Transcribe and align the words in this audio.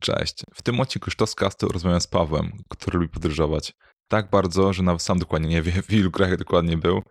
Cześć. 0.00 0.42
W 0.54 0.62
tym 0.62 0.80
odcinku 0.80 1.10
Sztoskastu 1.10 1.68
rozmawiam 1.68 2.00
z 2.00 2.06
Pawłem, 2.06 2.52
który 2.68 2.98
lubi 2.98 3.10
podróżować. 3.10 3.72
Tak 4.08 4.30
bardzo, 4.30 4.72
że 4.72 4.82
nawet 4.82 5.02
sam 5.02 5.18
dokładnie 5.18 5.48
nie 5.48 5.62
wie, 5.62 5.82
w 5.82 5.92
ilu 5.92 6.10
krajach 6.10 6.38
dokładnie 6.38 6.76
był, 6.76 7.02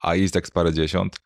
a 0.00 0.14
jest 0.14 0.34
jak 0.34 0.46
z 0.46 0.50
parę 0.50 0.72
dziesiąt. 0.72 1.16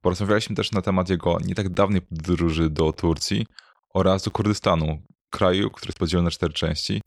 Porozmawialiśmy 0.00 0.56
też 0.56 0.72
na 0.72 0.82
temat 0.82 1.08
jego 1.08 1.38
nie 1.44 1.54
tak 1.54 1.68
dawnej 1.68 2.02
podróży 2.02 2.70
do 2.70 2.92
Turcji 2.92 3.46
oraz 3.94 4.22
do 4.22 4.30
Kurdystanu, 4.30 5.02
kraju, 5.30 5.70
który 5.70 5.88
jest 5.88 5.98
podzielony 5.98 6.24
na 6.24 6.30
cztery 6.30 6.52
części. 6.52 7.00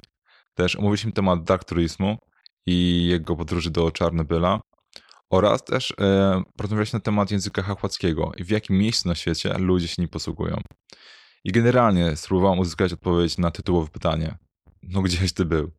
Też 0.56 0.76
omówiliśmy 0.76 1.12
temat 1.12 1.44
dark 1.44 1.64
turizmu 1.64 2.18
i 2.66 3.08
jego 3.08 3.36
podróży 3.36 3.72
do 3.72 3.92
Czarnobyla 3.92 4.60
oraz 5.30 5.64
też 5.64 5.94
e, 6.02 6.44
porozmawialiśmy 6.58 6.98
na 6.98 7.04
temat 7.04 7.32
języka 7.32 7.64
chachwackiego 7.64 8.32
i 8.38 8.44
w 8.44 8.50
jakim 8.50 8.78
miejscu 8.78 9.10
na 9.10 9.16
świecie 9.16 9.58
ludzie 9.58 9.88
się 9.88 9.96
nim 9.98 10.10
posługują. 10.10 10.62
I 11.44 11.52
generalnie 11.52 12.16
spróbowałem 12.16 12.60
uzyskać 12.60 12.94
odpowiedź 12.94 13.38
na 13.38 13.52
tytułowe 13.52 13.88
pytanie. 13.92 14.38
No 14.84 15.02
gdzieś 15.02 15.34
ty 15.34 15.46
był? 15.46 15.72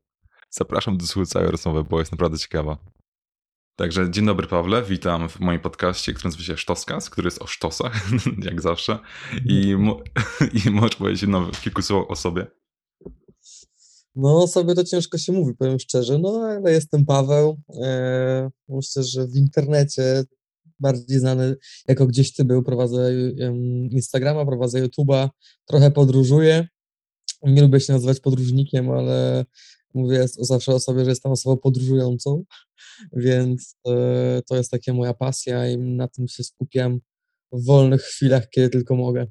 Zapraszam 0.51 0.99
do 0.99 1.07
słuchania 1.07 1.27
całej 1.27 1.51
rozmowy, 1.51 1.85
bo 1.85 1.99
jest 1.99 2.13
naprawdę 2.13 2.39
ciekawa. 2.39 2.79
Także 3.77 4.11
dzień 4.11 4.27
dobry 4.27 4.47
Pawle, 4.47 4.83
witam 4.83 5.29
w 5.29 5.41
moim 5.41 5.61
podcaście, 5.61 6.13
który 6.13 6.27
nazywa 6.27 6.45
się 6.45 6.57
Sztoskas, 6.57 7.11
który 7.11 7.27
jest 7.27 7.43
o 7.43 7.47
sztosach, 7.47 8.11
jak 8.49 8.63
zawsze. 8.63 8.99
I, 9.45 9.77
mo- 9.77 10.01
i 10.67 10.71
możesz 10.71 10.97
powiedzieć 10.97 11.25
no, 11.29 11.51
kilku 11.63 11.83
słów 11.83 12.05
o 12.09 12.17
sobie. 12.17 12.47
No, 14.15 14.47
sobie 14.47 14.75
to 14.75 14.85
ciężko 14.85 15.19
się 15.19 15.33
mówi, 15.33 15.55
powiem 15.55 15.79
szczerze, 15.79 16.19
no 16.19 16.29
ale 16.29 16.73
jestem 16.73 17.05
Paweł. 17.05 17.61
E, 17.83 18.51
myślę, 18.69 19.03
że 19.03 19.27
w 19.27 19.37
internecie 19.37 20.25
bardziej 20.81 21.19
znany 21.19 21.57
jako 21.89 22.07
Gdzieś 22.07 22.35
Ty 22.35 22.45
Był, 22.45 22.63
prowadzę 22.63 23.13
Instagrama, 23.91 24.47
prowadzę 24.47 24.87
YouTube'a, 24.87 25.29
trochę 25.67 25.91
podróżuję. 25.91 26.69
Nie 27.43 27.63
lubię 27.63 27.81
się 27.81 27.93
nazywać 27.93 28.21
podróżnikiem, 28.21 28.91
ale 28.91 29.45
mówię 29.95 30.27
zawsze 30.29 30.75
o 30.75 30.81
sobie, 30.81 31.05
że 31.05 31.11
jestem 31.11 31.33
osobą 31.33 31.57
podróżującą, 31.57 32.45
więc 33.17 33.77
e, 33.89 34.43
to 34.49 34.57
jest 34.57 34.71
taka 34.71 34.93
moja 34.93 35.15
pasja 35.15 35.71
i 35.71 35.79
na 35.79 36.09
tym 36.09 36.29
się 36.29 36.45
skupiam 36.45 37.01
w 37.53 37.65
wolnych 37.65 38.03
chwilach, 38.03 38.49
kiedy 38.51 38.69
tylko 38.69 38.97
mogę. 38.97 39.27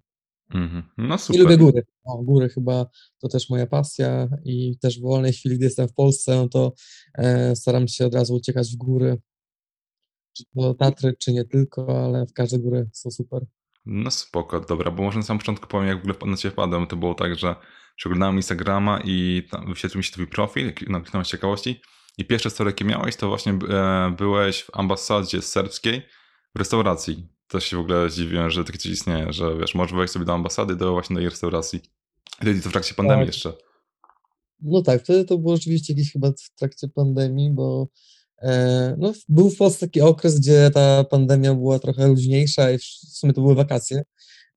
Mm-hmm. 0.54 0.84
No 0.98 1.18
super. 1.18 1.36
I 1.36 1.44
lubię 1.44 1.58
góry. 1.58 1.86
O, 2.04 2.24
góry 2.24 2.50
chyba 2.50 2.86
to 3.20 3.28
też 3.28 3.50
moja 3.50 3.68
pasja 3.68 4.30
i 4.46 4.78
też 4.82 5.00
w 5.00 5.02
wolnej 5.02 5.34
chwili, 5.34 5.56
gdy 5.56 5.66
jestem 5.66 5.88
w 5.88 5.94
Polsce, 5.94 6.36
no 6.36 6.50
to 6.50 6.74
e, 7.18 7.56
staram 7.56 7.88
się 7.88 8.06
od 8.06 8.16
razu 8.16 8.36
uciekać 8.36 8.70
w 8.70 8.76
góry. 8.76 9.18
Czy 10.38 10.44
to 10.56 10.74
Tatry, 10.74 11.14
czy 11.20 11.34
nie 11.34 11.46
tylko, 11.46 12.06
ale 12.06 12.26
w 12.26 12.34
każde 12.34 12.60
góry 12.60 12.90
są 12.94 13.12
super. 13.12 13.46
No 13.86 14.12
spoko, 14.12 14.60
dobra, 14.60 14.92
bo 14.92 15.04
może 15.04 15.20
na 15.20 15.26
samym 15.26 15.40
początku 15.40 15.68
powiem, 15.68 15.88
jak 15.88 15.98
w 15.98 16.10
ogóle 16.10 16.32
na 16.32 16.38
ciebie 16.38 16.52
wpadłem. 16.52 16.88
To 16.88 16.96
było 16.96 17.14
tak, 17.14 17.36
że 17.36 17.56
przeglądałem 17.96 18.36
Instagrama 18.36 19.02
i 19.06 19.44
tam 19.52 19.68
wyświetlił 19.68 19.98
mi 19.98 20.04
się 20.04 20.12
twój 20.12 20.28
profil, 20.28 20.74
napisałem 20.88 21.26
z 21.26 21.28
ciekawości 21.28 21.82
i 22.18 22.26
pierwsze 22.26 22.50
story, 22.50 22.70
jakie 22.70 22.86
miałeś, 22.86 23.16
to 23.16 23.28
właśnie 23.28 23.60
e, 23.70 24.14
byłeś 24.18 24.64
w 24.64 24.70
ambasadzie 24.74 25.42
serbskiej 25.42 26.02
w 26.56 26.60
restauracji 26.60 27.38
też 27.48 27.66
się 27.66 27.78
w 27.78 27.80
ogóle 27.80 28.10
zdziwiłem, 28.10 28.50
że 28.50 28.64
takie 28.64 28.78
coś 28.78 28.92
istnieje, 28.92 29.34
że 29.34 29.58
wiesz, 29.58 29.76
możesz 29.76 29.94
wejść 29.94 30.14
sobie 30.14 30.26
do 30.26 30.34
ambasady, 30.34 30.76
do 30.76 30.92
właśnie 30.92 31.14
do 31.14 31.20
jej 31.20 31.30
restauracji. 31.30 31.80
Wtedy 32.42 32.62
to 32.62 32.70
w 32.70 32.72
trakcie 32.72 32.94
pandemii 32.94 33.26
tak. 33.26 33.36
jeszcze. 33.36 33.54
No 34.62 34.82
tak, 34.82 35.04
wtedy 35.04 35.26
to 35.26 35.38
było 35.38 35.56
rzeczywiście 35.56 35.94
jakiś 35.94 36.12
chyba 36.14 36.32
w 36.32 36.56
trakcie 36.56 36.88
pandemii, 36.88 37.52
bo 37.52 37.88
no, 38.98 39.14
był 39.30 39.50
w 39.50 39.58
Polsce 39.58 39.88
taki 39.88 40.02
okres, 40.02 40.40
gdzie 40.40 40.72
ta 40.74 41.04
pandemia 41.04 41.54
była 41.54 41.80
trochę 41.80 42.08
luźniejsza 42.08 42.72
i 42.72 42.78
w 42.78 42.84
sumie 42.84 43.34
to 43.34 43.42
były 43.42 43.56
wakacje, 43.56 44.04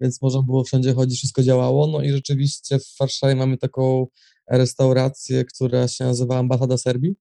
więc 0.00 0.22
można 0.22 0.42
było 0.42 0.64
wszędzie 0.64 0.94
chodzić, 0.94 1.18
wszystko 1.18 1.42
działało. 1.42 1.86
No 1.86 2.02
i 2.02 2.10
rzeczywiście 2.10 2.78
w 2.78 2.96
Warszawie 3.00 3.36
mamy 3.36 3.58
taką 3.58 4.06
restaurację, 4.50 5.44
która 5.44 5.88
się 5.88 6.04
nazywa 6.04 6.38
Ambasada 6.38 6.78
Serbii 6.78 7.14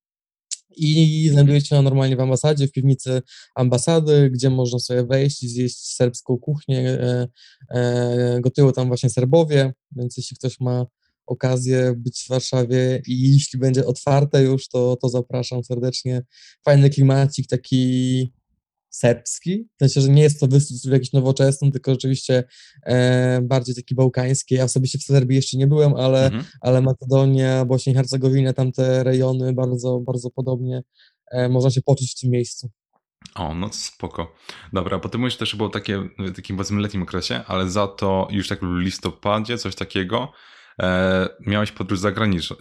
i 0.76 1.30
znajduje 1.34 1.62
się 1.62 1.82
normalnie 1.82 2.16
w 2.16 2.20
ambasadzie, 2.20 2.68
w 2.68 2.72
piwnicy 2.72 3.22
ambasady, 3.56 4.30
gdzie 4.30 4.50
można 4.50 4.80
sobie 4.80 5.06
wejść 5.06 5.44
i 5.44 5.50
zjeść 5.50 5.96
serbską 5.96 6.38
kuchnię. 6.38 6.90
E, 6.90 7.28
e, 7.70 8.40
gotują 8.42 8.72
tam 8.72 8.88
właśnie 8.88 9.10
Serbowie, 9.10 9.74
więc 9.96 10.18
jeśli 10.18 10.38
ktoś 10.38 10.60
ma 10.60 10.86
okazję 11.30 11.94
być 11.98 12.24
w 12.26 12.28
Warszawie 12.28 13.02
i 13.08 13.34
jeśli 13.34 13.60
będzie 13.60 13.86
otwarte 13.86 14.44
już, 14.44 14.68
to, 14.68 14.96
to 15.02 15.10
zapraszam 15.10 15.64
serdecznie. 15.64 16.22
Fajny 16.66 16.90
klimacik, 16.90 17.48
taki 17.48 18.34
serbski, 18.90 19.68
w 19.76 19.80
sensie, 19.80 20.02
że 20.02 20.10
nie 20.10 20.22
jest 20.22 20.40
to 20.40 20.48
wystrój 20.48 20.94
jakiś 20.94 21.14
nowoczesny, 21.14 21.72
tylko 21.72 21.92
rzeczywiście 21.92 22.44
e, 22.86 23.42
bardziej 23.42 23.76
taki 23.76 23.96
bałkański. 23.96 24.56
Ja 24.56 24.64
osobiście 24.64 25.00
w 25.00 25.04
Serbii 25.04 25.36
jeszcze 25.36 25.58
nie 25.58 25.68
byłem, 25.68 25.96
ale, 25.96 26.26
mhm. 26.26 26.44
ale 26.62 26.82
Macedonia, 26.82 27.66
Bośnia 27.66 27.94
i 27.94 27.96
Hercegowina, 27.96 28.54
tamte 28.54 29.04
rejony 29.04 29.54
bardzo, 29.54 30.00
bardzo 30.00 30.30
podobnie 30.30 30.84
e, 31.32 31.50
można 31.50 31.72
się 31.72 31.82
poczuć 31.82 32.12
w 32.12 32.20
tym 32.20 32.32
miejscu. 32.32 32.70
O, 33.36 33.54
no 33.54 33.70
to 33.70 33.76
spoko. 33.76 34.36
Dobra, 34.74 35.00
bo 35.00 35.10
ty 35.10 35.18
mówisz 35.18 35.38
też, 35.38 35.50
że 35.50 35.58
było 35.58 35.70
takie 35.70 35.98
w 36.00 36.36
takim 36.36 36.58
powiedzmy 36.58 36.82
letnim 36.82 37.04
okresie, 37.04 37.42
ale 37.48 37.70
za 37.70 37.88
to 37.88 38.28
już 38.32 38.48
tak 38.48 38.60
w 38.60 38.78
listopadzie, 38.78 39.58
coś 39.58 39.76
takiego, 39.76 40.32
e, 40.80 41.30
miałeś 41.48 41.72
podróż 41.72 42.00
za, 42.00 42.12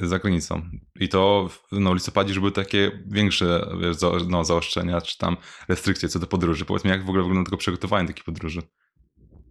za 0.00 0.18
granicą. 0.18 0.62
I 1.00 1.08
to 1.08 1.48
no, 1.72 1.90
w 1.90 1.94
listopadzie 1.94 2.28
już 2.28 2.38
były 2.38 2.52
takie 2.52 2.90
większe 3.06 3.66
wiesz, 3.80 3.96
za, 3.96 4.10
no, 4.28 4.44
zaostrzenia, 4.44 5.00
czy 5.00 5.18
tam 5.18 5.36
restrykcje 5.68 6.08
co 6.08 6.18
do 6.18 6.26
podróży. 6.26 6.64
Powiedz 6.64 6.84
mi, 6.84 6.90
jak 6.90 7.04
w 7.04 7.08
ogóle 7.08 7.22
wygląda 7.22 7.44
tylko 7.44 7.56
przygotowanie 7.56 8.08
takiej 8.08 8.24
podróży? 8.24 8.62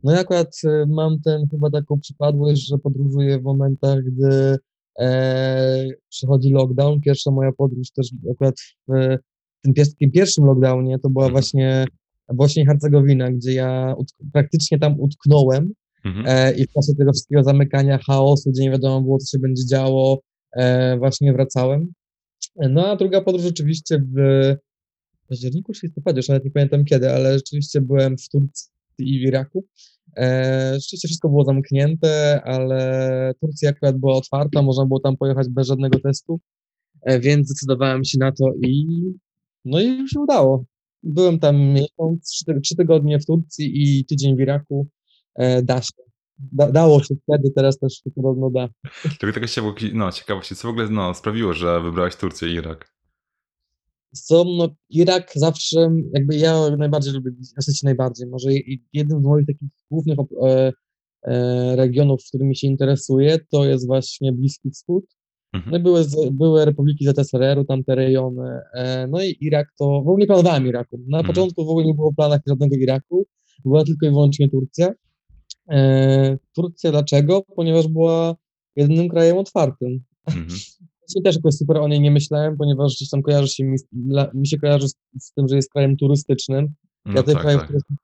No 0.04 0.12
ja 0.12 0.20
akurat 0.20 0.56
e, 0.66 0.86
mam 0.88 1.20
ten 1.22 1.48
chyba 1.52 1.70
taką 1.70 2.00
przypadłość, 2.00 2.68
że 2.68 2.78
podróżuję 2.78 3.40
w 3.40 3.44
momentach, 3.44 4.00
gdy 4.04 4.58
e, 5.00 5.88
przychodzi 6.10 6.52
lockdown. 6.52 7.02
Pierwsza 7.02 7.32
moja 7.32 7.52
podróż 7.52 7.92
też 7.92 8.08
akurat 8.32 8.56
w 8.88 9.18
tym, 9.62 9.74
tym 10.00 10.12
pierwszym 10.12 10.46
lockdownie 10.46 11.00
to 11.00 11.10
była 11.10 11.26
mhm. 11.26 11.32
właśnie 11.32 11.86
Bośnia 12.34 12.64
i 12.64 12.66
Hercegowina, 12.66 13.32
gdzie 13.32 13.54
ja 13.54 13.96
praktycznie 14.34 14.80
tam 14.80 15.00
utknąłem 15.00 15.74
Mhm. 16.08 16.26
E, 16.28 16.52
I 16.52 16.68
w 16.68 16.72
czasie 16.72 16.96
tego 16.98 17.12
wszystkiego 17.14 17.44
zamykania, 17.44 17.98
chaosu, 17.98 18.52
gdzie 18.52 18.64
nie 18.64 18.72
wiadomo 18.72 19.02
było, 19.02 19.18
co 19.18 19.38
się 19.38 19.40
będzie 19.40 19.66
działo, 19.66 20.22
e, 20.56 20.98
właśnie 20.98 21.34
wracałem. 21.34 21.94
No 22.56 22.88
a 22.88 22.96
druga 22.96 23.22
podróż 23.22 23.44
rzeczywiście 23.44 24.04
w 24.16 24.20
październiku 25.30 25.74
czy 25.74 25.86
listopadzie, 25.86 26.18
już 26.18 26.28
nawet 26.28 26.46
nie 26.46 26.52
pamiętam 26.52 26.86
kiedy, 26.86 27.12
ale 27.12 27.34
rzeczywiście 27.34 27.82
byłem 27.82 28.18
w 28.18 28.30
Turcji 28.30 28.70
i 28.98 29.20
w 29.20 29.22
Iraku. 29.22 29.66
E, 30.18 30.74
rzeczywiście 30.74 31.08
wszystko 31.08 31.30
było 31.30 31.44
zamknięte, 31.46 32.42
ale 32.44 33.34
Turcja 33.42 33.70
akurat 33.70 33.98
była 33.98 34.16
otwarta, 34.16 34.62
można 34.62 34.86
było 34.86 35.00
tam 35.00 35.18
pojechać 35.18 35.50
bez 35.50 35.68
żadnego 35.68 36.00
testu, 36.00 36.40
więc 37.20 37.48
zdecydowałem 37.48 38.06
się 38.06 38.18
na 38.20 38.32
to 38.32 38.54
i 38.64 38.86
no 39.66 39.82
i 39.82 40.10
się 40.10 40.20
udało. 40.20 40.66
Byłem 41.04 41.40
tam 41.40 41.58
miesiąc, 41.58 42.30
trzy, 42.30 42.62
trzy 42.64 42.76
tygodnie 42.76 43.20
w 43.20 43.26
Turcji 43.26 43.72
i 43.76 44.06
tydzień 44.06 44.36
w 44.36 44.40
Iraku. 44.40 44.88
E, 45.38 45.62
da 45.62 45.82
się. 45.82 46.08
Da, 46.40 46.72
dało 46.72 47.04
się 47.04 47.16
wtedy, 47.24 47.52
teraz 47.56 47.80
też 47.80 47.94
się 47.94 48.12
podobno 48.12 48.50
da. 48.50 48.68
Tylko 49.20 49.34
taka 49.34 49.48
się 49.48 49.62
no, 49.94 50.12
ciekawości, 50.12 50.56
co 50.56 50.68
w 50.68 50.72
ogóle 50.72 50.90
no, 50.90 51.14
sprawiło, 51.14 51.54
że 51.54 51.82
wybrałeś 51.82 52.16
Turcję 52.16 52.50
i 52.50 52.54
Irak? 52.54 52.94
Co, 54.12 54.44
no, 54.44 54.70
Irak 54.90 55.32
zawsze, 55.36 55.92
jakby 56.14 56.36
ja 56.36 56.70
najbardziej 56.78 57.14
lubię, 57.14 57.32
w 57.60 57.64
sensie 57.64 57.82
najbardziej, 57.84 58.28
może 58.28 58.50
jeden 58.94 59.22
z 59.22 59.24
moich 59.24 59.48
takich 59.48 59.70
głównych 59.92 60.18
e, 60.20 60.74
e, 61.24 61.76
regionów, 61.76 62.24
w 62.24 62.28
którymi 62.28 62.58
się 62.58 62.68
interesuję, 62.68 63.40
to 63.52 63.66
jest 63.66 63.88
właśnie 63.88 64.32
Bliski 64.32 64.72
Wschód. 64.72 65.06
Mhm. 65.54 65.74
No, 65.74 65.80
były, 65.80 66.06
były 66.32 66.66
republiki 66.66 67.06
ZSRR-u, 67.06 67.66
tamte 67.66 67.96
rejony. 67.96 68.60
E, 68.74 69.08
no 69.08 69.24
i 69.24 69.38
Irak 69.42 69.68
to, 69.80 69.86
w 69.86 70.08
ogóle 70.08 70.18
nie 70.18 70.28
planowałem 70.28 70.68
Iraku. 70.68 70.98
Na 71.08 71.18
mhm. 71.18 71.36
początku 71.36 71.66
w 71.66 71.70
ogóle 71.70 71.86
nie 71.86 71.94
było 71.94 72.12
w 72.12 72.16
planach 72.16 72.42
żadnego 72.48 72.76
Iraku, 72.76 73.26
była 73.66 73.84
tylko 73.84 74.06
i 74.06 74.10
wyłącznie 74.10 74.50
Turcja. 74.50 74.94
E, 75.72 76.38
Turcja 76.54 76.92
dlaczego? 76.92 77.42
Ponieważ 77.56 77.88
była 77.88 78.36
jedynym 78.76 79.10
krajem 79.10 79.38
otwartym. 79.38 80.04
Mhm. 80.28 80.48
Ja 81.16 81.22
też 81.22 81.36
jakoś 81.36 81.54
super 81.54 81.78
o 81.78 81.88
niej 81.88 82.02
nie 82.02 82.12
myślałem, 82.12 82.58
ponieważ 82.58 82.96
gdzieś 82.96 83.10
tam 83.10 83.22
kojarzy 83.22 83.48
się 83.48 83.64
mi, 83.64 83.78
mi 84.34 84.48
się 84.48 84.58
kojarzy 84.58 84.88
z, 85.20 85.34
tym, 85.34 85.48
że 85.48 85.56
jest 85.56 85.72
krajem 85.72 85.98
turystycznym. 85.98 86.68
No 87.06 87.14
ja 87.14 87.24
tych 87.24 87.34
tak, 87.34 87.42
krajów 87.42 87.62
tak. 87.62 87.70
turystycznych 87.70 88.00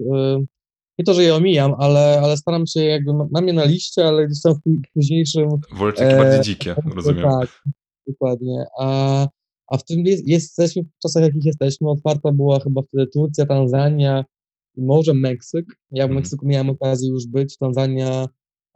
e, 0.00 0.44
nie 0.98 1.04
to, 1.04 1.14
że 1.14 1.22
je 1.22 1.34
omijam, 1.34 1.74
ale, 1.78 2.20
ale 2.22 2.36
staram 2.36 2.66
się 2.66 2.84
jakby, 2.84 3.12
mam 3.30 3.46
je 3.48 3.52
na 3.52 3.64
liście, 3.64 4.08
ale 4.08 4.26
gdzieś 4.26 4.42
tam 4.42 4.54
w 4.54 4.60
późniejszym... 4.94 5.48
Wolę 5.76 5.92
takie 5.92 6.16
e, 6.16 6.16
bardziej 6.16 6.40
dzikie, 6.40 6.74
rozumiem. 6.94 7.22
Tak, 7.22 7.62
dokładnie. 8.06 8.64
A, 8.78 9.28
a 9.66 9.76
w 9.76 9.84
tym 9.84 10.06
jest, 10.06 10.28
jesteśmy 10.28 10.82
w 10.82 10.98
czasach, 11.02 11.22
jakich 11.22 11.44
jesteśmy. 11.44 11.90
Otwarta 11.90 12.32
była 12.32 12.60
chyba 12.60 12.82
wtedy 12.82 13.06
Turcja, 13.06 13.46
Tanzania, 13.46 14.24
może 14.76 15.14
Meksyk. 15.14 15.66
Ja 15.90 16.04
w 16.04 16.10
mhm. 16.10 16.14
Meksyku 16.14 16.46
miałem 16.46 16.70
okazję 16.70 17.10
już 17.10 17.26
być, 17.26 17.58
Tanzania 17.58 18.28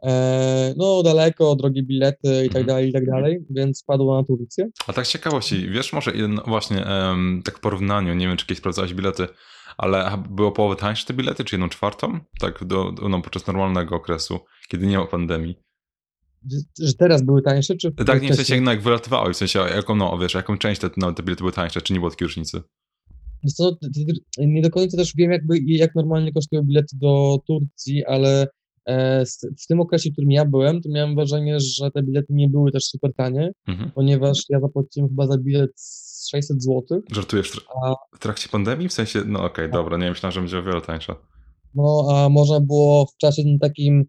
e, 0.03 0.73
no 0.77 1.03
daleko, 1.03 1.55
drogie 1.55 1.83
bilety 1.83 2.45
i 2.45 2.49
tak 2.49 2.61
mhm. 2.61 2.65
dalej, 2.65 2.89
i 2.89 2.93
tak 2.93 3.05
dalej, 3.05 3.45
więc 3.49 3.79
spadło 3.79 4.17
na 4.21 4.23
Turcję. 4.23 4.69
A 4.87 4.93
tak 4.93 5.07
z 5.07 5.11
ciekawości, 5.11 5.69
wiesz 5.69 5.93
może 5.93 6.11
no 6.27 6.43
właśnie 6.47 6.85
um, 6.85 7.41
tak 7.45 7.57
w 7.57 7.61
porównaniu, 7.61 8.13
nie 8.13 8.27
wiem 8.27 8.37
czy 8.37 8.45
kiedyś 8.45 8.59
sprawdzałeś 8.59 8.93
bilety, 8.93 9.27
ale 9.77 10.23
było 10.29 10.51
połowę 10.51 10.75
tańsze 10.75 11.05
te 11.05 11.13
bilety, 11.13 11.43
czy 11.43 11.55
jedną 11.55 11.69
czwartą? 11.69 12.19
Tak 12.39 12.65
do, 12.65 12.91
do, 12.91 13.09
no, 13.09 13.21
podczas 13.21 13.47
normalnego 13.47 13.95
okresu, 13.95 14.39
kiedy 14.67 14.87
nie 14.87 14.97
ma 14.97 15.05
pandemii. 15.05 15.55
że 16.79 16.93
teraz 16.93 17.21
były 17.21 17.41
tańsze, 17.41 17.75
czy 17.75 17.91
Tak, 17.91 18.21
nie 18.21 18.33
w 18.33 18.35
sensie 18.35 18.61
no, 18.61 18.71
jak 18.71 18.81
wylatywałeś, 18.81 19.35
w 19.35 19.39
sensie 19.39 19.59
jaką, 19.59 19.95
no 19.95 20.17
wiesz, 20.17 20.33
jaką 20.33 20.57
część 20.57 20.81
te, 20.81 20.89
no, 20.97 21.13
te 21.13 21.23
bilety 21.23 21.41
były 21.41 21.51
tańsze, 21.51 21.81
czy 21.81 21.93
nie 21.93 21.99
było 21.99 22.09
takiej 22.09 22.27
różnicy? 22.27 22.61
Co, 23.47 23.77
nie 24.37 24.61
do 24.61 24.69
końca 24.69 24.97
też 24.97 25.13
wiem, 25.15 25.31
jakby, 25.31 25.59
jak 25.65 25.95
normalnie 25.95 26.33
kosztują 26.33 26.63
bilety 26.63 26.97
do 26.99 27.37
Turcji, 27.47 28.05
ale 28.05 28.47
e, 28.85 29.25
w 29.61 29.67
tym 29.67 29.79
okresie, 29.79 30.09
w 30.09 30.13
którym 30.13 30.31
ja 30.31 30.45
byłem, 30.45 30.81
to 30.81 30.89
miałem 30.89 31.15
wrażenie, 31.15 31.59
że 31.59 31.91
te 31.91 32.03
bilety 32.03 32.33
nie 32.33 32.49
były 32.49 32.71
też 32.71 32.83
super 32.83 33.13
tanie, 33.13 33.51
mhm. 33.67 33.91
ponieważ 33.91 34.43
ja 34.49 34.59
zapłaciłem 34.59 35.09
chyba 35.09 35.27
za 35.27 35.37
bilet 35.37 35.71
600 36.29 36.63
zł. 36.63 37.01
Żartujesz 37.11 37.51
w 38.15 38.19
trakcie 38.19 38.49
pandemii? 38.49 38.89
W 38.89 38.93
sensie, 38.93 39.19
no 39.25 39.39
okej, 39.39 39.51
okay, 39.51 39.65
tak. 39.65 39.73
dobra, 39.73 39.97
nie 39.97 40.09
myślałem, 40.09 40.33
że 40.33 40.39
będzie 40.41 40.59
o 40.59 40.63
wiele 40.63 40.81
tańsze. 40.81 41.15
No, 41.75 42.07
a 42.11 42.29
można 42.29 42.59
było 42.59 43.05
w 43.05 43.17
czasie 43.17 43.43
takim 43.61 44.05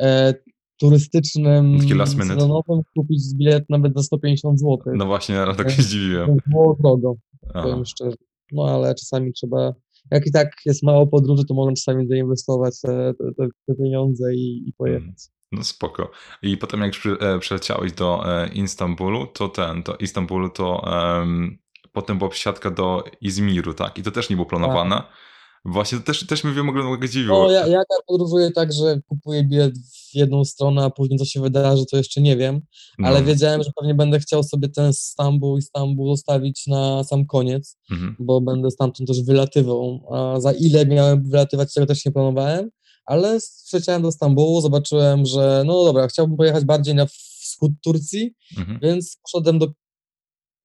e, 0.00 0.34
turystycznym, 0.76 1.78
sezonowym 2.06 2.80
kupić 2.96 3.22
bilet 3.34 3.64
nawet 3.70 3.94
za 3.94 4.02
150 4.02 4.60
zł. 4.60 4.78
No 4.86 5.06
właśnie, 5.06 5.40
ale 5.40 5.54
tak 5.54 5.70
się 5.70 5.82
zdziwiłem. 5.82 6.36
Było 6.46 6.76
drogo, 6.80 7.14
powiem 7.52 7.84
szczerze. 7.84 8.16
No 8.52 8.64
ale 8.64 8.94
czasami 8.94 9.32
trzeba, 9.32 9.72
jak 10.10 10.26
i 10.26 10.32
tak 10.32 10.48
jest 10.66 10.82
mało 10.82 11.06
podróży, 11.06 11.44
to 11.48 11.54
można 11.54 11.72
czasami 11.72 12.08
zainwestować 12.08 12.80
te, 12.80 13.14
te, 13.18 13.46
te 13.66 13.74
pieniądze 13.74 14.34
i, 14.34 14.68
i 14.68 14.72
pojechać. 14.72 15.04
Mm, 15.04 15.16
no 15.52 15.64
spoko. 15.64 16.10
I 16.42 16.56
potem 16.56 16.80
jak 16.80 16.90
przy, 16.90 17.18
e, 17.20 17.38
przyleciałeś 17.38 17.92
do 17.92 18.42
e, 18.42 18.48
Istanbulu, 18.48 19.26
to 19.26 19.48
ten, 19.48 19.82
to 19.82 19.96
Istanbulu 19.96 20.48
to 20.48 20.82
um, 20.86 21.58
potem 21.92 22.18
była 22.18 22.30
przesiadka 22.30 22.70
do 22.70 23.04
Izmiru, 23.20 23.74
tak? 23.74 23.98
I 23.98 24.02
to 24.02 24.10
też 24.10 24.30
nie 24.30 24.36
było 24.36 24.46
planowane. 24.46 24.96
Tak. 24.96 25.25
Właśnie, 25.68 25.98
to 25.98 26.04
też, 26.04 26.26
też 26.26 26.44
mnie 26.44 26.62
mogę 26.62 27.08
dziwiło. 27.08 27.42
No, 27.42 27.50
ja, 27.50 27.66
ja 27.66 27.78
tak 27.78 27.98
podróżuję 28.06 28.50
tak, 28.50 28.72
że 28.72 29.00
kupuję 29.08 29.44
bilet 29.44 29.78
w 29.78 30.14
jedną 30.14 30.44
stronę, 30.44 30.84
a 30.84 30.90
później 30.90 31.18
co 31.18 31.24
się 31.24 31.40
wydarzy, 31.40 31.86
to 31.90 31.96
jeszcze 31.96 32.20
nie 32.20 32.36
wiem, 32.36 32.60
no. 32.98 33.08
ale 33.08 33.22
wiedziałem, 33.22 33.62
że 33.62 33.70
pewnie 33.76 33.94
będę 33.94 34.20
chciał 34.20 34.42
sobie 34.42 34.68
ten 34.68 34.92
Stambuł 34.92 35.58
i 35.58 35.62
Stambuł 35.62 36.16
zostawić 36.16 36.66
na 36.66 37.04
sam 37.04 37.26
koniec, 37.26 37.78
mhm. 37.90 38.16
bo 38.18 38.40
będę 38.40 38.70
stamtąd 38.70 39.08
też 39.08 39.22
wylatywał, 39.22 40.00
a 40.12 40.40
za 40.40 40.52
ile 40.52 40.86
miałem 40.86 41.30
wylatywać, 41.30 41.74
tego 41.74 41.86
też 41.86 42.04
nie 42.04 42.12
planowałem, 42.12 42.70
ale 43.06 43.38
przyleciałem 43.66 44.02
do 44.02 44.12
Stambułu, 44.12 44.60
zobaczyłem, 44.60 45.26
że 45.26 45.62
no 45.66 45.84
dobra, 45.84 46.08
chciałbym 46.08 46.36
pojechać 46.36 46.64
bardziej 46.64 46.94
na 46.94 47.06
wschód 47.06 47.72
Turcji, 47.84 48.34
mhm. 48.58 48.78
więc 48.82 49.18
poszedłem 49.22 49.58
do 49.58 49.66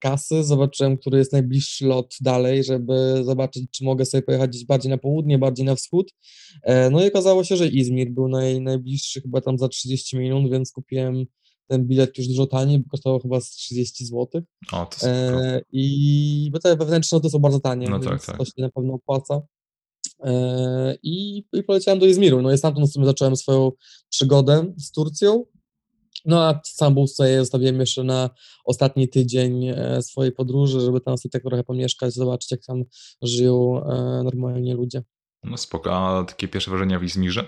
kasy, 0.02 0.44
zobaczyłem, 0.44 0.98
który 0.98 1.18
jest 1.18 1.34
najbliższy 1.34 1.86
lot 1.86 2.16
dalej, 2.22 2.64
żeby 2.64 3.22
zobaczyć, 3.24 3.72
czy 3.72 3.84
mogę 3.84 4.06
sobie 4.06 4.22
pojechać 4.22 4.50
gdzieś 4.50 4.66
bardziej 4.66 4.90
na 4.90 4.98
południe, 4.98 5.38
bardziej 5.38 5.66
na 5.66 5.76
wschód. 5.76 6.12
E, 6.64 6.90
no 6.90 7.04
i 7.04 7.08
okazało 7.08 7.44
się, 7.44 7.58
że 7.58 7.68
Izmir 7.68 8.12
był 8.12 8.28
naj, 8.28 8.62
najbliższy 8.62 9.22
chyba 9.22 9.42
tam 9.42 9.58
za 9.58 9.68
30 9.68 10.18
minut, 10.18 10.52
więc 10.52 10.72
kupiłem 10.72 11.26
ten 11.68 11.88
bilet 11.88 12.18
już 12.18 12.28
dużo 12.28 12.48
taniej, 12.48 12.80
bo 12.80 12.90
kosztował 12.90 13.20
chyba 13.20 13.42
z 13.42 13.50
30 13.50 14.06
zł. 14.06 14.42
O, 14.72 14.86
to 14.86 15.08
e, 15.08 15.62
I 15.72 16.50
bo 16.52 16.60
te 16.60 16.76
wewnętrzne 16.76 17.22
to 17.22 17.30
są 17.30 17.40
bardzo 17.40 17.60
tanie, 17.60 17.88
no 17.90 18.00
więc 18.00 18.26
tak, 18.26 18.26
tak. 18.26 18.38
to 18.38 18.46
się 18.46 18.52
na 18.58 18.70
pewno 18.70 18.94
opłaca. 18.94 19.42
E, 20.24 20.96
i, 21.04 21.44
I 21.54 21.64
poleciałem 21.64 22.00
do 22.00 22.06
Izmiru. 22.06 22.42
No 22.42 22.54
i 22.54 22.58
stamtąd 22.58 22.90
w 22.90 22.94
sumie 22.94 23.06
zacząłem 23.06 23.36
swoją 23.36 23.72
przygodę 24.10 24.74
z 24.78 24.92
Turcją. 24.92 25.46
No 26.26 26.44
a 26.44 26.62
Stambul 26.66 27.08
sobie 27.08 27.40
zostawiłem 27.40 27.80
jeszcze 27.80 28.04
na 28.04 28.30
ostatni 28.66 29.10
tydzień 29.10 29.68
e, 29.68 30.02
swojej 30.02 30.32
podróży, 30.32 30.82
żeby 30.82 31.02
tam 31.02 31.18
sobie 31.18 31.32
tak 31.32 31.44
trochę 31.44 31.64
pomieszkać, 31.64 32.14
zobaczyć 32.14 32.52
jak 32.52 32.66
tam 32.66 32.84
żyją 33.22 33.84
e, 33.84 34.24
normalnie 34.24 34.74
ludzie. 34.76 35.04
No 35.44 35.58
spoko, 35.58 35.96
a 35.96 36.24
takie 36.24 36.48
pierwsze 36.48 36.72
wrażenia 36.72 37.00
w 37.00 37.04
Izmirze? 37.04 37.48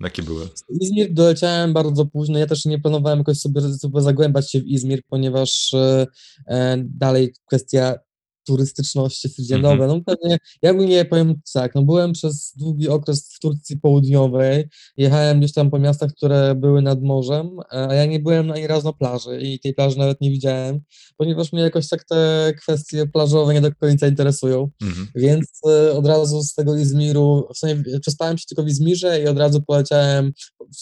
Jakie 0.00 0.22
były? 0.22 0.48
Izmir 0.80 1.12
doleciałem 1.12 1.72
bardzo 1.72 2.06
późno. 2.06 2.38
Ja 2.38 2.46
też 2.46 2.64
nie 2.64 2.78
planowałem 2.78 3.18
jakoś 3.18 3.38
sobie, 3.38 3.60
sobie 3.60 4.00
zagłębać 4.00 4.52
się 4.52 4.60
w 4.60 4.66
Izmir, 4.66 5.02
ponieważ 5.08 5.74
e, 5.74 6.76
dalej 6.84 7.34
kwestia 7.46 7.98
turystyczności 8.44 9.28
stwierdziłem, 9.28 9.64
mm 9.64 9.72
-hmm. 9.72 9.78
dobra, 9.78 9.94
no 9.94 10.00
pewnie, 10.06 10.38
ja 10.62 10.72
nie 10.72 11.04
powiem 11.04 11.40
tak, 11.54 11.74
no 11.74 11.82
byłem 11.82 12.12
przez 12.12 12.52
długi 12.56 12.88
okres 12.88 13.34
w 13.34 13.40
Turcji 13.40 13.76
Południowej, 13.76 14.68
jechałem 14.96 15.38
gdzieś 15.38 15.52
tam 15.52 15.70
po 15.70 15.78
miastach, 15.78 16.10
które 16.12 16.54
były 16.54 16.82
nad 16.82 17.02
morzem, 17.02 17.50
a 17.70 17.94
ja 17.94 18.06
nie 18.06 18.20
byłem 18.20 18.50
ani 18.50 18.66
razu 18.66 18.86
na 18.86 18.92
plaży 18.92 19.40
i 19.40 19.60
tej 19.60 19.74
plaży 19.74 19.98
nawet 19.98 20.20
nie 20.20 20.30
widziałem, 20.30 20.80
ponieważ 21.16 21.52
mnie 21.52 21.62
jakoś 21.62 21.88
tak 21.88 22.04
te 22.04 22.52
kwestie 22.60 23.06
plażowe 23.06 23.54
nie 23.54 23.60
do 23.60 23.74
końca 23.74 24.06
interesują, 24.06 24.70
mm 24.82 24.94
-hmm. 24.94 25.06
więc 25.14 25.46
e, 25.68 25.92
od 25.92 26.06
razu 26.06 26.42
z 26.42 26.54
tego 26.54 26.76
Izmiru, 26.76 27.48
w 27.54 27.58
sumie 27.58 27.82
przespałem 28.00 28.38
się 28.38 28.44
tylko 28.48 28.62
w 28.62 28.68
Izmirze 28.68 29.22
i 29.22 29.26
od 29.26 29.38
razu 29.38 29.62
poleciałem, 29.62 30.32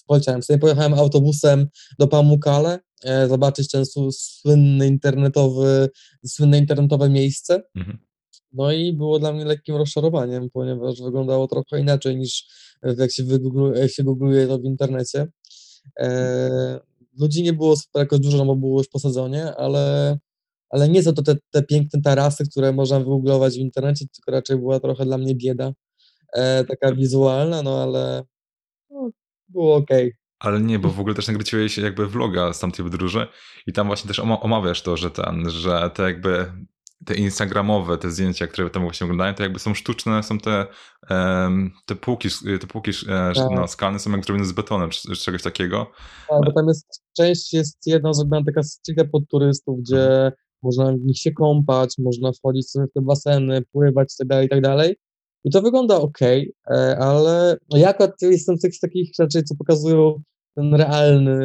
poleciałem, 0.06 0.42
w 0.42 0.44
sumie 0.44 0.58
pojechałem 0.58 0.94
autobusem 0.94 1.66
do 1.98 2.08
Pamukkale, 2.08 2.78
E, 2.78 2.87
zobaczyć 3.28 3.70
ten 3.70 3.84
słynny 4.12 4.86
internetowy, 4.86 5.88
słynne 6.26 6.58
internetowe 6.58 7.08
miejsce. 7.08 7.62
Mhm. 7.74 7.98
No 8.52 8.72
i 8.72 8.92
było 8.92 9.18
dla 9.18 9.32
mnie 9.32 9.44
lekkim 9.44 9.76
rozczarowaniem, 9.76 10.50
ponieważ 10.50 11.02
wyglądało 11.02 11.48
trochę 11.48 11.80
inaczej 11.80 12.16
niż 12.16 12.44
jak 12.98 13.12
się, 13.12 13.24
wygoogluje, 13.24 13.80
jak 13.80 13.90
się 13.90 14.04
googluje 14.04 14.46
to 14.46 14.58
w 14.58 14.64
internecie. 14.64 15.26
E, 16.00 16.80
ludzi 17.18 17.42
nie 17.42 17.52
było 17.52 17.76
super 17.76 18.00
jakoś 18.00 18.20
dużo, 18.20 18.38
no 18.38 18.46
bo 18.46 18.56
było 18.56 18.78
już 18.78 18.88
po 18.88 18.98
sezonie, 18.98 19.56
ale, 19.56 20.18
ale 20.70 20.88
nie 20.88 21.02
są 21.02 21.14
to 21.14 21.22
te, 21.22 21.36
te 21.50 21.62
piękne 21.62 22.02
tarasy, 22.02 22.44
które 22.50 22.72
można 22.72 22.98
wygooglować 22.98 23.54
w 23.54 23.58
internecie, 23.58 24.06
tylko 24.14 24.32
raczej 24.32 24.58
była 24.58 24.80
trochę 24.80 25.04
dla 25.04 25.18
mnie 25.18 25.34
bieda, 25.34 25.72
e, 26.32 26.64
taka 26.64 26.94
wizualna, 26.94 27.62
no 27.62 27.82
ale 27.82 28.22
no, 28.90 29.10
było 29.48 29.76
ok. 29.76 29.90
Ale 30.40 30.60
nie, 30.60 30.78
bo 30.78 30.88
w 30.88 31.00
ogóle 31.00 31.14
też 31.14 31.28
nagrywałeś 31.28 31.78
jakby 31.78 32.06
vloga 32.06 32.52
z 32.52 32.60
tamtej 32.60 32.84
podróży 32.84 33.26
i 33.66 33.72
tam 33.72 33.86
właśnie 33.86 34.08
też 34.08 34.18
omawiasz 34.18 34.82
to, 34.82 34.96
że 34.96 35.10
ten, 35.10 35.50
że 35.50 35.90
te 35.94 36.02
jakby 36.02 36.52
te 37.04 37.14
instagramowe, 37.14 37.98
te 37.98 38.10
zdjęcia, 38.10 38.46
które 38.46 38.70
tam 38.70 38.82
właśnie 38.82 39.04
oglądają, 39.04 39.34
to 39.34 39.42
jakby 39.42 39.58
są 39.58 39.74
sztuczne, 39.74 40.22
są 40.22 40.38
te, 40.38 40.66
te 41.86 41.94
półki, 41.94 42.28
te 42.60 42.66
półki 42.66 42.90
e, 42.90 43.32
tak. 43.34 43.50
no, 43.54 43.68
skalne 43.68 43.98
są 43.98 44.10
jak 44.12 44.24
zrobione 44.24 44.46
z 44.46 44.52
betonem, 44.52 44.90
czy, 44.90 45.08
czy 45.08 45.16
czegoś 45.16 45.42
takiego. 45.42 45.90
Tak, 46.28 46.40
bo 46.44 46.52
tam 46.52 46.68
jest, 46.68 47.02
część 47.16 47.52
jest 47.52 47.78
jedna 47.86 48.12
zrobiona 48.12 48.44
taka 48.46 48.62
stricte 48.62 49.04
pod 49.04 49.28
turystów, 49.28 49.80
gdzie 49.80 50.02
mhm. 50.02 50.32
można 50.62 50.92
w 50.92 51.00
nich 51.00 51.18
się 51.18 51.32
kąpać, 51.32 51.94
można 51.98 52.32
wchodzić 52.32 52.70
sobie 52.70 52.86
w 52.86 52.92
te 52.92 53.00
baseny, 53.00 53.62
pływać 53.72 54.08
itd., 54.20 54.48
tak 54.48 54.58
itd. 54.58 54.94
I 55.44 55.50
to 55.50 55.62
wygląda 55.62 55.96
ok, 55.96 56.18
e, 56.22 56.98
ale 56.98 57.56
ja 57.70 57.88
akurat 57.88 58.22
jestem 58.22 58.56
z 58.56 58.60
tych 58.60 58.72
takich 58.80 59.10
rzeczy, 59.20 59.42
co 59.42 59.54
pokazują 59.54 60.22
ten 60.54 60.74
realny, 60.74 61.40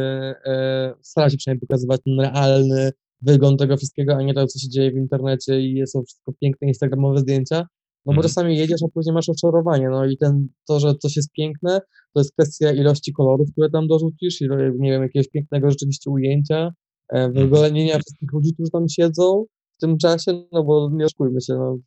e, 0.45 0.93
stara 1.01 1.29
się 1.29 1.37
przynajmniej 1.37 1.67
pokazywać 1.67 2.01
ten 2.05 2.19
realny 2.19 2.91
wygląd 3.21 3.59
tego 3.59 3.77
wszystkiego, 3.77 4.15
a 4.15 4.21
nie 4.21 4.33
to, 4.33 4.47
co 4.47 4.59
się 4.59 4.69
dzieje 4.69 4.91
w 4.91 4.95
internecie 4.95 5.61
i 5.61 5.87
są 5.87 6.03
wszystko 6.03 6.33
piękne 6.41 6.67
instagramowe 6.67 7.19
zdjęcia, 7.19 7.67
no 8.05 8.13
bo 8.13 8.21
mm. 8.21 8.23
czasami 8.23 8.57
jedziesz, 8.57 8.83
a 8.83 8.87
później 8.93 9.13
masz 9.13 9.29
oczarowanie, 9.29 9.89
no 9.89 10.05
i 10.05 10.17
ten, 10.17 10.47
to, 10.67 10.79
że 10.79 10.95
coś 10.95 11.15
jest 11.15 11.31
piękne, 11.31 11.79
to 12.13 12.19
jest 12.19 12.33
kwestia 12.33 12.71
ilości 12.71 13.13
kolorów, 13.13 13.51
które 13.51 13.69
tam 13.69 13.87
dorzucisz 13.87 14.41
i, 14.41 14.47
nie 14.79 14.91
wiem, 14.91 15.03
jakiegoś 15.03 15.27
pięknego 15.27 15.69
rzeczywiście 15.69 16.11
ujęcia, 16.11 16.71
e, 17.13 17.15
mhm. 17.15 17.33
wygolenienia 17.33 17.93
wszystkich 17.93 18.33
ludzi, 18.33 18.53
którzy 18.53 18.71
tam 18.71 18.89
siedzą 18.89 19.45
w 19.77 19.81
tym 19.81 19.97
czasie, 19.97 20.43
no 20.51 20.63
bo 20.63 20.89
nie 20.93 21.05
oszukujmy 21.05 21.41
się, 21.41 21.53
no 21.53 21.77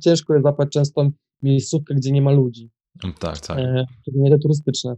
ciężko 0.00 0.34
jest 0.34 0.44
zapać 0.44 0.68
często 0.72 1.10
miejscówkę, 1.44 1.94
gdzie 1.94 2.12
nie 2.12 2.22
ma 2.22 2.30
ludzi. 2.30 2.70
Tak, 3.18 3.40
tak. 3.40 3.58
E, 3.58 3.84
szczególnie 4.02 4.30
te 4.30 4.38
turystyczne. 4.38 4.94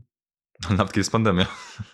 Nawet 0.71 0.87
kiedy 0.87 1.01
jest 1.01 1.13
pandemia. 1.13 1.47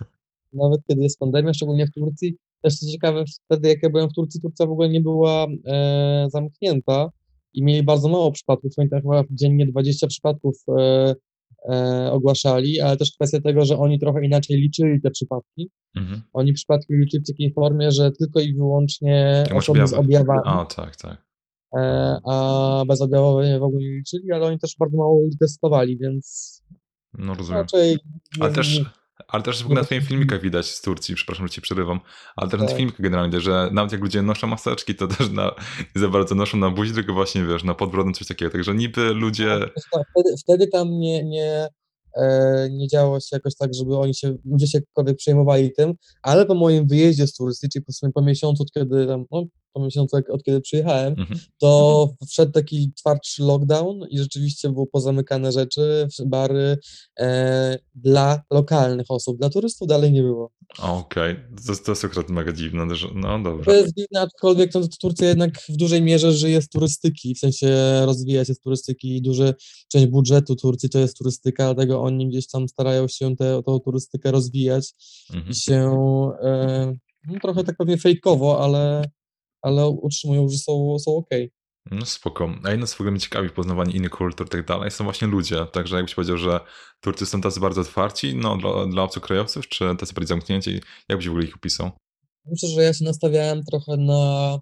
Nawet 0.53 0.81
kiedy 0.89 1.03
jest 1.03 1.19
pandemia, 1.19 1.55
szczególnie 1.55 1.87
w 1.87 1.93
Turcji. 1.93 2.37
Też 2.63 2.79
co 2.79 2.87
ciekawe, 2.93 3.25
wtedy 3.45 3.69
jak 3.69 3.83
ja 3.83 3.91
byłem 3.91 4.11
w 4.11 4.13
Turcji, 4.13 4.41
Turcja 4.41 4.67
w 4.67 4.71
ogóle 4.71 4.89
nie 4.89 5.01
była 5.01 5.47
e, 5.67 6.27
zamknięta 6.31 7.11
i 7.55 7.65
mieli 7.65 7.83
bardzo 7.83 8.09
mało 8.09 8.33
przypadków. 8.33 8.73
Pamiętam 8.77 9.01
chyba 9.03 9.25
dziennie 9.31 9.67
20 9.67 10.07
przypadków 10.07 10.57
e, 10.79 11.15
e, 11.69 12.13
ogłaszali, 12.13 12.81
ale 12.81 12.97
też 12.97 13.13
kwestia 13.13 13.41
tego, 13.41 13.65
że 13.65 13.79
oni 13.79 13.99
trochę 13.99 14.25
inaczej 14.25 14.57
liczyli 14.57 15.01
te 15.01 15.11
przypadki. 15.11 15.71
Mhm. 15.97 16.23
Oni 16.33 16.53
przypadki 16.53 16.95
liczyli 16.95 17.25
w 17.25 17.27
takiej 17.27 17.53
formie, 17.53 17.91
że 17.91 18.13
tylko 18.13 18.41
i 18.41 18.55
wyłącznie 18.55 19.45
osoby 19.55 19.87
z 19.87 19.93
objawami. 19.93 20.41
O, 20.45 20.65
tak, 20.65 20.97
tak. 20.97 21.32
E, 21.77 22.19
a 22.25 22.85
bezobjawowe 22.89 23.59
w 23.59 23.63
ogóle 23.63 23.83
nie 23.83 23.91
liczyli, 23.91 24.33
ale 24.33 24.47
oni 24.47 24.59
też 24.59 24.77
bardzo 24.79 24.97
mało 24.97 25.21
testowali, 25.41 25.99
więc 25.99 26.63
no 27.19 27.35
rozumiem. 27.35 27.61
Raczej 27.61 27.99
ale 28.41 28.53
też, 28.53 28.81
ale 29.29 29.43
też 29.43 29.63
w 29.63 29.67
ogóle 29.67 29.81
na 29.81 29.87
twoim 29.87 30.03
filmikach 30.03 30.41
widać 30.41 30.67
z 30.67 30.83
Turcji, 30.83 31.15
przepraszam, 31.15 31.47
że 31.47 31.53
ci 31.53 31.61
przerywam, 31.61 32.01
ale 32.37 32.51
też 32.51 32.61
tak. 32.61 32.69
na 32.69 32.77
filmikach 32.77 33.01
generalnie, 33.01 33.41
że 33.41 33.71
nawet 33.73 33.93
jak 33.93 34.01
ludzie 34.01 34.23
noszą 34.23 34.47
maseczki, 34.47 34.95
to 34.95 35.07
też 35.09 35.31
na, 35.31 35.55
nie 35.97 36.01
za 36.01 36.09
bardzo 36.09 36.35
noszą 36.35 36.59
na 36.59 36.71
buzi, 36.71 36.95
tylko 36.95 37.13
właśnie, 37.13 37.45
wiesz, 37.45 37.65
na 37.65 37.75
podbrodem 37.75 38.15
coś 38.15 38.29
takiego, 38.29 38.51
także 38.51 38.75
niby 38.75 39.15
ludzie... 39.15 39.59
Tak, 39.93 40.03
wtedy, 40.11 40.37
wtedy 40.43 40.67
tam 40.67 40.91
nie, 40.91 41.25
nie, 41.25 41.69
e, 42.17 42.69
nie 42.71 42.89
działo 42.89 43.21
się 43.21 43.29
jakoś 43.33 43.57
tak, 43.57 43.75
żeby 43.75 43.97
oni 43.97 44.15
się, 44.15 44.37
ludzie 44.45 44.67
się 44.67 44.79
jakkolwiek 44.79 45.17
przejmowali 45.17 45.73
tym, 45.73 45.95
ale 46.23 46.47
po 46.47 46.55
moim 46.55 46.87
wyjeździe 46.87 47.27
z 47.27 47.35
turystyki, 47.35 47.73
czyli 47.73 47.85
po, 47.85 48.21
po 48.21 48.27
miesiącu, 48.27 48.65
kiedy 48.75 49.07
tam, 49.07 49.25
no, 49.31 49.45
po 49.73 49.81
miesiącu, 49.81 50.17
od 50.31 50.43
kiedy 50.43 50.61
przyjechałem, 50.61 51.15
mhm. 51.19 51.41
to 51.59 52.09
wszedł 52.29 52.53
taki 52.53 52.93
twardszy 52.97 53.43
lockdown 53.43 54.07
i 54.11 54.19
rzeczywiście 54.19 54.71
było 54.71 54.87
pozamykane 54.87 55.53
rzeczy, 55.53 56.09
bary 56.27 56.79
e, 57.19 57.79
dla 57.95 58.43
lokalnych 58.51 59.07
osób, 59.09 59.39
dla 59.39 59.51
turystów 59.51 59.89
dalej 59.89 60.13
nie 60.13 60.23
było. 60.23 60.51
Okej, 60.79 61.33
okay. 61.33 61.47
to, 61.67 61.85
to 61.85 61.93
jest 61.93 62.05
akurat 62.05 62.29
mega 62.29 62.53
dziwne, 62.53 62.87
no 63.15 63.43
dobra. 63.43 63.65
To 63.65 63.73
jest 63.73 63.95
dziwne, 63.97 64.21
aczkolwiek 64.21 64.73
to, 64.73 64.81
to 64.81 64.97
Turcja 65.01 65.29
jednak 65.29 65.61
w 65.69 65.77
dużej 65.77 66.03
mierze 66.03 66.33
żyje 66.33 66.63
z 66.63 66.69
turystyki, 66.69 67.35
w 67.35 67.39
sensie 67.39 67.69
rozwija 68.07 68.45
się 68.45 68.55
z 68.55 68.61
turystyki 68.61 69.17
i 69.17 69.23
duża 69.23 69.53
część 69.89 70.07
budżetu 70.07 70.57
Turcji 70.57 70.89
to 70.89 70.99
jest 70.99 71.19
turystyka, 71.19 71.75
dlatego 71.75 72.03
oni 72.03 72.29
gdzieś 72.29 72.47
tam 72.47 72.69
starają 72.69 73.09
się 73.09 73.37
tę 73.37 73.63
turystykę 73.85 74.31
rozwijać 74.31 74.93
mhm. 75.31 75.51
i 75.51 75.55
się 75.55 75.91
e, 76.43 76.95
no, 77.29 77.41
trochę 77.43 77.65
tak 77.65 77.77
pewnie 77.77 77.99
fejkowo, 77.99 78.65
ale 78.65 79.05
ale 79.63 79.87
utrzymują, 79.87 80.49
że 80.49 80.59
są, 80.59 80.99
są 80.99 81.17
ok. 81.17 81.29
No 81.91 82.07
spoko. 82.07 82.55
A 82.65 82.71
jedno 82.71 82.87
co 82.87 82.97
w 82.97 83.01
ogóle 83.01 83.11
mnie 83.11 83.21
ciekawi 83.21 83.49
w 83.49 83.53
poznawaniu 83.53 83.91
innych 83.91 84.11
kultur 84.11 84.47
i 84.47 84.51
tak 84.51 84.67
dalej 84.67 84.91
są 84.91 85.05
właśnie 85.05 85.29
ludzie. 85.29 85.67
Także 85.73 85.97
jakbyś 85.97 86.15
powiedział, 86.15 86.37
że 86.37 86.61
Turcy 87.01 87.27
są 87.27 87.41
tacy 87.41 87.61
bardzo 87.61 87.81
otwarci 87.81 88.37
no, 88.37 88.57
dla, 88.57 88.87
dla 88.87 89.03
obcokrajowców, 89.03 89.69
czy 89.69 89.85
tacy 89.99 90.15
bardziej 90.15 90.29
zamknięci? 90.29 90.81
Jak 91.09 91.19
byś 91.19 91.29
w 91.29 91.31
ogóle 91.31 91.45
ich 91.45 91.57
opisał? 91.57 91.91
Myślę, 92.47 92.69
że 92.69 92.83
ja 92.83 92.93
się 92.93 93.05
nastawiałem 93.05 93.65
trochę 93.65 93.97
na 93.97 94.59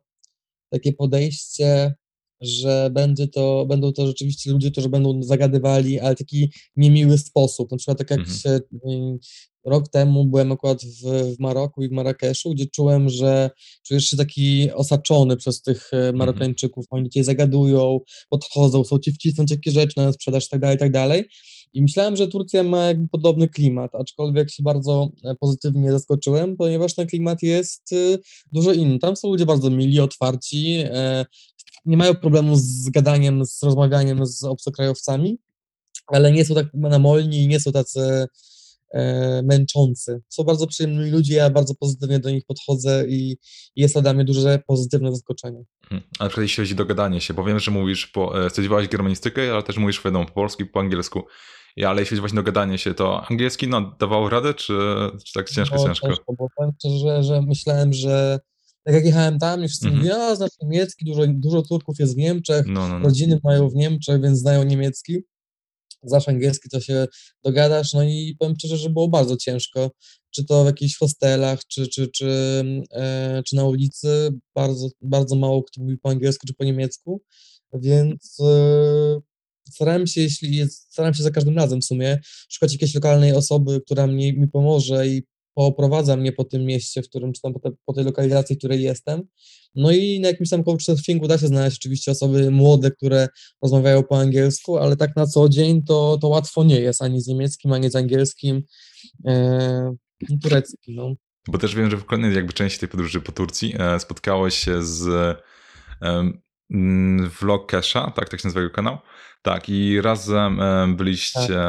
takie 0.71 0.93
podejście, 0.93 1.95
że 2.41 2.91
będzie 2.93 3.29
to, 3.29 3.67
będą 3.67 3.93
to 3.93 4.07
rzeczywiście 4.07 4.51
ludzie, 4.51 4.71
którzy 4.71 4.89
będą 4.89 5.23
zagadywali, 5.23 6.01
ale 6.01 6.17
taki 6.17 6.51
niemiły 6.77 7.19
sposób. 7.19 7.71
Na 7.71 7.77
przykład 7.77 7.99
tak 7.99 8.11
jak 8.11 8.21
mhm. 8.21 8.39
się 8.39 8.61
rok 9.65 9.89
temu 9.89 10.25
byłem 10.25 10.53
akurat 10.53 10.83
w, 10.85 11.35
w 11.37 11.41
Maroku 11.41 11.83
i 11.83 11.89
w 11.89 11.93
Marrakeszu, 11.93 12.51
gdzie 12.51 12.67
czułem, 12.67 13.09
że 13.09 13.51
czujesz 13.87 14.05
się 14.05 14.17
taki 14.17 14.73
osaczony 14.73 15.37
przez 15.37 15.63
tych 15.63 15.93
e, 15.93 15.97
mhm. 15.97 16.17
Marokańczyków. 16.17 16.87
Oni 16.91 17.11
cię 17.11 17.25
zagadują, 17.25 18.01
podchodzą, 18.29 18.83
chcą 18.83 18.99
ci 18.99 19.13
wcisnąć 19.13 19.51
jakieś 19.51 19.75
rzeczy 19.75 19.97
na 19.97 20.13
sprzedaż 20.13 20.47
i 20.47 20.49
tak 20.49 20.61
dalej, 20.61 20.79
tak 20.79 20.93
dalej. 20.93 21.25
I 21.73 21.83
myślałem, 21.83 22.17
że 22.17 22.29
Turcja 22.29 22.63
ma 22.63 22.85
jakby 22.85 23.09
podobny 23.09 23.49
klimat, 23.49 23.95
aczkolwiek 23.95 24.51
się 24.51 24.63
bardzo 24.63 25.09
e, 25.25 25.35
pozytywnie 25.35 25.93
zaskoczyłem, 25.93 26.57
ponieważ 26.57 26.95
ten 26.95 27.07
klimat 27.07 27.43
jest 27.43 27.93
e, 27.93 28.19
dużo 28.53 28.73
inny. 28.73 28.99
Tam 28.99 29.17
są 29.17 29.29
ludzie 29.29 29.47
bardzo 29.47 29.71
mili, 29.71 30.01
otwarci, 30.01 30.85
nie 31.85 31.97
mają 31.97 32.15
problemu 32.15 32.57
z 32.57 32.91
gadaniem, 32.91 33.47
z 33.47 33.63
rozmawianiem 33.63 34.27
z 34.27 34.45
obcokrajowcami, 34.45 35.39
ale 36.07 36.33
nie 36.33 36.45
są 36.45 36.55
tak 36.55 36.67
namolni 36.75 37.43
i 37.43 37.49
nie 37.49 37.61
są 37.61 37.73
tacy 37.73 38.27
e, 38.95 39.43
męczący. 39.43 40.21
Są 40.29 40.45
bardzo 40.45 40.67
przyjemni 40.67 41.11
ludzie, 41.11 41.35
ja 41.35 41.51
bardzo 41.51 41.75
pozytywnie 41.75 42.19
do 42.19 42.31
nich 42.31 42.45
podchodzę 42.47 43.05
i, 43.09 43.37
jest 43.77 43.95
to 43.95 44.03
dla 44.03 44.13
mnie 44.13 44.25
duże 44.25 44.63
pozytywne 44.67 45.13
zaskoczenie. 45.13 45.65
Hmm. 45.89 46.09
A 46.19 46.25
na 46.25 46.29
przykład 46.29 46.43
jeśli 46.43 46.63
chodzi 46.63 46.75
o 46.75 46.77
dogadanie 46.77 47.21
się, 47.21 47.35
bo 47.35 47.45
wiem, 47.45 47.59
że 47.59 47.71
mówisz, 47.71 48.07
po, 48.07 48.47
e, 48.47 48.51
studiowałeś 48.51 48.89
germanistykę, 48.89 49.53
ale 49.53 49.63
też 49.63 49.77
mówisz 49.77 50.05
wiadomo 50.05 50.27
po 50.27 50.33
polsku 50.33 50.63
i 50.63 50.67
po 50.67 50.81
angielsku. 50.81 51.23
I, 51.77 51.85
ale 51.85 52.01
jeśli 52.01 52.11
chodzi 52.11 52.21
właśnie 52.21 52.41
o 52.41 52.43
dogadanie 52.43 52.79
się, 52.79 52.95
to 52.95 53.27
angielski 53.31 53.69
no, 53.69 53.97
dawało 54.01 54.29
radę, 54.29 54.55
czy, 54.55 54.73
czy 55.27 55.33
tak 55.35 55.51
ciężko, 55.51 55.77
no, 55.77 55.85
ciężko? 55.87 56.09
ciężko 56.09 56.33
bo 56.39 56.47
powiem 56.57 56.73
szczerze, 56.79 57.23
że 57.23 57.43
myślałem, 57.43 57.93
że 57.93 58.41
tak 58.85 58.95
jak 58.95 59.05
jechałem 59.05 59.39
tam 59.39 59.65
i 59.65 59.69
wszyscy 59.69 59.87
mm 59.87 59.95
-hmm. 59.95 60.03
mówili, 60.03 60.21
a 60.21 60.37
znasz 60.37 60.51
niemiecki, 60.63 61.05
dużo, 61.05 61.23
dużo 61.27 61.63
Turków 61.63 61.99
jest 61.99 62.15
w 62.15 62.17
Niemczech, 62.17 62.67
no, 62.67 62.89
no, 62.89 62.99
no. 62.99 63.05
rodziny 63.05 63.41
mają 63.45 63.69
w 63.69 63.75
Niemczech, 63.75 64.23
więc 64.23 64.39
znają 64.39 64.65
niemiecki. 64.65 65.19
Znasz 66.03 66.29
angielski, 66.29 66.69
to 66.69 66.81
się 66.81 67.07
dogadasz, 67.45 67.93
no 67.93 68.03
i 68.03 68.37
powiem 68.39 68.55
szczerze, 68.57 68.77
że 68.77 68.91
było 68.91 69.09
bardzo 69.09 69.37
ciężko, 69.37 69.91
czy 70.31 70.45
to 70.45 70.63
w 70.63 70.67
jakichś 70.67 70.97
hostelach, 70.97 71.67
czy, 71.67 71.89
czy, 71.89 72.09
czy, 72.09 72.31
e, 72.93 73.43
czy 73.47 73.57
na 73.57 73.65
ulicy, 73.65 74.31
bardzo, 74.55 74.89
bardzo 75.01 75.37
mało 75.37 75.63
kto 75.63 75.83
mówi 75.83 75.99
po 75.99 76.09
angielsku, 76.11 76.47
czy 76.47 76.55
po 76.55 76.65
niemiecku, 76.65 77.23
więc 77.73 78.41
e, 78.41 79.21
starałem 79.71 80.07
się, 80.07 80.21
jeśli 80.21 80.57
jest, 80.57 80.93
starałem 80.93 81.15
się 81.15 81.23
za 81.23 81.31
każdym 81.31 81.57
razem 81.57 81.81
w 81.81 81.85
sumie 81.85 82.21
szukać 82.49 82.73
jakiejś 82.73 82.95
lokalnej 82.95 83.33
osoby, 83.33 83.81
która 83.81 84.07
mi, 84.07 84.39
mi 84.39 84.49
pomoże 84.49 85.09
i 85.09 85.23
pooprowadza 85.61 86.17
mnie 86.17 86.33
po 86.33 86.45
tym 86.45 86.65
mieście, 86.65 87.03
w 87.03 87.09
którym, 87.09 87.33
czy 87.33 87.41
tam 87.41 87.53
po, 87.53 87.61
te, 87.61 87.71
po 87.87 87.93
tej 87.93 88.05
lokalizacji, 88.05 88.57
w 88.57 88.59
której 88.59 88.83
jestem. 88.83 89.23
No 89.75 89.91
i 89.91 90.21
na 90.21 90.29
jakimś 90.29 90.51
tam 90.51 90.65
couchsurfingu 90.65 91.29
da 91.29 91.39
się 91.39 91.47
znaleźć 91.47 91.77
oczywiście 91.77 92.11
osoby 92.11 92.51
młode, 92.51 92.91
które 92.91 93.29
rozmawiają 93.63 94.03
po 94.03 94.19
angielsku, 94.19 94.79
ale 94.79 94.97
tak 94.97 95.17
na 95.17 95.27
co 95.27 95.49
dzień 95.49 95.83
to, 95.83 96.19
to 96.21 96.29
łatwo 96.29 96.65
nie 96.65 96.81
jest, 96.81 97.03
ani 97.03 97.21
z 97.21 97.27
niemieckim, 97.27 97.73
ani 97.73 97.91
z 97.91 97.97
angielskim, 97.97 98.63
e, 99.27 99.95
tureckim, 100.43 100.95
no. 100.95 101.15
Bo 101.49 101.59
też 101.59 101.75
wiem, 101.75 101.91
że 101.91 101.97
w 101.97 102.05
kolejnej 102.05 102.35
jakby 102.35 102.53
części 102.53 102.79
tej 102.79 102.89
podróży 102.89 103.21
po 103.21 103.33
Turcji 103.33 103.75
e, 103.79 104.01
spotkałeś 104.01 104.55
się 104.55 104.83
z 104.83 105.09
e, 106.03 106.33
Vlog 107.41 107.67
Kesha, 107.67 108.13
tak, 108.17 108.29
tak 108.29 108.41
się 108.41 108.49
nazywa 108.49 108.61
jego 108.61 108.75
kanał, 108.75 108.99
tak, 109.43 109.69
i 109.69 110.01
razem 110.01 110.61
e, 110.61 110.95
byliście 110.97 111.61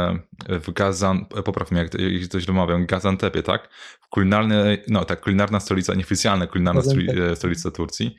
w 0.50 0.72
Gazan, 0.74 1.26
e, 1.36 1.44
popraw 1.44 1.72
mnie, 1.72 1.90
jak 2.00 2.28
coś 2.28 2.46
domawiam, 2.46 2.86
Gazantepie, 2.86 3.44
tak? 3.44 3.70
W 4.02 4.10
kulinarnej, 4.10 4.84
no 4.88 5.06
tak, 5.06 5.22
kulinarna 5.22 5.60
stolica, 5.60 5.94
nieoficjalna 5.94 6.48
kulinarna 6.48 6.82
e, 7.32 7.36
stolica 7.36 7.72
Turcji. 7.72 8.16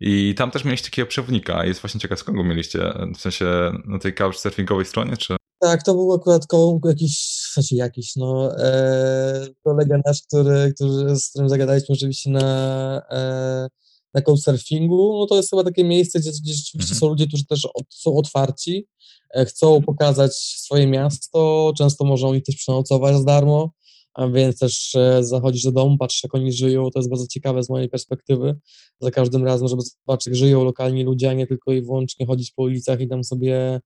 I 0.00 0.34
tam 0.34 0.50
też 0.50 0.64
mieliście 0.64 0.90
takiego 0.90 1.08
przewodnika. 1.08 1.64
Jest 1.64 1.80
właśnie 1.80 2.00
ciekaw, 2.00 2.18
skąd 2.18 2.38
go 2.38 2.44
mieliście? 2.44 2.92
W 3.16 3.20
sensie 3.20 3.46
na 3.86 3.98
tej 3.98 4.14
couchsurfingowej 4.14 4.84
stronie, 4.84 5.16
czy? 5.16 5.36
Tak, 5.58 5.82
to 5.82 5.94
był 5.94 6.12
akurat 6.12 6.42
jakiś, 6.84 7.18
w 7.50 7.52
sensie 7.52 7.76
jakiś, 7.76 8.16
no, 8.16 8.58
e, 8.58 9.46
kolega 9.62 9.96
nasz, 10.06 10.22
który, 10.22 10.72
który, 10.74 11.16
z 11.16 11.30
którym 11.30 11.48
zagadaliśmy 11.48 11.92
oczywiście 11.92 12.30
na, 12.30 13.02
e, 13.10 13.68
na 14.14 14.22
couchsurfingu, 14.22 15.18
no 15.18 15.26
to 15.26 15.36
jest 15.36 15.50
chyba 15.50 15.64
takie 15.64 15.84
miejsce, 15.84 16.20
gdzie, 16.20 16.30
gdzie 16.30 16.54
rzeczywiście 16.54 16.92
mhm. 16.92 17.00
są 17.00 17.08
ludzie, 17.08 17.26
którzy 17.26 17.46
też 17.46 17.64
od, 17.74 17.84
są 17.88 18.16
otwarci, 18.16 18.86
e, 19.34 19.44
chcą 19.44 19.82
pokazać 19.82 20.34
swoje 20.34 20.86
miasto, 20.86 21.72
często 21.78 22.04
można 22.04 22.28
ich 22.28 22.42
też 22.42 22.56
przenocować 22.56 23.16
za 23.16 23.24
darmo, 23.24 23.70
a 24.14 24.28
więc 24.28 24.58
też 24.58 24.94
e, 24.94 25.24
zachodzisz 25.24 25.62
do 25.62 25.72
domu, 25.72 25.98
patrzysz 25.98 26.22
jak 26.22 26.34
oni 26.34 26.52
żyją, 26.52 26.90
to 26.90 26.98
jest 26.98 27.10
bardzo 27.10 27.26
ciekawe 27.26 27.62
z 27.62 27.70
mojej 27.70 27.88
perspektywy, 27.88 28.56
za 29.00 29.10
każdym 29.10 29.44
razem, 29.44 29.68
żeby 29.68 29.82
zobaczyć 29.82 30.26
jak 30.26 30.36
żyją 30.36 30.64
lokalni 30.64 31.04
ludzie, 31.04 31.30
a 31.30 31.32
nie 31.32 31.46
tylko 31.46 31.72
i 31.72 31.82
wyłącznie 31.82 32.26
chodzić 32.26 32.52
po 32.52 32.62
ulicach 32.62 33.00
i 33.00 33.08
tam 33.08 33.24
sobie 33.24 33.80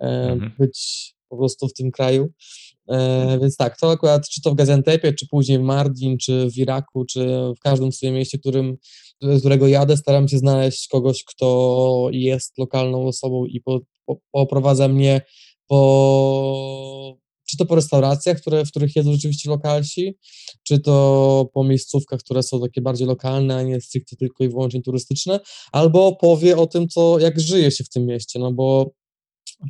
e, 0.00 0.30
mhm. 0.30 0.52
być 0.58 1.14
po 1.28 1.36
prostu 1.36 1.68
w 1.68 1.74
tym 1.74 1.90
kraju. 1.90 2.28
E, 2.88 3.38
więc 3.40 3.56
tak, 3.56 3.78
to 3.78 3.90
akurat 3.90 4.28
czy 4.28 4.42
to 4.42 4.50
w 4.50 4.54
Gaziantepie, 4.54 5.12
czy 5.12 5.28
później 5.28 5.58
w 5.58 5.62
Mardin, 5.62 6.18
czy 6.18 6.50
w 6.50 6.56
Iraku, 6.58 7.04
czy 7.04 7.26
w 7.56 7.60
każdym 7.60 7.92
swoim 7.92 8.14
mieście, 8.14 8.38
którym, 8.38 8.76
z 9.24 9.40
którego 9.40 9.68
jadę, 9.68 9.96
staram 9.96 10.28
się 10.28 10.38
znaleźć 10.38 10.88
kogoś, 10.88 11.24
kto 11.24 12.08
jest 12.12 12.58
lokalną 12.58 13.06
osobą 13.06 13.44
i 13.44 13.60
po, 13.60 13.80
po, 14.06 14.16
poprowadza 14.32 14.88
mnie 14.88 15.20
po 15.66 17.16
czy 17.50 17.56
to 17.56 17.66
po 17.66 17.74
restauracjach, 17.74 18.40
które, 18.40 18.64
w 18.64 18.70
których 18.70 18.96
jedzą 18.96 19.12
rzeczywiście 19.12 19.50
lokalsi, 19.50 20.18
czy 20.62 20.80
to 20.80 21.50
po 21.54 21.64
miejscówkach, 21.64 22.20
które 22.20 22.42
są 22.42 22.60
takie 22.60 22.80
bardziej 22.80 23.06
lokalne, 23.06 23.56
a 23.56 23.62
nie 23.62 23.80
stricte 23.80 24.16
tylko 24.16 24.44
i 24.44 24.48
wyłącznie 24.48 24.82
turystyczne, 24.82 25.40
albo 25.72 26.16
powie 26.16 26.56
o 26.56 26.66
tym, 26.66 26.88
co, 26.88 27.18
jak 27.18 27.40
żyje 27.40 27.70
się 27.70 27.84
w 27.84 27.88
tym 27.88 28.06
mieście, 28.06 28.38
no 28.38 28.52
bo 28.52 28.90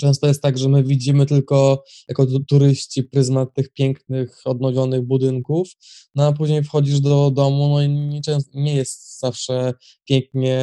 Często 0.01 0.27
jest 0.27 0.43
tak, 0.43 0.59
że 0.59 0.69
my 0.69 0.85
widzimy 0.85 1.27
tylko 1.27 1.85
jako 2.09 2.27
turyści 2.49 3.03
pryzmat 3.03 3.55
tych 3.55 3.73
pięknych, 3.73 4.41
odnowionych 4.45 5.03
budynków, 5.03 5.69
no 6.15 6.27
a 6.27 6.33
później 6.33 6.65
wchodzisz 6.65 7.01
do 7.01 7.31
domu, 7.31 7.69
no 7.69 7.83
i 7.83 7.89
nie, 7.89 8.21
nie 8.55 8.75
jest 8.75 9.21
zawsze 9.21 9.75
pięknie, 10.05 10.59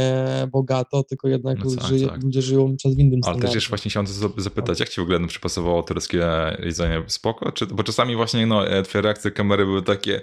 bogato, 0.52 1.04
tylko 1.04 1.28
jednak 1.28 1.66
no 1.66 1.76
tak, 1.76 1.88
żyje, 1.88 2.08
tak. 2.08 2.24
ludzie 2.24 2.42
żyją 2.42 2.76
przez 2.78 2.96
w 2.96 3.00
innym 3.00 3.20
Ale 3.24 3.40
też 3.40 3.56
jeszcze 3.56 3.70
właśnie 3.70 3.90
chciałem 3.90 4.08
zapytać, 4.38 4.80
jak 4.80 4.90
ci 4.90 5.02
w 5.02 5.04
ogóle 5.04 5.28
przypasowało 5.28 5.84
tureckie 5.84 6.28
jedzenie? 6.60 7.04
Spoko? 7.08 7.52
Czy, 7.52 7.66
bo 7.66 7.84
czasami 7.84 8.16
właśnie 8.16 8.46
no, 8.46 8.68
e, 8.68 8.84
twoje 8.84 9.02
reakcje 9.02 9.32
kamery 9.32 9.66
były 9.66 9.82
takie, 9.84 10.22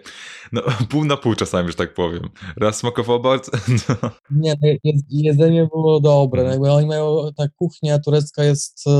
no 0.52 0.62
pół 0.90 1.04
na 1.04 1.16
pół 1.16 1.34
czasami, 1.34 1.68
że 1.68 1.74
tak 1.74 1.94
powiem. 1.94 2.28
Raz 2.56 2.76
smakowało 2.76 3.18
bardzo... 3.18 3.52
No. 4.02 4.10
Nie, 4.30 4.54
no, 4.62 4.92
jedzenie 5.08 5.68
było 5.72 6.00
dobre. 6.00 6.42
Mhm. 6.42 6.52
Jakby 6.52 6.72
oni 6.72 6.86
mają, 6.86 7.30
ta 7.36 7.48
kuchnia 7.48 7.98
turecka 7.98 8.44
jest 8.44 8.84
e, 8.86 8.90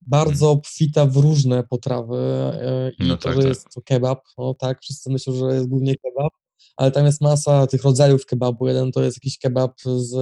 bardzo 0.00 0.50
obfita 0.50 1.06
w 1.06 1.16
różne 1.16 1.64
potrawy 1.64 2.16
e, 2.16 2.90
i 2.98 3.08
no 3.08 3.16
to, 3.16 3.22
tak, 3.22 3.34
że 3.34 3.40
tak. 3.40 3.48
jest 3.48 3.66
to 3.74 3.82
kebab, 3.82 4.20
no 4.38 4.54
tak, 4.54 4.80
wszyscy 4.82 5.10
myślą, 5.10 5.34
że 5.34 5.54
jest 5.54 5.68
głównie 5.68 5.94
kebab, 5.96 6.32
ale 6.76 6.90
tam 6.90 7.06
jest 7.06 7.20
masa 7.20 7.66
tych 7.66 7.82
rodzajów 7.82 8.26
kebabu. 8.26 8.68
Jeden 8.68 8.92
to 8.92 9.02
jest 9.02 9.16
jakiś 9.16 9.38
kebab 9.38 9.80
z, 9.80 10.14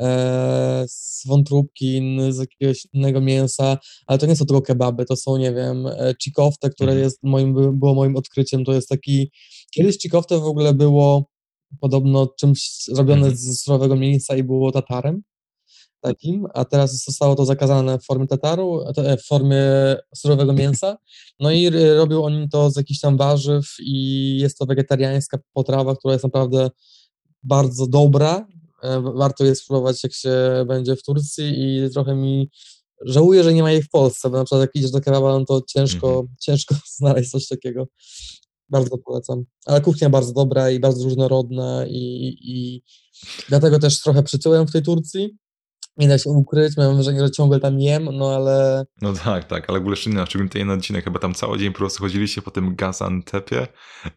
e, 0.00 0.84
z 0.88 1.26
wątróbki, 1.26 1.96
inny 1.96 2.32
z 2.32 2.38
jakiegoś 2.38 2.86
innego 2.92 3.20
mięsa, 3.20 3.78
ale 4.06 4.18
to 4.18 4.26
nie 4.26 4.36
są 4.36 4.46
tylko 4.46 4.62
kebaby, 4.62 5.04
to 5.04 5.16
są, 5.16 5.36
nie 5.36 5.52
wiem, 5.52 5.86
e, 5.86 6.14
chikofte, 6.22 6.70
które 6.70 6.92
mhm. 6.92 7.04
jest 7.04 7.18
moim, 7.22 7.78
było 7.78 7.94
moim 7.94 8.16
odkryciem. 8.16 8.64
To 8.64 8.72
jest 8.72 8.88
taki, 8.88 9.30
kiedyś 9.70 9.98
chikofte 9.98 10.38
w 10.38 10.44
ogóle 10.44 10.74
było 10.74 11.26
podobno 11.80 12.26
czymś 12.26 12.84
zrobione 12.84 13.26
mhm. 13.26 13.36
z 13.36 13.60
surowego 13.62 13.96
mięsa 13.96 14.36
i 14.36 14.42
było 14.42 14.72
tatarem. 14.72 15.22
Takim, 16.00 16.46
a 16.54 16.64
teraz 16.64 17.04
zostało 17.04 17.34
to 17.34 17.44
zakazane 17.44 17.98
w 17.98 18.04
formie 18.04 18.26
tataru, 18.26 18.84
e, 18.96 19.16
w 19.16 19.24
formie 19.24 19.62
surowego 20.14 20.52
mięsa. 20.52 20.96
No 21.40 21.50
i 21.50 21.70
robią 21.96 22.24
oni 22.24 22.48
to 22.48 22.70
z 22.70 22.76
jakichś 22.76 23.00
tam 23.00 23.16
warzyw 23.16 23.74
i 23.80 24.38
jest 24.38 24.58
to 24.58 24.66
wegetariańska 24.66 25.38
potrawa, 25.52 25.96
która 25.96 26.12
jest 26.12 26.24
naprawdę 26.24 26.70
bardzo 27.42 27.86
dobra. 27.86 28.46
E, 28.82 29.02
warto 29.14 29.44
je 29.44 29.54
spróbować, 29.54 30.02
jak 30.04 30.12
się 30.12 30.64
będzie 30.68 30.96
w 30.96 31.02
Turcji 31.02 31.54
i 31.56 31.90
trochę 31.90 32.14
mi 32.14 32.50
żałuję, 33.04 33.44
że 33.44 33.54
nie 33.54 33.62
ma 33.62 33.72
jej 33.72 33.82
w 33.82 33.90
Polsce, 33.90 34.30
bo 34.30 34.36
na 34.36 34.44
przykład 34.44 34.60
jak 34.60 34.74
idziesz 34.74 34.90
do 34.90 35.00
kebaba, 35.00 35.38
no 35.38 35.44
to 35.44 35.62
ciężko, 35.68 36.08
mhm. 36.08 36.28
ciężko 36.40 36.74
znaleźć 36.98 37.30
coś 37.30 37.48
takiego. 37.48 37.88
Bardzo 38.68 38.98
polecam. 38.98 39.44
Ale 39.66 39.80
kuchnia 39.80 40.10
bardzo 40.10 40.32
dobra 40.32 40.70
i 40.70 40.80
bardzo 40.80 41.04
różnorodna 41.04 41.86
i, 41.86 42.36
i 42.40 42.82
dlatego 43.48 43.78
też 43.78 44.00
trochę 44.00 44.22
przytyłem 44.22 44.66
w 44.66 44.72
tej 44.72 44.82
Turcji, 44.82 45.36
nie 45.98 46.08
da 46.08 46.18
się 46.18 46.30
ukryć, 46.30 46.76
miałem 46.76 46.94
wrażenie, 46.94 47.20
że 47.20 47.30
ciągle 47.30 47.60
tam 47.60 47.80
jem, 47.80 48.04
no 48.12 48.34
ale... 48.34 48.84
No 49.02 49.12
tak, 49.12 49.44
tak, 49.44 49.70
ale 49.70 49.78
w 49.78 49.82
ogóle 49.82 49.96
szczególnie, 49.96 50.26
ten 50.26 50.48
jeden 50.54 50.78
odcinek, 50.78 51.04
chyba 51.04 51.18
tam 51.18 51.34
cały 51.34 51.58
dzień 51.58 51.72
po 51.72 51.78
prostu 51.78 52.02
chodziliście 52.02 52.42
po 52.42 52.50
tym 52.50 52.76
Gazantepie, 52.76 53.66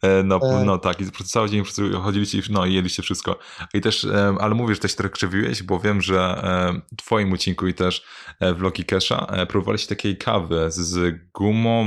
e, 0.02 0.24
no 0.24 0.40
tak. 0.40 0.66
no 0.66 0.78
tak, 0.78 1.02
i 1.02 1.06
po 1.06 1.12
prostu 1.12 1.34
cały 1.34 1.50
dzień 1.50 1.60
po 1.60 1.66
prostu 1.66 2.02
chodziliście 2.02 2.42
no 2.50 2.66
i 2.66 2.74
jedliście 2.74 3.04
wszystko. 3.04 3.40
I 3.74 3.82
też, 3.82 4.06
e, 4.06 4.36
ale 4.40 4.56
mówisz, 4.56 4.78
że 4.78 4.82
też 4.82 4.96
trochę 4.96 5.10
krzywiłeś, 5.10 5.64
bo 5.64 5.80
wiem, 5.80 6.02
że 6.02 6.20
e, 6.20 6.82
w 6.94 6.96
twoim 6.96 7.34
odcinku 7.34 7.68
i 7.68 7.74
też 7.74 8.06
w 8.42 8.62
Loki 8.62 8.86
Kesha 8.86 9.46
próbowaliście 9.50 9.88
takiej 9.96 10.18
kawy 10.18 10.66
z 10.72 11.16
gumą, 11.34 11.86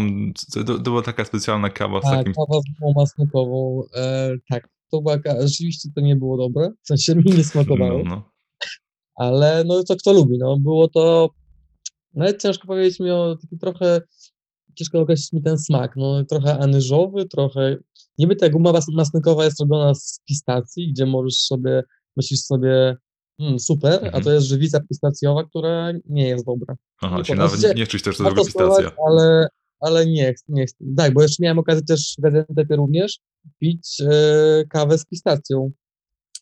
to, 0.54 0.64
to 0.64 0.78
była 0.78 1.02
taka 1.02 1.25
specjalna 1.25 1.70
kawa 1.70 2.00
z 2.00 2.02
tak, 2.02 2.18
takim... 2.18 2.32
kawa 2.34 2.61
z 2.61 2.80
gumą 2.80 2.92
masnukową, 2.96 3.82
e, 3.94 4.30
tak, 4.50 4.68
to 4.90 5.00
była, 5.00 5.16
rzeczywiście 5.40 5.88
to 5.94 6.00
nie 6.00 6.16
było 6.16 6.37
dobre, 6.37 6.70
w 6.82 6.87
sensie 6.87 7.14
mi 7.14 7.25
nie 7.25 7.44
smakowało. 7.44 7.99
No, 7.99 8.04
no 8.04 8.31
ale 9.14 9.64
no 9.66 9.85
to 9.85 9.97
kto 9.97 10.12
lubi, 10.12 10.38
no 10.38 10.57
było 10.57 10.88
to, 10.88 11.31
nawet 12.14 12.42
ciężko 12.42 12.66
powiedzieć 12.66 13.00
mi 13.00 13.11
o 13.11 13.37
taki 13.42 13.59
trochę, 13.59 14.00
ciężko 14.75 15.00
określić 15.00 15.33
mi 15.33 15.42
ten 15.42 15.59
smak, 15.59 15.97
no 15.97 16.25
trochę 16.25 16.59
anyżowy, 16.59 17.28
trochę, 17.28 17.76
niby 18.19 18.37
ta 18.37 18.49
guma 18.49 18.73
masnykowa 18.92 19.45
jest 19.45 19.61
robiona 19.61 19.95
z 19.95 20.21
pistacji, 20.28 20.92
gdzie 20.92 21.07
możesz 21.07 21.37
sobie, 21.37 21.83
myślisz 22.16 22.40
sobie, 22.40 22.97
mm, 23.38 23.59
super, 23.59 23.95
mhm. 23.95 24.14
a 24.14 24.21
to 24.21 24.33
jest 24.33 24.47
żywica 24.47 24.81
pistacjowa, 24.81 25.45
która 25.45 25.92
nie 26.09 26.28
jest 26.28 26.47
dobra. 26.47 26.76
Aha, 27.02 27.19
no, 27.19 27.25
czyli 27.25 27.38
nawet 27.38 27.62
nie, 27.62 27.75
nie 27.75 27.87
czuć 27.87 28.02
też 28.02 28.16
tego 28.16 28.45
pistacja. 28.45 28.90
Ale, 29.09 29.49
ale 29.81 30.07
nie, 30.07 30.35
nie. 30.49 30.64
Tak, 30.97 31.14
bo 31.14 31.23
jeszcze 31.23 31.42
miałem 31.42 31.59
okazję 31.59 31.83
też 31.83 32.14
w 32.19 32.23
Gaziantepie 32.23 32.76
również 32.76 33.19
pić 33.59 34.00
e, 34.00 34.64
kawę 34.69 34.99
z 34.99 35.07
pistacją. 35.07 35.71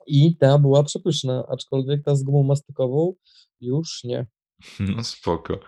I 0.07 0.37
ta 0.37 0.59
była 0.59 0.83
przepyszna, 0.83 1.45
aczkolwiek 1.49 2.05
ta 2.05 2.17
z 2.17 2.23
gumą 2.23 2.43
mastykową 2.43 3.15
już 3.61 4.05
nie. 4.05 4.27
No 4.97 5.05
spoko. 5.05 5.59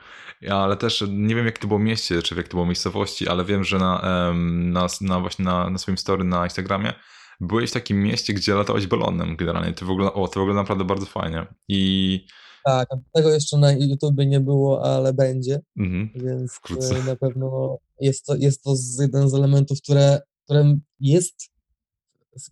Ja, 0.41 0.57
ale 0.57 0.77
też 0.77 1.05
nie 1.09 1.35
wiem, 1.35 1.47
jak 1.47 1.59
to 1.59 1.69
było 1.69 1.81
mieście, 1.81 2.23
czy 2.23 2.35
w 2.35 2.39
jak 2.39 2.49
to 2.49 2.57
było 2.57 2.67
miejscowości, 2.67 3.29
ale 3.29 3.45
wiem, 3.45 3.65
że 3.65 3.79
na, 3.79 4.03
na, 4.45 4.87
na 5.01 5.21
właśnie 5.21 5.45
na, 5.45 5.71
na 5.71 5.79
swoim 5.79 5.99
story 5.99 6.25
na 6.25 6.45
Instagramie 6.45 6.93
byłeś 7.41 7.71
w 7.71 7.73
takim 7.73 8.03
mieście, 8.03 8.35
gdzie 8.35 8.55
latałeś 8.55 8.87
balonem 8.87 9.37
generalnie. 9.37 9.73
To 9.73 9.87
wygląda, 9.87 10.15
o, 10.15 10.29
to 10.29 10.41
wygląda 10.41 10.63
naprawdę 10.63 10.85
bardzo 10.85 11.07
fajnie. 11.07 11.47
I... 11.69 12.27
Tak, 12.65 12.89
tego 13.13 13.31
jeszcze 13.31 13.59
na 13.59 13.73
YouTube 13.73 14.19
nie 14.19 14.41
było, 14.41 14.85
ale 14.85 15.13
będzie, 15.13 15.61
mhm, 15.79 16.11
więc 16.15 16.53
wkrótce. 16.53 16.97
E, 16.97 17.05
na 17.05 17.17
pewno 17.17 17.79
jest 18.01 18.27
to, 18.27 18.37
jest 18.37 18.63
to 18.63 18.75
jeden 18.99 19.29
z 19.29 19.35
elementów, 19.35 19.79
które, 19.83 20.21
którym 20.45 20.81
jest 21.01 21.53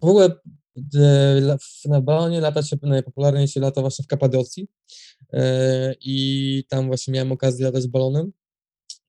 w 0.00 0.04
ogóle 0.04 0.30
na 1.84 2.00
balonie 2.00 2.40
lata 2.40 2.62
się, 2.62 2.76
najpopularniej 2.82 3.48
się 3.48 3.60
lata 3.60 3.80
właśnie 3.80 4.02
w 4.04 4.08
Kapadocji 4.08 4.68
e, 5.32 5.94
i 6.00 6.64
tam 6.68 6.86
właśnie 6.86 7.14
miałem 7.14 7.32
okazję 7.32 7.66
latać 7.66 7.88
balonem. 7.88 8.32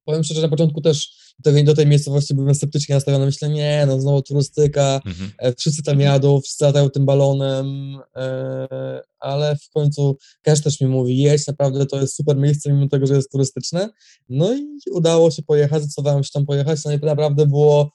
Powiem 0.06 0.24
szczerze, 0.24 0.42
na 0.42 0.50
początku 0.50 0.82
też 0.82 1.22
do 1.40 1.52
tej, 1.52 1.64
do 1.64 1.74
tej 1.74 1.88
miejscowości 1.88 2.34
byłem 2.34 2.56
sceptycznie 2.56 2.96
nastawiony. 2.96 3.26
Myślę, 3.26 3.50
nie, 3.50 3.84
no 3.88 4.02
znowu 4.02 4.22
turystyka, 4.22 5.02
mhm. 5.06 5.32
E, 5.38 5.54
wszyscy 5.56 5.84
tam 5.84 6.00
jadą, 6.00 6.42
wszyscy 6.42 6.64
latają 6.64 6.90
tym 6.90 7.06
balonem, 7.06 7.98
e, 8.16 9.02
ale 9.20 9.56
w 9.56 9.70
końcu 9.70 10.18
każdy 10.42 10.64
też 10.64 10.82
mi 10.82 10.88
mówi, 10.88 11.18
jedź, 11.18 11.48
naprawdę 11.48 11.86
to 11.86 12.02
jest 12.02 12.16
super 12.16 12.38
miejsce, 12.38 12.74
mimo 12.74 12.88
tego, 12.88 13.08
że 13.08 13.16
jest 13.16 13.32
turystyczne. 13.32 13.90
No 14.30 14.54
i 14.54 14.78
udało 14.92 15.32
się 15.32 15.44
pojechać, 15.44 15.84
zdecydowałem 15.84 16.24
się 16.24 16.30
tam 16.34 16.46
pojechać, 16.46 16.80
no 16.86 16.92
i 16.92 17.00
naprawdę 17.00 17.48
było 17.48 17.92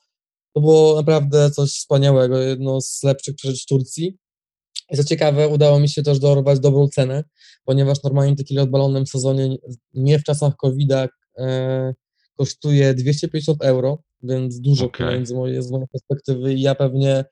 to 0.57 0.61
było 0.61 0.97
naprawdę 0.97 1.51
coś 1.51 1.71
wspaniałego, 1.71 2.39
jedno 2.39 2.81
z 2.81 3.03
lepszych 3.03 3.35
przeżyć 3.35 3.67
Turcji. 3.67 4.19
I 4.91 4.97
co 4.97 5.05
ciekawe, 5.05 5.49
udało 5.49 5.81
mi 5.81 5.89
się 5.89 6.03
też 6.03 6.19
dorwać 6.19 6.61
dobrą 6.61 6.89
cenę, 6.89 7.25
ponieważ 7.65 8.03
normalnie 8.03 8.37
taki 8.37 8.55
lot 8.55 8.71
balonem 8.71 9.07
w 9.07 9.09
sezonie, 9.09 9.57
nie 9.95 10.19
w 10.19 10.25
czasach 10.25 10.57
COVID-a, 10.57 11.09
e, 11.39 11.95
kosztuje 12.37 12.95
250 12.95 13.65
euro, 13.65 14.03
więc 14.23 14.61
dużo 14.61 14.87
okay. 14.87 15.07
pieniędzy 15.07 15.35
z 15.63 15.71
mojej 15.71 15.87
perspektywy 15.93 16.55
i 16.55 16.61
ja 16.61 16.75
pewnie 16.75 17.25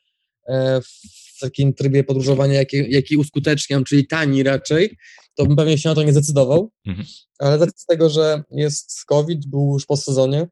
e, 0.49 0.81
w 0.81 1.41
takim 1.41 1.75
trybie 1.75 2.05
podróżowania, 2.05 2.55
jaki, 2.55 2.91
jaki 2.91 3.17
uskuteczniam, 3.17 3.85
czyli 3.85 4.07
tani 4.07 4.43
raczej, 4.43 4.97
to 5.35 5.47
bym 5.47 5.57
pewnie 5.57 5.79
się 5.79 5.89
na 5.89 5.95
to 5.95 6.03
nie 6.03 6.13
zdecydował, 6.13 6.71
mhm. 6.87 7.07
ale 7.39 7.67
z 7.77 7.87
tego, 7.87 8.11
że 8.11 8.43
jest 8.51 9.05
COVID, 9.05 9.47
był 9.47 9.73
już 9.75 9.87
po 9.87 9.97
sezonie, 9.97 10.47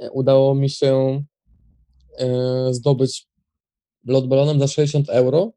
e, 0.00 0.10
udało 0.10 0.54
mi 0.54 0.70
się 0.70 1.24
zdobyć 2.70 3.26
lot 4.06 4.28
balonem 4.28 4.60
za 4.60 4.68
60 4.68 5.08
euro, 5.10 5.52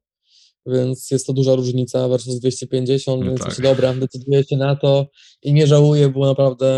więc 0.65 1.11
jest 1.11 1.27
to 1.27 1.33
duża 1.33 1.55
różnica 1.55 2.07
versus 2.07 2.39
250, 2.39 3.21
no 3.21 3.27
więc 3.27 3.41
tak. 3.41 3.61
dobra, 3.61 3.93
decyduję 3.93 4.43
się 4.43 4.57
na 4.57 4.75
to 4.75 5.07
i 5.41 5.53
nie 5.53 5.67
żałuję, 5.67 6.09
bo 6.09 6.25
naprawdę, 6.25 6.69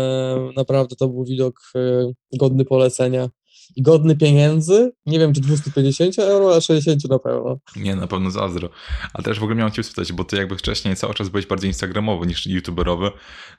naprawdę 0.56 0.96
to 0.96 1.08
był 1.08 1.24
widok 1.24 1.60
e, 1.76 2.12
godny 2.38 2.64
polecenia 2.64 3.28
i 3.76 3.82
godny 3.82 4.16
pieniędzy. 4.16 4.92
Nie 5.06 5.18
wiem, 5.18 5.32
czy 5.32 5.40
250 5.40 6.18
euro, 6.18 6.56
a 6.56 6.60
60 6.60 7.04
na 7.10 7.18
pewno. 7.18 7.58
Nie, 7.76 7.96
na 7.96 8.06
pewno 8.06 8.30
zazdro. 8.30 8.70
A 9.12 9.22
też 9.22 9.40
w 9.40 9.42
ogóle 9.42 9.56
miałem 9.56 9.72
cię 9.72 9.82
spytać, 9.82 10.12
bo 10.12 10.24
ty 10.24 10.36
jakby 10.36 10.56
wcześniej 10.56 10.96
cały 10.96 11.14
czas 11.14 11.28
byłeś 11.28 11.46
bardziej 11.46 11.70
instagramowy 11.70 12.26
niż 12.26 12.46
youtuberowy. 12.46 13.10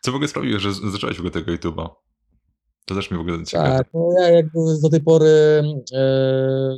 Co 0.01 0.11
w 0.11 0.15
ogóle 0.15 0.27
sprawiło, 0.27 0.59
że 0.59 0.73
zacząłeś 0.73 1.17
w 1.17 1.19
ogóle 1.19 1.31
tego 1.31 1.51
YouTube'a? 1.51 1.89
To 2.85 2.95
też 2.95 3.11
mi 3.11 3.17
w 3.17 3.21
ogóle 3.21 3.43
ciekawe. 3.45 3.77
Tak, 3.77 3.87
no 3.93 4.09
ja 4.19 4.29
jakby 4.29 4.59
do 4.81 4.89
tej 4.89 5.01
pory 5.01 5.29
e, 5.93 6.77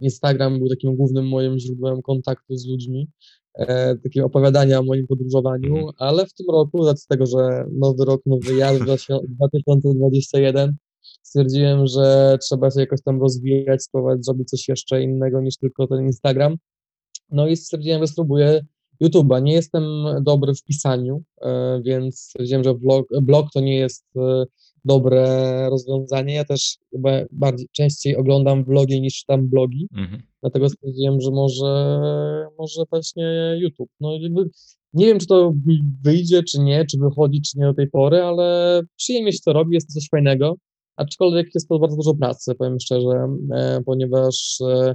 Instagram 0.00 0.58
był 0.58 0.68
takim 0.68 0.96
głównym 0.96 1.28
moim 1.28 1.58
źródłem 1.58 2.02
kontaktu 2.02 2.56
z 2.56 2.66
ludźmi, 2.66 3.08
e, 3.54 3.96
takiego 3.96 4.26
opowiadania 4.26 4.78
o 4.78 4.82
moim 4.82 5.06
podróżowaniu, 5.06 5.76
mm. 5.76 5.90
ale 5.98 6.26
w 6.26 6.34
tym 6.34 6.46
roku, 6.52 6.96
z 6.96 7.06
tego, 7.06 7.26
że 7.26 7.64
nowy 7.72 8.04
rok, 8.04 8.22
nowy 8.26 8.56
ja, 8.56 8.78
2021, 8.78 10.76
stwierdziłem, 11.22 11.86
że 11.86 12.38
trzeba 12.40 12.70
się 12.70 12.80
jakoś 12.80 13.02
tam 13.02 13.20
rozwijać, 13.20 13.82
spróbować 13.82 14.24
zrobić 14.24 14.48
coś 14.48 14.68
jeszcze 14.68 15.02
innego 15.02 15.40
niż 15.40 15.56
tylko 15.56 15.86
ten 15.86 16.04
Instagram. 16.06 16.56
No 17.30 17.46
i 17.46 17.56
stwierdziłem, 17.56 18.00
że 18.00 18.06
spróbuję 18.06 18.60
YouTube'a. 19.02 19.42
Nie 19.42 19.52
jestem 19.52 19.84
dobry 20.20 20.54
w 20.54 20.64
pisaniu, 20.64 21.22
e, 21.40 21.80
więc 21.84 22.20
stwierdziłem, 22.20 22.64
że 22.64 22.74
blog, 22.74 23.06
blog 23.22 23.46
to 23.54 23.60
nie 23.60 23.76
jest 23.76 24.06
e, 24.16 24.44
dobre 24.84 25.26
rozwiązanie. 25.70 26.34
Ja 26.34 26.44
też 26.44 26.76
chyba 26.90 27.10
bardziej 27.32 27.68
częściej 27.72 28.16
oglądam 28.16 28.64
vlogi 28.64 29.00
niż 29.00 29.14
czytam 29.14 29.48
blogi, 29.48 29.88
mhm. 29.96 30.22
dlatego 30.40 30.68
stwierdziłem, 30.68 31.20
że 31.20 31.30
może, 31.30 31.98
może 32.58 32.82
właśnie 32.90 33.56
YouTube. 33.60 33.90
No 34.00 34.18
jakby 34.18 34.50
nie 34.94 35.06
wiem, 35.06 35.18
czy 35.18 35.26
to 35.26 35.54
wyjdzie, 36.04 36.42
czy 36.42 36.60
nie, 36.60 36.84
czy 36.86 36.98
wychodzi, 36.98 37.40
czy 37.42 37.58
nie 37.58 37.64
do 37.64 37.74
tej 37.74 37.90
pory, 37.90 38.22
ale 38.22 38.80
przyjemnie 38.96 39.32
się 39.32 39.38
to 39.44 39.52
robi, 39.52 39.74
jest 39.74 39.88
to 39.88 39.92
coś 39.92 40.08
fajnego, 40.10 40.54
aczkolwiek 40.96 41.54
jest 41.54 41.68
to 41.68 41.78
bardzo 41.78 41.96
dużo 41.96 42.14
pracy, 42.14 42.54
powiem 42.54 42.80
szczerze, 42.80 43.36
e, 43.54 43.80
ponieważ 43.86 44.58
e, 44.60 44.94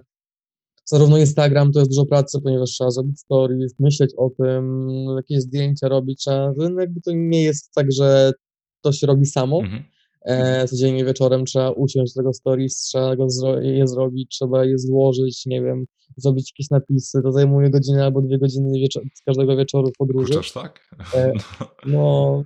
zarówno 0.85 1.17
Instagram 1.17 1.71
to 1.71 1.79
jest 1.79 1.91
dużo 1.91 2.05
pracy, 2.05 2.41
ponieważ 2.43 2.69
trzeba 2.69 2.91
zrobić 2.91 3.19
stories, 3.19 3.79
myśleć 3.79 4.13
o 4.17 4.29
tym, 4.29 4.87
jakieś 5.15 5.41
zdjęcia 5.41 5.87
robić, 5.87 6.19
trzeba, 6.19 6.53
jakby 6.79 7.01
to 7.01 7.11
nie 7.13 7.43
jest 7.43 7.71
tak, 7.75 7.91
że 7.91 8.31
to 8.87 8.93
się 8.93 9.07
robi 9.07 9.25
samo. 9.25 9.59
Mhm. 9.59 9.83
E, 10.27 10.67
codziennie 10.67 11.05
wieczorem 11.05 11.45
trzeba 11.45 11.71
usiąść 11.71 12.13
do 12.13 12.19
tego 12.21 12.33
stories, 12.33 12.81
trzeba 12.81 13.15
go 13.15 13.29
zro 13.29 13.61
je 13.61 13.87
zrobić, 13.87 14.29
trzeba 14.29 14.65
je 14.65 14.77
złożyć, 14.77 15.45
nie 15.45 15.61
wiem, 15.61 15.85
zrobić 16.17 16.51
jakieś 16.51 16.69
napisy. 16.69 17.21
To 17.23 17.31
zajmuje 17.31 17.69
godzinę 17.69 18.03
albo 18.03 18.21
dwie 18.21 18.37
godziny 18.37 18.87
z 19.15 19.21
każdego 19.25 19.57
wieczoru 19.57 19.91
podróży. 19.97 20.33
Chociaż 20.33 20.51
tak? 20.51 20.89
E, 21.15 21.31
no, 21.85 22.43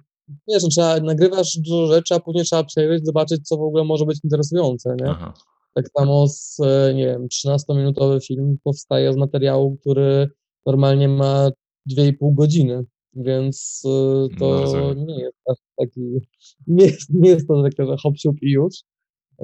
wiesz, 0.48 0.64
no, 0.64 0.70
trzeba, 0.70 1.00
nagrywasz 1.00 1.58
dużo 1.58 1.94
rzeczy, 1.94 2.16
a 2.16 2.20
później 2.20 2.46
trzeba 2.46 2.64
przejrzeć, 2.64 3.06
zobaczyć, 3.06 3.48
co 3.48 3.58
w 3.58 3.62
ogóle 3.62 3.84
może 3.84 4.06
być 4.06 4.20
interesujące, 4.24 4.96
nie? 5.02 5.10
Aha. 5.10 5.34
Tak 5.74 5.86
samo 5.98 6.28
z, 6.28 6.60
e, 6.60 6.94
nie 6.94 7.06
wiem, 7.06 7.28
13-minutowy 7.28 8.26
film 8.26 8.58
powstaje 8.64 9.14
z 9.14 9.16
materiału, 9.16 9.78
który 9.78 10.30
normalnie 10.66 11.08
ma 11.08 11.50
2,5 11.92 12.36
godziny. 12.36 12.86
Więc 13.14 13.84
y, 13.86 14.38
to 14.40 14.66
no, 14.74 14.94
nie 14.94 15.20
jest 15.20 15.38
aż 15.52 15.58
taki, 15.78 16.02
nie 16.68 16.86
jest, 16.86 17.10
nie 17.10 17.30
jest 17.30 17.48
to 17.48 17.64
takie, 17.64 17.86
że 17.86 17.96
hop 18.04 18.16
i 18.42 18.52
już. 18.52 18.74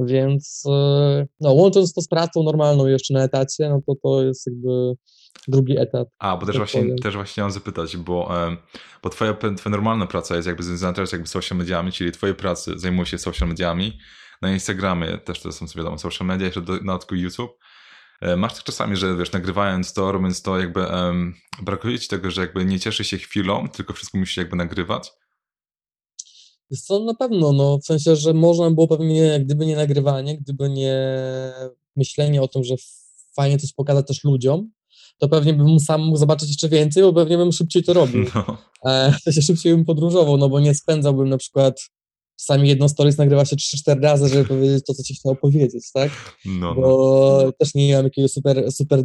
Więc 0.05 0.63
e, 0.69 1.27
no, 1.39 1.53
łącząc 1.53 1.93
to 1.93 2.01
z 2.01 2.07
pracą 2.07 2.43
normalną 2.43 2.87
jeszcze 2.87 3.13
na 3.13 3.23
etacie, 3.23 3.69
no 3.69 3.81
to 3.87 3.93
to 4.03 4.23
jest 4.23 4.47
jakby 4.47 4.93
drugi 5.47 5.77
etap. 5.77 6.07
A, 6.19 6.37
bo 6.37 6.45
też 6.45 6.57
właśnie, 6.57 6.95
też 6.95 7.15
właśnie 7.15 7.31
chciałem 7.31 7.51
zapytać, 7.51 7.97
bo, 7.97 8.29
bo 9.03 9.09
twoja, 9.09 9.33
twoja 9.33 9.71
normalna 9.71 10.07
praca 10.07 10.35
jest 10.35 10.47
jakby 10.47 10.63
związana 10.63 10.93
też 10.93 11.11
jakby 11.11 11.27
social 11.27 11.57
mediami, 11.57 11.91
czyli 11.91 12.11
twoje 12.11 12.33
pracy 12.33 12.79
zajmuje 12.79 13.05
się 13.05 13.17
social 13.17 13.49
mediami, 13.49 13.97
na 14.41 14.53
Instagramie 14.53 15.17
też 15.17 15.41
to 15.41 15.51
są, 15.51 15.65
wiadomo, 15.75 15.97
social 15.97 16.27
media, 16.27 16.45
jeszcze 16.45 16.61
do, 16.61 16.73
na 16.83 16.99
YouTube. 17.11 17.51
E, 18.21 18.35
masz 18.35 18.53
tak 18.53 18.63
czasami, 18.63 18.95
że 18.95 19.17
wiesz, 19.17 19.31
nagrywając 19.31 19.93
to, 19.93 20.11
robiąc 20.11 20.41
to, 20.41 20.59
jakby 20.59 20.79
um, 20.79 21.33
brakuje 21.61 21.99
ci 21.99 22.07
tego, 22.07 22.31
że 22.31 22.41
jakby 22.41 22.65
nie 22.65 22.79
cieszy 22.79 23.03
się 23.03 23.17
chwilą, 23.17 23.69
tylko 23.69 23.93
wszystko 23.93 24.17
musi 24.17 24.39
jakby 24.39 24.55
nagrywać? 24.55 25.11
To 26.87 26.99
na 26.99 27.13
pewno, 27.13 27.53
no, 27.53 27.77
w 27.77 27.85
sensie, 27.85 28.15
że 28.15 28.33
można 28.33 28.71
było 28.71 28.87
pewnie, 28.87 29.39
gdyby 29.39 29.65
nie 29.65 29.75
nagrywanie, 29.75 30.37
gdyby 30.37 30.69
nie 30.69 30.95
myślenie 31.95 32.41
o 32.41 32.47
tym, 32.47 32.63
że 32.63 32.75
fajnie 33.35 33.57
coś 33.57 33.73
pokazać 33.73 34.07
też 34.07 34.23
ludziom, 34.23 34.71
to 35.17 35.29
pewnie 35.29 35.53
bym 35.53 35.79
sam 35.79 36.01
mógł 36.01 36.17
zobaczyć 36.17 36.49
jeszcze 36.49 36.69
więcej, 36.69 37.03
bo 37.03 37.13
pewnie 37.13 37.37
bym 37.37 37.51
szybciej 37.51 37.83
to 37.83 37.93
robił. 37.93 38.25
No. 38.35 38.57
E, 38.85 39.13
to 39.25 39.31
się 39.31 39.41
szybciej 39.41 39.75
bym 39.75 39.85
podróżował, 39.85 40.37
no 40.37 40.49
bo 40.49 40.59
nie 40.59 40.75
spędzałbym 40.75 41.29
na 41.29 41.37
przykład 41.37 41.79
czasami 42.39 42.69
jedną 42.69 42.89
stories 42.89 43.17
nagrywa 43.17 43.45
się 43.45 43.55
3-4 43.55 44.01
razy, 44.01 44.27
żeby 44.27 44.45
powiedzieć 44.45 44.85
to, 44.85 44.93
co 44.93 45.03
ci 45.03 45.15
chciał 45.15 45.35
powiedzieć, 45.35 45.91
tak? 45.93 46.11
No, 46.45 46.75
Bo 46.75 47.41
no. 47.45 47.51
też 47.51 47.75
nie 47.75 47.95
mam 47.95 48.03
jakiegoś 48.03 48.31
super, 48.31 48.71
super 48.71 49.03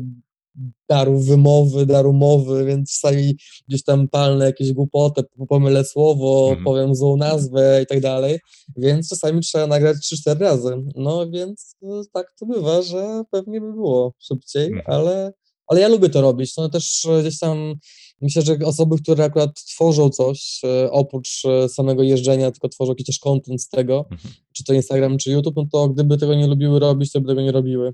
daru 0.88 1.18
wymowy, 1.18 1.86
daru 1.86 2.12
mowy, 2.12 2.64
więc 2.64 2.92
czasami 3.00 3.36
gdzieś 3.68 3.84
tam 3.84 4.08
palnę 4.08 4.44
jakieś 4.44 4.72
głupoty, 4.72 5.22
pomylę 5.48 5.84
słowo, 5.84 6.50
mm. 6.52 6.64
powiem 6.64 6.94
złą 6.94 7.16
nazwę 7.16 7.82
i 7.82 7.86
tak 7.86 8.00
dalej, 8.00 8.38
więc 8.76 9.08
czasami 9.08 9.40
trzeba 9.40 9.66
nagrać 9.66 9.96
3-4 9.96 10.38
razy. 10.38 10.82
No 10.96 11.30
więc 11.30 11.76
no, 11.82 12.02
tak 12.12 12.26
to 12.38 12.46
bywa, 12.46 12.82
że 12.82 13.22
pewnie 13.30 13.60
by 13.60 13.72
było 13.72 14.14
szybciej, 14.18 14.66
mm. 14.66 14.82
ale, 14.86 15.32
ale 15.66 15.80
ja 15.80 15.88
lubię 15.88 16.08
to 16.08 16.20
robić. 16.20 16.56
No 16.56 16.68
też 16.68 17.06
gdzieś 17.20 17.38
tam 17.38 17.74
Myślę, 18.22 18.42
że 18.42 18.56
osoby, 18.64 18.96
które 18.98 19.24
akurat 19.24 19.64
tworzą 19.64 20.10
coś, 20.10 20.60
e, 20.64 20.90
oprócz 20.90 21.42
e, 21.44 21.68
samego 21.68 22.02
jeżdżenia, 22.02 22.50
tylko 22.50 22.68
tworzą 22.68 22.92
jakiś 22.92 23.06
też 23.06 23.18
content 23.18 23.62
z 23.62 23.68
tego, 23.68 24.06
mhm. 24.10 24.34
czy 24.52 24.64
to 24.64 24.74
Instagram, 24.74 25.18
czy 25.18 25.30
YouTube, 25.30 25.56
no 25.56 25.66
to 25.72 25.88
gdyby 25.88 26.18
tego 26.18 26.34
nie 26.34 26.46
lubiły 26.46 26.80
robić, 26.80 27.12
to 27.12 27.20
by 27.20 27.28
tego 27.28 27.42
nie 27.42 27.52
robiły. 27.52 27.92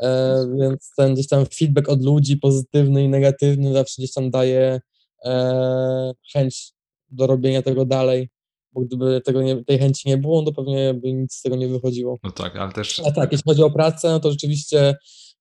E, 0.00 0.36
więc 0.60 0.92
ten 0.96 1.14
gdzieś 1.14 1.28
tam 1.28 1.46
feedback 1.46 1.88
od 1.88 2.04
ludzi, 2.04 2.36
pozytywny 2.36 3.04
i 3.04 3.08
negatywny, 3.08 3.72
zawsze 3.72 3.94
gdzieś 3.98 4.12
tam 4.12 4.30
daje 4.30 4.80
e, 5.24 6.12
chęć 6.32 6.72
do 7.10 7.26
robienia 7.26 7.62
tego 7.62 7.84
dalej, 7.84 8.28
bo 8.72 8.80
gdyby 8.80 9.20
tego 9.20 9.42
nie, 9.42 9.64
tej 9.64 9.78
chęci 9.78 10.08
nie 10.08 10.18
było, 10.18 10.42
to 10.42 10.52
pewnie 10.52 10.94
by 10.94 11.12
nic 11.12 11.34
z 11.34 11.42
tego 11.42 11.56
nie 11.56 11.68
wychodziło. 11.68 12.18
No 12.22 12.30
tak, 12.30 12.56
ale 12.56 12.72
też... 12.72 13.00
A 13.06 13.12
tak, 13.12 13.32
jeśli 13.32 13.44
chodzi 13.50 13.62
o 13.62 13.70
pracę, 13.70 14.08
no 14.10 14.20
to 14.20 14.30
rzeczywiście 14.30 14.94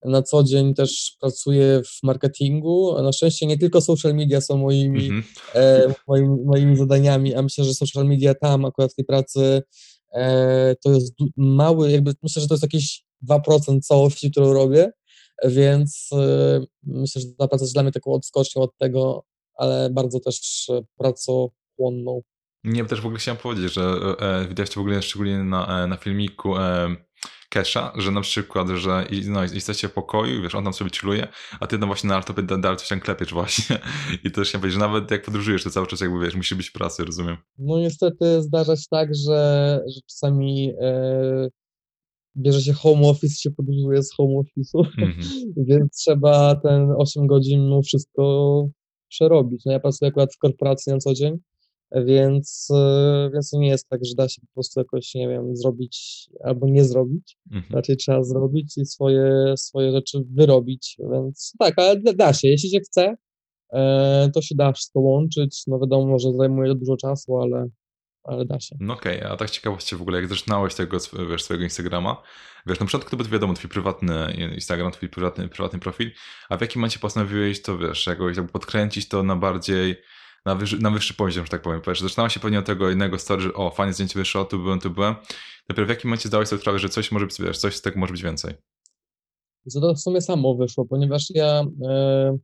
na 0.05 0.21
co 0.21 0.43
dzień 0.43 0.73
też 0.73 1.17
pracuję 1.19 1.81
w 1.85 2.03
marketingu. 2.03 3.01
Na 3.03 3.11
szczęście 3.11 3.45
nie 3.45 3.57
tylko 3.57 3.81
social 3.81 4.15
media 4.15 4.41
są 4.41 4.57
moimi, 4.57 5.11
-hmm. 5.11 5.23
e, 5.55 5.93
moimi, 6.07 6.27
moimi, 6.45 6.77
zadaniami, 6.77 7.35
a 7.35 7.41
myślę, 7.41 7.63
że 7.63 7.73
social 7.73 8.05
media 8.05 8.35
tam 8.35 8.65
akurat 8.65 8.91
w 8.91 8.95
tej 8.95 9.05
pracy 9.05 9.61
e, 10.13 10.75
to 10.83 10.91
jest 10.91 11.13
mały, 11.37 11.91
jakby 11.91 12.13
myślę, 12.23 12.41
że 12.41 12.47
to 12.47 12.53
jest 12.53 12.63
jakieś 12.63 13.03
2% 13.29 13.79
całości, 13.81 14.31
którą 14.31 14.53
robię, 14.53 14.91
więc 15.45 16.09
e, 16.13 16.61
myślę, 16.83 17.21
że 17.21 17.27
ta 17.37 17.47
praca 17.47 17.63
jest 17.63 17.73
dla 17.73 17.83
mnie 17.83 17.91
taką 17.91 18.11
odskocznią 18.11 18.61
od 18.61 18.77
tego, 18.77 19.23
ale 19.55 19.89
bardzo 19.89 20.19
też 20.19 20.67
pracochłonną. 20.97 22.21
Nie, 22.63 22.85
też 22.85 23.01
w 23.01 23.05
ogóle 23.05 23.19
chciałem 23.19 23.37
powiedzieć, 23.37 23.73
że 23.73 23.81
e, 24.19 24.47
widać 24.47 24.69
to 24.69 24.75
w 24.75 24.77
ogóle 24.81 25.01
szczególnie 25.01 25.43
na, 25.43 25.83
e, 25.83 25.87
na 25.87 25.97
filmiku 25.97 26.57
e, 26.57 26.95
Kesha, 27.49 27.93
że 27.97 28.11
na 28.11 28.21
przykład, 28.21 28.67
że 28.69 29.05
no, 29.27 29.43
jesteście 29.43 29.89
w 29.89 29.93
pokoju, 29.93 30.41
wiesz, 30.41 30.55
on 30.55 30.63
tam 30.63 30.73
sobie 30.73 30.91
chilluje, 30.91 31.27
a 31.59 31.67
ty 31.67 31.77
no 31.77 31.87
właśnie 31.87 32.07
na 32.07 32.15
laptopie 32.15 32.43
dalej 32.43 32.77
coś 32.77 32.87
tam 32.87 32.99
klepiesz 32.99 33.33
właśnie. 33.33 33.79
I 34.23 34.31
to 34.31 34.35
też 34.41 34.49
chciałem 34.49 34.61
powiedzieć, 34.61 34.79
że 34.79 34.87
nawet 34.87 35.11
jak 35.11 35.23
podróżujesz, 35.23 35.63
to 35.63 35.69
cały 35.69 35.87
czas 35.87 36.01
jakby, 36.01 36.19
wiesz, 36.19 36.35
musi 36.35 36.55
być 36.55 36.71
pracy, 36.71 37.05
rozumiem. 37.05 37.37
No 37.57 37.79
niestety 37.79 38.41
zdarza 38.41 38.75
się 38.75 38.85
tak, 38.89 39.15
że, 39.15 39.79
że 39.87 40.01
czasami 40.09 40.73
e, 40.81 41.49
bierze 42.35 42.61
się 42.61 42.73
home 42.73 43.07
office 43.07 43.35
się 43.35 43.51
podróżuje 43.51 44.03
z 44.03 44.13
home 44.13 44.33
office'u, 44.33 44.85
mm 44.97 45.11
-hmm. 45.11 45.23
więc 45.69 45.97
trzeba 45.97 46.55
ten 46.55 46.91
8 46.97 47.27
godzin 47.27 47.69
no, 47.69 47.81
wszystko 47.81 48.65
przerobić. 49.09 49.61
No 49.65 49.71
ja 49.71 49.79
pracuję 49.79 50.09
akurat 50.09 50.33
w 50.33 50.37
korporacji 50.37 50.93
na 50.93 50.99
co 50.99 51.13
dzień, 51.13 51.37
więc, 51.91 52.67
e, 52.73 53.29
więc 53.33 53.49
to 53.49 53.57
nie 53.57 53.67
jest 53.67 53.89
tak, 53.89 54.05
że 54.05 54.15
da 54.15 54.29
się 54.29 54.41
po 54.41 54.53
prostu 54.53 54.79
jakoś, 54.79 55.15
nie 55.15 55.27
wiem, 55.27 55.55
zrobić 55.55 56.27
albo 56.43 56.67
nie 56.67 56.83
zrobić. 56.83 57.37
Mhm. 57.51 57.75
Raczej 57.75 57.97
trzeba 57.97 58.23
zrobić 58.23 58.77
i 58.77 58.85
swoje, 58.85 59.53
swoje 59.57 59.91
rzeczy 59.91 60.23
wyrobić, 60.33 60.97
więc 61.11 61.53
tak, 61.59 61.79
ale 61.79 61.95
da 61.95 62.33
się, 62.33 62.47
jeśli 62.47 62.69
się 62.69 62.79
chce, 62.79 63.15
e, 63.73 64.29
to 64.33 64.41
się 64.41 64.55
da 64.55 64.71
wszystko 64.71 64.99
łączyć. 64.99 65.63
No 65.67 65.79
wiadomo, 65.79 66.19
że 66.19 66.33
zajmuje 66.33 66.75
dużo 66.75 66.97
czasu, 66.97 67.37
ale, 67.37 67.67
ale 68.23 68.45
da 68.45 68.59
się. 68.59 68.75
No 68.79 68.93
okej, 68.93 69.19
okay, 69.19 69.31
a 69.31 69.37
tak 69.37 69.49
ciekawości 69.49 69.95
w 69.95 70.01
ogóle, 70.01 70.19
jak 70.19 70.29
zaczynałeś 70.29 70.75
tego, 70.75 70.97
wiesz, 71.29 71.43
swojego 71.43 71.63
Instagrama, 71.63 72.21
wiesz, 72.67 72.79
na 72.79 72.85
początku 72.85 73.11
to 73.11 73.17
był 73.17 73.25
wiadomo, 73.25 73.53
twój 73.53 73.69
prywatny 73.69 74.33
Instagram, 74.55 74.91
twój 74.91 75.09
prywatny, 75.09 75.49
prywatny 75.49 75.79
profil, 75.79 76.11
a 76.49 76.57
w 76.57 76.61
jakim 76.61 76.79
momencie 76.79 76.99
postanowiłeś 76.99 77.61
to, 77.61 77.77
wiesz, 77.77 78.07
jakoś 78.07 78.37
jakby 78.37 78.51
podkręcić 78.51 79.07
to 79.07 79.23
na 79.23 79.35
bardziej 79.35 79.95
na, 80.45 80.55
wyższy, 80.55 80.79
na 80.79 80.91
wyższy 80.91 81.13
poziom, 81.13 81.45
że 81.45 81.51
tak 81.51 81.61
powiem. 81.61 81.81
Powiesz, 81.81 82.01
zaczynała 82.01 82.29
się 82.29 82.39
pewnie 82.39 82.59
od 82.59 82.65
tego 82.65 82.89
jednego 82.89 83.19
story, 83.19 83.41
że 83.41 83.53
o, 83.53 83.69
fajnie 83.69 83.93
zdjęcie 83.93 84.19
wyszło, 84.19 84.45
tu 84.45 84.59
byłem, 84.59 84.79
tu 84.79 84.89
byłem. 84.89 85.15
Dopiero 85.69 85.85
w 85.85 85.89
jakim 85.89 86.09
momencie 86.09 86.29
zdałeś 86.29 86.47
sobie 86.49 86.61
sprawę, 86.61 86.79
że 86.79 86.89
coś 86.89 87.11
może 87.11 87.25
być, 87.25 87.41
wiesz, 87.41 87.57
coś 87.57 87.75
z 87.75 87.81
tego 87.81 87.99
może 87.99 88.13
być 88.13 88.23
więcej? 88.23 88.53
Co 89.67 89.81
to 89.81 89.95
w 89.95 89.99
sumie 89.99 90.21
samo 90.21 90.55
wyszło, 90.55 90.85
ponieważ 90.85 91.25
ja 91.29 91.63
e, 91.89 92.37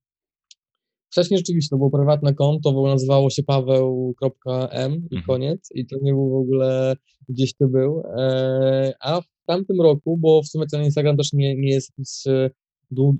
wcześniej 1.12 1.38
rzeczywiście 1.38 1.70
to 1.70 1.78
było 1.78 1.92
prywatne 1.92 2.34
konto, 2.34 2.74
bo 2.74 2.88
nazywało 2.88 3.30
się 3.30 3.44
paweł.m 3.44 4.94
i 4.94 5.16
mhm. 5.16 5.24
koniec 5.28 5.70
i 5.76 5.88
to 5.88 5.96
nie 6.02 6.12
był 6.12 6.30
w 6.30 6.36
ogóle 6.36 6.96
gdzieś 7.30 7.54
tu 7.54 7.70
był, 7.70 8.04
e, 8.18 8.94
a 9.02 9.22
w 9.22 9.26
tamtym 9.46 9.82
roku, 9.82 10.18
bo 10.18 10.42
w 10.44 10.48
sumie 10.48 10.66
ten 10.72 10.84
Instagram 10.84 11.18
też 11.18 11.34
nie, 11.34 11.56
nie 11.56 11.70
jest 11.70 11.92
jakiś 11.98 12.24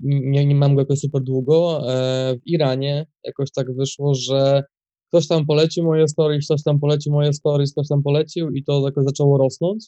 nie, 0.02 0.46
nie 0.46 0.54
mam 0.54 0.74
go 0.74 0.80
jakoś 0.80 0.98
super 0.98 1.22
długo. 1.22 1.82
E, 1.92 2.36
w 2.36 2.46
Iranie 2.46 3.06
jakoś 3.24 3.50
tak 3.50 3.74
wyszło, 3.74 4.14
że 4.14 4.62
ktoś 5.08 5.28
tam 5.28 5.46
polecił 5.46 5.84
moje 5.84 6.08
story, 6.08 6.38
ktoś 6.38 6.62
tam 6.62 6.80
polecił 6.80 7.12
moje 7.12 7.32
story, 7.32 7.64
ktoś 7.72 7.88
tam 7.88 8.02
polecił 8.02 8.50
i 8.50 8.64
to 8.64 8.82
jakoś 8.84 9.04
zaczęło 9.04 9.38
rosnąć. 9.38 9.86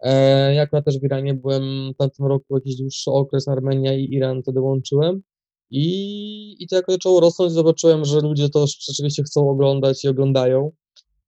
E, 0.00 0.54
ja 0.54 0.66
też 0.66 0.98
w 0.98 1.04
Iranie 1.04 1.34
byłem 1.34 1.92
w 1.94 1.96
tamtym 1.96 2.26
roku 2.26 2.54
jakiś 2.54 2.76
dłuższy 2.76 3.10
okres, 3.10 3.48
Armenia 3.48 3.94
i 3.94 4.14
Iran 4.14 4.42
wtedy 4.42 4.60
łączyłem. 4.60 5.22
I, 5.70 6.56
I 6.58 6.66
to 6.66 6.76
jakoś 6.76 6.94
zaczęło 6.94 7.20
rosnąć, 7.20 7.52
zobaczyłem, 7.52 8.04
że 8.04 8.20
ludzie 8.20 8.48
to 8.48 8.66
rzeczywiście 8.88 9.22
chcą 9.22 9.50
oglądać 9.50 10.04
i 10.04 10.08
oglądają. 10.08 10.70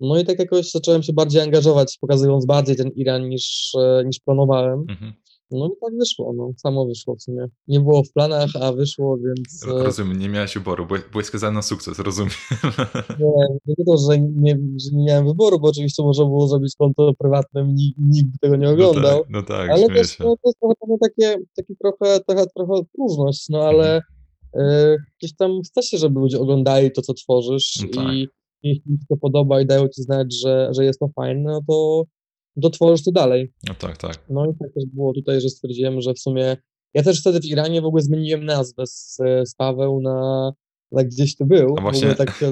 No 0.01 0.19
i 0.19 0.25
tak 0.25 0.39
jakoś 0.39 0.71
zacząłem 0.71 1.03
się 1.03 1.13
bardziej 1.13 1.43
angażować, 1.43 1.99
pokazując 2.01 2.47
bardziej 2.47 2.77
ten 2.77 2.89
Iran 2.89 3.29
niż, 3.29 3.73
e, 3.79 4.05
niż 4.07 4.21
planowałem. 4.21 4.85
Mhm. 4.89 5.13
No 5.51 5.67
i 5.67 5.71
tak 5.81 5.99
wyszło, 5.99 6.33
no, 6.37 6.53
samo 6.57 6.87
wyszło 6.87 7.17
w 7.17 7.23
sumie. 7.23 7.47
Nie 7.69 7.81
było 7.81 8.03
w 8.03 8.13
planach, 8.13 8.51
a 8.61 8.73
wyszło, 8.73 9.19
więc... 9.19 9.67
E, 9.67 9.85
rozumiem, 9.85 10.19
nie 10.19 10.29
miałeś 10.29 10.55
wyboru, 10.55 10.87
skazany 11.23 11.55
na 11.55 11.63
sukces, 11.63 11.99
rozumiem. 11.99 12.33
Nie, 13.21 13.57
nie 13.67 13.85
to, 13.85 13.97
że 13.97 14.19
nie, 14.19 14.59
że 14.77 14.97
nie 14.97 15.05
miałem 15.05 15.27
wyboru, 15.27 15.61
bo 15.61 15.69
oczywiście 15.69 16.03
można 16.03 16.25
było 16.25 16.49
zrobić 16.49 16.75
konto 16.79 17.13
prywatne, 17.19 17.65
nikt, 17.65 17.99
nikt 17.99 18.41
tego 18.41 18.57
nie 18.57 18.71
oglądał. 18.71 19.19
No 19.19 19.23
tak, 19.23 19.31
no 19.31 19.43
tak 19.43 19.71
ale 19.71 19.87
też 19.87 20.19
no, 20.19 20.25
to 20.25 20.49
jest 20.49 20.59
trochę 20.59 20.99
takie, 21.01 21.37
takie 21.57 21.75
trochę, 21.77 22.21
trochę, 22.21 22.47
trochę 22.57 22.83
próżność, 22.95 23.49
no 23.49 23.63
ale 23.63 24.01
mhm. 24.55 24.71
y, 24.71 24.97
gdzieś 25.19 25.37
tam 25.37 25.61
chce 25.63 25.83
się, 25.83 25.99
żeby 25.99 26.21
ludzie 26.21 26.39
oglądali 26.39 26.93
to, 26.93 27.03
co 27.03 27.15
tworzysz 27.15 27.79
no 27.83 28.03
tak. 28.03 28.15
i 28.15 28.29
jeśli 28.63 28.93
mi 28.93 28.99
się 28.99 29.07
to 29.09 29.17
podoba 29.17 29.61
i 29.61 29.67
dają 29.67 29.89
ci 29.89 30.03
znać, 30.03 30.35
że, 30.43 30.69
że 30.71 30.85
jest 30.85 30.99
to 30.99 31.09
fajne, 31.17 31.43
no 31.43 31.61
to 31.69 32.05
dotworzysz 32.59 33.05
to 33.05 33.13
dalej. 33.13 33.53
No 33.69 33.75
tak, 33.75 33.97
tak. 33.97 34.25
No 34.31 34.45
i 34.45 34.59
tak 34.59 34.73
też 34.75 34.85
było 34.95 35.15
tutaj, 35.15 35.41
że 35.41 35.49
stwierdziłem, 35.49 36.01
że 36.01 36.15
w 36.15 36.19
sumie 36.19 36.57
ja 36.95 37.03
też 37.03 37.21
wtedy 37.21 37.41
w 37.41 37.45
Iranie 37.45 37.83
w 37.83 37.85
ogóle 37.85 38.03
zmieniłem 38.03 38.45
nazwę 38.45 38.87
z, 38.87 39.17
z 39.45 39.55
Paweł 39.55 40.01
na 40.01 40.53
tak 40.97 41.09
gdzieś 41.09 41.37
tu 41.37 41.47
był, 41.47 41.75
A 41.79 41.81
właśnie... 41.81 42.15
tak 42.15 42.45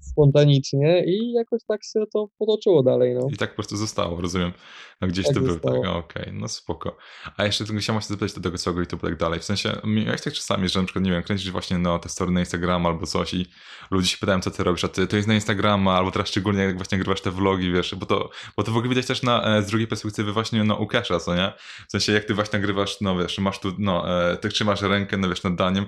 spontanicznie 0.00 1.04
i 1.06 1.32
jakoś 1.32 1.60
tak 1.68 1.84
się 1.84 2.00
to 2.12 2.28
potoczyło 2.38 2.82
dalej. 2.82 3.14
No. 3.14 3.28
I 3.32 3.36
tak 3.36 3.50
po 3.50 3.56
prostu 3.56 3.76
zostało, 3.76 4.20
rozumiem. 4.20 4.52
No 5.00 5.08
gdzieś 5.08 5.26
tak 5.26 5.34
to 5.34 5.40
był, 5.40 5.58
tak, 5.60 5.72
okej, 5.72 5.92
okay, 5.94 6.32
no 6.32 6.48
spoko. 6.48 6.96
A 7.36 7.44
jeszcze 7.44 7.64
tylko 7.64 7.80
chciałem 7.80 8.02
się 8.02 8.08
zapytać 8.08 8.32
do 8.32 8.40
tego 8.40 8.58
swojego 8.58 8.80
YouTube 8.80 9.00
tak 9.02 9.16
dalej, 9.16 9.40
w 9.40 9.44
sensie 9.44 9.72
miałeś 9.84 10.22
tak 10.22 10.32
czasami, 10.32 10.68
że 10.68 10.80
na 10.80 10.86
przykład, 10.86 11.04
nie 11.04 11.10
wiem, 11.10 11.22
kręcisz 11.22 11.50
właśnie 11.50 11.78
no, 11.78 11.98
te 11.98 12.08
story 12.08 12.30
na 12.30 12.40
Instagram 12.40 12.86
albo 12.86 13.06
coś 13.06 13.34
i 13.34 13.46
ludzie 13.90 14.08
się 14.08 14.18
pytają, 14.18 14.40
co 14.40 14.50
ty 14.50 14.64
robisz, 14.64 14.84
a 14.84 14.88
ty, 14.88 15.06
to 15.06 15.16
jest 15.16 15.28
na 15.28 15.34
Instagrama, 15.34 15.92
albo 15.96 16.10
teraz 16.10 16.28
szczególnie 16.28 16.62
jak 16.62 16.76
właśnie 16.76 16.98
nagrywasz 16.98 17.20
te 17.20 17.30
vlogi, 17.30 17.72
wiesz, 17.72 17.94
bo 17.94 18.06
to, 18.06 18.30
bo 18.56 18.62
to 18.62 18.72
w 18.72 18.76
ogóle 18.76 18.88
widać 18.88 19.06
też 19.06 19.22
na, 19.22 19.56
e, 19.56 19.62
z 19.62 19.66
drugiej 19.66 19.88
perspektywy 19.88 20.32
właśnie 20.32 20.64
no, 20.64 20.76
u 20.76 20.86
Kesha, 20.86 21.20
co 21.20 21.36
nie? 21.36 21.52
W 21.88 21.90
sensie 21.90 22.12
jak 22.12 22.24
ty 22.24 22.34
właśnie 22.34 22.58
nagrywasz, 22.58 23.00
no 23.00 23.18
wiesz, 23.18 23.38
masz 23.38 23.60
tu, 23.60 23.72
no, 23.78 24.30
e, 24.30 24.36
ty 24.36 24.48
trzymasz 24.48 24.82
rękę, 24.82 25.16
no 25.16 25.28
wiesz, 25.28 25.42
nad 25.42 25.54
daniem, 25.54 25.86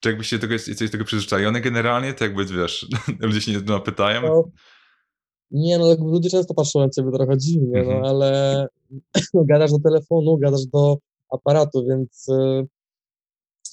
czy 0.00 0.08
jakbyś 0.08 0.28
się 0.28 0.38
tego, 0.38 0.52
jesteś 0.54 0.90
tego 0.90 1.04
przyzwyczajony 1.04 1.60
generalnie, 1.60 2.14
to 2.14 2.24
jakby, 2.24 2.44
wiesz, 2.44 2.86
ludzie 3.20 3.40
się 3.40 3.52
nie 3.52 3.60
no, 3.66 3.80
pytają? 3.80 4.22
No, 4.22 4.44
Nie, 5.50 5.78
no 5.78 5.96
ludzie 5.98 6.30
często 6.30 6.54
patrzą 6.54 6.80
na 6.80 6.88
ciebie 6.90 7.10
trochę 7.12 7.38
dziwnie, 7.38 7.82
no 7.82 7.92
Mhm. 7.92 8.04
ale 8.04 8.66
gadasz 9.50 9.70
do 9.72 9.78
telefonu, 9.78 10.38
gadasz 10.38 10.66
do 10.66 10.96
aparatu, 11.30 11.84
więc 11.88 12.28
y, 12.28 12.66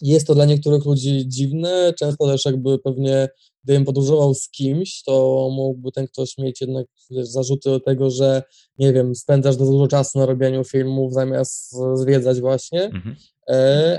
jest 0.02 0.28
to 0.28 0.36
dla 0.36 0.46
niektórych 0.46 0.86
ludzi 0.86 1.24
dziwne. 1.28 1.94
Często 2.00 2.28
też 2.28 2.46
jakby 2.46 2.80
pewnie 2.80 3.28
gdybym 3.64 3.86
podróżował 3.86 4.34
z 4.34 4.50
kimś, 4.50 5.04
to 5.04 5.50
mógłby 5.56 5.92
ten 5.92 6.08
ktoś 6.08 6.38
mieć 6.38 6.62
jednak 6.62 6.86
wiesz, 7.12 7.28
zarzuty 7.28 7.70
do 7.70 7.80
tego, 7.80 8.10
że 8.10 8.44
nie 8.78 8.94
wiem, 8.94 9.16
spędzasz 9.16 9.56
za 9.56 9.66
dużo 9.66 9.88
czasu 9.88 10.20
na 10.20 10.26
robieniu 10.26 10.64
filmów 10.64 11.14
zamiast 11.14 11.76
zwiedzać 11.94 12.42
właśnie. 12.42 12.84
Mhm. 12.84 13.16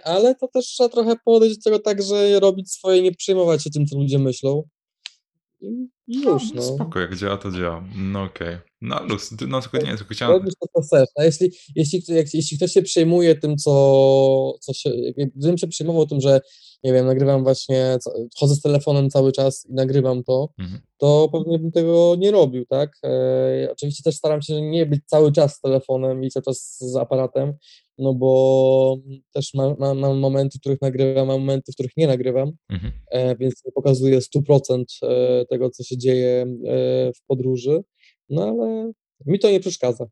Ale 0.04 0.34
to 0.34 0.48
też 0.48 0.66
trzeba 0.66 0.88
trochę 0.88 1.14
podejść 1.24 1.56
do 1.56 1.62
tego 1.62 1.78
tak, 1.78 2.02
że 2.02 2.40
robić 2.40 2.72
swoje, 2.72 3.02
nie 3.02 3.12
przejmować 3.12 3.62
się 3.64 3.70
tym, 3.70 3.86
co 3.86 3.98
ludzie 3.98 4.18
myślą. 4.18 4.62
I, 5.60 5.88
już, 6.06 6.24
No, 6.24 6.38
no. 6.54 6.62
spoko, 6.62 7.00
jak 7.00 7.16
działa, 7.16 7.36
to 7.36 7.50
działa. 7.50 7.84
No 7.96 8.22
okej. 8.22 8.58
No 8.80 9.02
luz, 9.06 9.30
no 9.48 9.60
tylko 9.62 9.78
nie, 9.78 9.96
tylko 9.96 10.14
chciałem... 10.14 10.36
Robisz 10.36 10.54
to, 10.60 10.66
co 10.74 10.86
chcesz. 10.86 11.08
A 11.18 11.24
jeśli, 11.24 11.52
jeśli, 11.76 12.02
jak, 12.08 12.34
jeśli 12.34 12.56
ktoś 12.56 12.72
się 12.72 12.82
przejmuje 12.82 13.34
tym, 13.34 13.56
co, 13.56 14.52
co 14.60 14.72
się. 14.72 14.90
Gdybym 15.36 15.58
się 15.58 15.66
przejmował 15.66 16.06
tym, 16.06 16.20
że 16.20 16.40
nie 16.84 16.92
wiem, 16.92 17.06
nagrywam 17.06 17.42
właśnie, 17.44 17.98
chodzę 18.38 18.54
z 18.54 18.60
telefonem 18.60 19.10
cały 19.10 19.32
czas 19.32 19.66
i 19.70 19.74
nagrywam 19.74 20.24
to, 20.24 20.48
Mhm. 20.58 20.80
to 20.98 21.28
pewnie 21.32 21.58
bym 21.58 21.72
tego 21.72 22.14
nie 22.18 22.30
robił, 22.30 22.66
tak? 22.66 22.90
E, 23.04 23.68
oczywiście 23.72 24.02
też 24.02 24.14
staram 24.16 24.42
się 24.42 24.60
nie 24.62 24.86
być 24.86 25.00
cały 25.06 25.32
czas 25.32 25.54
z 25.56 25.60
telefonem 25.60 26.24
i 26.24 26.30
cały 26.30 26.44
czas 26.44 26.76
z 26.80 26.96
aparatem, 26.96 27.52
no 27.98 28.14
bo 28.14 28.96
też 29.32 29.54
mam, 29.54 29.74
mam, 29.78 29.98
mam 29.98 30.18
momenty, 30.18 30.58
w 30.58 30.60
których 30.60 30.80
nagrywam, 30.82 31.26
mam 31.26 31.40
momenty, 31.40 31.72
w 31.72 31.74
których 31.74 31.92
nie 31.96 32.06
nagrywam, 32.06 32.52
Mhm. 32.68 32.92
e, 33.10 33.36
więc 33.36 33.64
nie 33.64 33.72
pokazuję 33.72 34.20
100% 34.20 34.84
e, 35.02 35.44
tego, 35.46 35.70
co 35.70 35.82
się 35.84 35.98
dzieje 35.98 36.42
e, 36.42 36.46
w 37.12 37.26
podróży, 37.26 37.80
no 38.30 38.42
ale 38.42 38.92
mi 39.26 39.38
to 39.38 39.50
nie 39.50 39.60
przeszkadza. 39.60 40.06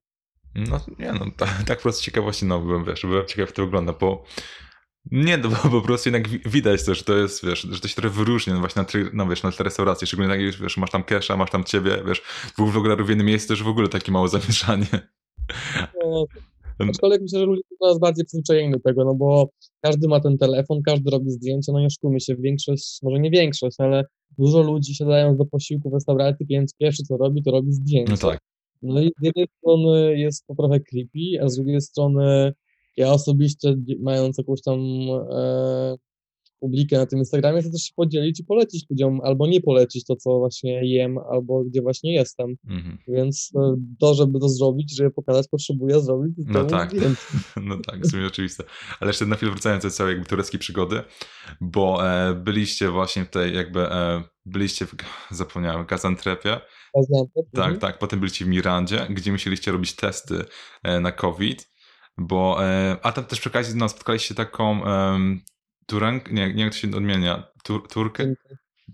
No 0.54 0.80
nie 0.98 1.12
no, 1.12 1.26
tak, 1.38 1.62
tak 1.66 1.78
po 1.78 1.82
prostu 1.82 2.02
ciekawości, 2.04 2.44
no 2.44 2.60
byłem, 2.60 2.84
wiesz, 2.84 3.02
byłem 3.02 3.26
ciekaw 3.26 3.38
jak 3.48 3.52
to 3.52 3.64
wygląda, 3.64 3.92
bo 3.92 4.22
nie, 5.12 5.38
no 5.38 5.48
bo 5.48 5.70
po 5.70 5.80
prostu 5.80 6.08
jednak 6.08 6.28
wi- 6.28 6.40
widać 6.46 6.84
też, 6.84 6.98
że 6.98 7.04
to 7.04 7.16
jest, 7.16 7.46
wiesz, 7.46 7.60
że 7.60 7.80
to 7.80 7.88
się 7.88 7.94
trochę 7.94 8.16
wyróżnia, 8.16 8.54
no 8.54 8.60
właśnie 8.60 8.82
na, 8.82 8.88
tle- 8.88 9.10
no 9.12 9.28
wiesz, 9.28 9.42
na 9.42 9.52
tle 9.52 9.64
restauracji, 9.64 10.06
szczególnie 10.06 10.36
jak, 10.36 10.54
wiesz, 10.60 10.76
masz 10.76 10.90
tam 10.90 11.04
Kesha, 11.04 11.36
masz 11.36 11.50
tam 11.50 11.64
ciebie, 11.64 12.02
wiesz, 12.06 12.22
dwóch 12.54 12.72
vlogerów 12.72 13.06
w 13.06 13.08
jednym 13.08 13.26
miejscu, 13.26 13.48
to 13.48 13.52
już 13.52 13.62
w 13.62 13.68
ogóle 13.68 13.88
takie 13.88 14.12
małe 14.12 14.28
zamieszanie. 14.28 14.86
No, 16.04 16.26
aczkolwiek 16.88 17.22
myślę, 17.22 17.38
że 17.38 17.46
ludzie 17.46 17.62
są 17.70 17.76
coraz 17.76 17.98
bardziej 17.98 18.24
przyzwyczajeni 18.24 18.72
do 18.72 18.80
tego, 18.80 19.04
no 19.04 19.14
bo 19.14 19.50
każdy 19.80 20.08
ma 20.08 20.20
ten 20.20 20.38
telefon, 20.38 20.82
każdy 20.82 21.10
robi 21.10 21.30
zdjęcia, 21.30 21.72
no 21.72 21.80
nie 21.80 21.86
oszukujmy 21.86 22.20
się, 22.20 22.36
większość, 22.36 22.98
może 23.02 23.20
nie 23.20 23.30
większość, 23.30 23.76
ale 23.78 24.04
dużo 24.38 24.62
ludzi 24.62 24.94
siadając 24.94 25.38
do 25.38 25.44
posiłku 25.44 25.90
w 25.90 25.94
restauracji, 25.94 26.46
więc 26.46 26.74
pierwsze 26.74 27.02
co 27.02 27.16
robi, 27.16 27.42
to 27.42 27.50
robi 27.50 27.72
zdjęcia. 27.72 28.12
No 28.12 28.18
tak. 28.18 28.40
No 28.82 29.00
i 29.00 29.12
z 29.20 29.24
jednej 29.24 29.46
strony 29.58 30.18
jest 30.18 30.46
to 30.46 30.54
trochę 30.54 30.80
creepy, 30.80 31.42
a 31.44 31.48
z 31.48 31.56
drugiej 31.56 31.80
strony 31.80 32.52
ja 32.96 33.12
osobiście, 33.12 33.76
mając 34.00 34.38
jakąś 34.38 34.62
tam 34.62 34.80
e, 35.30 35.96
publikę 36.62 36.98
na 36.98 37.06
tym 37.06 37.18
Instagramie, 37.18 37.60
chcę 37.60 37.70
też 37.70 37.82
się 37.82 37.92
podzielić 37.96 38.40
i 38.40 38.44
polecić 38.44 38.90
ludziom, 38.90 39.20
albo 39.24 39.46
nie 39.46 39.60
polecić 39.60 40.04
to, 40.04 40.16
co 40.16 40.38
właśnie 40.38 40.88
jem, 40.88 41.18
albo 41.18 41.64
gdzie 41.64 41.82
właśnie 41.82 42.14
jestem. 42.14 42.56
Mhm. 42.68 42.98
Więc 43.08 43.50
e, 43.56 43.76
to, 43.98 44.14
żeby 44.14 44.40
to 44.40 44.48
zrobić, 44.48 44.96
żeby 44.96 45.10
pokazać, 45.10 45.48
potrzebuję 45.48 46.00
zrobić 46.00 46.34
No 46.46 46.64
tak. 46.64 46.92
No 47.62 47.78
tak, 47.86 48.00
w 48.00 48.10
sumie 48.10 48.26
oczywiste. 48.26 48.64
Ale 49.00 49.08
jeszcze 49.08 49.26
na 49.26 49.36
chwilę 49.36 49.52
wracając 49.52 49.82
do 49.82 49.90
całej 49.90 50.12
jakby 50.12 50.28
tureckiej 50.28 50.60
przygody, 50.60 51.02
bo 51.60 52.10
e, 52.10 52.34
byliście 52.34 52.90
właśnie 52.90 53.24
w 53.24 53.30
tej 53.30 53.54
jakby, 53.54 53.80
e, 53.80 54.22
byliście 54.46 54.86
w, 54.86 54.94
zapomniałem, 55.30 55.86
Gazantrepie, 55.86 56.60
Gaziantep, 56.96 57.46
tak, 57.54 57.64
mhm. 57.64 57.80
tak, 57.80 57.98
potem 57.98 58.20
byliście 58.20 58.44
w 58.44 58.48
Mirandzie, 58.48 59.06
gdzie 59.10 59.32
musieliście 59.32 59.72
robić 59.72 59.96
testy 59.96 60.44
e, 60.82 61.00
na 61.00 61.12
COVID, 61.12 61.71
bo, 62.18 62.64
e, 62.64 62.96
a 63.02 63.12
tam 63.12 63.24
też 63.24 63.40
przy 63.40 63.48
okazji 63.48 63.76
no, 63.76 63.88
spotkaliście 63.88 64.34
taką 64.34 64.84
em, 64.84 65.40
Turank, 65.86 66.30
nie, 66.32 66.54
nie 66.54 66.64
jak 66.64 66.72
to 66.72 66.78
się 66.78 66.88
odmienia, 66.88 67.52
tur, 67.64 67.88
Turkę? 67.88 68.34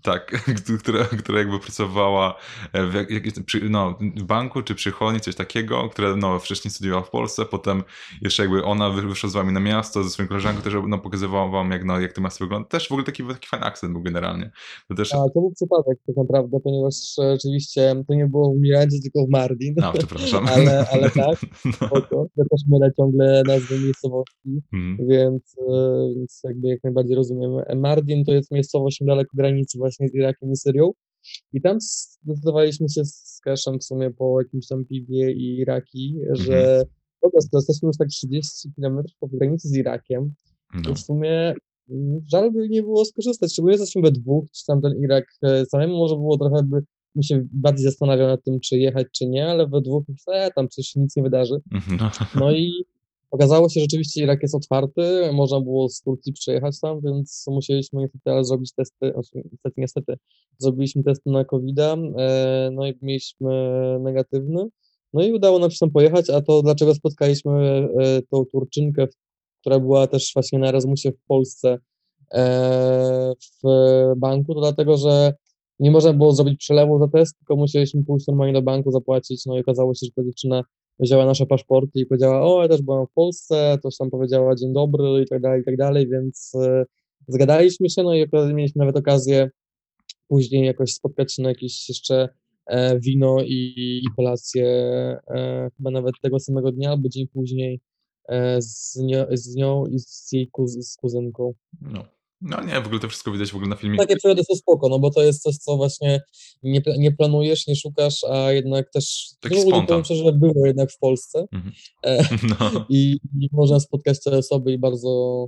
Tak, 0.03 0.43
która, 0.83 1.03
która 1.05 1.39
jakby 1.39 1.59
pracowała 1.59 2.35
w, 2.73 2.93
jak, 2.93 3.23
przy, 3.45 3.69
no, 3.69 3.97
w 4.17 4.23
banku 4.23 4.61
czy 4.61 4.75
przychodni, 4.75 5.19
coś 5.19 5.35
takiego, 5.35 5.89
która 5.89 6.15
no, 6.15 6.39
wcześniej 6.39 6.71
studiowała 6.71 7.03
w 7.03 7.09
Polsce, 7.09 7.45
potem 7.45 7.83
jeszcze 8.21 8.43
jakby 8.43 8.63
ona 8.63 8.89
wy- 8.89 9.01
wyszła 9.01 9.29
z 9.29 9.33
wami 9.33 9.53
na 9.53 9.59
miasto 9.59 10.03
ze 10.03 10.09
swoją 10.09 10.27
koleżanką, 10.29 10.61
też 10.61 10.73
no, 10.87 10.99
pokazywała 10.99 11.47
wam 11.49 11.71
jak, 11.71 11.85
no, 11.85 11.99
jak 11.99 12.13
to 12.13 12.21
miasto 12.21 12.45
wygląda. 12.45 12.67
Też 12.69 12.87
w 12.87 12.91
ogóle 12.91 13.05
taki, 13.05 13.23
taki 13.23 13.47
fajny 13.47 13.65
akcent 13.65 13.93
był 13.93 14.01
generalnie. 14.01 14.51
To 14.87 14.95
też, 14.95 15.13
A 15.13 15.17
to 15.17 15.29
był 15.33 15.51
przypadek 15.55 15.97
tak 16.07 16.17
naprawdę, 16.17 16.59
ponieważ 16.63 16.95
e, 17.19 17.31
rzeczywiście 17.33 18.03
to 18.07 18.13
nie 18.13 18.25
było 18.27 18.53
w 18.53 18.57
Miradzie, 18.57 18.97
tylko 19.03 19.25
w 19.27 19.29
Mardin. 19.29 19.73
no, 19.77 19.93
przepraszam. 19.93 20.47
ale, 20.55 20.85
ale 20.93 21.09
tak, 21.25 21.37
No. 21.81 22.27
Ja 22.37 22.43
też 22.51 22.61
mylę 22.67 22.91
ciągle 22.97 23.43
nazwy 23.47 23.79
miejscowości, 23.79 24.61
Mhm. 24.73 25.07
więc, 25.07 25.55
e, 25.69 26.13
więc 26.15 26.41
jakby 26.43 26.67
jak 26.67 26.83
najbardziej 26.83 27.15
rozumiem. 27.15 27.51
Mardin 27.75 28.25
to 28.25 28.31
jest 28.31 28.51
miejscowość 28.51 29.01
niedaleko 29.01 29.29
granicy 29.33 29.78
właśnie 29.79 30.07
z 30.09 30.15
Irakiem 30.15 30.51
i 30.51 30.55
Syrią 30.55 30.91
i 31.53 31.61
tam 31.61 31.77
zdecydowaliśmy 31.81 32.89
się 32.89 33.05
z 33.05 33.39
Keszem 33.43 33.79
w 33.79 33.83
sumie 33.83 34.11
po 34.11 34.41
jakimś 34.41 34.67
tam 34.67 34.85
piwie 34.85 35.31
i 35.31 35.57
Iraki, 35.57 36.17
że 36.31 36.83
po 37.21 37.31
prostu 37.31 37.57
jesteśmy 37.57 37.87
już 37.87 37.97
tak 37.97 38.07
30 38.07 38.69
km 38.75 38.99
od 39.21 39.31
granicy 39.31 39.67
z 39.67 39.75
Irakiem, 39.75 40.33
No. 40.73 40.81
to 40.81 40.93
w 40.95 40.99
sumie 40.99 41.53
mm, 41.89 42.21
żal 42.31 42.51
by 42.51 42.69
nie 42.69 42.81
było 42.81 43.05
skorzystać, 43.05 43.51
szczególnie 43.51 43.77
jesteśmy 43.77 44.01
we 44.01 44.11
dwóch, 44.11 44.45
czy 44.51 44.65
tam 44.65 44.81
ten 44.81 44.93
Irak 45.03 45.25
e, 45.43 45.65
samemu 45.65 45.97
może 45.97 46.15
było 46.15 46.37
trochę 46.37 46.63
by 46.63 46.81
bym 47.15 47.23
się 47.23 47.47
bardziej 47.53 47.83
zastanawiał 47.85 48.27
nad 48.27 48.43
tym, 48.43 48.59
czy 48.59 48.77
jechać, 48.77 49.07
czy 49.11 49.27
nie, 49.27 49.47
ale 49.47 49.67
we 49.67 49.81
dwóch, 49.81 50.03
e, 50.27 50.51
tam 50.55 50.67
przecież 50.67 50.87
się 50.91 50.99
nic 50.99 51.15
nie 51.15 51.23
wydarzy. 51.23 51.55
Mhm, 51.71 51.97
no. 52.01 52.11
No 52.45 52.51
i 52.51 52.71
okazało 53.31 53.69
się, 53.69 53.79
rzeczywiście 53.79 54.23
Irak 54.23 54.41
jest 54.41 54.55
otwarty, 54.55 55.31
można 55.33 55.61
było 55.61 55.89
z 55.89 56.01
Turcji 56.01 56.33
przejechać 56.33 56.79
tam, 56.79 57.01
więc 57.01 57.45
musieliśmy 57.47 58.01
niestety 58.01 58.45
zrobić 58.45 58.73
testy, 58.73 59.11
znaczy, 59.13 59.49
niestety, 59.51 59.73
niestety, 59.77 60.13
zrobiliśmy 60.57 61.03
testy 61.03 61.29
na 61.29 61.45
covid 61.45 61.79
e, 61.79 61.97
no 62.73 62.87
i 62.87 62.93
mieliśmy 63.01 63.49
negatywny, 63.99 64.67
no 65.13 65.23
i 65.23 65.33
udało 65.33 65.59
nam 65.59 65.71
się 65.71 65.77
tam 65.79 65.91
pojechać, 65.91 66.29
a 66.29 66.41
to 66.41 66.61
dlaczego 66.61 66.95
spotkaliśmy 66.95 67.51
e, 67.99 68.21
tą 68.21 68.45
Turczynkę, 68.45 69.07
która 69.61 69.79
była 69.79 70.07
też 70.07 70.31
właśnie 70.33 70.59
na 70.59 70.67
Erasmusie 70.67 71.11
w 71.11 71.25
Polsce 71.27 71.77
e, 72.33 73.33
w 73.63 73.67
banku, 74.17 74.53
to 74.53 74.59
dlatego, 74.59 74.97
że 74.97 75.33
nie 75.79 75.91
można 75.91 76.13
było 76.13 76.33
zrobić 76.33 76.59
przelewu 76.59 76.99
za 76.99 77.07
test, 77.07 77.37
tylko 77.37 77.55
musieliśmy 77.55 78.03
pójść 78.03 78.27
normalnie 78.27 78.53
do 78.53 78.61
banku, 78.61 78.91
zapłacić, 78.91 79.45
no 79.45 79.57
i 79.57 79.59
okazało 79.59 79.93
się, 79.93 80.05
że 80.05 80.11
ta 80.15 80.23
dziewczyna 80.23 80.63
wzięła 80.99 81.25
nasze 81.25 81.45
paszporty 81.45 81.99
i 81.99 82.05
powiedziała, 82.05 82.41
o, 82.41 82.61
ja 82.61 82.67
też 82.67 82.81
byłam 82.81 83.07
w 83.07 83.13
Polsce, 83.13 83.77
coś 83.83 83.97
tam 83.97 84.09
powiedziała 84.09 84.55
dzień 84.55 84.73
dobry 84.73 85.21
i 85.23 85.27
tak 85.27 85.41
dalej, 85.41 85.61
i 85.61 85.63
tak 85.63 85.77
dalej, 85.77 86.07
więc 86.09 86.51
e, 86.55 86.85
zgadaliśmy 87.27 87.89
się, 87.89 88.03
no 88.03 88.15
i 88.15 88.27
mieliśmy 88.53 88.79
nawet 88.79 88.97
okazję 88.97 89.49
później 90.27 90.65
jakoś 90.65 90.93
spotkać 90.93 91.33
się 91.33 91.43
na 91.43 91.49
jakieś 91.49 91.89
jeszcze 91.89 92.29
e, 92.65 92.99
wino 92.99 93.37
i, 93.43 93.73
i 94.03 94.07
kolację, 94.15 94.65
e, 95.27 95.69
chyba 95.77 95.91
nawet 95.91 96.15
tego 96.21 96.39
samego 96.39 96.71
dnia 96.71 96.89
albo 96.89 97.09
dzień 97.09 97.27
później 97.27 97.81
e, 98.27 98.61
z, 98.61 98.93
z 99.31 99.55
nią 99.55 99.85
i 99.85 99.99
z 99.99 100.31
jej 100.31 100.47
kuz, 100.47 100.71
z 100.71 100.95
kuzynką. 100.95 101.53
No. 101.81 102.18
No 102.41 102.63
nie, 102.63 102.81
w 102.81 102.85
ogóle 102.85 102.99
to 102.99 103.07
wszystko 103.09 103.31
widać 103.31 103.51
w 103.51 103.55
ogóle 103.55 103.69
na 103.69 103.75
filmiku. 103.75 104.03
Takie 104.03 104.15
przygody 104.17 104.43
są 104.43 104.55
spoko, 104.55 104.89
no 104.89 104.99
bo 104.99 105.09
to 105.11 105.21
jest 105.23 105.41
coś, 105.43 105.55
co 105.57 105.77
właśnie 105.77 106.21
nie, 106.63 106.81
nie 106.97 107.11
planujesz, 107.11 107.67
nie 107.67 107.75
szukasz, 107.75 108.23
a 108.23 108.51
jednak 108.51 108.91
też, 108.91 109.29
Taki 109.39 109.55
no, 109.55 109.61
spontan. 109.61 109.87
powiem 109.87 110.05
szczerze, 110.05 110.23
że 110.23 110.31
było 110.31 110.65
jednak 110.65 110.91
w 110.91 110.97
Polsce 110.97 111.45
e, 112.05 112.23
No. 112.59 112.85
i, 112.89 113.17
i 113.39 113.49
można 113.51 113.79
spotkać 113.79 114.23
te 114.23 114.37
osoby 114.37 114.71
i 114.73 114.77
bardzo, 114.77 115.45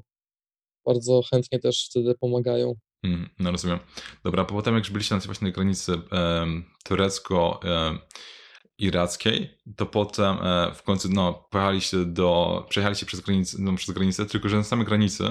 bardzo 0.85 1.21
chętnie 1.31 1.59
też 1.59 1.87
wtedy 1.89 2.15
pomagają. 2.19 2.73
Mm, 3.03 3.29
No 3.39 3.51
rozumiem. 3.51 3.79
Dobra, 4.23 4.45
po 4.45 4.53
potem 4.53 4.73
jak 4.75 4.83
już 4.83 4.91
byliście 4.91 5.15
na 5.15 5.21
tej 5.21 5.25
właśnie 5.25 5.51
granicy 5.51 5.93
em, 6.11 6.63
turecko-irackiej, 6.83 9.49
to 9.77 9.85
potem 9.85 10.37
e, 10.43 10.71
w 10.75 10.83
końcu 10.83 11.09
no, 11.09 11.47
pojechaliście 11.51 11.97
do, 12.05 12.65
przejechaliście 12.69 13.05
przez 13.05 13.19
granicę, 13.19 13.57
no, 13.59 13.75
przez 13.75 13.95
granicę, 13.95 14.25
tylko 14.25 14.49
że 14.49 14.57
na 14.57 14.63
samej 14.63 14.85
granicy 14.85 15.23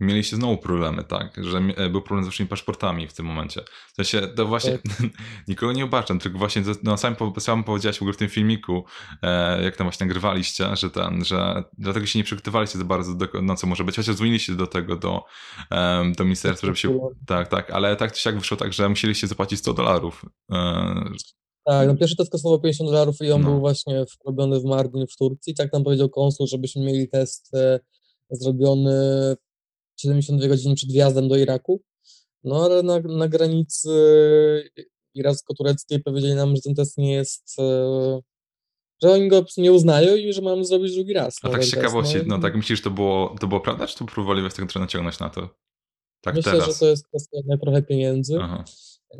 mieliście 0.00 0.36
znowu 0.36 0.58
problemy, 0.58 1.04
tak, 1.04 1.44
że 1.44 1.58
e, 1.58 1.90
był 1.90 2.02
problem 2.02 2.24
z 2.24 2.28
waszymi 2.28 2.48
paszportami 2.48 3.08
w 3.08 3.12
tym 3.12 3.26
momencie. 3.26 3.60
W 3.92 3.96
sensie, 3.96 4.28
to 4.28 4.46
właśnie, 4.46 4.78
nikogo 5.48 5.72
nie 5.72 5.84
obaczam, 5.84 6.18
tylko 6.18 6.38
właśnie, 6.38 6.62
no 6.82 6.96
sam, 6.96 7.16
sam 7.38 7.64
powiedziałeś 7.64 7.98
w 7.98 8.02
ogóle 8.02 8.12
w 8.12 8.16
tym 8.16 8.28
filmiku, 8.28 8.84
e, 9.22 9.62
jak 9.62 9.76
tam 9.76 9.84
właśnie 9.84 10.06
nagrywaliście, 10.06 10.76
że 10.76 10.90
ten, 10.90 11.24
że 11.24 11.62
dlatego 11.78 12.06
się 12.06 12.18
nie 12.18 12.24
przygotowaliście 12.24 12.78
za 12.78 12.84
bardzo 12.84 13.14
do, 13.14 13.26
no 13.42 13.56
co 13.56 13.66
może 13.66 13.84
być, 13.84 13.96
chociaż 13.96 14.14
dzwoniliście 14.14 14.52
do 14.54 14.66
tego, 14.66 14.96
do, 14.96 15.24
do 16.16 16.24
ministerstwa, 16.24 16.66
żeby 16.66 16.76
się 16.78 16.98
tak, 17.26 17.48
tak, 17.48 17.70
ale 17.70 17.96
tak 17.96 18.12
czy 18.12 18.20
siak 18.20 18.38
wyszło 18.38 18.56
tak, 18.56 18.72
że 18.72 18.88
musieliście 18.88 19.26
zapłacić 19.26 19.58
100 19.58 19.74
dolarów. 19.74 20.24
E, 20.52 20.94
Tak, 21.64 21.88
no 21.88 21.96
pierwszy 21.96 22.16
test 22.16 22.32
kosztował 22.32 22.60
50 22.60 22.90
dolarów 22.90 23.16
i 23.20 23.32
on 23.32 23.40
No. 23.42 23.48
był 23.48 23.60
właśnie 23.60 24.04
robiony 24.26 24.60
w 24.60 24.64
Mardin 24.64 25.06
w 25.06 25.16
Turcji. 25.16 25.54
Tak 25.54 25.72
nam 25.72 25.84
powiedział 25.84 26.08
konsul, 26.08 26.46
żebyśmy 26.46 26.82
mieli 26.84 27.08
test 27.08 27.52
zrobiony 28.30 28.94
72 29.96 30.48
godziny 30.48 30.74
przed 30.74 30.92
wjazdem 30.92 31.28
do 31.28 31.36
Iraku. 31.36 31.82
No 32.44 32.64
ale 32.64 32.82
na, 32.82 32.98
na 33.00 33.28
granicy 33.28 33.90
iracko-tureckiej 35.14 36.02
powiedzieli 36.02 36.34
nam, 36.34 36.56
że 36.56 36.62
ten 36.62 36.74
test 36.74 36.98
nie 36.98 37.12
jest, 37.12 37.56
e, 37.58 38.20
że 39.02 39.12
oni 39.12 39.28
go 39.28 39.44
nie 39.56 39.72
uznają 39.72 40.16
i 40.16 40.32
że 40.32 40.42
mamy 40.42 40.64
zrobić 40.64 40.94
drugi 40.94 41.12
raz. 41.12 41.38
A 41.42 41.48
tak 41.48 41.64
z 41.64 41.70
ciekawości, 41.70 42.16
no, 42.16 42.36
no 42.36 42.42
tak 42.42 42.56
myślisz, 42.56 42.82
to 42.82 42.90
było, 42.90 43.34
to 43.40 43.46
było 43.46 43.60
prawda, 43.60 43.86
czy 43.86 43.98
to 43.98 44.04
próbowali 44.04 44.42
was 44.42 44.54
tego 44.54 44.80
naciągnąć 44.80 45.18
na 45.18 45.30
to? 45.30 45.48
Tak 46.20 46.34
Myślę, 46.34 46.52
teraz. 46.52 46.68
że 46.68 46.74
to 46.74 46.86
jest 46.86 47.08
kwestia 47.08 47.38
trochę 47.62 47.82
pieniędzy. 47.82 48.38
Aha. 48.40 48.64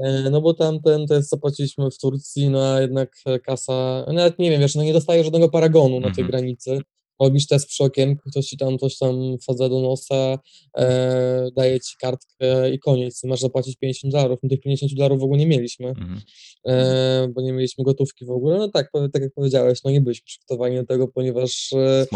E, 0.01 0.31
no 0.31 0.41
bo 0.41 0.55
tamten 0.55 1.07
test 1.07 1.31
zapłaciliśmy 1.31 1.91
w 1.91 1.99
Turcji, 1.99 2.51
no 2.51 2.75
a 2.75 2.81
jednak 2.81 3.17
kasa, 3.45 4.07
nawet 4.13 4.39
nie 4.39 4.51
wiem, 4.51 4.61
wiesz, 4.61 4.75
no 4.75 4.83
nie 4.83 4.93
dostaje 4.93 5.25
żadnego 5.25 5.49
paragonu 5.49 6.01
na 6.01 6.15
tej 6.15 6.25
mhm. 6.25 6.29
granicy 6.29 6.81
robisz 7.21 7.47
test 7.47 7.69
przy 7.69 7.85
okienku, 7.85 8.31
ktoś 8.31 8.47
ci 8.47 8.57
tam 8.57 8.79
coś 8.79 8.99
tam 8.99 9.39
wsadza 9.39 9.69
do 9.69 9.81
nosa, 9.81 10.39
e, 10.77 11.49
daje 11.57 11.81
ci 11.81 11.97
kartkę 12.01 12.71
i 12.71 12.79
koniec. 12.79 13.25
Masz 13.25 13.41
zapłacić 13.41 13.77
50 13.77 14.13
dolarów. 14.13 14.39
My 14.43 14.49
tych 14.49 14.61
50 14.61 14.95
dolarów 14.95 15.21
w 15.21 15.23
ogóle 15.23 15.39
nie 15.39 15.47
mieliśmy, 15.47 15.89
mhm. 15.89 16.21
e, 16.67 17.29
bo 17.35 17.43
nie 17.43 17.53
mieliśmy 17.53 17.85
gotówki 17.85 18.25
w 18.25 18.31
ogóle. 18.31 18.59
No 18.59 18.69
tak, 18.69 18.91
tak 19.13 19.23
jak 19.23 19.33
powiedziałeś, 19.35 19.85
no 19.85 19.91
nie 19.91 20.01
byliśmy 20.01 20.25
przygotowani 20.25 20.77
do 20.77 20.85
tego, 20.85 21.09
ponieważ 21.09 21.73
e, 21.73 22.07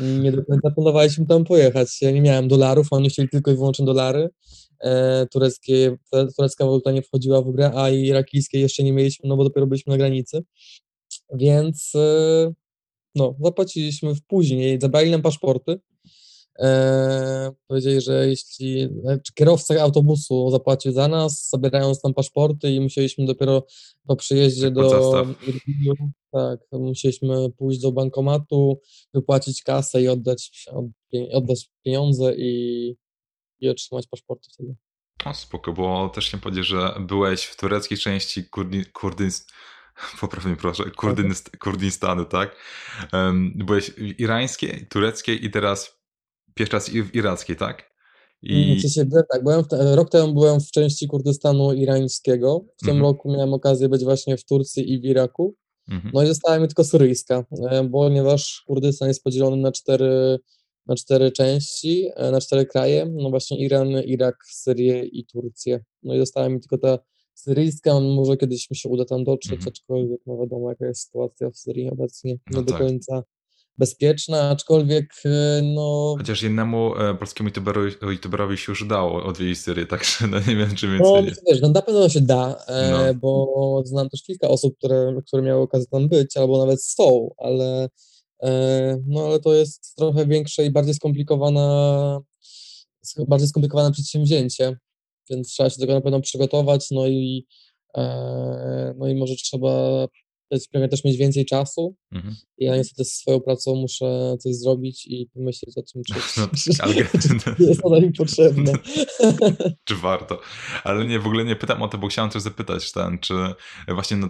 nie 0.00 0.32
do 0.32 0.44
końca 0.44 0.70
planowaliśmy 0.70 1.26
tam 1.26 1.44
pojechać. 1.44 2.02
Ja 2.02 2.10
nie 2.10 2.20
miałem 2.20 2.48
dolarów, 2.48 2.86
oni 2.90 3.08
chcieli 3.08 3.28
tylko 3.28 3.50
i 3.50 3.54
wyłącznie 3.54 3.84
dolary. 3.84 4.28
E, 4.80 5.26
tureckie, 5.26 5.96
turecka 6.36 6.64
waluta 6.64 6.92
nie 6.92 7.02
wchodziła 7.02 7.42
w 7.42 7.52
grę, 7.52 7.70
a 7.74 7.90
irakijskiej 7.90 8.60
jeszcze 8.60 8.82
nie 8.82 8.92
mieliśmy, 8.92 9.28
no 9.28 9.36
bo 9.36 9.44
dopiero 9.44 9.66
byliśmy 9.66 9.90
na 9.90 9.96
granicy. 9.96 10.44
Więc 11.34 11.92
e, 11.94 12.52
no, 13.14 13.36
zapłaciliśmy 13.40 14.14
w 14.14 14.22
później, 14.22 14.80
zabrali 14.80 15.10
nam 15.10 15.22
paszporty. 15.22 15.80
Eee, 16.58 17.50
powiedzieli, 17.66 18.00
że 18.00 18.28
jeśli 18.28 18.88
znaczy 19.00 19.32
kierowca 19.34 19.82
autobusu 19.82 20.50
zapłacił 20.50 20.92
za 20.92 21.08
nas, 21.08 21.48
zabierając 21.48 22.04
nam 22.04 22.14
paszporty 22.14 22.70
i 22.70 22.80
musieliśmy 22.80 23.26
dopiero 23.26 23.66
po 24.06 24.16
przyjeździe 24.16 24.62
tak, 24.62 24.74
do 24.74 25.26
tak, 26.32 26.60
musieliśmy 26.72 27.50
pójść 27.50 27.80
do 27.80 27.92
bankomatu, 27.92 28.80
wypłacić 29.14 29.62
kasę 29.62 30.02
i 30.02 30.08
oddać, 30.08 30.66
oddać 31.32 31.70
pieniądze 31.84 32.34
i, 32.36 32.96
i 33.60 33.68
otrzymać 33.68 34.06
paszporty 34.06 34.48
wtedy. 34.52 34.74
O, 35.24 35.34
spoko, 35.34 35.72
bo 35.72 36.08
też 36.08 36.26
chciałem 36.28 36.42
powiedzieć, 36.42 36.66
że 36.66 36.94
byłeś 37.00 37.44
w 37.44 37.56
tureckiej 37.56 37.98
części 37.98 38.44
Kurdi, 38.44 38.84
Kurdystanu 38.84 39.54
mnie 40.44 40.56
proszę, 40.56 40.84
Kurdynist, 40.90 41.56
Kurdystanu, 41.56 42.24
tak? 42.24 42.56
Um, 43.12 43.52
byłeś 43.56 43.90
w 43.90 44.20
irańskiej, 44.20 44.86
tureckiej 44.90 45.44
i 45.44 45.50
teraz 45.50 45.98
pierwszy 46.54 46.76
raz 46.76 46.90
w 46.90 47.14
irackiej, 47.14 47.56
tak? 47.56 47.94
I... 48.42 48.82
Tak, 49.32 49.44
byłem 49.44 49.64
w, 49.64 49.66
rok 49.94 50.10
temu 50.10 50.34
byłem 50.34 50.60
w 50.60 50.70
części 50.70 51.08
Kurdystanu 51.08 51.72
irańskiego. 51.72 52.64
W 52.76 52.80
tym 52.80 52.90
mm 52.90 53.02
-hmm. 53.02 53.06
roku 53.06 53.32
miałem 53.32 53.54
okazję 53.54 53.88
być 53.88 54.04
właśnie 54.04 54.36
w 54.36 54.44
Turcji 54.44 54.92
i 54.92 55.00
w 55.00 55.04
Iraku. 55.04 55.54
Mm 55.88 56.02
-hmm. 56.02 56.10
No 56.14 56.22
i 56.22 56.26
została 56.26 56.58
mi 56.58 56.66
tylko 56.66 56.84
syryjska, 56.84 57.44
e, 57.70 57.88
ponieważ 57.92 58.62
Kurdystan 58.66 59.08
jest 59.08 59.24
podzielony 59.24 59.56
na 59.56 59.72
cztery, 59.72 60.38
na 60.86 60.96
cztery 60.96 61.32
części, 61.32 62.08
e, 62.16 62.30
na 62.30 62.40
cztery 62.40 62.66
kraje. 62.66 63.06
No 63.12 63.30
właśnie 63.30 63.58
Iran, 63.58 63.88
Irak, 63.88 64.36
Syrię 64.46 65.04
i 65.04 65.26
Turcję. 65.26 65.84
No 66.02 66.14
i 66.14 66.18
została 66.18 66.48
mi 66.48 66.60
tylko 66.60 66.78
ta 66.78 66.98
syryjska, 67.34 68.00
może 68.00 68.36
kiedyś 68.36 68.70
mi 68.70 68.76
się 68.76 68.88
uda 68.88 69.04
tam 69.04 69.24
dotrzeć, 69.24 69.60
-hmm. 69.60 69.68
aczkolwiek 69.68 70.20
no 70.26 70.36
wiadomo 70.36 70.68
jaka 70.68 70.86
jest 70.86 71.02
sytuacja 71.02 71.50
w 71.50 71.56
Syrii 71.56 71.90
obecnie, 71.90 72.32
nie 72.32 72.38
no 72.50 72.62
do 72.62 72.72
tak. 72.72 72.80
końca 72.80 73.22
bezpieczna, 73.78 74.50
aczkolwiek 74.50 75.14
e, 75.24 75.62
no... 75.62 76.14
Chociaż 76.18 76.42
innemu 76.42 76.96
e, 76.96 77.14
polskiemu 77.14 77.48
youtuberowi, 77.48 77.92
youtuberowi 78.02 78.56
się 78.56 78.72
już 78.72 78.82
udało 78.82 79.24
odwiedzić 79.24 79.58
Syrię, 79.58 79.86
także 79.86 80.26
no 80.26 80.38
nie 80.38 80.56
wiem, 80.56 80.74
czy 80.74 80.88
więcej... 80.88 81.12
No 81.12 81.22
wiesz, 81.50 81.60
no 81.62 81.68
na 81.68 81.82
pewno 81.82 82.08
się 82.08 82.20
da, 82.20 82.56
e, 82.68 82.90
no. 82.90 83.14
bo 83.14 83.82
znam 83.84 84.08
też 84.08 84.22
kilka 84.22 84.48
osób, 84.48 84.78
które, 84.78 85.14
które 85.26 85.42
miały 85.42 85.62
okazję 85.62 85.86
tam 85.90 86.08
być, 86.08 86.36
albo 86.36 86.58
nawet 86.58 86.84
są, 86.84 87.30
ale 87.38 87.88
e, 88.42 88.98
no 89.06 89.24
ale 89.24 89.40
to 89.40 89.54
jest 89.54 89.94
trochę 89.96 90.26
większe 90.26 90.64
i 90.66 90.70
bardziej 90.70 90.94
skomplikowana 90.94 92.20
bardziej 93.28 93.48
skomplikowane 93.48 93.92
przedsięwzięcie, 93.92 94.76
więc 95.30 95.48
trzeba 95.48 95.70
się 95.70 95.76
do 95.76 95.80
tego 95.80 95.94
na 95.94 96.00
pewno 96.00 96.20
przygotować, 96.20 96.90
no 96.90 97.06
i, 97.06 97.46
e, 97.96 98.94
no 98.98 99.08
i 99.08 99.14
może 99.14 99.34
trzeba 99.36 100.06
pewnie 100.72 100.88
też 100.88 101.04
mieć 101.04 101.16
więcej 101.16 101.46
czasu. 101.46 101.96
Mhm. 102.12 102.34
Ja 102.58 102.76
niestety 102.76 103.04
z 103.04 103.14
swoją 103.14 103.40
pracą 103.40 103.74
muszę 103.74 104.36
coś 104.40 104.54
zrobić 104.54 105.06
i 105.06 105.30
pomyśleć 105.34 105.78
o 105.78 105.82
tym, 105.82 106.02
czy, 106.04 106.14
no, 106.40 106.48
ale... 106.84 106.94
czy 106.94 107.62
jest 107.62 107.80
ona 107.84 108.00
mi 108.00 108.12
potrzebna. 108.12 108.72
czy 109.84 109.96
warto. 109.96 110.40
Ale 110.84 111.06
nie, 111.06 111.18
w 111.18 111.26
ogóle 111.26 111.44
nie 111.44 111.56
pytam 111.56 111.82
o 111.82 111.88
to, 111.88 111.98
bo 111.98 112.08
chciałem 112.08 112.30
też 112.30 112.42
zapytać, 112.42 112.92
ten, 112.92 113.18
czy 113.18 113.34
właśnie 113.88 114.16
no, 114.16 114.28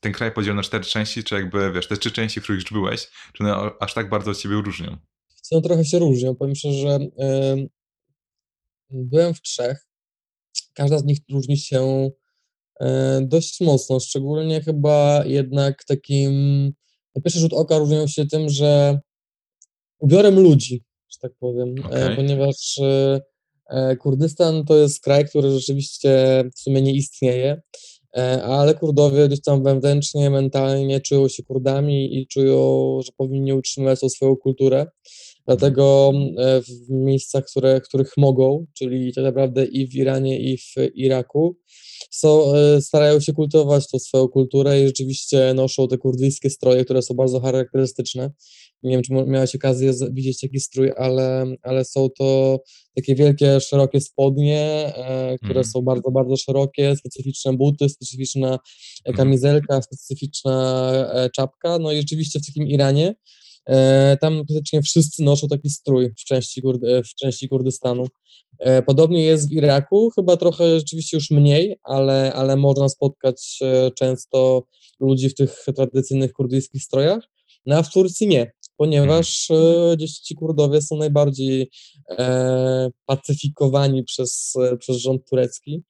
ten 0.00 0.12
kraj 0.12 0.32
podzielił 0.32 0.56
na 0.56 0.62
cztery 0.62 0.84
części, 0.84 1.24
czy 1.24 1.34
jakby, 1.34 1.72
wiesz, 1.72 1.86
te 1.86 1.96
trzy 1.96 2.10
części, 2.10 2.40
w 2.40 2.42
których 2.42 2.62
już 2.62 2.72
byłeś, 2.72 3.08
czy 3.32 3.44
one 3.44 3.70
aż 3.80 3.94
tak 3.94 4.08
bardzo 4.08 4.30
od 4.30 4.38
ciebie 4.38 4.54
różnią? 4.54 4.96
No 5.52 5.60
trochę 5.60 5.84
się 5.84 5.98
różnią. 5.98 6.34
Powiem 6.34 6.54
szczerze, 6.54 6.78
że 6.78 6.98
yy, 7.00 7.68
byłem 8.90 9.34
w 9.34 9.42
trzech 9.42 9.91
każda 10.74 10.98
z 10.98 11.04
nich 11.04 11.18
różni 11.30 11.58
się 11.58 12.10
e, 12.80 13.20
dość 13.22 13.60
mocno, 13.60 14.00
szczególnie 14.00 14.60
chyba 14.60 15.24
jednak 15.26 15.84
takim, 15.84 16.64
na 17.14 17.22
pierwszy 17.22 17.40
rzut 17.40 17.52
oka 17.52 17.78
różnią 17.78 18.06
się 18.06 18.26
tym, 18.26 18.48
że 18.48 19.00
ubiorem 19.98 20.40
ludzi, 20.40 20.84
że 21.10 21.18
tak 21.20 21.32
powiem, 21.38 21.74
e, 21.78 21.86
okay. 21.86 22.16
ponieważ 22.16 22.78
e, 22.78 23.96
Kurdystan 23.96 24.64
to 24.64 24.76
jest 24.76 25.02
kraj, 25.02 25.28
który 25.28 25.50
rzeczywiście 25.50 26.44
w 26.56 26.60
sumie 26.60 26.82
nie 26.82 26.92
istnieje, 26.92 27.62
ale 28.44 28.74
Kurdowie 28.74 29.28
gdzieś 29.28 29.40
tam 29.42 29.64
wewnętrznie, 29.64 30.30
mentalnie 30.30 31.00
czują 31.00 31.28
się 31.28 31.42
Kurdami 31.42 32.18
i 32.18 32.26
czują, 32.26 32.98
że 33.04 33.12
powinni 33.16 33.52
utrzymywać 33.52 34.00
tą 34.00 34.08
swoją 34.08 34.36
kulturę. 34.36 34.86
Dlatego 35.46 36.12
e, 36.38 36.62
w 36.62 36.90
miejscach, 36.90 37.44
które, 37.44 37.80
których 37.80 38.12
mogą, 38.16 38.66
czyli 38.78 39.12
tak 39.14 39.24
naprawdę 39.24 39.64
i 39.64 39.86
w 39.86 39.94
Iranie, 39.94 40.40
i 40.40 40.58
w 40.58 40.74
Iraku, 40.94 41.56
są, 42.10 42.54
e, 42.54 42.80
starają 42.82 43.20
się 43.20 43.32
kultywować 43.32 43.90
tą 43.90 43.98
swoją 43.98 44.28
kulturę 44.28 44.82
i 44.82 44.86
rzeczywiście 44.86 45.54
noszą 45.54 45.88
te 45.88 45.98
kurdyjskie 45.98 46.50
stroje, 46.50 46.84
które 46.84 47.02
są 47.02 47.14
bardzo 47.14 47.40
charakterystyczne. 47.40 48.30
Nie 48.82 48.90
wiem, 48.90 49.02
czy 49.02 49.12
miałeś 49.12 49.54
okazję 49.54 49.92
widzieć 50.12 50.40
taki 50.40 50.60
strój, 50.60 50.92
ale, 50.96 51.46
ale 51.62 51.84
są 51.84 52.08
to 52.18 52.58
takie 52.96 53.14
wielkie, 53.14 53.60
szerokie 53.60 54.00
spodnie, 54.00 54.92
e, 54.96 55.38
które 55.38 55.60
mm. 55.60 55.64
są 55.64 55.82
bardzo, 55.82 56.10
bardzo 56.10 56.36
szerokie, 56.36 56.96
specyficzne 56.96 57.52
buty, 57.52 57.88
specyficzna 57.88 58.58
mhm. 59.04 59.16
kamizelka, 59.16 59.82
specyficzna 59.82 60.92
czapka. 61.36 61.78
No 61.78 61.92
i 61.92 61.96
rzeczywiście 61.96 62.40
w 62.40 62.46
takim 62.46 62.66
Iranie 62.66 63.14
E, 63.66 64.16
tam 64.20 64.36
praktycznie 64.36 64.82
wszyscy 64.82 65.22
noszą 65.22 65.48
taki 65.48 65.70
strój 65.70 66.10
w 66.18 66.24
części, 66.24 66.62
e, 66.86 67.02
w 67.02 67.14
części 67.14 67.48
Kurdystanu. 67.48 68.06
E, 68.58 68.82
podobnie 68.82 69.24
jest 69.24 69.48
w 69.48 69.52
Iraku, 69.52 70.10
chyba 70.14 70.36
trochę 70.36 70.78
rzeczywiście 70.78 71.16
już 71.16 71.30
mniej, 71.30 71.76
ale, 71.82 72.32
ale 72.32 72.56
można 72.56 72.88
spotkać 72.88 73.58
często 73.98 74.62
ludzi 75.00 75.28
w 75.28 75.34
tych 75.34 75.64
tradycyjnych 75.76 76.32
kurdyjskich 76.32 76.82
strojach, 76.82 77.28
no 77.66 77.76
a 77.76 77.82
w 77.82 77.92
Turcji 77.92 78.26
nie, 78.26 78.52
ponieważ 78.76 79.48
gdzieś 79.96 80.12
ci 80.12 80.34
Kurdowie 80.34 80.82
są 80.82 80.96
najbardziej 80.96 81.70
e, 82.10 82.90
pacyfikowani 83.06 84.04
przez, 84.04 84.54
przez 84.78 84.96
rząd 84.96 85.22
turecki 85.30 85.82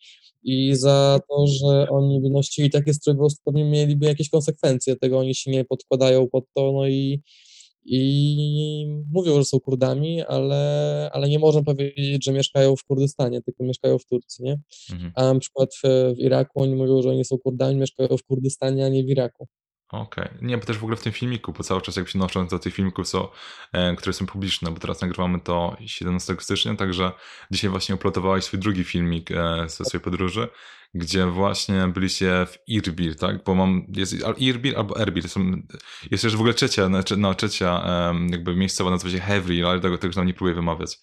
i 0.42 0.76
za 0.76 1.20
to, 1.28 1.46
że 1.46 1.87
oni 1.90 2.20
by 2.20 2.30
nosili 2.30 2.70
takie 2.70 2.94
stroje, 2.94 3.16
po 3.16 3.22
prostu 3.22 3.42
pewnie 3.44 3.64
mieliby 3.64 4.06
jakieś 4.06 4.30
konsekwencje, 4.30 4.96
tego 4.96 5.18
oni 5.18 5.35
się 5.35 5.50
nie 5.50 5.64
podkładają 5.64 6.28
pod 6.28 6.44
to, 6.54 6.72
no 6.72 6.88
i 6.88 7.22
i 7.85 8.87
mówią, 9.12 9.37
że 9.37 9.45
są 9.45 9.61
Kurdami, 9.61 10.23
ale, 10.23 11.11
ale 11.12 11.29
nie 11.29 11.38
można 11.38 11.62
powiedzieć, 11.62 12.25
że 12.25 12.33
mieszkają 12.33 12.77
w 12.77 12.85
Kurdystanie, 12.85 13.42
tylko 13.42 13.64
mieszkają 13.64 13.99
w 13.99 14.07
Turcji, 14.07 14.45
nie? 14.45 14.61
Mhm. 14.92 15.12
A 15.14 15.35
na 15.35 15.40
przykład 15.40 15.75
w, 15.75 16.14
w 16.16 16.18
Iraku 16.18 16.62
oni 16.62 16.75
mówią, 16.75 17.03
że 17.03 17.11
oni 17.11 17.25
są 17.25 17.38
Kurdami, 17.38 17.77
mieszkają 17.77 18.16
w 18.16 18.23
Kurdystanie, 18.23 18.85
a 18.85 18.88
nie 18.88 19.05
w 19.05 19.09
Iraku. 19.09 19.49
Okej. 19.92 20.24
Okay. 20.24 20.38
Nie, 20.42 20.59
bo 20.59 20.64
też 20.64 20.78
w 20.78 20.83
ogóle 20.83 20.96
w 20.96 21.02
tym 21.02 21.12
filmiku, 21.12 21.52
bo 21.52 21.64
cały 21.64 21.81
czas 21.81 21.96
jak 21.96 22.09
się 22.09 22.18
noszą 22.18 22.46
do 22.46 22.59
tych 22.59 22.74
filmików, 22.74 23.09
są, 23.09 23.28
e, 23.72 23.96
które 23.96 24.12
są 24.12 24.26
publiczne, 24.26 24.70
bo 24.70 24.81
teraz 24.81 25.00
nagrywamy 25.00 25.40
to 25.40 25.76
17 25.87 26.37
stycznia, 26.38 26.74
także 26.76 27.12
dzisiaj 27.50 27.70
właśnie 27.70 27.94
uplotowałeś 27.94 28.44
swój 28.44 28.59
drugi 28.59 28.85
filmik 28.85 29.31
e, 29.31 29.68
ze 29.68 29.85
swojej 29.85 30.05
podróży, 30.05 30.48
gdzie 30.94 31.26
właśnie 31.26 31.88
byliście 31.88 32.46
w 32.46 32.68
Irbil, 32.68 33.14
tak? 33.14 33.44
Bo 33.44 33.55
mam, 33.55 33.87
jest 33.96 34.14
Irbil 34.38 34.76
albo 34.76 35.00
Erbil, 35.00 35.28
są, 35.28 35.62
jest 36.11 36.24
jeszcze 36.24 36.37
w 36.37 36.40
ogóle 36.40 36.55
trzecia, 36.55 36.88
no 37.16 37.35
trzecia 37.35 37.83
e, 37.87 38.14
jakby 38.31 38.57
miejscowa 38.57 38.90
nazywa 38.90 39.12
się 39.12 39.20
Hevril, 39.20 39.66
ale 39.66 39.81
tego, 39.81 39.98
tego 39.98 40.14
nam 40.16 40.26
nie 40.26 40.35
próbuję 40.35 40.55
wymawiać. 40.55 40.98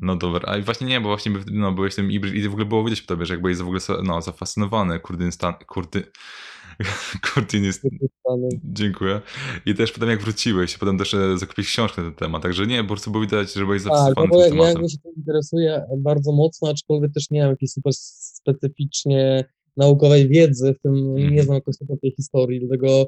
No 0.00 0.16
dobra, 0.16 0.52
a 0.52 0.60
właśnie 0.60 0.86
nie, 0.86 1.00
bo 1.00 1.08
właśnie 1.08 1.32
no, 1.46 1.72
byłeś 1.72 1.94
tym 1.94 2.12
Irbil 2.12 2.34
i 2.34 2.48
w 2.48 2.52
ogóle 2.52 2.64
było 2.64 2.84
widać 2.84 3.00
po 3.00 3.08
tobie, 3.08 3.26
że 3.26 3.34
jakby 3.34 3.48
jest 3.48 3.62
w 3.62 3.64
ogóle 3.64 3.80
no, 4.02 4.22
zafascynowany 4.22 5.00
Kurdystan, 5.00 5.54
Kurdy, 5.54 6.10
Kurtin 7.34 7.64
jest... 7.64 7.82
Dziękuję. 8.64 9.20
I 9.66 9.74
też 9.74 9.92
potem 9.92 10.08
jak 10.08 10.22
wróciłeś, 10.22 10.78
potem 10.78 10.98
też 10.98 11.14
e, 11.14 11.38
zakupiłeś 11.38 11.68
książkę 11.68 12.02
na 12.02 12.08
ten 12.08 12.16
temat, 12.16 12.42
także 12.42 12.66
nie, 12.66 12.82
po 12.82 12.88
prostu 12.88 13.10
było 13.10 13.24
widać, 13.24 13.52
że 13.54 13.64
byłeś 13.64 13.82
zafascynowany 13.82 14.42
tak, 14.42 14.50
no 14.50 14.56
bo 14.56 14.64
ja, 14.64 14.68
ja 14.68 14.88
się 14.88 14.98
tym 14.98 15.12
interesuję 15.16 15.84
bardzo 15.98 16.32
mocno, 16.32 16.70
aczkolwiek 16.70 17.12
też 17.12 17.30
nie 17.30 17.40
mam 17.40 17.50
jakiejś 17.50 17.72
super 17.72 17.92
specyficznie 17.94 19.44
naukowej 19.76 20.28
wiedzy, 20.28 20.74
w 20.74 20.82
tym 20.82 21.14
nie 21.14 21.22
Mhm. 21.22 21.42
znam 21.42 21.54
jakoś 21.54 21.76
tej 22.00 22.10
historii, 22.16 22.60
dlatego 22.60 23.06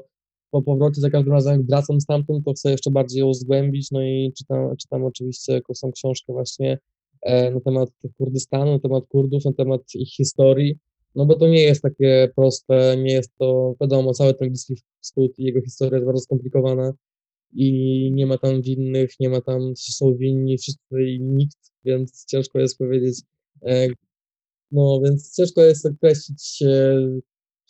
po 0.51 0.61
powrocie 0.61 1.01
za 1.01 1.09
każdym 1.09 1.33
razem 1.33 1.53
jak 1.53 1.65
wracam 1.65 2.01
stamtąd, 2.01 2.45
to 2.45 2.53
chcę 2.53 2.71
jeszcze 2.71 2.91
bardziej 2.91 3.19
ją 3.19 3.33
zgłębić, 3.33 3.91
no 3.91 4.01
i 4.01 4.33
czytam 4.37 4.77
czytam 4.77 5.03
oczywiście 5.03 5.53
jakąś 5.53 5.77
książkę 5.95 6.33
właśnie, 6.33 6.79
e, 7.21 7.51
na 7.51 7.59
temat 7.59 7.89
Kurdystanu, 8.17 8.71
na 8.71 8.79
temat 8.79 9.03
Kurdów, 9.07 9.45
na 9.45 9.53
temat 9.53 9.81
ich 9.95 10.09
historii, 10.09 10.79
no 11.15 11.25
bo 11.25 11.35
to 11.35 11.47
nie 11.47 11.63
jest 11.63 11.81
takie 11.81 12.31
proste, 12.35 12.97
nie 12.97 13.13
jest 13.13 13.31
to 13.37 13.75
wiadomo, 13.81 14.13
cały 14.13 14.33
ten 14.33 14.47
Bliski 14.47 14.75
Wschód 15.01 15.39
i 15.39 15.43
jego 15.43 15.61
historia 15.61 15.97
jest 15.97 16.05
bardzo 16.05 16.21
skomplikowana 16.21 16.93
i 17.53 18.11
nie 18.13 18.25
ma 18.25 18.37
tam 18.37 18.61
winnych, 18.61 19.11
nie 19.19 19.29
ma 19.29 19.41
tam 19.41 19.73
są 19.75 20.15
winni 20.15 20.57
wszyscy 20.57 21.03
i 21.03 21.19
nikt, 21.21 21.57
więc 21.85 22.25
ciężko 22.25 22.59
jest 22.59 22.77
powiedzieć, 22.77 23.21
e, 23.65 23.87
no 24.71 25.01
więc 25.05 25.35
ciężko 25.35 25.61
jest 25.61 25.85
określić 25.85 26.45
się 26.45 26.97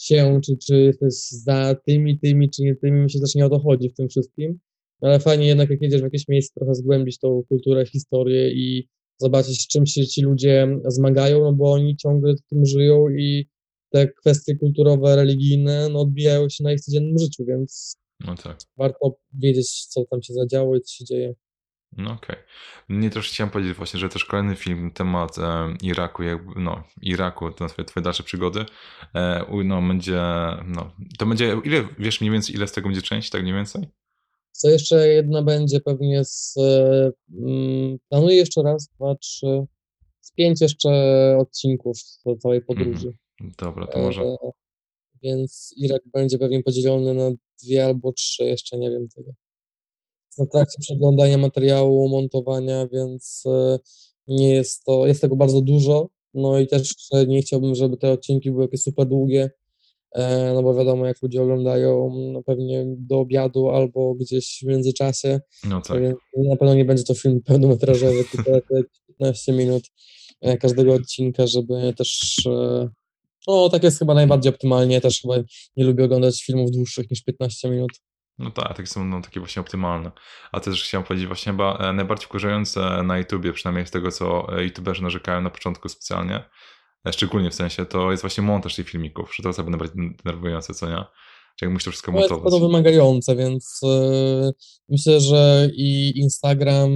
się, 0.02 0.42
czy 0.46 0.58
czy 0.58 0.82
jesteś 0.82 1.14
za 1.30 1.76
tymi, 1.86 2.20
tymi, 2.20 2.50
czy 2.50 2.64
nie 2.64 2.76
tymi, 2.76 3.02
myślę 3.02 3.22
też 3.22 3.36
nie 3.36 3.46
o 3.46 3.50
to 3.50 3.60
chodzi 3.60 3.90
w 3.90 3.94
tym 3.94 4.10
wszystkim, 4.10 4.60
ale 5.02 5.20
fajnie 5.20 5.48
jednak 5.48 5.70
jak 5.70 5.82
jedziesz 5.82 6.02
w 6.02 6.04
jakieś 6.04 6.28
miejsce, 6.28 6.54
trochę 6.60 6.76
zgłębić 6.76 7.20
tą 7.20 7.44
kulturę, 7.50 7.86
historię 7.86 8.52
i 8.52 8.88
zobaczyć, 9.22 9.62
z 9.62 9.68
czym 9.68 9.86
się 9.86 10.08
ci 10.08 10.22
ludzie 10.22 10.68
zmagają, 10.88 11.44
no 11.44 11.54
bo 11.54 11.72
oni 11.72 11.98
ciągle 11.98 12.34
tym 12.50 12.66
żyją 12.66 13.10
i 13.10 13.50
te 13.90 14.08
kwestie 14.08 14.56
kulturowe, 14.56 15.16
religijne, 15.16 15.90
no 15.90 16.02
odbijają 16.02 16.50
się 16.50 16.64
na 16.64 16.72
ich 16.74 16.82
codziennym 16.82 17.20
życiu, 17.20 17.46
więc 17.48 17.96
No 18.20 18.36
tak. 18.36 18.58
warto 18.78 19.16
wiedzieć, 19.34 19.86
co 19.86 20.06
tam 20.06 20.22
się 20.22 20.34
zadziało 20.34 20.76
i 20.76 20.82
co 20.82 20.94
się 20.94 21.06
dzieje. 21.06 21.34
No 21.98 22.12
okej. 22.12 22.36
Mnie 22.90 23.10
też 23.10 23.30
chciałem 23.30 23.52
powiedzieć 23.52 23.74
właśnie, 23.78 24.00
że 24.00 24.10
też 24.10 24.26
kolejny 24.26 24.56
film 24.56 24.92
temat 24.92 25.38
e, 25.38 25.76
Iraku, 25.82 26.24
jakby, 26.24 26.60
no, 26.62 26.84
Iraku, 27.02 27.52
to 27.52 27.68
twoje, 27.68 27.86
twoje 27.86 28.04
dalsze 28.04 28.24
przygody, 28.24 28.66
e, 29.16 29.46
no 29.66 29.82
będzie, 29.82 30.22
no, 30.66 30.92
to 31.18 31.26
będzie, 31.26 31.56
ile, 31.64 31.88
wiesz 32.00 32.22
mniej 32.22 32.32
więcej, 32.32 32.56
ile 32.56 32.68
z 32.68 32.72
tego 32.72 32.88
będzie 32.88 33.02
części, 33.02 33.32
tak 33.32 33.42
mniej 33.42 33.54
więcej? 33.54 33.88
Co 34.52 34.70
jeszcze 34.70 35.08
jedna 35.08 35.42
będzie 35.42 35.80
pewnie 35.80 36.26
z, 36.26 36.58
e, 36.58 37.12
mm, 37.38 37.98
planuję 38.10 38.36
jeszcze 38.36 38.64
raz, 38.64 38.88
dwa, 38.88 39.16
trzy, 39.16 39.66
z 40.22 40.32
pięć 40.32 40.62
jeszcze 40.62 40.90
odcinków 41.40 41.98
do 42.26 42.36
całej 42.36 42.62
podróży. 42.62 43.14
Dobra, 43.60 43.88
to 43.88 44.00
może, 44.00 44.22
E, 44.22 44.38
więc 45.24 45.74
Irak 45.78 46.02
będzie 46.14 46.38
pewnie 46.38 46.64
podzielony 46.64 47.14
na 47.14 47.32
dwie 47.64 47.86
albo 47.86 48.14
trzy, 48.14 48.44
jeszcze 48.44 48.78
nie 48.78 48.92
wiem 48.92 49.08
tego. 49.16 49.32
W 50.38 50.52
trakcie 50.52 50.78
przeglądania 50.88 51.38
materiału, 51.38 52.10
montowania, 52.10 52.88
więc 52.88 53.44
e, 53.46 53.80
nie 54.28 54.54
jest 54.54 54.84
to, 54.84 55.08
jest 55.08 55.22
tego 55.22 55.36
bardzo 55.36 55.62
dużo, 55.62 56.10
no 56.34 56.60
i 56.60 56.68
też 56.68 56.96
nie 57.28 57.42
chciałbym, 57.42 57.76
żeby 57.76 57.98
te 57.98 58.12
odcinki 58.12 58.52
były 58.52 58.64
jakieś 58.64 58.82
super 58.82 59.08
długie, 59.08 59.50
no 60.54 60.64
bo 60.64 60.76
wiadomo, 60.76 61.06
jak 61.06 61.22
ludzie 61.22 61.42
oglądają, 61.42 62.10
no 62.34 62.44
pewnie 62.44 62.86
do 62.88 63.20
obiadu 63.20 63.70
albo 63.70 64.14
gdzieś 64.16 64.60
w 64.64 64.68
międzyczasie, 64.68 65.40
no 65.64 65.82
tak. 65.82 66.02
na 66.50 66.56
pewno 66.56 66.76
nie 66.76 66.86
będzie 66.86 67.04
to 67.04 67.14
film 67.14 67.42
pełnometrażowy, 67.48 68.24
tylko 68.32 68.52
jakieś 68.52 68.92
15 69.08 69.54
minut 69.54 69.84
e, 70.42 70.58
każdego 70.58 70.94
odcinka, 70.94 71.48
żeby 71.48 71.94
też. 71.98 72.42
e, 72.46 72.90
No, 73.48 73.70
tak 73.70 73.84
jest 73.84 74.00
chyba 74.00 74.14
najbardziej 74.14 74.54
optymalnie. 74.54 75.02
Też 75.02 75.22
chyba 75.22 75.36
nie 75.78 75.86
lubię 75.86 76.06
oglądać 76.06 76.44
filmów 76.44 76.72
dłuższych 76.72 77.12
niż 77.12 77.24
15 77.24 77.70
minut. 77.70 77.92
No 78.38 78.52
tak, 78.52 78.78
takie 78.78 78.88
są 78.88 79.06
no, 79.06 79.22
takie 79.22 79.40
właśnie 79.40 79.60
optymalne. 79.60 80.12
A 80.52 80.60
też 80.60 80.84
chciałem 80.84 81.08
powiedzieć 81.08 81.28
właśnie 81.28 81.52
chyba 81.52 81.78
e, 81.78 81.94
najbardziej 81.94 82.26
wkurzające 82.26 83.04
na 83.04 83.18
YouTubie, 83.18 83.54
przynajmniej 83.54 83.88
z 83.88 83.92
tego 83.92 84.12
co 84.12 84.58
e, 84.58 84.64
YouTuberzy 84.64 85.04
narzekają 85.04 85.42
na 85.42 85.50
początku 85.50 85.90
specjalnie, 85.90 86.36
e, 86.36 86.44
szczególnie 87.12 87.52
w 87.52 87.56
sensie, 87.56 87.86
to 87.86 88.12
jest 88.12 88.22
właśnie 88.24 88.44
montaż 88.44 88.76
tych 88.76 88.90
filmików, 88.90 89.34
że 89.36 89.44
to 89.44 89.54
sobie 89.54 89.70
najbardziej 89.70 90.16
denerwujące, 90.24 90.74
co 90.74 90.90
nie? 90.90 90.96
Że 91.58 91.66
jak 91.66 91.72
musisz 91.72 91.86
to 91.86 91.92
wszystko 91.92 92.12
No 92.12 92.18
jest 92.18 92.30
to 92.30 92.36
montować. 92.36 92.62
wymagające, 92.62 93.36
więc 93.36 93.80
e, 93.84 94.52
myślę, 94.90 95.22
że 95.22 95.70
i 95.76 96.14
Instagram, 96.20 96.92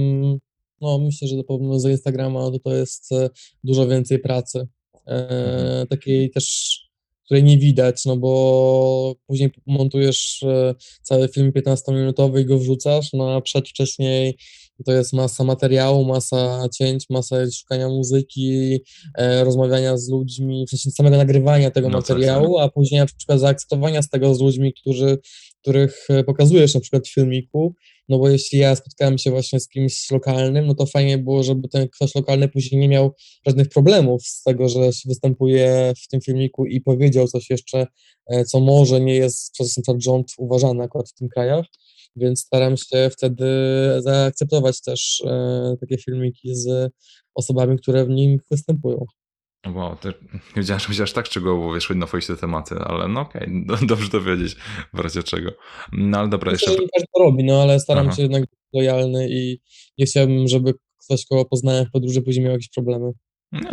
no 0.80 0.98
myślę, 0.98 1.28
że 1.28 1.44
powiem 1.44 1.80
za 1.80 1.90
Instagrama 1.90 2.40
to 2.50 2.58
to 2.58 2.74
jest 2.74 3.12
e, 3.12 3.30
dużo 3.64 3.86
więcej 3.86 4.18
pracy. 4.18 4.68
E, 5.06 5.86
takiej 5.90 6.30
też, 6.30 6.78
której 7.24 7.44
nie 7.44 7.58
widać, 7.58 8.04
no 8.04 8.16
bo 8.16 9.14
później 9.26 9.50
montujesz 9.66 10.42
e, 10.42 10.74
cały 11.02 11.28
film 11.28 11.52
15-minutowy 11.52 12.40
i 12.40 12.44
go 12.44 12.58
wrzucasz, 12.58 13.12
no 13.12 13.34
a 13.36 13.40
przedwcześniej 13.40 14.38
to 14.84 14.92
jest 14.92 15.12
masa 15.12 15.44
materiału, 15.44 16.04
masa 16.04 16.68
cięć, 16.74 17.06
masa 17.10 17.36
szukania 17.50 17.88
muzyki, 17.88 18.80
e, 19.18 19.44
rozmawiania 19.44 19.96
z 19.96 20.08
ludźmi, 20.08 20.64
w 20.66 20.70
sensie 20.70 20.90
samego 20.90 21.16
nagrywania 21.16 21.70
tego 21.70 21.88
No 21.88 22.02
tak, 22.02 22.08
materiału, 22.08 22.58
a 22.58 22.68
później 22.68 23.00
na 23.00 23.06
przykład 23.06 23.40
zaakceptowania 23.40 24.02
z 24.02 24.08
tego 24.08 24.34
z 24.34 24.40
ludźmi, 24.40 24.74
którzy, 24.80 25.18
których 25.62 26.06
e, 26.10 26.24
pokazujesz 26.24 26.74
na 26.74 26.80
przykład 26.80 27.08
w 27.08 27.14
filmiku, 27.14 27.74
no 28.08 28.18
bo 28.18 28.28
jeśli 28.28 28.58
ja 28.58 28.76
spotkałem 28.76 29.18
się 29.18 29.30
właśnie 29.30 29.60
z 29.60 29.68
kimś 29.68 30.10
lokalnym, 30.10 30.66
no 30.66 30.74
to 30.74 30.86
fajnie 30.86 31.18
było, 31.18 31.42
żeby 31.42 31.68
ten 31.68 31.88
ktoś 31.88 32.14
lokalny 32.14 32.48
później 32.48 32.80
nie 32.80 32.88
miał 32.88 33.14
żadnych 33.46 33.68
problemów 33.68 34.26
z 34.26 34.42
tego, 34.42 34.68
że 34.68 34.92
się 34.92 35.08
występuje 35.08 35.92
w 36.04 36.08
tym 36.08 36.20
filmiku 36.20 36.66
i 36.66 36.80
powiedział 36.80 37.28
coś 37.28 37.50
jeszcze, 37.50 37.86
e, 38.26 38.44
co 38.44 38.60
może 38.60 39.00
nie 39.00 39.14
jest 39.14 39.52
przez 39.52 39.76
na 39.76 39.82
przykład 39.82 40.02
rząd 40.02 40.32
uważane 40.38 40.84
akurat 40.84 41.08
w 41.08 41.14
tym 41.14 41.28
krajach, 41.28 41.66
więc 42.16 42.40
staram 42.40 42.76
się 42.76 43.10
wtedy 43.10 43.46
zaakceptować 43.98 44.80
też 44.80 45.22
e, 45.26 45.76
takie 45.80 45.98
filmiki 45.98 46.54
z 46.54 46.92
osobami, 47.34 47.78
które 47.78 48.04
w 48.04 48.08
nim 48.08 48.38
występują. 48.50 49.06
Wow, 49.74 49.96
to 49.96 50.08
nie 50.32 50.40
wiedziałem, 50.56 50.80
że 50.90 51.02
aż 51.02 51.12
tak 51.12 51.26
szczegółowo 51.26 51.74
wiesz, 51.74 51.90
na 51.90 52.06
te 52.06 52.36
tematy, 52.36 52.74
ale 52.74 53.08
no 53.08 53.20
okej, 53.20 53.64
do, 53.66 53.76
dobrze 53.86 54.08
to 54.08 54.20
wiedzieć 54.20 54.56
w 54.92 54.98
razie 54.98 55.22
czego. 55.22 55.50
No 55.92 56.18
ale 56.18 56.28
dobra, 56.28 56.52
Myślę, 56.52 56.72
jeszcze... 56.72 56.82
że 56.82 56.84
nie 56.84 56.88
każdy 56.94 57.06
to 57.14 57.22
robi, 57.22 57.44
no 57.44 57.62
ale 57.62 57.80
staram 57.80 58.06
Aha. 58.06 58.16
się 58.16 58.22
jednak 58.22 58.40
być 58.40 58.50
lojalny 58.72 59.28
i 59.30 59.60
nie 59.98 60.06
chciałbym, 60.06 60.48
żeby 60.48 60.74
ktoś, 61.04 61.26
kogo 61.26 61.44
poznałem 61.44 61.86
w 61.86 61.90
podróży, 61.90 62.22
później 62.22 62.44
miał 62.44 62.52
jakieś 62.52 62.68
problemy. 62.68 63.12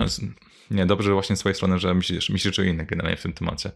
Z- 0.08 0.22
nie, 0.74 0.86
dobrze 0.86 1.14
właśnie 1.14 1.36
z 1.36 1.40
twojej 1.40 1.56
strony, 1.56 1.80
że 1.80 1.94
myślisz, 1.94 2.30
myślisz 2.30 2.60
o 2.60 2.64
innych 2.64 2.88
generalnie 2.88 3.18
w 3.18 3.22
tym 3.24 3.34
temacie. 3.34 3.72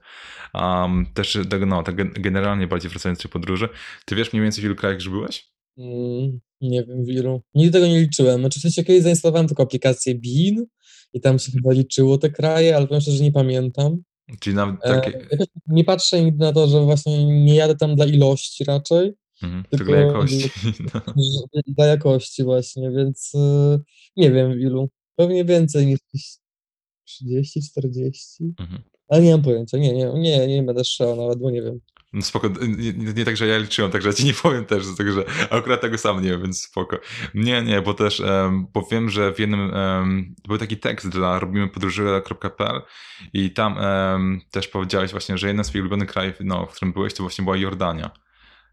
Um, 0.54 1.06
też 1.14 1.38
tak, 1.50 1.66
no, 1.66 1.84
tak 1.84 1.96
gen- 1.96 2.14
generalnie 2.14 2.68
bardziej 2.68 2.90
wracając 2.92 3.24
do 3.24 3.30
podróży, 3.30 3.70
ty 4.06 4.16
wiesz 4.16 4.34
mniej 4.34 4.44
więcej 4.44 4.62
w 4.62 4.66
ilu 4.66 4.76
krajach 4.76 4.98
już 4.98 5.10
byłeś? 5.10 5.50
Mm, 5.78 6.40
nie 6.62 6.84
wiem, 6.84 7.06
w 7.06 7.10
ilu. 7.10 7.42
Nigdy 7.56 7.72
tego 7.72 7.88
nie 7.88 8.00
liczyłem. 8.00 8.40
Znaczy, 8.40 8.60
w 8.60 8.62
sensie 8.62 8.84
kiedyś 8.84 9.04
zainstalowałem 9.04 9.48
tylko 9.48 9.64
aplikację 9.64 10.16
Bean 10.16 10.66
i 11.14 11.22
tam 11.22 11.40
się 11.40 11.52
chyba 11.52 11.72
liczyło 11.72 12.18
te 12.18 12.30
kraje, 12.30 12.76
ale 12.76 12.88
powiem 12.88 13.02
szczerze, 13.02 13.18
że 13.18 13.24
nie 13.24 13.32
pamiętam. 13.32 13.98
Czyli 14.40 14.56
nawet 14.56 14.76
E, 14.84 14.96
takie... 14.96 15.12
jakoś 15.32 15.48
nie 15.68 15.84
patrzę 15.84 16.24
nigdy 16.24 16.46
na 16.46 16.54
to, 16.54 16.68
że 16.68 16.82
właśnie 16.82 17.26
nie 17.44 17.56
jadę 17.56 17.76
tam 17.76 17.96
dla 17.96 18.06
ilości 18.06 18.64
raczej, 18.64 19.14
Mhm, 19.44 19.64
tylko 19.64 19.86
tylko 19.86 19.96
jakości. 19.96 20.50
No. 20.94 21.02
dla 21.68 21.86
jakości 21.86 22.44
właśnie, 22.44 22.92
więc 22.92 23.32
y, 23.36 23.80
nie 24.16 24.32
wiem 24.32 24.54
w 24.54 24.60
ilu. 24.60 24.90
Pewnie 25.16 25.46
więcej 25.46 25.86
niż 25.86 26.00
30, 27.08 27.62
40, 27.72 28.54
Mhm. 28.60 28.82
ale 29.10 29.22
nie 29.22 29.32
mam 29.32 29.42
pojęcia. 29.42 29.78
Nie, 29.78 29.94
nie, 29.94 30.14
nie, 30.14 30.48
nie 30.48 30.64
będę 30.64 30.84
strzelał 30.84 31.16
nawet, 31.16 31.40
bo 31.40 31.52
nie 31.52 31.62
wiem. 31.62 31.80
No 32.14 32.22
spoko, 32.22 32.50
nie, 32.78 33.14
nie, 33.14 33.26
tak, 33.26 33.38
że 33.38 33.48
ja 33.48 33.58
liczyłem, 33.58 33.92
także 33.92 34.10
ja 34.10 34.14
ci 34.14 34.26
nie 34.26 34.34
powiem 34.34 34.66
też, 34.66 34.84
także 34.98 35.24
akurat 35.50 35.82
tego 35.82 35.98
sam 35.98 36.24
nie 36.24 36.30
wiem, 36.30 36.42
więc 36.42 36.62
spoko. 36.62 37.00
Nie, 37.34 37.62
nie, 37.62 37.82
bo 37.82 37.94
też, 37.94 38.20
um, 38.20 38.68
bo 38.74 38.88
wiem, 38.92 39.10
że 39.10 39.34
w 39.34 39.40
jednym, 39.40 39.60
um, 39.74 40.36
był 40.48 40.58
taki 40.58 40.78
tekst 40.78 41.10
dla 41.10 41.40
robimypodróże.pl 41.40 42.82
i 43.34 43.52
tam 43.54 43.78
um, 43.78 44.42
też 44.52 44.68
powiedziałeś 44.68 45.12
właśnie, 45.12 45.38
że 45.38 45.48
jeden 45.48 45.64
z 45.64 45.68
twoich 45.68 45.82
ulubionych 45.82 46.10
krajów, 46.10 46.36
no, 46.40 46.66
w 46.66 46.76
którym 46.76 46.94
byłeś, 46.94 47.14
to 47.14 47.24
właśnie 47.24 47.44
była 47.44 47.58
Jordania. 47.58 48.12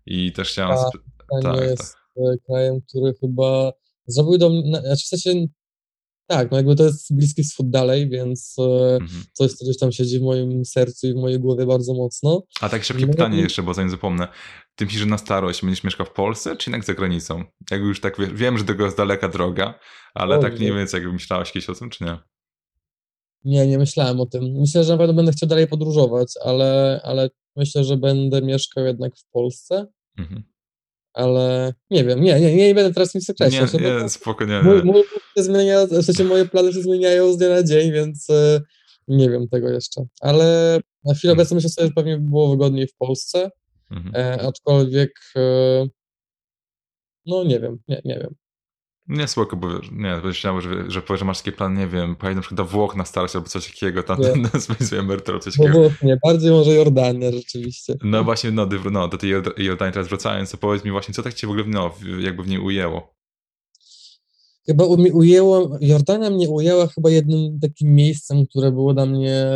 I 0.07 0.33
też 0.33 0.51
chciałem... 0.51 0.73
A, 0.73 0.85
Tak, 0.85 0.93
nie 1.35 1.43
tak. 1.43 1.61
jest 1.71 1.97
e, 2.17 2.21
krajem, 2.47 2.81
który 2.89 3.15
chyba 3.21 3.73
zrobił 4.07 4.39
do 4.39 4.51
mnie, 4.51 4.63
znaczy 4.81 5.05
w 5.05 5.09
sensie, 5.09 5.47
tak, 6.27 6.51
no 6.51 6.57
jakby 6.57 6.77
to 6.77 6.85
jest 6.85 7.15
Bliski 7.15 7.43
Wschód 7.45 7.71
dalej, 7.71 8.09
więc 8.09 8.57
e, 8.59 8.95
Mhm. 8.95 9.25
coś, 9.33 9.53
co 9.53 9.65
gdzieś 9.65 9.79
tam 9.79 9.93
siedzi 9.93 10.19
w 10.19 10.23
moim 10.23 10.65
sercu 10.65 11.07
i 11.07 11.13
w 11.13 11.17
mojej 11.17 11.41
głowie 11.41 11.67
bardzo 11.67 11.95
mocno. 11.95 12.43
A 12.61 12.69
tak 12.69 12.85
szybkie 12.85 13.07
No, 13.07 13.13
pytanie 13.13 13.41
jeszcze, 13.41 13.63
bo 13.63 13.75
zanim 13.75 13.91
zapomnę. 13.91 14.29
Ty 14.75 14.85
myślisz, 14.85 15.01
że 15.03 15.07
na 15.09 15.19
starość 15.19 15.63
będziesz 15.63 15.85
mieszkał 15.85 16.07
w 16.07 16.11
Polsce, 16.13 16.57
czy 16.57 16.71
jednak 16.71 16.85
za 16.87 16.95
granicą? 16.95 17.45
Jakby 17.71 17.87
już 17.89 18.01
tak, 18.01 18.19
wie- 18.19 18.35
wiem, 18.35 18.59
że 18.59 18.65
tego 18.65 18.85
jest 18.85 18.97
daleka 18.97 19.29
droga, 19.29 19.79
ale 20.15 20.39
tak 20.39 20.61
nie 20.61 20.67
wiem, 20.73 20.87
jakby 20.93 21.13
myślałeś 21.13 21.53
kiedyś 21.53 21.71
o 21.71 21.75
tym, 21.75 21.91
czy 21.91 22.05
nie? 22.05 22.19
Nie, 23.45 23.67
nie 23.67 23.79
myślałem 23.79 24.21
o 24.21 24.27
tym. 24.27 24.45
Myślę, 24.61 24.85
że 24.85 24.93
na 24.93 24.99
pewno 24.99 25.15
będę 25.15 25.33
chciał 25.33 25.49
dalej 25.49 25.67
podróżować, 25.67 26.33
ale, 26.45 27.01
ale 27.05 27.31
myślę, 27.57 27.85
że 27.85 27.97
będę 27.97 28.43
mieszkał 28.43 28.85
jednak 28.85 29.17
w 29.17 29.25
Polsce, 29.33 29.87
Mhm. 30.19 30.43
Ale 31.15 31.75
nie 31.91 32.05
wiem, 32.05 32.21
nie, 32.21 32.41
nie, 32.41 32.57
nie 32.57 32.75
będę 32.75 32.95
teraz 32.95 33.15
nic 33.15 33.29
Nie, 33.29 33.33
określać. 33.35 33.73
no 33.73 33.79
bo 33.79 34.01
nie, 34.03 34.09
spoko, 34.09 34.45
nie, 34.45 34.63
Mój, 34.63 34.77
nie. 34.77 34.83
mój 34.85 35.03
się 35.37 35.43
zmienia, 35.43 35.87
w 35.87 36.03
sensie 36.05 36.25
moje 36.25 36.45
plany 36.45 36.73
się 36.73 36.83
zmieniają 36.83 37.33
z 37.33 37.37
dnia 37.37 37.49
na 37.49 37.63
dzień, 37.63 37.93
więc 37.93 38.31
e, 38.31 38.61
nie 39.09 39.31
wiem 39.31 39.49
tego 39.49 39.71
jeszcze. 39.71 40.03
Ale 40.21 40.81
na 41.05 41.15
chwilę 41.15 41.31
Hmm. 41.31 41.41
obecną 41.41 41.55
myślę 41.55 41.71
sobie, 41.71 41.87
że 41.87 41.93
pewnie 41.95 42.19
by 42.19 42.31
było 42.31 42.51
wygodniej 42.51 42.87
w 42.89 42.97
Polsce, 42.97 43.51
Mhm. 43.91 44.15
e, 44.17 44.43
aczkolwiek 44.43 45.11
e, 45.37 45.87
no 47.27 47.45
nie 47.45 47.61
wiem, 47.61 47.79
nie, 47.89 48.01
nie 48.05 48.15
wiem. 48.19 48.35
Nie, 49.09 49.29
spoko, 49.29 49.57
bo 49.57 49.69
nie, 49.93 50.21
myślałem, 50.25 50.61
że, 50.61 50.91
że 50.91 51.03
powiesz, 51.03 51.19
że 51.19 51.25
masz 51.25 51.39
taki 51.39 51.53
plan, 51.57 51.79
nie 51.79 51.87
wiem, 51.87 52.17
pojechać 52.17 52.37
na 52.37 52.41
przykład 52.43 52.57
do 52.57 52.65
Włoch 52.65 52.97
na 52.97 53.05
starość 53.05 53.37
albo 53.37 53.49
coś 53.49 53.67
takiego, 53.67 54.03
tam 54.03 54.19
swoją 54.59 55.01
emeryturę, 55.05 55.41
coś 55.41 55.57
takiego. 55.57 55.79
Włoch 55.81 56.03
nie, 56.03 56.19
bardziej 56.25 56.51
może 56.51 56.75
Jordania 56.75 57.33
rzeczywiście. 57.33 57.95
No 58.03 58.25
właśnie, 58.25 58.51
no, 58.51 58.69
no 58.91 59.09
do 59.09 59.19
tej 59.19 59.31
Jord- 59.31 59.61
Jordanii 59.63 59.93
teraz 59.93 60.09
wracając, 60.09 60.51
to 60.51 60.57
powiedz 60.57 60.85
mi 60.85 60.91
właśnie, 60.91 61.15
co 61.15 61.23
tak 61.23 61.35
cię 61.35 61.47
w 61.47 61.51
ogóle, 61.51 61.65
no, 61.67 61.95
jakby 62.21 62.43
w 62.43 62.49
niej 62.49 62.59
ujęło? 62.59 63.15
Chyba 64.67 64.85
mi 64.97 65.11
ujęło, 65.13 65.79
Jordania 65.81 66.31
mnie 66.31 66.49
ujęła 66.49 66.87
chyba 66.87 67.11
jednym 67.11 67.61
takim 67.61 67.95
miejscem, 67.95 68.47
które 68.47 68.73
było 68.73 68.95
dla 68.95 69.07
mnie 69.07 69.47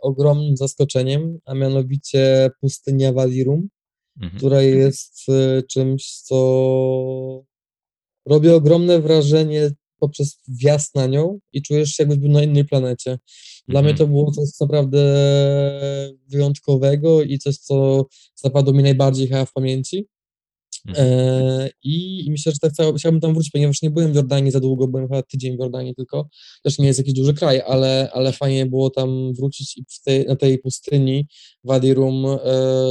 ogromnym 0.00 0.56
zaskoczeniem, 0.56 1.38
a 1.44 1.54
mianowicie 1.54 2.50
pustynia 2.60 3.12
Wadirum, 3.12 3.68
Mhm. 4.22 4.38
która 4.38 4.62
jest 4.62 5.26
e, 5.28 5.62
czymś, 5.62 6.12
co 6.20 6.36
robi 8.26 8.50
ogromne 8.50 9.00
wrażenie 9.00 9.70
poprzez 9.98 10.40
wjazd 10.48 10.94
na 10.94 11.06
nią 11.06 11.38
i 11.52 11.62
czujesz 11.62 11.90
się 11.90 12.02
jakbyś 12.02 12.18
był 12.18 12.30
na 12.30 12.42
innej 12.42 12.64
planecie. 12.64 13.18
Dla 13.68 13.82
mnie 13.82 13.90
Mhm. 13.90 13.96
to 14.08 14.12
było 14.12 14.32
coś 14.32 14.60
naprawdę 14.60 14.98
wyjątkowego 16.28 17.22
i 17.22 17.38
coś, 17.38 17.56
co 17.58 18.06
zapadło 18.34 18.72
mi 18.74 18.82
najbardziej 18.82 19.28
chyba 19.28 19.44
w 19.44 19.52
pamięci. 19.52 20.06
Mhm. 20.88 21.06
E, 21.08 21.70
I 21.82 22.26
myślę, 22.30 22.52
że 22.52 22.58
tak 22.58 22.72
cała- 22.72 22.98
chciałbym 22.98 23.20
tam 23.20 23.34
wrócić, 23.34 23.52
ponieważ 23.52 23.82
nie 23.82 23.90
byłem 23.90 24.12
w 24.12 24.16
Jordanii 24.16 24.50
za 24.52 24.60
długo, 24.60 24.88
byłem 24.88 25.08
chyba 25.08 25.22
tydzień 25.22 25.56
w 25.56 25.60
Jordanii 25.60 25.94
tylko. 25.94 26.28
Też 26.62 26.78
nie 26.78 26.86
jest 26.86 26.98
jakiś 26.98 27.14
duży 27.14 27.34
kraj, 27.34 27.60
ale, 27.66 28.10
ale 28.12 28.32
fajnie 28.32 28.66
było 28.66 28.90
tam 28.90 29.32
wrócić 29.34 29.76
i 29.76 29.84
tej, 30.04 30.26
na 30.26 30.36
tej 30.36 30.58
pustyni 30.58 31.26
Wadi 31.64 31.94
Rum 31.94 32.26
e, 32.26 32.38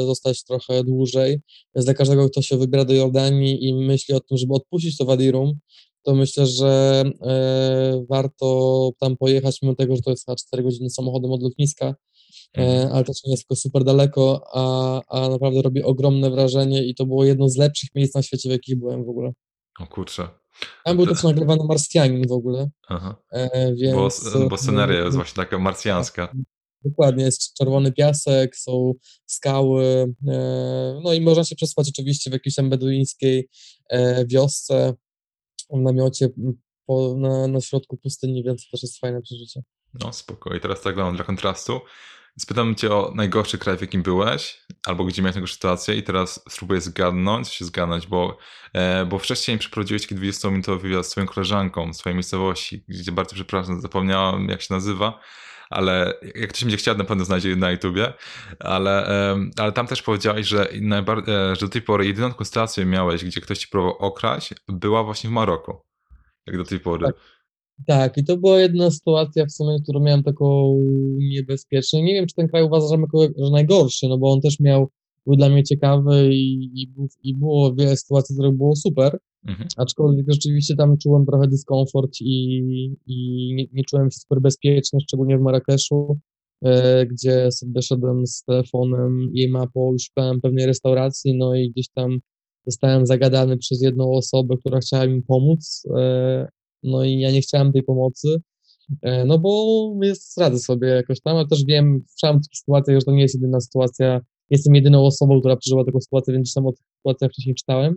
zostać 0.06 0.44
trochę 0.44 0.84
dłużej. 0.84 1.40
Więc 1.76 1.86
dla 1.86 1.94
każdego, 1.94 2.30
kto 2.30 2.42
się 2.42 2.58
wybiera 2.58 2.86
do 2.86 2.94
Jordanii 2.94 3.66
i 3.70 3.74
myśli 3.74 4.16
o 4.16 4.20
tym, 4.20 4.38
żeby 4.38 4.54
odpuścić 4.54 4.98
to 4.98 5.06
Wadi 5.06 5.32
Rum, 5.32 5.60
to 6.04 6.16
myślę, 6.16 6.48
że 6.48 7.04
e, 7.22 8.06
warto 8.10 8.92
tam 9.00 9.18
pojechać, 9.18 9.62
mimo 9.62 9.76
tego, 9.76 9.96
że 9.96 10.02
to 10.02 10.10
jest 10.10 10.26
chyba 10.26 10.36
4 10.36 10.64
godziny 10.64 10.90
samochodem 10.90 11.32
od 11.32 11.44
lotniska, 11.44 11.96
Mhm. 12.58 12.88
e, 12.88 12.94
ale 12.94 13.04
też 13.04 13.24
nie 13.24 13.32
jest 13.32 13.44
tylko 13.44 13.56
super 13.62 13.84
daleko, 13.84 14.44
a, 14.54 15.02
a 15.08 15.30
naprawdę 15.30 15.62
robi 15.62 15.84
ogromne 15.84 16.32
wrażenie 16.32 16.86
i 16.86 16.96
to 16.96 17.06
było 17.06 17.26
jedno 17.26 17.50
z 17.50 17.58
lepszych 17.58 17.90
miejsc 17.96 18.16
na 18.16 18.22
świecie, 18.22 18.50
w 18.50 18.52
jakich 18.52 18.80
byłem 18.80 19.06
w 19.06 19.10
ogóle. 19.10 19.32
O 19.80 19.88
kurczę. 19.88 20.30
Tam 20.86 20.98
był 20.98 21.08
też 21.08 21.24
nagrywany 21.24 21.64
Marsjanin 21.68 22.28
w 22.28 22.32
ogóle, 22.32 22.70
Aha. 22.88 23.16
e, 23.32 23.70
Bo, 23.70 23.76
więc... 23.76 24.38
bo 24.50 24.58
sceneria 24.58 25.04
jest 25.04 25.16
właśnie 25.16 25.44
taka 25.44 25.60
marsjańska. 25.60 26.34
Dokładnie, 26.86 27.24
jest 27.24 27.54
czerwony 27.54 27.92
piasek, 27.92 28.56
są 28.56 28.94
skały, 29.26 30.14
e, 30.28 31.00
no 31.04 31.14
i 31.14 31.22
można 31.22 31.44
się 31.44 31.56
przespać 31.56 31.90
oczywiście 31.90 32.30
w 32.30 32.34
jakiejś 32.34 32.56
tam 32.56 32.70
beduińskiej 32.70 33.50
e, 33.90 34.26
wiosce, 34.26 34.94
w 35.70 35.80
namiocie 35.80 36.30
po, 36.86 37.16
na, 37.18 37.48
na 37.48 37.62
środku 37.62 37.98
pustyni, 37.98 38.44
więc 38.44 38.66
to 38.66 38.72
też 38.72 38.84
jest 38.84 39.00
fajne 39.00 39.22
przeżycie. 39.22 39.62
No 39.94 40.14
spoko. 40.14 40.56
I 40.56 40.60
teraz 40.60 40.82
tak 40.82 40.96
dla 40.96 41.24
kontrastu. 41.24 41.80
Spytam 42.40 42.76
cię 42.76 42.94
o 42.94 43.12
najgorszy 43.16 43.58
kraj, 43.58 43.78
w 43.78 43.82
jakim 43.82 44.02
byłeś, 44.02 44.66
albo 44.86 45.06
gdzie 45.06 45.22
miałeś 45.22 45.36
najgorszą 45.36 45.54
sytuację 45.54 45.96
i 45.96 46.04
teraz 46.04 46.44
spróbuję 46.50 46.82
zgadnąć, 46.82 47.48
się 47.48 47.66
zgadnąć, 47.66 48.08
bo, 48.08 48.38
e, 48.74 49.06
bo 49.06 49.20
wcześniej 49.20 49.58
przeprowadziłeś 49.58 50.02
taki 50.02 50.16
20-minutowy 50.16 50.82
wywiad 50.82 51.06
z 51.06 51.10
swoją 51.10 51.28
koleżanką 51.28 51.94
z 51.94 51.98
swojej 51.98 52.16
miejscowości, 52.16 52.84
gdzie 52.88 53.12
bardzo 53.12 53.36
przepraszam, 53.36 53.82
zapomniałam 53.82 54.50
jak 54.50 54.62
się 54.62 54.74
nazywa, 54.74 55.20
ale 55.70 56.14
jak 56.36 56.50
ktoś 56.50 56.64
będzie 56.64 56.78
chciał, 56.78 56.98
na 56.98 57.04
pewno 57.04 57.26
znajdzie 57.26 57.56
na 57.56 57.72
YouTubie, 57.72 58.14
ale, 58.60 59.08
ale 59.58 59.72
tam 59.72 59.88
też 59.88 60.02
powiedziałeś, 60.02 60.48
że, 60.48 60.70
e, 60.72 61.56
że 61.56 61.66
do 61.66 61.70
tej 61.70 61.82
pory 61.82 62.06
jedyną 62.06 62.34
sytuację 62.44 62.86
miałeś, 62.86 63.26
gdzie 63.26 63.42
ktoś 63.42 63.60
ci 63.60 63.68
próbował 63.68 63.98
okraść, 63.98 64.54
była 64.68 65.04
właśnie 65.04 65.30
w 65.30 65.34
Maroku. 65.34 65.82
Jak 66.48 66.58
do 66.58 66.64
tej 66.64 66.80
pory. 66.80 67.06
Tak. 67.06 67.16
Tak, 67.88 68.18
i 68.18 68.24
to 68.24 68.38
była 68.38 68.60
jedna 68.60 68.92
sytuacja 68.92 69.46
w 69.46 69.52
sumie, 69.52 69.78
którą 69.84 70.00
miałem 70.00 70.24
taką 70.24 70.78
niebezpieczną. 71.18 72.00
Nie 72.02 72.14
wiem, 72.14 72.28
czy 72.28 72.36
ten 72.36 72.48
kraj 72.48 72.64
uważam 72.64 73.02
jako 73.02 73.22
że 73.22 73.52
najgorszy, 73.52 74.08
no 74.08 74.18
bo 74.18 74.34
on 74.34 74.42
też 74.42 74.60
miał, 74.60 74.88
był 75.26 75.36
dla 75.36 75.50
mnie 75.50 75.64
ciekawy 75.64 76.30
i, 76.34 76.64
i, 76.82 76.88
i 77.24 77.36
było 77.36 77.76
wiele 77.76 77.98
sytuacji, 77.98 78.36
które 78.36 78.52
było 78.52 78.76
super, 78.76 79.18
Mhm. 79.48 79.68
aczkolwiek 79.78 80.26
rzeczywiście 80.34 80.76
tam 80.76 80.98
czułem 80.98 81.26
trochę 81.26 81.48
dyskomfort 81.48 82.12
i, 82.22 82.58
i 83.08 83.54
nie, 83.56 83.66
nie 83.74 83.84
czułem 83.84 84.12
się 84.12 84.20
super 84.20 84.42
bezpiecznie, 84.42 85.00
szczególnie 85.00 85.38
w 85.38 85.42
Marrakeszu, 85.42 86.20
e, 86.66 87.06
gdzie 87.06 87.52
sobie 87.52 87.82
szedłem 87.82 88.28
z 88.28 88.44
telefonem 88.44 89.30
i 89.34 89.50
mapą 89.50 89.94
i 89.96 90.00
szukałem 90.00 90.42
pewnej 90.42 90.66
restauracji, 90.66 91.38
no 91.38 91.56
i 91.56 91.72
gdzieś 91.72 91.90
tam 91.90 92.20
zostałem 92.68 93.06
zagadany 93.06 93.58
przez 93.58 93.82
jedną 93.82 94.12
osobę, 94.12 94.56
która 94.58 94.80
chciała 94.80 95.08
mi 95.08 95.22
pomóc, 95.22 95.84
e, 95.98 96.48
no 96.86 97.04
i 97.04 97.20
ja 97.20 97.32
nie 97.32 97.42
chciałem 97.42 97.72
tej 97.72 97.84
pomocy, 97.84 98.28
e, 99.02 99.26
no 99.26 99.40
bo 99.40 99.66
jest 100.02 100.38
radzę 100.38 100.60
sobie 100.60 100.88
jakoś 100.88 101.22
tam, 101.22 101.38
ale 101.38 101.48
też 101.48 101.66
wiem, 101.66 102.04
słyszałem 102.08 102.42
takich 102.42 102.60
sytuacjach, 102.60 103.00
że 103.00 103.06
to 103.06 103.12
nie 103.12 103.22
jest 103.22 103.36
jedyna 103.36 103.62
sytuacja, 103.62 104.22
jestem 104.50 104.76
jedyną 104.76 105.06
osobą, 105.06 105.40
która 105.40 105.56
przeżyła 105.56 105.86
taką 105.86 106.02
sytuację, 106.02 106.34
więc 106.34 106.54
tam 106.54 106.66
o 106.66 106.72
tych 106.72 106.86
sytuacjach 106.98 107.32
wcześniej 107.32 107.56
czytałem. 107.56 107.96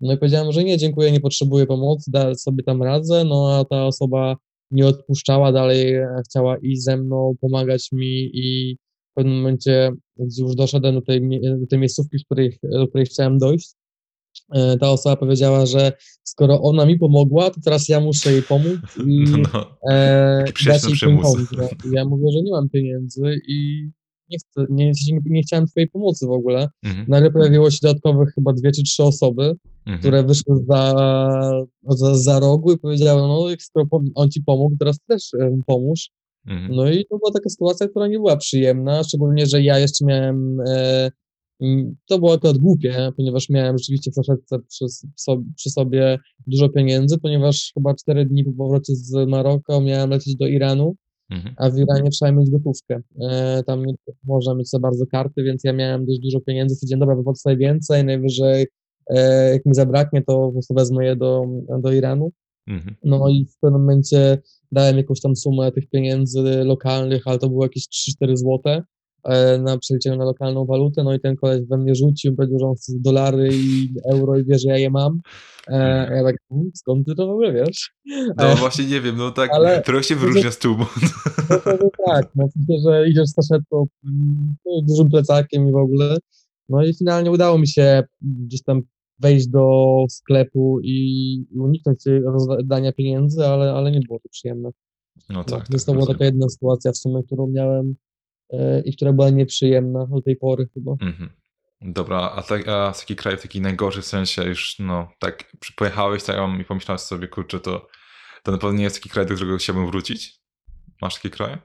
No 0.00 0.12
i 0.12 0.18
powiedziałem, 0.18 0.52
że 0.52 0.64
nie, 0.64 0.78
dziękuję, 0.78 1.12
nie 1.12 1.20
potrzebuję 1.20 1.66
pomocy, 1.66 2.10
da, 2.10 2.34
sobie 2.34 2.64
tam 2.64 2.82
radzę, 2.82 3.24
no 3.24 3.58
a 3.58 3.64
ta 3.64 3.86
osoba 3.86 4.36
nie 4.70 4.86
odpuszczała 4.86 5.52
dalej, 5.52 5.94
chciała 6.28 6.56
iść 6.62 6.82
ze 6.82 6.96
mną, 6.96 7.34
pomagać 7.40 7.88
mi 7.92 8.30
i 8.34 8.76
w 9.10 9.14
pewnym 9.14 9.36
momencie, 9.36 9.90
już 10.38 10.54
doszedłem 10.54 10.94
do 10.94 11.02
tej, 11.02 11.40
do 11.60 11.66
tej 11.66 11.78
miejscówki, 11.78 12.18
w 12.18 12.24
której, 12.24 12.58
do 12.62 12.88
której 12.88 13.06
chciałem 13.06 13.38
dojść, 13.38 13.74
ta 14.80 14.90
osoba 14.90 15.16
powiedziała, 15.16 15.66
że 15.66 15.92
skoro 16.24 16.60
ona 16.62 16.86
mi 16.86 16.98
pomogła, 16.98 17.50
to 17.50 17.60
teraz 17.64 17.88
ja 17.88 18.00
muszę 18.00 18.32
jej 18.32 18.42
pomóc 18.42 18.78
i 19.06 19.24
No, 19.54 19.66
e, 19.90 20.44
dać 20.66 20.84
jej 20.84 20.98
pieniądze. 21.00 21.68
I 21.84 21.90
ja 21.92 22.04
mówię, 22.04 22.26
że 22.32 22.42
nie 22.42 22.50
mam 22.52 22.68
pieniędzy 22.68 23.22
i 23.48 23.88
nie, 24.28 24.38
chcę, 24.38 24.66
nie, 24.70 24.92
nie, 25.24 25.42
chciałem 25.42 25.66
twojej 25.66 25.88
pomocy 25.88 26.26
w 26.26 26.30
ogóle. 26.30 26.68
mhm. 26.84 27.04
Nagle 27.08 27.30
pojawiło 27.30 27.70
się 27.70 27.78
dodatkowych 27.82 28.34
chyba 28.34 28.52
dwie 28.52 28.72
czy 28.72 28.82
trzy 28.82 29.02
osoby, 29.02 29.56
Mhm. 29.86 29.98
które 29.98 30.24
wyszły 30.24 30.56
za, 30.68 30.94
za, 31.88 32.14
za 32.14 32.40
rogu 32.40 32.72
i 32.72 32.78
powiedziały, 32.78 33.20
no 33.22 33.46
skoro 33.58 33.86
on 34.14 34.30
ci 34.30 34.42
pomógł, 34.42 34.76
teraz 34.78 34.98
też 35.08 35.34
e, 35.40 35.58
pomóż. 35.66 36.10
Mhm. 36.46 36.74
No 36.74 36.90
i 36.90 37.06
to 37.06 37.18
była 37.18 37.32
taka 37.32 37.48
sytuacja, 37.50 37.88
która 37.88 38.08
nie 38.08 38.16
była 38.18 38.36
przyjemna, 38.36 39.02
szczególnie, 39.04 39.46
że 39.46 39.62
ja 39.62 39.78
jeszcze 39.78 40.04
miałem, 40.04 40.60
e, 40.68 41.10
to 42.06 42.18
było 42.18 42.32
akurat 42.34 42.58
głupie, 42.58 43.12
ponieważ 43.16 43.48
miałem 43.48 43.78
rzeczywiście 43.78 44.10
w 44.10 44.14
saszetce 44.14 44.58
przy, 44.68 44.84
so- 45.16 45.42
przy 45.56 45.70
sobie 45.70 46.18
dużo 46.46 46.68
pieniędzy, 46.68 47.18
ponieważ 47.18 47.70
chyba 47.74 47.94
cztery 47.94 48.26
dni 48.26 48.44
po 48.44 48.52
powrocie 48.52 48.94
z 48.96 49.28
Maroka 49.28 49.80
miałem 49.80 50.10
lecieć 50.10 50.36
do 50.36 50.46
Iranu, 50.46 50.96
Mhm. 51.30 51.54
a 51.58 51.70
w 51.70 51.78
Iranie 51.78 52.10
trzeba 52.10 52.32
mieć 52.32 52.50
gotówkę. 52.50 53.00
E, 53.22 53.62
tam 53.66 53.84
nie 53.86 53.94
można 54.24 54.54
mieć 54.54 54.70
za 54.70 54.78
bardzo 54.78 55.06
karty, 55.06 55.42
więc 55.42 55.64
ja 55.64 55.72
miałem 55.72 56.06
dość 56.06 56.18
dużo 56.20 56.40
pieniędzy. 56.40 56.74
Stwierdziłem, 56.74 57.00
dobra, 57.00 57.16
wypłacę 57.16 57.40
sobie 57.40 57.56
więcej, 57.56 58.04
najwyżej 58.04 58.66
e, 59.10 59.52
jak 59.52 59.66
mi 59.66 59.74
zabraknie, 59.74 60.22
to 60.22 60.46
po 60.46 60.52
prostu 60.52 60.74
wezmę 60.74 61.04
je 61.04 61.16
do, 61.16 61.44
do 61.82 61.92
Iranu. 61.92 62.32
Mhm. 62.66 62.96
No 63.04 63.28
i 63.28 63.44
w 63.46 63.58
pewnym 63.60 63.80
momencie 63.80 64.38
dałem 64.72 64.96
jakąś 64.96 65.20
tam 65.20 65.36
sumę 65.36 65.72
tych 65.72 65.88
pieniędzy 65.88 66.42
lokalnych, 66.64 67.22
ale 67.26 67.38
to 67.38 67.48
było 67.48 67.64
jakieś 67.64 67.88
3-4 67.88 68.36
złote 68.36 68.82
na 69.62 69.78
przeliczeniu 69.78 70.16
na 70.16 70.24
lokalną 70.24 70.64
walutę, 70.66 71.04
no 71.04 71.14
i 71.14 71.20
ten 71.20 71.36
koleś 71.36 71.60
we 71.66 71.76
mnie 71.76 71.94
rzucił, 71.94 72.36
powiedział, 72.36 72.58
że 72.58 72.66
on 72.66 72.74
chce 72.74 72.92
dolary 73.00 73.48
i 73.52 73.88
euro 74.12 74.38
i 74.38 74.44
wie, 74.44 74.58
że 74.58 74.68
ja 74.68 74.76
je 74.78 74.90
mam. 74.90 75.20
E, 75.68 76.16
ja 76.16 76.24
tak, 76.24 76.36
"Hmm, 76.48 76.70
skąd 76.74 77.06
ty 77.06 77.14
to 77.14 77.26
w 77.26 77.30
ogóle 77.30 77.52
wiesz? 77.52 77.90
No 78.36 78.44
E, 78.52 78.54
właśnie 78.56 78.86
nie 78.86 79.00
wiem, 79.00 79.16
no 79.16 79.30
tak 79.30 79.50
ale- 79.52 79.82
trochę 79.82 80.02
się 80.04 80.16
wyróżnia 80.16 80.50
z 80.50 80.58
tłumu. 80.58 80.84
No 81.50 81.58
to, 81.58 81.78
to 81.78 81.88
tak, 82.06 82.28
no 82.34 82.48
w 82.48 82.52
sensie, 82.52 82.82
że 82.88 83.08
idziesz 83.08 83.28
z 83.28 83.34
saszetką, 83.34 83.86
no, 84.66 84.82
dużym 84.88 85.08
plecakiem 85.10 85.68
i 85.68 85.72
w 85.72 85.76
ogóle. 85.76 86.16
No 86.68 86.84
i 86.84 86.94
finalnie 86.94 87.30
udało 87.30 87.58
mi 87.58 87.68
się 87.68 88.02
gdzieś 88.22 88.62
tam 88.62 88.82
wejść 89.18 89.46
do 89.48 90.04
sklepu 90.08 90.80
i 90.82 91.44
uniknąć 91.54 91.98
rozdania 92.24 92.92
pieniędzy, 92.92 93.46
ale, 93.46 93.72
ale 93.72 93.90
nie 93.90 94.00
było 94.00 94.18
to 94.18 94.28
przyjemne. 94.28 94.70
No 95.28 95.44
tak. 95.44 95.64
więc 95.70 95.84
tak 95.84 95.86
to 95.86 95.92
była 95.92 96.06
taka 96.06 96.24
jedna 96.24 96.48
sytuacja 96.48 96.92
w 96.92 96.96
sumie, 96.96 97.22
którą 97.22 97.46
miałem 97.46 97.86
e, 97.90 97.94
i 98.84 98.96
która 98.96 99.12
była 99.12 99.30
nieprzyjemna 99.30 100.06
do 100.06 100.22
tej 100.22 100.36
pory 100.36 100.68
chyba. 100.74 100.92
Mhm. 100.92 101.30
Dobra, 101.82 102.32
a, 102.36 102.42
tak, 102.42 102.68
a 102.68 102.92
z 102.94 103.00
jakich 103.00 103.16
krajów 103.16 103.42
taki 103.42 103.60
najgorszy 103.60 104.02
w 104.02 104.06
sensie 104.06 104.42
już, 104.44 104.78
no, 104.78 105.08
tak 105.18 105.52
pojechałeś 105.76 106.24
tam 106.24 106.60
i 106.60 106.64
pomyślałeś 106.64 107.00
sobie, 107.00 107.28
kurczę, 107.28 107.60
to, 107.60 107.86
to 108.42 108.52
na 108.52 108.58
pewno 108.58 108.78
nie 108.78 108.84
jest 108.84 108.96
taki 108.96 109.08
kraj, 109.08 109.26
do 109.26 109.34
którego 109.34 109.56
chciałbym 109.56 109.86
wrócić? 109.86 110.40
Masz 111.02 111.14
takie 111.14 111.30
kraje? 111.30 111.58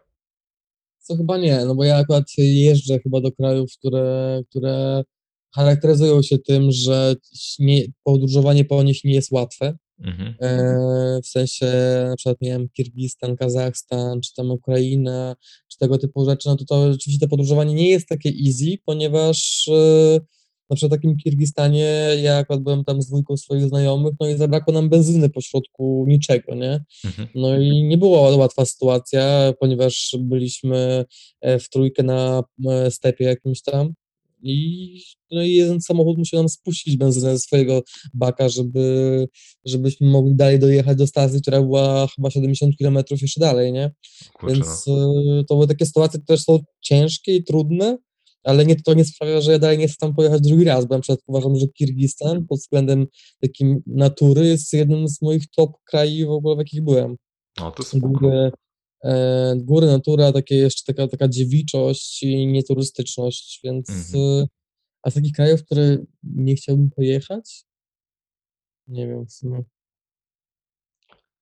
Co 0.97 1.15
chyba 1.17 1.37
nie, 1.37 1.65
no 1.65 1.75
bo 1.75 1.83
ja 1.83 1.97
akurat 1.97 2.23
jeżdżę 2.37 2.99
chyba 2.99 3.21
do 3.21 3.31
krajów, 3.31 3.71
które, 3.79 4.41
które 4.49 5.03
charakteryzują 5.55 6.21
się 6.21 6.37
tym, 6.37 6.71
że 6.71 7.15
nie, 7.59 7.81
podróżowanie 8.03 8.65
po 8.65 8.83
nich 8.83 9.03
nie 9.03 9.13
jest 9.13 9.31
łatwe. 9.31 9.77
Mhm. 9.99 10.35
E, 10.41 11.21
w 11.23 11.27
sensie 11.27 11.65
na 12.09 12.15
przykład 12.15 12.37
wiem, 12.41 12.69
Kirgistan, 12.69 13.35
Kazachstan, 13.35 14.21
czy 14.21 14.33
tam 14.33 14.51
Ukraina, 14.51 15.35
czy 15.67 15.77
tego 15.77 15.97
typu 15.97 16.25
rzeczy, 16.25 16.49
no 16.49 16.55
to 16.55 16.65
to 16.65 16.81
oczywiście 16.81 17.19
to 17.19 17.27
podróżowanie 17.27 17.73
nie 17.73 17.89
jest 17.89 18.07
takie 18.07 18.29
easy, 18.45 18.77
ponieważ 18.85 19.67
e, 19.67 20.19
na 20.69 20.75
przykład 20.75 20.91
w 20.91 20.95
takim 20.95 21.17
Kirgistanie 21.17 22.07
ja 22.21 22.37
akurat 22.37 22.61
byłem 22.61 22.83
tam 22.83 23.01
z 23.01 23.07
dwójką 23.07 23.37
swoich 23.37 23.67
znajomych, 23.67 24.13
no 24.19 24.29
i 24.29 24.37
zabrakło 24.37 24.73
nam 24.73 24.89
benzyny 24.89 25.29
pośrodku 25.29 26.05
niczego, 26.07 26.55
nie? 26.55 26.83
Mhm. 27.05 27.27
No 27.35 27.57
i 27.57 27.83
nie 27.83 27.97
była 27.97 28.35
łatwa 28.35 28.65
sytuacja, 28.65 29.53
ponieważ 29.59 30.17
byliśmy 30.19 31.05
e, 31.41 31.59
w 31.59 31.69
trójkę 31.69 32.03
na 32.03 32.43
stepie 32.89 33.25
jakimś 33.25 33.61
tam 33.61 33.93
i, 34.45 35.01
no 35.31 35.43
i 35.43 35.53
jeden 35.53 35.81
samochód 35.81 36.17
musiał 36.17 36.39
nam 36.39 36.49
spuścić 36.49 36.97
benzynę 36.97 37.31
ze 37.31 37.39
swojego 37.39 37.81
baka, 38.13 38.49
żeby, 38.49 39.27
żebyśmy 39.65 40.07
mogli 40.07 40.35
dalej 40.35 40.59
dojechać 40.59 40.97
do 40.97 41.07
stacji, 41.07 41.41
która 41.41 41.61
była 41.61 42.07
chyba 42.15 42.29
70 42.29 42.75
km 42.79 42.97
jeszcze 43.21 43.39
dalej, 43.39 43.73
nie? 43.73 43.91
Kurczę, 44.33 44.55
Więc 44.55 44.87
no. 44.87 45.13
y, 45.39 45.43
to 45.49 45.55
były 45.55 45.67
takie 45.67 45.85
sytuacje, 45.85 46.19
które 46.19 46.37
są 46.37 46.59
ciężkie 46.81 47.35
i 47.35 47.43
trudne, 47.43 47.97
ale 48.43 48.65
nie, 48.65 48.75
to 48.75 48.93
nie 48.93 49.05
sprawia, 49.05 49.41
że 49.41 49.51
ja 49.51 49.59
dalej 49.59 49.77
nie 49.77 49.87
chcę 49.87 49.95
tam 49.99 50.15
pojechać 50.15 50.41
drugi 50.41 50.63
raz, 50.63 50.85
bo 50.85 50.95
na 50.95 51.01
przykład 51.01 51.19
uważam, 51.27 51.55
że 51.55 51.67
Kirgistan 51.67 52.47
pod 52.47 52.59
względem 52.59 53.07
takim 53.41 53.81
natury 53.87 54.47
jest 54.47 54.73
jednym 54.73 55.07
z 55.07 55.21
moich 55.21 55.43
top 55.57 55.71
krajów 55.89 56.29
w 56.29 56.31
ogóle, 56.31 56.55
w 56.55 56.59
jakich 56.59 56.83
byłem. 56.83 57.15
O, 57.61 57.71
to 57.71 57.83
spoko. 57.83 58.31
Góry, 59.55 59.87
natura, 59.87 60.31
takie 60.31 60.55
jeszcze 60.55 60.93
taka, 60.93 61.07
taka 61.07 61.27
dziewiczość 61.27 62.23
i 62.23 62.47
nieturystyczność, 62.47 63.59
więc 63.63 63.89
Mhm. 63.89 64.23
y, 64.43 64.47
a 65.03 65.11
z 65.11 65.13
takich 65.13 65.31
krajów, 65.33 65.63
które 65.63 65.97
nie 66.23 66.55
chciałbym 66.55 66.89
pojechać? 66.89 67.65
Nie 68.87 69.07
wiem 69.07 69.25
w 69.25 69.31
sumie. 69.31 69.63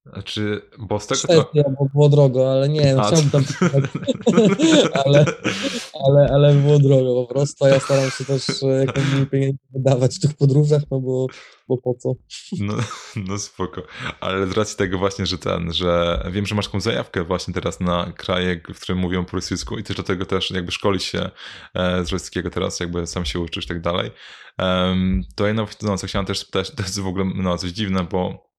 Znaczy, 0.06 0.62
bo 0.80 1.00
z 1.00 1.08
tego. 1.08 1.20
Szwecja, 1.20 1.64
bo 1.80 1.86
było 1.94 2.10
drogo, 2.10 2.52
ale 2.52 2.70
nie, 2.70 3.00
A, 3.00 3.08
chciałbym 3.08 3.30
tam 3.30 3.44
ale, 5.06 5.26
ale, 6.08 6.30
ale 6.34 6.54
było 6.54 6.80
drogo 6.80 7.26
po 7.26 7.34
prostu, 7.34 7.68
ja 7.68 7.80
staram 7.80 8.12
się 8.12 8.26
też 8.26 8.64
e, 8.64 8.68
jak 8.68 8.96
najmniej 8.96 9.28
pieniędzy 9.28 9.60
wydawać 9.74 10.16
w 10.16 10.20
tych 10.20 10.34
podróżach, 10.34 10.82
no 10.92 11.00
bo, 11.00 11.28
bo 11.68 11.78
po 11.78 11.94
co? 11.94 12.14
No, 12.60 12.74
no 13.16 13.38
spoko. 13.38 13.82
Ale 14.20 14.48
z 14.48 14.52
racji 14.52 14.78
tego 14.78 14.98
właśnie, 14.98 15.26
że 15.26 15.38
ten, 15.38 15.74
że 15.74 16.24
wiem, 16.32 16.46
że 16.46 16.56
masz 16.56 16.66
taką 16.66 16.80
zajawkę 16.80 17.24
właśnie 17.24 17.54
teraz 17.54 17.80
na 17.80 18.12
kraje, 18.18 18.62
w 18.74 18.80
którym 18.80 19.02
mówią 19.02 19.26
po 19.26 19.38
rosyjsku 19.38 19.78
i 19.78 19.84
też 19.84 19.98
do 19.98 20.04
tego 20.04 20.26
też 20.26 20.52
jakby 20.52 20.72
szkolić 20.72 21.04
się 21.04 21.30
e, 21.74 22.06
z 22.06 22.12
rosyjskiego 22.12 22.50
teraz, 22.50 22.80
jakby 22.80 23.08
sam 23.08 23.26
się 23.26 23.40
uczysz 23.40 23.66
i 23.66 23.68
tak 23.68 23.82
dalej. 23.82 24.12
To 25.36 25.48
jedno, 25.48 25.68
no, 25.82 25.98
co 25.98 26.08
chciałem 26.08 26.26
też 26.26 26.40
spytać, 26.40 26.72
to 26.72 26.84
jest 26.84 27.00
w 27.00 27.08
ogóle 27.08 27.26
no, 27.36 27.58
coś 27.58 27.72
dziwne, 27.72 28.08
bo 28.12 28.53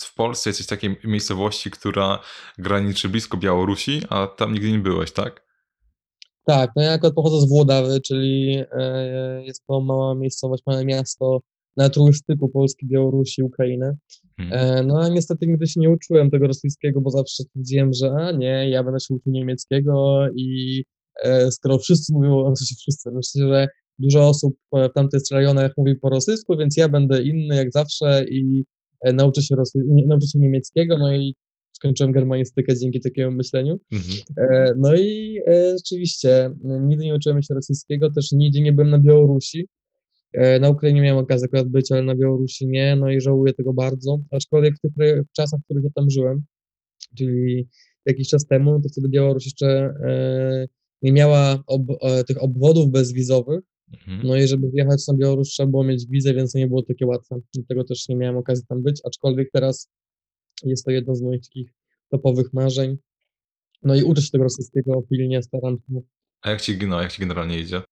w, 0.00 0.14
Polsce 0.14 0.50
jesteś 0.50 0.66
w 0.66 0.70
takiej 0.70 0.96
miejscowości, 1.04 1.70
która 1.70 2.18
graniczy 2.58 3.08
blisko 3.08 3.36
Białorusi, 3.36 4.00
a 4.08 4.26
tam 4.26 4.52
nigdy 4.52 4.72
nie 4.72 4.78
byłeś, 4.78 5.12
tak? 5.12 5.48
Tak, 6.44 6.70
no 6.76 6.82
ja 6.82 6.92
akurat 6.92 7.14
pochodzę 7.14 7.40
z 7.40 7.48
Włodawy, 7.48 8.00
czyli 8.00 8.62
e, 8.72 9.42
jest 9.44 9.66
to 9.66 9.80
mała 9.80 10.14
miejscowość, 10.14 10.62
małe 10.66 10.84
miasto 10.84 11.40
na 11.76 11.90
trójstyku 11.90 12.48
Polski, 12.48 12.86
Białorusi, 12.86 13.42
Ukrainy. 13.42 13.96
Mhm. 14.38 14.78
E, 14.78 14.82
no 14.82 15.00
a 15.00 15.08
niestety 15.08 15.46
nigdy 15.46 15.66
się 15.66 15.80
nie 15.80 15.90
uczyłem 15.90 16.30
tego 16.30 16.46
rosyjskiego, 16.46 17.00
bo 17.00 17.10
zawsze 17.10 17.44
twierdziłem, 17.44 17.92
że 17.92 18.12
a 18.12 18.32
nie, 18.32 18.70
ja 18.70 18.84
będę 18.84 19.00
się 19.00 19.14
uczył 19.14 19.32
niemieckiego 19.32 20.26
i 20.36 20.84
e, 21.22 21.50
skoro 21.50 21.78
wszyscy 21.78 22.12
mówią, 22.12 22.54
w 22.54 22.58
sensie 22.58 22.74
wszyscy, 22.78 23.10
myślę, 23.10 23.48
że 23.48 23.68
dużo 23.98 24.28
osób 24.28 24.56
w 24.72 24.92
tamtych 24.94 25.22
rejonach 25.32 25.72
mówi 25.76 25.96
po 25.96 26.10
rosyjsku, 26.10 26.56
więc 26.56 26.76
ja 26.76 26.88
będę 26.88 27.22
inny 27.22 27.56
jak 27.56 27.72
zawsze 27.72 28.24
i 28.30 28.64
nauczę 29.04 29.42
się, 29.42 29.56
rosy, 29.56 29.78
nie, 29.88 30.06
nauczę 30.06 30.26
się 30.26 30.38
niemieckiego, 30.38 30.98
no 30.98 31.14
i 31.14 31.34
skończyłem 31.72 32.12
germanistykę 32.12 32.76
dzięki 32.76 33.00
takiemu 33.00 33.36
myśleniu. 33.36 33.80
Mhm. 33.92 34.18
E, 34.36 34.74
No 34.76 34.94
i 34.94 35.38
e, 35.46 35.74
rzeczywiście, 35.76 36.44
m, 36.44 36.88
nigdy 36.88 37.04
nie 37.04 37.14
uczyłem 37.14 37.42
się 37.42 37.54
rosyjskiego, 37.54 38.10
też 38.10 38.32
nigdy 38.32 38.60
nie 38.60 38.72
byłem 38.72 38.90
na 38.90 38.98
Białorusi. 38.98 39.66
E, 40.32 40.60
Na 40.60 40.70
Ukrainie 40.70 41.00
miałem 41.00 41.24
okazję 41.24 41.44
akurat 41.44 41.68
być, 41.68 41.92
ale 41.92 42.02
na 42.02 42.14
Białorusi 42.16 42.66
nie, 42.66 42.96
no 42.96 43.10
i 43.10 43.20
żałuję 43.20 43.52
tego 43.52 43.72
bardzo. 43.72 44.18
Aczkolwiek 44.30 44.74
w 44.76 44.80
tych 44.80 44.92
w 45.28 45.32
czasach, 45.32 45.60
w 45.60 45.64
których 45.64 45.84
ja 45.84 45.90
tam 45.94 46.10
żyłem, 46.10 46.42
czyli 47.18 47.68
jakiś 48.06 48.28
czas 48.28 48.46
temu, 48.46 48.80
to 48.82 48.88
wtedy 48.88 49.08
Białoruś 49.08 49.44
jeszcze 49.44 49.66
e, 50.06 50.66
nie 51.02 51.12
miała 51.12 51.62
ob, 51.66 51.82
e, 52.02 52.24
tych 52.24 52.42
obwodów 52.42 52.90
bezwizowych, 52.90 53.60
Mhm. 53.92 54.20
no 54.26 54.36
i 54.36 54.48
żeby 54.48 54.70
wjechać 54.70 55.06
na 55.06 55.14
Białoruś 55.14 55.48
trzeba 55.48 55.70
było 55.70 55.84
mieć 55.84 56.06
wizę, 56.06 56.34
więc 56.34 56.52
to 56.52 56.58
nie 56.58 56.66
było 56.66 56.82
takie 56.82 57.06
łatwe. 57.06 57.36
Dlatego 57.54 57.84
też 57.84 58.08
nie 58.08 58.16
miałem 58.16 58.36
okazji 58.36 58.66
tam 58.66 58.82
być, 58.82 59.00
aczkolwiek 59.04 59.50
teraz 59.52 59.90
jest 60.64 60.84
to 60.84 60.90
jedno 60.90 61.14
z 61.14 61.22
moich 61.22 61.42
takich 61.42 61.74
topowych 62.10 62.52
marzeń. 62.52 62.96
No 63.82 63.94
i 63.94 64.02
uczę 64.02 64.22
się 64.22 64.30
tego 64.30 64.44
rosyjskiego 64.44 65.02
pilnie, 65.02 65.42
staram 65.42 65.76
się. 65.76 66.00
A 66.42 66.50
jak 66.50 66.60
ci, 66.60 66.78
no, 66.86 67.02
jak 67.02 67.12
ci 67.12 67.20
generalnie 67.20 67.60
idzie? 67.60 67.82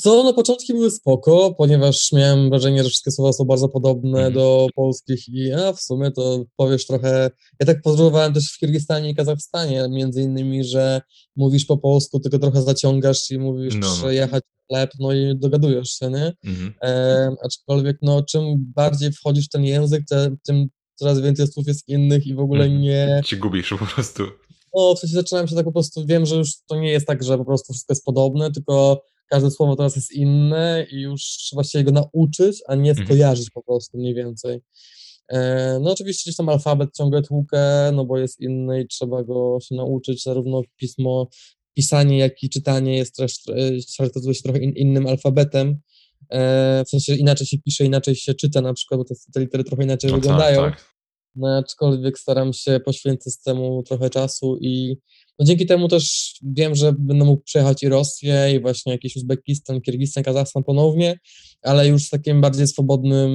Co, 0.00 0.24
no 0.24 0.34
początki 0.34 0.72
były 0.72 0.90
spoko, 0.90 1.54
ponieważ 1.58 2.12
miałem 2.12 2.50
wrażenie, 2.50 2.82
że 2.84 2.88
wszystkie 2.90 3.10
słowa 3.10 3.32
są 3.32 3.44
bardzo 3.44 3.68
podobne 3.68 4.18
Mhm. 4.18 4.34
do 4.34 4.66
polskich 4.74 5.28
i 5.28 5.52
a 5.52 5.72
w 5.72 5.80
sumie 5.80 6.10
to 6.10 6.44
powiesz 6.56 6.86
trochę, 6.86 7.30
ja 7.60 7.66
tak 7.66 7.82
podróżowałem 7.82 8.32
też 8.34 8.52
w 8.52 8.58
Kirgistanie 8.58 9.10
i 9.10 9.14
Kazachstanie, 9.14 9.88
między 9.90 10.22
innymi, 10.22 10.64
że 10.64 11.00
mówisz 11.36 11.64
po 11.64 11.76
polsku, 11.78 12.20
tylko 12.20 12.38
trochę 12.38 12.62
zaciągasz 12.62 13.30
i 13.30 13.38
mówisz 13.38 13.74
No, 13.74 13.86
no. 13.88 13.94
przejechać 13.96 14.42
chleb, 14.70 14.90
no 14.98 15.12
i 15.12 15.36
dogadujesz 15.36 15.88
się, 15.88 16.10
nie? 16.10 16.32
Mhm. 16.44 16.74
E, 16.82 17.30
aczkolwiek, 17.44 17.96
no, 18.02 18.22
czym 18.22 18.72
bardziej 18.76 19.12
wchodzisz 19.12 19.46
w 19.46 19.50
ten 19.50 19.64
język, 19.64 20.04
te, 20.08 20.36
tym 20.46 20.68
coraz 20.94 21.20
więcej 21.20 21.46
słów 21.46 21.66
jest 21.66 21.88
innych 21.88 22.26
i 22.26 22.34
w 22.34 22.40
ogóle 22.40 22.64
Mhm. 22.64 22.82
nie. 22.82 23.20
Ci 23.24 23.36
gubisz 23.36 23.70
po 23.78 23.86
prostu. 23.86 24.22
No, 24.74 24.94
w 24.94 24.98
sensie 24.98 25.14
zaczynałem 25.14 25.48
się 25.48 25.56
tak 25.56 25.64
po 25.64 25.72
prostu, 25.72 26.06
wiem, 26.06 26.26
że 26.26 26.36
już 26.36 26.50
to 26.68 26.80
nie 26.80 26.90
jest 26.92 27.06
tak, 27.06 27.22
że 27.24 27.38
po 27.38 27.44
prostu 27.44 27.72
wszystko 27.72 27.92
jest 27.92 28.04
podobne, 28.04 28.50
tylko 28.52 29.02
każde 29.32 29.50
słowo 29.50 29.76
teraz 29.76 29.96
jest 29.96 30.12
inne 30.12 30.86
i 30.92 31.00
już 31.00 31.22
trzeba 31.22 31.64
się 31.64 31.78
jego 31.78 31.92
nauczyć, 31.92 32.62
a 32.68 32.74
nie 32.74 32.90
Mhm. 32.90 33.06
skojarzyć 33.06 33.50
po 33.50 33.62
prostu 33.62 33.98
mniej 33.98 34.14
więcej. 34.14 34.60
E, 35.28 35.78
no 35.82 35.92
oczywiście 35.92 36.22
gdzieś 36.28 36.36
tam 36.36 36.48
alfabet 36.48 36.90
ciągle 36.96 37.22
tłukę, 37.22 37.90
no 37.94 38.04
bo 38.04 38.18
jest 38.18 38.40
inny 38.40 38.80
i 38.82 38.86
trzeba 38.88 39.24
go 39.24 39.58
się 39.62 39.74
nauczyć, 39.74 40.22
zarówno 40.22 40.62
pismo, 40.76 41.28
pisanie, 41.74 42.18
jak 42.18 42.42
i 42.42 42.48
czytanie 42.50 42.96
jest 42.96 43.16
też, 43.16 43.34
e, 43.48 43.54
charakteryzuje 43.98 44.34
się 44.34 44.42
trochę 44.42 44.58
in, 44.58 44.72
innym 44.76 45.06
alfabetem, 45.06 45.78
e, 46.30 46.84
w 46.86 46.88
sensie 46.88 47.14
inaczej 47.14 47.46
się 47.46 47.58
pisze, 47.58 47.84
inaczej 47.84 48.14
się 48.16 48.34
czyta 48.34 48.60
na 48.60 48.74
przykład, 48.74 48.98
bo 49.00 49.04
te, 49.04 49.14
te 49.34 49.40
litery 49.40 49.64
trochę 49.64 49.84
inaczej 49.84 50.10
No 50.10 50.16
wyglądają. 50.16 50.62
tak, 50.62 50.76
tak. 50.76 50.92
No, 51.34 51.56
aczkolwiek 51.58 52.18
staram 52.18 52.52
się 52.52 52.80
poświęcać 52.84 53.34
temu 53.44 53.82
trochę 53.82 54.10
czasu 54.10 54.58
i 54.60 54.96
no, 55.38 55.46
dzięki 55.46 55.66
temu 55.66 55.88
też 55.88 56.34
wiem, 56.42 56.74
że 56.74 56.92
będę 56.98 57.24
mógł 57.24 57.42
przejechać 57.42 57.82
i 57.82 57.88
Rosję, 57.88 58.54
i 58.54 58.60
właśnie 58.60 58.92
jakiś 58.92 59.16
Uzbekistan, 59.16 59.80
Kirgistan, 59.80 60.24
Kazachstan 60.24 60.64
ponownie, 60.64 61.18
ale 61.62 61.88
już 61.88 62.02
z 62.04 62.10
takim 62.10 62.40
bardziej 62.40 62.66
swobodnym 62.66 63.30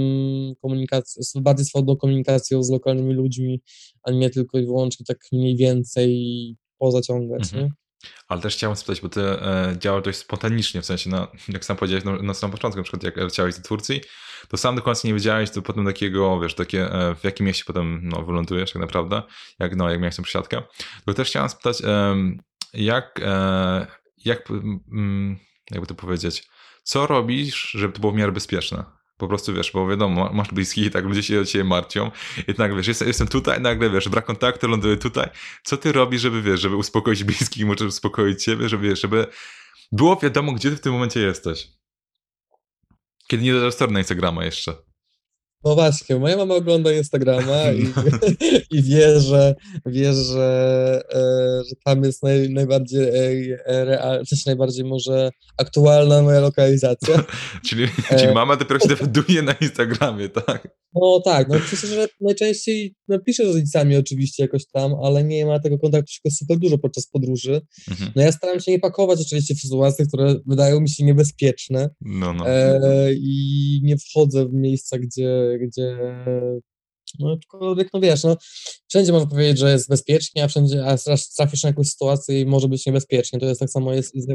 komunikacją, 0.62 1.24
z 1.24 1.34
bardziej 1.39 1.66
swobodną 1.66 1.95
komunikacją 1.95 2.64
z 2.64 2.70
lokalnymi 2.70 3.14
ludźmi, 3.14 3.62
a 4.04 4.12
nie 4.12 4.30
tylko 4.30 4.60
i 4.60 4.66
wyłącznie 4.66 5.06
tak 5.06 5.18
mniej 5.32 5.56
więcej 5.56 6.56
pozaciągać, 6.78 7.43
Mhm. 7.43 7.64
nie? 7.64 7.72
Ale 8.28 8.41
też 8.41 8.56
chciałem 8.56 8.76
spytać, 8.76 9.02
bo 9.02 9.10
ty 9.10 9.22
e, 9.22 9.76
działasz 9.80 10.04
dość 10.04 10.18
spontanicznie, 10.18 10.82
w 10.82 10.86
sensie, 10.86 11.10
na, 11.10 11.28
jak 11.50 11.66
sam 11.66 11.78
powiedziałeś 11.78 12.06
na, 12.06 12.22
na 12.22 12.34
samym 12.34 12.52
początku, 12.52 12.78
na 12.80 12.84
przykład 12.84 13.04
jak 13.04 13.18
leciałeś 13.18 13.56
do 13.56 13.62
Turcji, 13.62 14.02
to 14.48 14.58
sam 14.58 14.76
do 14.76 14.82
końca 14.82 15.08
nie 15.08 15.14
wiedziałeś, 15.14 15.52
to 15.52 15.62
potem 15.62 15.86
takiego, 15.86 16.39
wiesz, 16.39 16.56
takie, 16.56 16.91
e, 16.91 17.16
w 17.16 17.24
jakim 17.24 17.45
mieście 17.45 17.64
potem 17.68 18.00
no, 18.04 18.24
wylądujesz 18.24 18.72
tak 18.72 18.82
naprawdę, 18.82 19.24
jak, 19.60 19.76
no, 19.76 19.89
jak 19.89 20.00
miałeś 20.00 20.16
tę 20.16 20.22
przesiadkę. 20.22 20.62
Tylko 20.95 21.14
też 21.14 21.30
chciałem 21.30 21.50
spytać, 21.50 21.82
jak, 22.74 23.20
e, 23.24 23.88
jak, 24.26 24.50
mm, 24.91 25.38
jakby 25.72 25.88
to 25.88 25.95
powiedzieć, 25.95 26.48
co 26.84 27.08
robisz, 27.08 27.72
żeby 27.72 27.93
to 27.93 28.00
było 28.00 28.12
w 28.12 28.16
miarę 28.16 28.32
bezpieczne? 28.32 28.84
Po 29.18 29.28
prostu 29.28 29.54
wiesz, 29.54 29.72
bo 29.72 29.88
wiadomo, 29.88 30.30
masz 30.34 30.52
bliskich 30.52 30.86
i 30.86 30.91
tak 30.91 31.06
ludzie 31.06 31.24
się 31.24 31.39
o 31.39 31.45
ciebie 31.45 31.64
martwią. 31.64 32.12
I 32.48 32.54
tak 32.54 32.76
wiesz, 32.76 32.88
jestem, 32.88 33.08
jestem 33.08 33.28
tutaj, 33.28 33.62
nagle 33.62 33.89
wiesz, 33.89 34.10
brak 34.10 34.26
kontaktu, 34.26 34.68
ląduję 34.68 34.98
tutaj. 34.98 35.30
Co 35.64 35.78
ty 35.78 35.91
robisz, 35.91 36.22
żeby 36.22 36.41
wiesz, 36.41 36.62
żeby 36.62 36.76
uspokoić 36.76 37.24
bliskich, 37.30 37.66
może 37.66 37.86
uspokoić 37.86 38.43
ciebie, 38.43 38.70
żeby 38.70 38.95
żeby 38.95 39.28
było 39.91 40.16
wiadomo, 40.16 40.52
gdzie 40.54 40.70
ty 40.70 40.76
w 40.76 40.82
tym 40.82 40.93
momencie 40.93 41.20
jesteś. 41.20 41.68
Kiedy 43.28 43.43
nie 43.43 43.53
dodasz 43.53 43.73
story 43.73 43.91
na 43.91 43.99
Instagrama 43.99 44.45
jeszcze. 44.45 44.87
No 45.64 45.76
właśnie, 45.76 46.16
moja 46.16 46.38
mama 46.38 46.55
ogląda 46.55 46.93
Instagrama 46.93 47.72
i, 47.72 47.82
i 48.78 48.84
wie, 48.84 49.20
że, 49.20 49.55
wie, 49.86 50.14
że, 50.14 51.01
e, 51.14 51.64
że 51.70 51.76
tam 51.86 52.03
jest 52.03 52.24
naj, 52.24 52.49
najbardziej 52.49 53.51
e, 53.51 53.86
real, 53.86 54.26
w 54.26 54.30
sensie 54.30 54.43
najbardziej 54.45 54.86
może 54.86 55.30
aktualna 55.58 56.22
moja 56.22 56.39
lokalizacja. 56.39 57.24
Czyli, 57.70 57.84
E. 58.10 58.20
czyli 58.20 58.34
mama 58.34 58.55
dopiero 58.55 58.80
się 58.80 58.88
dowiaduje 58.88 59.41
na 59.41 59.53
Instagramie, 59.53 60.30
tak? 60.30 60.68
No 60.95 61.22
tak, 61.26 61.49
no 61.49 61.60
przecież 61.60 61.89
że 61.89 62.08
najczęściej 62.22 62.95
no, 63.08 63.20
piszę 63.20 63.51
z 63.51 63.55
rodzicami 63.55 63.95
oczywiście 63.95 64.43
jakoś 64.43 64.66
tam, 64.66 64.95
ale 65.03 65.24
nie 65.24 65.45
ma 65.45 65.60
tego 65.60 65.80
kontaktu 65.80 66.12
tylko 66.14 66.36
super 66.36 66.58
dużo 66.58 66.78
podczas 66.78 67.08
podróży. 67.08 67.62
Mhm. 67.91 68.12
No 68.16 68.22
ja 68.22 68.32
staram 68.32 68.60
się 68.60 68.72
nie 68.72 68.80
pakować 68.80 69.22
oczywiście 69.22 69.55
w 69.55 69.60
sytuacje, 69.60 70.05
które 70.05 70.36
wydają 70.45 70.80
mi 70.80 70.89
się 70.89 71.05
niebezpieczne 71.05 71.89
No, 72.01 72.34
no. 72.34 72.49
e, 72.49 73.14
i 73.14 73.80
nie 73.84 73.97
wchodzę 73.97 74.45
w 74.45 74.53
miejsca, 74.53 74.97
gdzie, 74.99 75.47
gdzie 75.62 75.98
no 77.20 77.34
aczkolwiek, 77.34 77.89
no 77.93 78.00
wiesz, 78.00 78.24
no 78.24 78.38
wszędzie 78.88 79.12
można 79.12 79.30
powiedzieć, 79.30 79.58
że 79.58 79.72
jest 79.72 79.89
bezpiecznie, 79.89 80.43
a 80.43 80.48
wszędzie, 80.48 80.86
a 80.86 80.98
trafisz 81.38 81.64
na 81.64 81.70
jakąś 81.70 81.89
sytuację 81.89 82.41
i 82.41 82.45
może 82.45 82.68
być 82.68 82.86
niebezpiecznie, 82.86 83.39
to 83.39 83.45
jest 83.45 83.60
tak 83.60 83.70
samo 83.70 83.93
jest 83.93 84.16
i 84.16 84.22
z, 84.22 84.28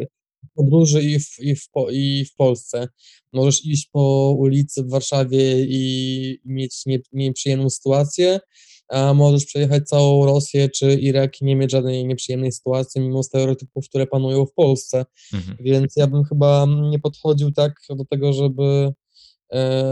podróży 0.54 1.02
i 1.02 1.18
w, 1.20 1.38
i, 1.38 1.56
w, 1.56 1.68
i 1.90 2.24
w 2.24 2.34
Polsce. 2.34 2.88
Możesz 3.32 3.64
iść 3.64 3.88
po 3.92 4.34
ulicy 4.38 4.82
w 4.82 4.90
Warszawie 4.90 5.64
i 5.64 6.40
mieć 6.44 6.86
nie, 6.86 6.98
nieprzyjemną 7.12 7.70
sytuację, 7.70 8.40
a 8.88 9.14
możesz 9.14 9.44
przejechać 9.44 9.88
całą 9.88 10.26
Rosję 10.26 10.68
czy 10.68 10.94
Irak 10.94 11.40
i 11.40 11.44
nie 11.44 11.56
mieć 11.56 11.70
żadnej 11.70 12.06
nieprzyjemnej 12.06 12.52
sytuacji, 12.52 13.00
mimo 13.00 13.22
stereotypów, 13.22 13.88
które 13.88 14.06
panują 14.06 14.46
w 14.46 14.52
Polsce. 14.52 15.04
Mhm. 15.32 15.56
Więc 15.60 15.96
ja 15.96 16.06
bym 16.06 16.24
chyba 16.24 16.66
nie 16.90 16.98
podchodził 16.98 17.52
tak 17.52 17.72
do 17.96 18.04
tego, 18.04 18.32
żeby, 18.32 18.92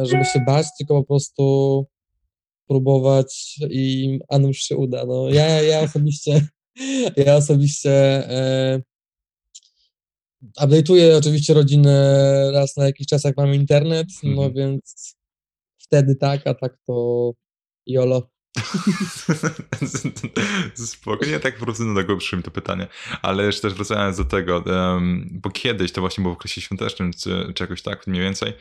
żeby 0.02 0.24
się 0.24 0.44
bać, 0.46 0.66
tylko 0.78 0.94
po 0.94 1.04
prostu 1.04 1.86
próbować 2.68 3.58
i 3.70 4.18
a 4.28 4.38
nuż 4.38 4.58
się 4.58 4.76
uda. 4.76 5.06
No, 5.06 5.28
ja, 5.28 5.62
ja 5.62 5.80
osobiście 5.80 6.48
ja 7.26 7.36
osobiście 7.36 7.90
e, 8.30 8.82
update'uję 10.60 11.18
oczywiście 11.18 11.54
rodzinę 11.54 12.50
raz 12.52 12.76
na 12.76 12.84
jakiś 12.84 13.06
czas, 13.06 13.24
jak 13.24 13.36
mam 13.36 13.54
internet, 13.54 14.06
no 14.22 14.44
mhm. 14.44 14.54
więc 14.54 15.14
wtedy 15.78 16.16
tak, 16.16 16.46
a 16.46 16.54
tak 16.54 16.78
to 16.86 17.32
jolo. 17.86 18.30
Spoko, 20.74 21.26
nie 21.26 21.40
tak 21.40 21.58
po 21.58 21.64
prostu 21.64 21.94
do 21.94 22.00
tego 22.00 22.18
to 22.44 22.50
pytanie, 22.50 22.86
ale 23.22 23.44
jeszcze 23.44 23.62
też 23.62 23.74
wracając 23.74 24.16
do 24.16 24.24
tego, 24.24 24.64
um, 24.66 25.28
bo 25.32 25.50
kiedyś, 25.50 25.92
to 25.92 26.00
właśnie 26.00 26.22
było 26.22 26.34
w 26.34 26.36
okresie 26.36 26.60
świątecznym, 26.60 27.12
czy, 27.12 27.52
czy 27.54 27.64
jakoś 27.64 27.82
tak 27.82 28.06
mniej 28.06 28.22
więcej, 28.22 28.52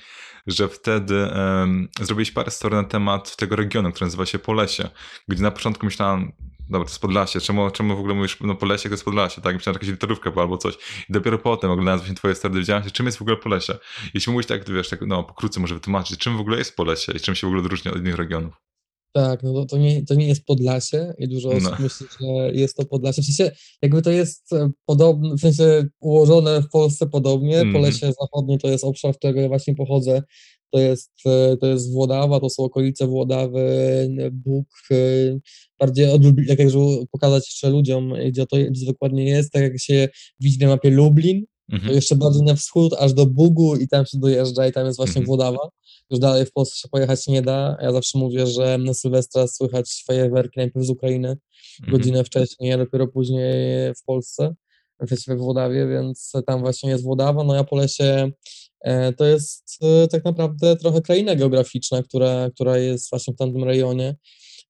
że 0.48 0.68
wtedy 0.68 1.16
um, 1.16 1.88
zrobiliście 2.02 2.34
parę 2.34 2.52
story 2.52 2.76
na 2.76 2.84
temat 2.84 3.36
tego 3.36 3.56
regionu, 3.56 3.92
który 3.92 4.06
nazywa 4.06 4.26
się 4.26 4.40
Polesie, 4.40 4.90
gdzie 5.28 5.44
na 5.44 5.52
początku 5.52 5.86
myślałem, 5.86 6.32
dobra, 6.70 6.86
to 6.86 6.92
jest 6.92 7.02
Podlasie, 7.02 7.42
czemu, 7.42 7.72
czemu 7.72 7.96
w 7.96 8.00
ogóle 8.00 8.14
mówisz, 8.14 8.38
no 8.42 8.56
Polesie 8.56 8.90
to 8.90 8.94
jest 8.94 9.06
Podlasie, 9.06 9.42
tak? 9.42 9.56
Myślałem, 9.56 9.74
że 9.74 9.78
jakaś 9.78 9.90
literówka 9.90 10.32
albo 10.36 10.58
coś. 10.58 10.76
I 11.10 11.14
dopiero 11.14 11.38
potem, 11.38 11.72
oglądając 11.72 12.02
właśnie 12.02 12.16
twoje 12.16 12.36
story, 12.36 12.54
dowiedziałem 12.54 12.84
się, 12.84 12.92
czym 12.92 13.06
jest 13.06 13.18
w 13.18 13.22
ogóle 13.22 13.38
Polesie. 13.38 13.74
Jeśli 14.14 14.32
mówisz 14.32 14.48
tak, 14.48 14.70
wiesz, 14.70 14.90
tak, 14.90 15.02
no 15.02 15.24
pokrótce 15.24 15.60
może 15.60 15.76
wytłumaczyć, 15.76 16.20
czym 16.20 16.38
w 16.38 16.40
ogóle 16.40 16.58
jest 16.58 16.76
Polesie 16.76 17.12
i 17.12 17.20
czym 17.20 17.36
się 17.36 17.48
w 17.48 17.50
ogóle 17.50 17.68
różni 17.68 17.92
od 17.92 17.98
innych 17.98 18.16
regionów. 18.16 18.69
Tak, 19.14 19.44
no 19.44 19.54
to, 19.54 19.66
to, 19.66 19.78
nie, 19.78 20.06
to 20.06 20.14
nie 20.14 20.28
jest 20.28 20.46
Podlasie 20.46 21.14
i 21.18 21.28
dużo 21.28 21.50
osób 21.50 21.64
no. 21.64 21.78
myśli, 21.80 22.06
że 22.22 22.54
jest 22.54 22.78
to 22.78 22.86
Podlasie. 22.86 23.22
W 23.22 23.26
sensie, 23.26 23.52
jakby 23.82 24.02
to 24.02 24.12
jest 24.12 24.54
e, 24.54 24.72
podobne, 24.86 25.36
w 25.36 25.40
sensie 25.40 25.86
ułożone 26.00 26.62
w 26.62 26.70
Polsce 26.70 27.08
podobnie. 27.08 27.60
Mm. 27.60 27.74
Polesie 27.74 28.12
Zachodnie 28.22 28.58
to 28.58 28.68
jest 28.68 28.84
obszar, 28.84 29.14
z 29.14 29.18
którego 29.18 29.42
ja 29.42 29.48
właśnie 29.48 29.76
pochodzę. 29.76 30.24
To 30.72 30.80
jest, 30.80 31.12
e, 31.26 31.58
to 31.58 31.68
jest 31.68 31.92
Włodawa, 31.92 32.40
to 32.40 32.50
są 32.50 32.64
okolice 32.64 33.08
Włodawy, 33.08 33.70
Bóg. 34.32 34.68
E, 34.92 34.96
bardziej 35.80 36.12
od, 36.12 36.22
jak 36.48 36.60
pokazać 37.12 37.48
jeszcze 37.48 37.70
ludziom, 37.70 38.14
gdzie 38.28 38.46
to 38.46 38.58
gdzie 38.72 38.86
dokładnie 38.86 39.26
jest, 39.26 39.52
tak 39.52 39.62
jak 39.62 39.80
się 39.80 40.10
widzi 40.40 40.60
na 40.60 40.68
mapie 40.68 40.90
Lublin, 40.90 41.46
Mhm. 41.72 41.90
To 41.90 41.96
jeszcze 41.96 42.16
bardziej 42.16 42.44
na 42.44 42.56
wschód, 42.56 42.94
aż 43.00 43.14
do 43.14 43.26
Bugu 43.26 43.76
i 43.76 43.88
tam 43.88 44.06
się 44.06 44.18
dojeżdża 44.18 44.68
i 44.68 44.72
tam 44.72 44.86
jest 44.86 44.98
właśnie 44.98 45.20
mhm. 45.20 45.26
Włodawa. 45.26 45.70
Już 46.10 46.20
dalej 46.20 46.46
w 46.46 46.52
Polsce 46.52 46.78
się 46.78 46.88
pojechać 46.88 47.28
nie 47.28 47.42
da. 47.42 47.78
Ja 47.82 47.92
zawsze 47.92 48.18
mówię, 48.18 48.48
że 48.48 48.78
na 48.78 48.94
Sylwestra 48.94 49.48
słychać 49.48 50.04
fajerwerki 50.08 50.60
najpierw 50.60 50.86
z 50.86 50.90
Ukrainy, 50.90 51.28
mhm. 51.28 51.98
godzinę 51.98 52.24
wcześniej, 52.24 52.74
a 52.74 52.78
dopiero 52.78 53.08
później 53.08 53.94
w 53.94 54.04
Polsce, 54.06 54.54
w 55.28 55.38
Włodawie, 55.38 55.88
więc 55.88 56.32
tam 56.48 56.60
właśnie 56.60 56.90
jest 56.90 57.04
Włodawa. 57.04 57.44
No 57.44 57.56
ja 57.56 57.64
po 57.64 57.76
lesie 57.76 58.32
e, 58.82 59.14
to 59.14 59.26
jest 59.26 59.78
e, 59.82 60.08
tak 60.08 60.26
naprawdę 60.26 60.76
trochę 60.76 61.02
kraina 61.02 61.36
geograficzna, 61.36 62.04
która, 62.04 62.50
która 62.56 62.78
jest 62.78 63.10
właśnie 63.10 63.34
w 63.34 63.38
tamtym 63.38 63.64
rejonie. 63.64 64.16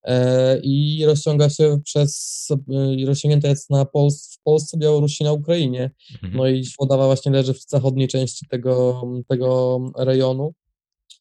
E, 0.03 0.59
i 0.63 1.05
rozciąga 1.05 1.49
się 1.49 1.79
przez, 1.83 2.47
e, 2.51 3.05
rozciągnięta 3.05 3.47
jest 3.47 3.69
na 3.69 3.85
Pols 3.85 4.35
w 4.35 4.43
Polsce, 4.43 4.77
Białorusi, 4.77 5.23
na 5.23 5.31
Ukrainie. 5.31 5.91
Mhm. 6.13 6.33
No 6.33 6.47
i 6.47 6.63
Włodawa 6.77 7.05
właśnie 7.05 7.31
leży 7.31 7.53
w 7.53 7.61
zachodniej 7.67 8.07
części 8.07 8.47
tego, 8.47 9.01
tego 9.27 9.79
rejonu. 9.97 10.53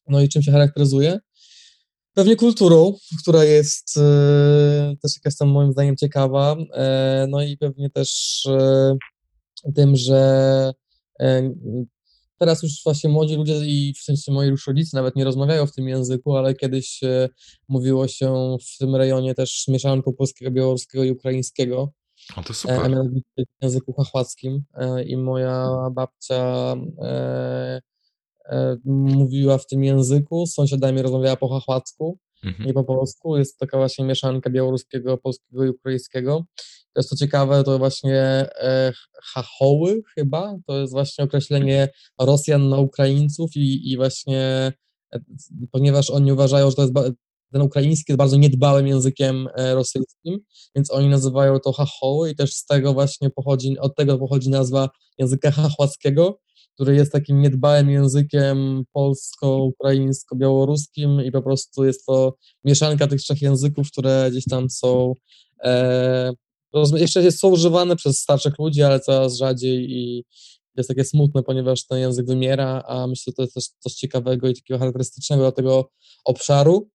No 0.07 0.21
i 0.21 0.29
czym 0.29 0.41
się 0.41 0.51
charakteryzuje? 0.51 1.19
Pewnie 2.13 2.35
kulturą, 2.35 2.95
która 3.21 3.43
jest 3.43 3.97
e, 3.97 4.95
też 5.01 5.15
jakaś 5.15 5.37
tam 5.37 5.49
moim 5.49 5.71
zdaniem 5.71 5.95
ciekawa, 5.97 6.55
no 7.27 7.43
i 7.43 7.57
pewnie 7.57 7.89
też 7.89 8.43
tym, 9.75 9.95
że 9.95 10.73
Teraz 12.39 12.63
już 12.63 12.71
właśnie 12.83 13.09
młodzi 13.09 13.35
ludzie 13.35 13.55
i 13.65 13.93
w 13.93 14.03
sensie 14.03 14.31
moi 14.31 14.47
już 14.47 14.67
rodzice 14.67 14.97
nawet 14.97 15.15
nie 15.15 15.23
rozmawiają 15.23 15.65
w 15.65 15.71
tym 15.71 15.87
języku, 15.87 16.37
ale 16.37 16.55
kiedyś 16.55 17.03
e, 17.03 17.29
mówiło 17.67 18.07
się 18.07 18.57
w 18.61 18.77
tym 18.77 18.95
rejonie 18.95 19.35
też 19.35 19.65
mieszanką 19.67 20.13
polskiego, 20.13 20.51
białoruskiego 20.51 21.03
i 21.03 21.11
ukraińskiego. 21.11 21.93
O, 22.35 22.43
to 22.43 22.53
super. 22.53 22.79
A 22.79 22.87
mianowicie 22.89 23.29
w 23.37 23.63
języku 23.63 23.93
chachłackim 23.93 24.63
e, 24.73 25.03
i 25.03 25.17
moja 25.17 25.69
babcia 25.91 26.75
e, 27.01 27.81
e, 28.45 28.77
mówiła 28.85 29.57
w 29.57 29.67
tym 29.67 29.83
języku, 29.83 30.45
z 30.45 30.53
sąsiadami 30.53 31.01
rozmawiała 31.01 31.35
po 31.35 31.49
chachłacku, 31.49 32.19
mhm. 32.43 32.67
nie 32.67 32.73
po 32.73 32.83
polsku. 32.83 33.37
Jest 33.37 33.57
taka 33.57 33.77
właśnie 33.77 34.05
mieszanka 34.05 34.49
białoruskiego, 34.49 35.17
polskiego 35.17 35.65
i 35.65 35.69
ukraińskiego. 35.69 36.45
To 36.93 36.99
jest 36.99 37.09
to 37.09 37.15
ciekawe, 37.15 37.63
to 37.63 37.77
właśnie 37.77 38.21
e, 38.61 38.93
hachoły 39.23 40.01
chyba, 40.15 40.55
to 40.67 40.79
jest 40.79 40.93
właśnie 40.93 41.23
określenie 41.23 41.89
Rosjan 42.19 42.69
na 42.69 42.77
Ukraińców 42.77 43.51
i, 43.55 43.91
i 43.91 43.97
właśnie 43.97 44.73
e, 45.13 45.19
ponieważ 45.71 46.09
oni 46.09 46.31
uważają, 46.31 46.69
że 46.69 46.75
to 46.75 46.81
jest 46.81 46.93
ten 47.53 47.61
ukraiński 47.61 48.11
jest 48.11 48.17
bardzo 48.17 48.37
niedbałym 48.37 48.87
językiem 48.87 49.47
e, 49.55 49.75
rosyjskim, 49.75 50.39
więc 50.75 50.91
oni 50.91 51.09
nazywają 51.09 51.59
to 51.59 51.71
hachoły 51.71 52.31
i 52.31 52.35
też 52.35 52.53
z 52.53 52.65
tego 52.65 52.93
właśnie 52.93 53.29
pochodzi, 53.29 53.79
od 53.79 53.95
tego 53.95 54.17
pochodzi 54.17 54.49
nazwa 54.49 54.89
języka 55.17 55.51
chachłackiego, 55.51 56.39
który 56.73 56.95
jest 56.95 57.11
takim 57.11 57.41
niedbałym 57.41 57.89
językiem 57.89 58.83
polsko-ukraińsko-białoruskim 58.93 61.25
i 61.25 61.31
po 61.31 61.41
prostu 61.41 61.85
jest 61.85 62.05
to 62.05 62.33
mieszanka 62.63 63.07
tych 63.07 63.21
trzech 63.21 63.41
języków, 63.41 63.91
które 63.91 64.27
gdzieś 64.31 64.45
tam 64.45 64.69
są 64.69 65.13
jeszcze 66.93 67.31
są 67.31 67.47
używane 67.49 67.95
przez 67.95 68.19
starszych 68.19 68.59
ludzi, 68.59 68.83
ale 68.83 68.99
coraz 68.99 69.37
rzadziej 69.37 69.91
i 69.91 70.25
jest 70.77 70.89
takie 70.89 71.05
smutne, 71.05 71.43
ponieważ 71.43 71.87
ten 71.87 71.99
język 71.99 72.25
wymiera, 72.25 72.83
a 72.87 73.07
myślę, 73.07 73.31
że 73.31 73.33
to 73.33 73.41
jest 73.41 73.53
też 73.53 73.67
coś 73.79 73.93
ciekawego 73.93 74.47
i 74.47 74.55
takiego 74.55 74.79
charakterystycznego 74.79 75.41
dla 75.41 75.51
tego 75.51 75.89
obszaru, 76.25 76.89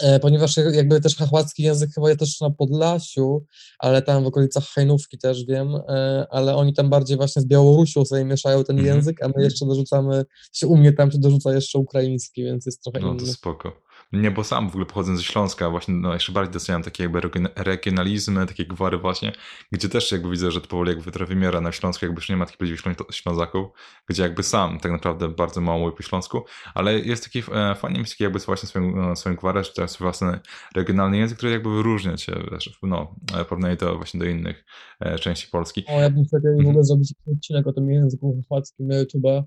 e, 0.00 0.20
ponieważ 0.20 0.56
jakby 0.56 1.00
też 1.00 1.16
chachłacki 1.16 1.62
język 1.62 1.90
chyba 1.94 2.08
jest 2.08 2.20
też 2.20 2.40
na 2.40 2.50
Podlasiu, 2.50 3.44
ale 3.78 4.02
tam 4.02 4.24
w 4.24 4.26
okolicach 4.26 4.64
Hajnówki 4.64 5.18
też 5.18 5.44
wiem, 5.44 5.74
e, 5.88 6.26
ale 6.30 6.56
oni 6.56 6.74
tam 6.74 6.90
bardziej 6.90 7.16
właśnie 7.16 7.42
z 7.42 7.46
Białorusią 7.46 8.04
sobie 8.04 8.24
mieszają 8.24 8.64
ten 8.64 8.78
mhm. 8.78 8.96
język, 8.96 9.22
a 9.22 9.28
my 9.28 9.42
jeszcze 9.42 9.66
dorzucamy, 9.66 10.24
się 10.52 10.66
u 10.66 10.76
mnie 10.76 10.92
tam 10.92 11.10
się 11.12 11.18
dorzuca 11.18 11.54
jeszcze 11.54 11.78
ukraiński, 11.78 12.44
więc 12.44 12.66
jest 12.66 12.82
trochę 12.82 13.00
no, 13.00 13.06
inny. 13.06 13.20
No 13.20 13.26
to 13.26 13.32
spoko. 13.32 13.82
Nie, 14.12 14.30
bo 14.30 14.44
sam 14.44 14.66
w 14.66 14.70
ogóle 14.70 14.86
pochodzę 14.86 15.16
ze 15.16 15.22
Śląska, 15.22 15.70
właśnie 15.70 15.94
no, 15.94 16.14
jeszcze 16.14 16.32
bardziej 16.32 16.52
doceniam 16.52 16.82
takie 16.82 17.02
jakby 17.02 17.20
regionalizmy, 17.56 18.46
takie 18.46 18.66
gwary 18.66 18.98
właśnie, 18.98 19.32
gdzie 19.72 19.88
też 19.88 20.12
jakby 20.12 20.30
widzę, 20.30 20.50
że 20.50 20.60
to 20.60 20.68
powoli 20.68 20.90
jakby 20.90 21.12
trochę 21.12 21.34
wymiera 21.34 21.60
na 21.60 21.72
Śląsku, 21.72 22.04
jakby 22.04 22.18
już 22.18 22.28
nie 22.28 22.36
ma 22.36 22.44
takich 22.44 22.58
prawdziwych 22.58 22.80
Ślązaków, 23.10 23.68
gdzie 24.08 24.22
jakby 24.22 24.42
sam 24.42 24.78
tak 24.80 24.92
naprawdę 24.92 25.28
bardzo 25.28 25.60
mało 25.60 25.78
mówię 25.78 25.96
po 25.96 26.02
Śląsku, 26.02 26.44
ale 26.74 26.98
jest 26.98 27.24
taki, 27.24 27.38
e, 27.38 27.74
fajnie 27.74 27.98
mieć 27.98 28.10
taki 28.10 28.24
jakby 28.24 28.38
właśnie 28.38 28.68
swoją, 28.68 29.10
e, 29.10 29.16
swoją 29.16 29.36
gwarę, 29.36 29.62
czy 29.62 29.82
jest 29.82 29.98
własny 29.98 30.40
regionalny 30.74 31.18
język, 31.18 31.38
który 31.38 31.52
jakby 31.52 31.76
wyróżnia 31.76 32.16
cię, 32.16 32.32
wiesz, 32.52 32.78
no, 32.82 33.16
e, 33.36 33.44
porównanie 33.44 33.76
to 33.76 33.96
właśnie 33.96 34.20
do 34.20 34.26
innych 34.26 34.64
e, 35.00 35.18
części 35.18 35.48
Polski. 35.50 35.84
O, 35.88 36.00
ja 36.00 36.10
bym 36.10 36.24
chciał 36.24 36.40
w 36.40 36.46
ogóle 36.46 36.68
mhm. 36.68 36.84
zrobić 36.84 37.14
odcinek 37.36 37.66
o 37.66 37.72
tym 37.72 37.90
języku 37.90 38.42
chorwackim 38.48 38.86
na 38.86 38.94
YouTube'a, 38.94 39.42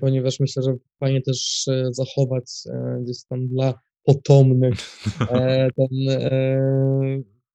ponieważ 0.00 0.40
myślę, 0.40 0.62
że 0.62 0.74
fajnie 1.00 1.22
też 1.22 1.64
e, 1.68 1.88
zachować 1.90 2.44
e, 2.66 3.00
gdzieś 3.02 3.24
tam 3.28 3.48
dla 3.48 3.74
potomnych 4.04 4.74
ten, 5.76 5.88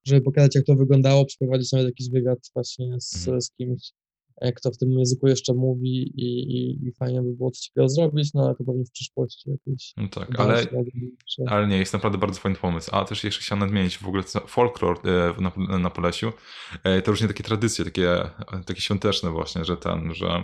żeby 0.07 0.21
pokazać, 0.21 0.55
jak 0.55 0.65
to 0.65 0.75
wyglądało, 0.75 1.25
przeprowadzić 1.25 1.71
nawet 1.71 1.87
jakiś 1.87 2.09
wywiad 2.09 2.39
właśnie 2.53 2.95
z, 2.99 3.17
mhm. 3.17 3.41
z 3.41 3.51
kimś, 3.51 3.91
kto 4.55 4.71
w 4.71 4.77
tym 4.77 4.91
języku 4.91 5.27
jeszcze 5.27 5.53
mówi 5.53 6.11
i, 6.15 6.25
i, 6.25 6.87
i 6.87 6.91
fajnie 6.91 7.21
by 7.21 7.33
było 7.33 7.51
coś 7.51 7.69
takiego 7.69 7.89
zrobić, 7.89 8.33
no 8.33 8.45
ale 8.45 8.55
to 8.55 8.63
pewnie 8.63 8.85
w 8.85 8.91
przyszłości 8.91 9.49
jakieś. 9.49 9.93
No 9.97 10.07
tak, 10.07 10.39
ale, 10.39 10.65
ale 11.47 11.67
nie, 11.67 11.77
jest 11.77 11.93
naprawdę 11.93 12.17
bardzo 12.17 12.39
fajny 12.39 12.57
pomysł. 12.57 12.89
A 12.93 13.05
też 13.05 13.23
jeszcze 13.23 13.41
chciałem 13.41 13.59
nadmienić 13.59 13.97
w 13.97 14.07
ogóle 14.07 14.23
folklor 14.47 14.99
na, 15.41 15.77
na 15.79 15.89
Polesiu, 15.89 16.31
to 17.03 17.11
różnie 17.11 17.27
takie 17.27 17.43
tradycje, 17.43 17.85
takie, 17.85 18.15
takie 18.65 18.81
świąteczne 18.81 19.29
właśnie, 19.29 19.65
że 19.65 19.77
ten, 19.77 20.13
że 20.13 20.43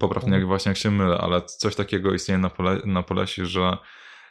poprawnie 0.00 0.34
jak 0.34 0.46
właśnie 0.46 0.70
jak 0.70 0.78
się 0.78 0.90
mylę, 0.90 1.18
ale 1.18 1.42
coś 1.42 1.76
takiego 1.76 2.14
istnieje 2.14 2.38
na, 2.38 2.50
pole, 2.50 2.80
na 2.84 3.02
Polesi, 3.02 3.46
że 3.46 3.78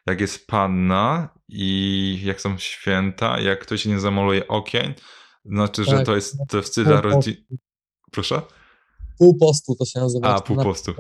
jak 0.06 0.22
jest 0.22 0.48
panna 0.48 1.30
i 1.50 2.22
jak 2.24 2.42
są 2.42 2.58
święta, 2.58 3.40
jak 3.40 3.60
ktoś 3.60 3.86
nie 3.86 4.00
zamaluje 4.00 4.48
okien, 4.48 4.94
znaczy, 5.46 5.84
że 5.84 5.92
tak, 5.92 6.06
to 6.06 6.16
jest 6.16 6.38
to 6.50 6.62
w 6.62 6.68
stylu 6.68 7.02
rodzin... 7.02 7.36
Proszę? 8.12 8.42
Pół 9.18 9.38
postu 9.38 9.76
to 9.76 9.86
się 9.86 10.00
nazywa. 10.00 10.36
A, 10.36 10.42
pół 10.42 10.64
postu. 10.64 10.94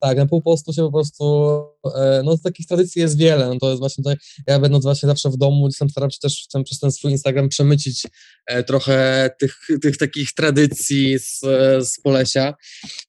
Tak, 0.00 0.18
na 0.18 0.26
pół 0.26 0.42
postu 0.42 0.72
się 0.72 0.82
po 0.82 0.92
prostu, 0.92 1.24
e, 1.94 2.22
no 2.24 2.38
takich 2.38 2.66
tradycji 2.66 3.00
jest 3.00 3.18
wiele, 3.18 3.48
no 3.48 3.58
to 3.60 3.68
jest 3.68 3.80
właśnie 3.80 4.04
tak, 4.04 4.18
ja 4.46 4.58
będąc 4.58 4.84
właśnie 4.84 5.06
zawsze 5.06 5.30
w 5.30 5.36
domu, 5.36 5.68
tam 5.78 5.90
staram 5.90 6.10
się 6.10 6.18
też 6.22 6.44
chcę 6.44 6.64
przez 6.64 6.78
ten 6.78 6.92
swój 6.92 7.10
Instagram 7.10 7.48
przemycić 7.48 8.06
e, 8.46 8.64
trochę 8.64 9.30
tych, 9.40 9.58
tych 9.82 9.96
takich 9.96 10.32
tradycji 10.32 11.18
z, 11.18 11.40
z 11.88 12.00
Polesia. 12.02 12.54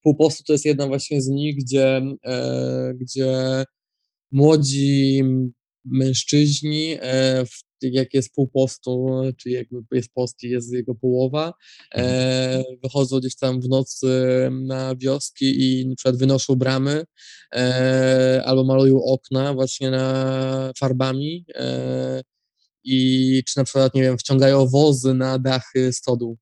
Pół 0.04 0.16
postu 0.16 0.44
to 0.44 0.54
jest 0.54 0.66
jedna 0.66 0.88
właśnie 0.88 1.22
z 1.22 1.28
nich, 1.28 1.56
gdzie, 1.56 2.02
e, 2.26 2.94
gdzie 2.96 3.64
młodzi 4.32 5.24
mężczyźni, 5.86 6.98
w 7.52 7.67
jak 7.82 8.14
jest 8.14 8.34
pół 8.34 8.48
postu, 8.48 9.22
czyli 9.38 9.56
jakby 9.56 9.82
jest 9.92 10.14
post 10.14 10.44
i 10.44 10.50
jest 10.50 10.74
jego 10.74 10.96
połowa, 10.96 11.54
mhm. 11.96 12.16
e, 12.16 12.64
wychodzą 12.84 13.20
gdzieś 13.20 13.36
tam 13.36 13.62
w 13.62 13.70
nocy 13.70 14.08
na 14.52 14.96
wioski 14.96 15.82
i 15.82 15.88
na 15.88 15.96
przykład 15.96 16.18
wynoszą 16.18 16.56
bramy 16.56 17.04
e, 17.56 18.42
albo 18.46 18.64
malują 18.64 19.04
okna 19.04 19.54
właśnie 19.54 19.92
na 19.92 20.74
farbami 20.80 21.46
e, 21.56 22.22
i 22.84 23.44
czy 23.48 23.58
na 23.58 23.64
przykład, 23.64 23.96
nie 23.96 24.02
wiem, 24.02 24.18
wciągają 24.18 24.68
wozy 24.68 25.14
na 25.14 25.40
dachy 25.40 25.94
stodół. 25.94 26.38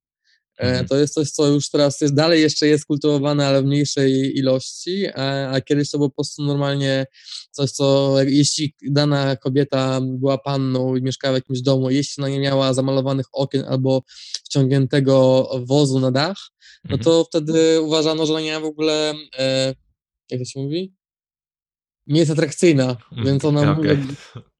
E, 0.58 0.68
mhm. 0.68 0.88
To 0.88 0.96
jest 0.96 1.14
coś, 1.14 1.30
co 1.30 1.46
już 1.46 1.70
teraz 1.70 2.00
jest, 2.00 2.14
dalej 2.14 2.42
jeszcze 2.42 2.66
jest 2.66 2.84
kultywowane, 2.84 3.46
ale 3.46 3.62
w 3.62 3.64
mniejszej 3.64 4.38
ilości, 4.38 5.06
a, 5.14 5.50
a, 5.50 5.60
kiedyś 5.60 5.90
to 5.90 5.98
było 5.98 6.10
po 6.10 6.14
prostu 6.14 6.42
normalnie 6.42 7.06
coś, 7.50 7.70
co 7.70 8.14
jeśli 8.26 8.74
dana 8.82 9.36
kobieta 9.36 10.00
była 10.02 10.38
panną 10.38 10.96
i 10.96 11.02
mieszkała 11.02 11.32
w 11.32 11.36
jakimś 11.36 11.60
domu, 11.60 11.90
jeśli 11.90 12.22
ona 12.22 12.28
nie 12.28 12.40
miała 12.40 12.74
zamalowanych 12.74 13.26
okien 13.32 13.64
albo 13.68 14.02
wciągniętego 14.44 15.48
wozu 15.64 16.00
na 16.00 16.10
dach, 16.10 16.36
no 16.84 16.96
mhm. 16.96 17.02
to 17.04 17.24
wtedy 17.24 17.80
uważano, 17.80 18.26
że 18.26 18.32
ona 18.32 18.42
nie 18.42 18.54
ma 18.54 18.60
w 18.60 18.64
ogóle, 18.64 19.14
e, 19.38 19.74
jak 20.30 20.40
to 20.40 20.44
się 20.44 20.60
mówi? 20.60 20.94
Nie 22.06 22.20
jest 22.20 22.32
atrakcyjna, 22.32 22.90
mhm. 22.90 23.26
więc 23.26 23.44
ona... 23.44 23.72
Okay. 23.72 24.06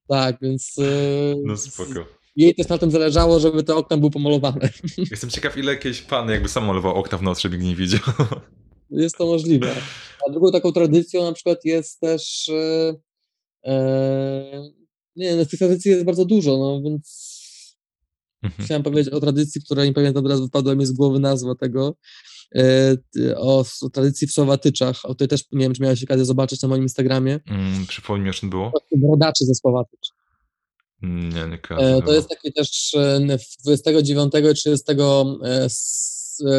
Tak, 0.08 0.36
więc... 0.42 0.74
E, 0.78 1.34
no 1.46 1.56
spoko 1.56 2.16
jej 2.36 2.54
też 2.54 2.68
na 2.68 2.78
tym 2.78 2.90
zależało, 2.90 3.40
żeby 3.40 3.62
te 3.62 3.74
okna 3.74 3.96
były 3.96 4.10
pomalowane. 4.10 4.68
Jestem 5.10 5.30
ciekaw, 5.30 5.56
ile 5.56 5.72
jakiś 5.72 6.02
pan 6.02 6.28
jakby 6.28 6.48
sam 6.48 6.66
malował 6.66 6.94
okna 6.94 7.18
w 7.18 7.22
nocy, 7.22 7.42
żeby 7.42 7.58
nie 7.58 7.76
widział. 7.76 8.00
Jest 8.90 9.16
to 9.16 9.26
możliwe. 9.26 9.74
A 10.28 10.30
drugą 10.30 10.52
taką 10.52 10.72
tradycją 10.72 11.24
na 11.24 11.32
przykład 11.32 11.64
jest 11.64 12.00
też 12.00 12.48
e, 12.48 12.94
e, 13.66 14.70
nie, 15.16 15.36
no 15.36 15.46
tych 15.46 15.58
tradycji 15.58 15.90
jest 15.90 16.04
bardzo 16.04 16.24
dużo, 16.24 16.58
no 16.58 16.82
więc 16.82 17.36
mhm. 18.42 18.64
chciałem 18.64 18.82
powiedzieć 18.82 19.12
o 19.12 19.20
tradycji, 19.20 19.62
która 19.62 19.84
nie 19.84 19.92
pamiętam, 19.92 20.22
teraz 20.22 20.40
wypadła 20.40 20.74
mi 20.74 20.86
z 20.86 20.92
głowy 20.92 21.20
nazwa 21.20 21.54
tego, 21.54 21.96
e, 22.54 22.96
o, 23.36 23.64
o, 23.82 23.90
tradycji 23.90 24.26
w 24.28 24.32
Słowatyczach, 24.32 25.04
o 25.04 25.14
tej 25.14 25.28
też, 25.28 25.44
nie 25.52 25.60
wiem, 25.60 25.74
czy 25.74 25.82
miałeś 25.82 26.04
okazję 26.04 26.24
zobaczyć 26.24 26.62
na 26.62 26.68
moim 26.68 26.82
Instagramie. 26.82 27.40
Mm, 27.46 27.86
przypomnij 27.86 28.26
mi, 28.26 28.34
czym 28.34 28.50
było? 28.50 28.72
Brodaczy 28.96 29.44
ze 29.44 29.54
Słowatycz. 29.54 30.15
Nie, 31.06 31.48
nie 31.48 31.58
kojarzę. 31.58 31.96
E, 31.96 32.02
to 32.02 32.12
jest 32.12 32.28
taki 32.28 32.52
też 32.52 32.96
29 33.64 34.32
i 34.50 34.54
30 34.54 34.84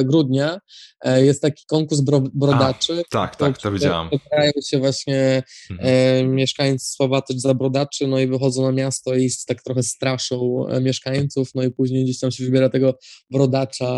grudnia 0.03 0.59
e, 1.01 1.25
jest 1.25 1.41
taki 1.41 1.65
konkurs 1.65 2.01
bro, 2.01 2.21
brodaczy. 2.33 3.03
A, 3.07 3.09
tak, 3.11 3.35
tak, 3.35 3.57
to 3.57 3.71
widziałam. 3.71 4.09
Wybierają 4.09 4.51
się 4.67 4.79
właśnie 4.79 5.43
mhm. 5.71 5.89
e, 5.89 6.23
mieszkańcy 6.23 6.93
Słowatycz 6.93 7.37
za 7.37 7.53
brodaczy, 7.53 8.07
no 8.07 8.19
i 8.19 8.27
wychodzą 8.27 8.61
na 8.61 8.71
miasto 8.71 9.15
i 9.15 9.29
tak 9.47 9.63
trochę 9.63 9.83
straszą 9.83 10.67
e, 10.67 10.81
mieszkańców, 10.81 11.49
no 11.55 11.63
i 11.63 11.71
później 11.71 12.03
gdzieś 12.03 12.19
tam 12.19 12.31
się 12.31 12.43
wybiera 12.43 12.69
tego 12.69 12.97
brodacza 13.31 13.93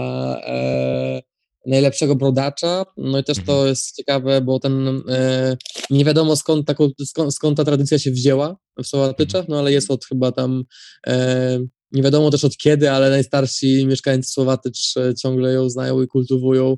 e, 0.48 1.22
najlepszego 1.70 2.16
brodacza. 2.16 2.86
No 2.98 3.20
i 3.20 3.24
też 3.24 3.38
to 3.38 3.52
mhm. 3.52 3.68
jest 3.68 3.96
ciekawe, 3.96 4.42
bo 4.42 4.60
ten 4.60 5.02
e, 5.10 5.58
nie 5.90 6.06
wiadomo 6.06 6.36
skąd, 6.36 6.68
taką, 6.68 6.90
skąd, 7.06 7.36
skąd, 7.36 7.58
ta 7.58 7.66
tradycja 7.66 8.00
się 8.00 8.12
wzięła 8.12 8.58
w 8.84 8.88
Słowatyczach, 8.88 9.42
mhm. 9.42 9.52
no 9.52 9.60
ale 9.60 9.72
jest 9.72 9.92
od 9.92 10.06
chyba 10.06 10.32
tam 10.32 10.64
e, 11.08 11.60
nie 11.92 12.04
wiadomo 12.04 12.32
też 12.32 12.46
od 12.46 12.58
kiedy, 12.58 12.92
ale 12.92 13.10
najstarsi 13.10 13.86
mieszkańcy 13.86 14.32
Słowatycz 14.32 14.98
e, 14.98 15.16
ciągle 15.16 15.54
ją 15.54 15.70
znają 15.70 16.02
i 16.02 16.08
kultywują. 16.08 16.76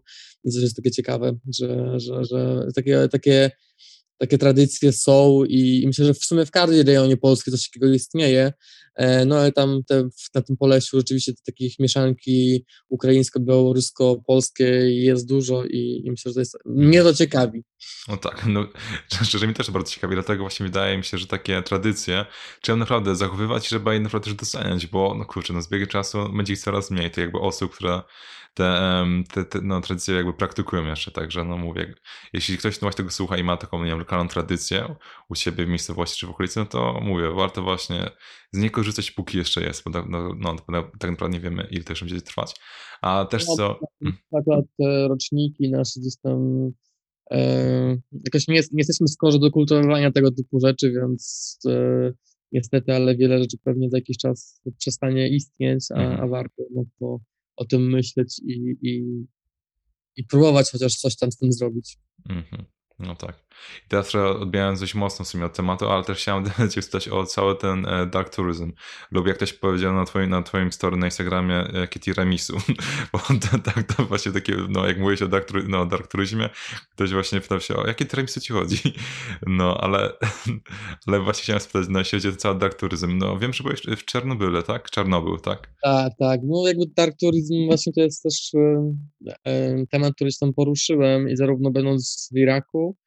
To 0.54 0.60
jest 0.60 0.76
takie 0.76 0.92
ciekawe, 0.92 1.34
że, 1.60 2.00
że, 2.00 2.26
że 2.26 2.68
takie, 2.76 3.08
takie, 3.12 3.52
takie 4.22 4.38
tradycje 4.38 4.94
są 4.94 5.44
i, 5.44 5.82
i 5.84 5.88
myślę, 5.88 6.06
że 6.06 6.14
w 6.14 6.26
sumie 6.26 6.46
w 6.46 6.52
każdej 6.52 6.84
rejonie 6.84 7.18
Polski 7.18 7.52
coś 7.52 7.70
takiego 7.70 7.94
istnieje. 7.94 8.54
E, 8.96 9.26
no 9.26 9.38
ale 9.38 9.52
tam 9.52 9.84
te, 9.88 10.10
na 10.36 10.42
tym 10.42 10.58
Polesiu 10.58 10.98
rzeczywiście 10.98 11.34
takich 11.46 11.80
mieszanki 11.80 12.66
ukraińsko-białorusko-polskiej 12.90 15.04
jest 15.04 15.28
dużo 15.28 15.66
i, 15.66 16.02
i, 16.06 16.12
myślę, 16.12 16.30
że 16.30 16.34
to 16.34 16.40
jest, 16.40 16.58
mnie 16.66 17.04
to 17.04 17.14
ciekawi. 17.14 17.64
No 18.08 18.18
tak, 18.18 18.46
no 18.46 18.68
szczerze 19.28 19.48
mi 19.48 19.54
też 19.54 19.72
bardzo 19.72 19.92
ciekawi, 19.92 20.16
dlatego 20.16 20.44
właśnie 20.44 20.66
wydaje 20.66 20.98
mi 20.98 21.04
się, 21.04 21.18
że 21.18 21.28
takie 21.28 21.62
tradycje 21.62 22.26
trzeba 22.62 22.76
naprawdę 22.76 23.16
zachowywać, 23.16 23.68
żeby 23.68 23.94
je 23.94 24.00
naprawdę 24.00 24.26
też 24.26 24.34
doceniać, 24.34 24.88
bo 24.88 25.16
no 25.18 25.26
kurczę, 25.26 25.54
no 25.54 25.62
z 25.62 25.70
biegiem 25.70 25.88
czasu 25.88 26.18
będzie 26.38 26.54
ich 26.54 26.60
coraz 26.60 26.92
mniej, 26.92 27.12
to 27.12 27.22
jakby 27.22 27.40
osób, 27.40 27.76
które 27.76 28.02
te, 28.54 29.06
te, 29.34 29.46
te 29.46 29.62
no, 29.62 29.82
tradycje 29.82 30.16
jakby 30.16 30.34
praktykują 30.34 30.86
jeszcze, 30.86 31.12
także 31.12 31.44
no 31.44 31.58
mówię, 31.58 31.94
jeśli 32.34 32.58
ktoś 32.58 32.82
no 32.82 32.86
właśnie 32.86 32.98
tego 32.98 33.10
słucha 33.10 33.38
i 33.38 33.44
ma 33.44 33.58
taką, 33.58 33.84
nie 33.84 33.90
wiem, 33.90 34.00
lokalną 34.00 34.28
tradycję 34.28 34.96
u 35.30 35.36
siebie 35.36 35.66
w 35.66 35.70
miejscowości 35.70 36.20
czy 36.20 36.28
w 36.28 36.30
okolicy, 36.30 36.60
no 36.60 36.66
to 36.66 37.00
mówię, 37.04 37.32
warto 37.36 37.62
właśnie 37.62 38.10
z 38.52 38.58
niej 38.58 38.72
korzystać, 38.72 39.12
póki 39.12 39.38
jeszcze 39.38 39.64
jest, 39.64 39.84
bo 39.84 39.92
tak, 39.92 40.06
no, 40.10 40.36
no, 40.40 40.56
tak 41.00 41.12
naprawdę 41.12 41.38
nie 41.38 41.44
wiemy, 41.44 41.68
ile 41.72 41.84
to 41.84 41.92
jeszcze 41.92 42.06
będzie 42.06 42.22
trwać. 42.22 42.56
A 43.02 43.26
też 43.26 43.48
no, 43.48 43.56
co... 43.56 43.80
Na 44.02 44.40
przykład 44.40 44.66
te 44.80 45.08
roczniki 45.08 45.72
nasze 45.72 46.00
gdzieś 46.00 46.18
tam 46.24 46.72
e, 47.32 47.98
jakoś 48.26 48.48
nie, 48.48 48.56
jest, 48.56 48.74
nie 48.74 48.80
jesteśmy 48.80 49.08
skorzy 49.08 49.40
do 49.40 49.52
kultywowania 49.52 50.12
tego 50.12 50.32
typu 50.32 50.60
rzeczy, 50.60 50.92
więc 50.92 51.58
e, 51.68 52.12
niestety, 52.52 52.94
ale 52.96 53.18
wiele 53.18 53.40
rzeczy 53.40 53.58
pewnie 53.64 53.90
za 53.90 53.98
jakiś 53.98 54.18
czas 54.18 54.62
przestanie 54.78 55.30
istnieć, 55.30 55.86
a, 55.96 56.00
mhm. 56.00 56.22
a 56.22 56.28
warto 56.28 56.64
no 56.76 56.84
to 57.00 57.20
o 57.62 57.66
tym 57.66 57.90
myśleć 57.90 58.40
i, 58.40 58.78
i, 58.82 59.04
i 60.16 60.24
próbować 60.24 60.72
chociaż 60.72 60.96
coś 60.96 61.16
tam 61.16 61.32
z 61.32 61.38
tym 61.38 61.54
zrobić. 61.54 61.98
Mhm. 62.30 62.66
No 63.00 63.16
tak. 63.16 63.46
I 63.86 63.90
teraz 63.90 64.16
odbierając 64.16 64.80
dość 64.80 64.96
mocno 64.96 65.26
w 65.26 65.28
sumie 65.28 65.46
od 65.46 65.54
tematu, 65.54 65.90
ale 65.90 66.04
też 66.04 66.18
chciałem 66.18 66.46
cię 66.72 66.82
spytać 66.82 67.10
o 67.10 67.26
cały 67.26 67.56
ten 67.56 67.86
e, 67.86 68.06
dark 68.06 68.36
tourism. 68.36 68.72
Lub 69.12 69.28
jak 69.28 69.36
ktoś 69.36 69.54
powiedział 69.54 69.94
na 69.94 70.06
twoim, 70.06 70.30
na 70.30 70.42
twoim 70.42 70.72
story 70.72 70.98
na 70.98 71.08
Instagramie, 71.08 71.68
jakie 71.74 72.00
tiramisu. 72.00 72.58
Bo 73.14 73.20
to, 73.20 73.60
tak, 73.64 73.84
to 73.84 74.06
właśnie 74.06 74.32
takie, 74.32 74.56
no 74.70 74.88
jak 74.88 74.98
mówiłeś 74.98 75.22
o 75.22 75.28
dark, 75.28 75.48
no, 75.68 75.86
dark 75.86 76.08
tourismie, 76.08 76.50
ktoś 76.92 77.12
właśnie 77.12 77.42
pytał 77.42 77.60
się, 77.60 77.76
o 77.76 77.88
jakie 77.88 78.06
tiramisu 78.06 78.40
ci 78.40 78.54
chodzi? 78.54 78.78
No, 79.48 79.78
ale, 79.78 80.14
ale 81.08 81.20
właśnie 81.20 81.44
chciałem 81.44 81.60
spytać, 81.60 81.90
na 81.90 82.04
świecie 82.04 82.36
cały 82.36 82.60
dark 82.60 82.80
tourism. 82.80 83.18
No 83.18 83.40
wiem, 83.40 83.54
że 83.54 83.64
byłeś 83.64 83.82
w 83.82 84.06
Czernobyle, 84.06 84.64
tak? 84.64 84.90
Czarnobyl, 84.90 85.40
tak? 85.40 85.74
Tak, 85.84 86.14
tak. 86.20 86.40
No 86.44 86.68
jakby 86.68 86.84
dark 86.98 87.16
tourism 87.22 87.54
właśnie 87.66 87.94
to 87.94 88.02
jest 88.02 88.24
też 88.24 88.52
e, 89.46 89.86
temat, 89.92 90.14
który 90.16 90.30
tam 90.40 90.54
poruszyłem 90.54 91.30
i 91.30 91.36
zarówno 91.36 91.72
będąc 91.72 92.30
w 92.34 92.38
Iraku, 92.38 92.62
E, 92.82 93.01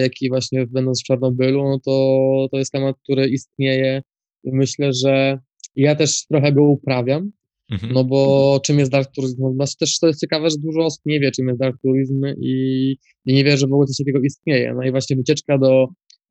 jak 0.00 0.22
i 0.22 0.28
właśnie 0.28 0.66
będąc 0.66 1.00
w 1.00 1.04
Czarnobylu, 1.04 1.62
no 1.62 1.78
to, 1.84 2.48
to 2.50 2.58
jest 2.58 2.72
temat, 2.72 2.96
który 3.02 3.28
istnieje 3.28 4.02
i 4.44 4.52
myślę, 4.52 4.92
że 4.92 5.38
ja 5.76 5.94
też 5.94 6.26
trochę 6.26 6.52
go 6.52 6.62
uprawiam, 6.62 7.32
mhm. 7.70 7.92
no 7.92 8.04
bo 8.04 8.60
czym 8.64 8.78
jest 8.78 8.90
dark 8.90 9.10
tourism? 9.14 9.42
No, 9.42 9.52
znaczy 9.52 9.76
też 9.78 9.98
to 9.98 10.06
jest 10.06 10.20
ciekawe, 10.20 10.50
że 10.50 10.56
dużo 10.58 10.84
osób 10.84 11.00
nie 11.06 11.20
wie, 11.20 11.30
czym 11.30 11.48
jest 11.48 11.60
dark 11.60 11.76
tourism 11.82 12.24
i, 12.40 12.96
i 13.24 13.34
nie 13.34 13.44
wie, 13.44 13.56
że 13.56 13.66
w 13.66 13.72
ogóle 13.72 13.86
coś 13.86 13.96
takiego 13.96 14.20
istnieje. 14.20 14.74
No 14.74 14.82
i 14.82 14.90
właśnie 14.90 15.16
wycieczka 15.16 15.58
do 15.58 15.88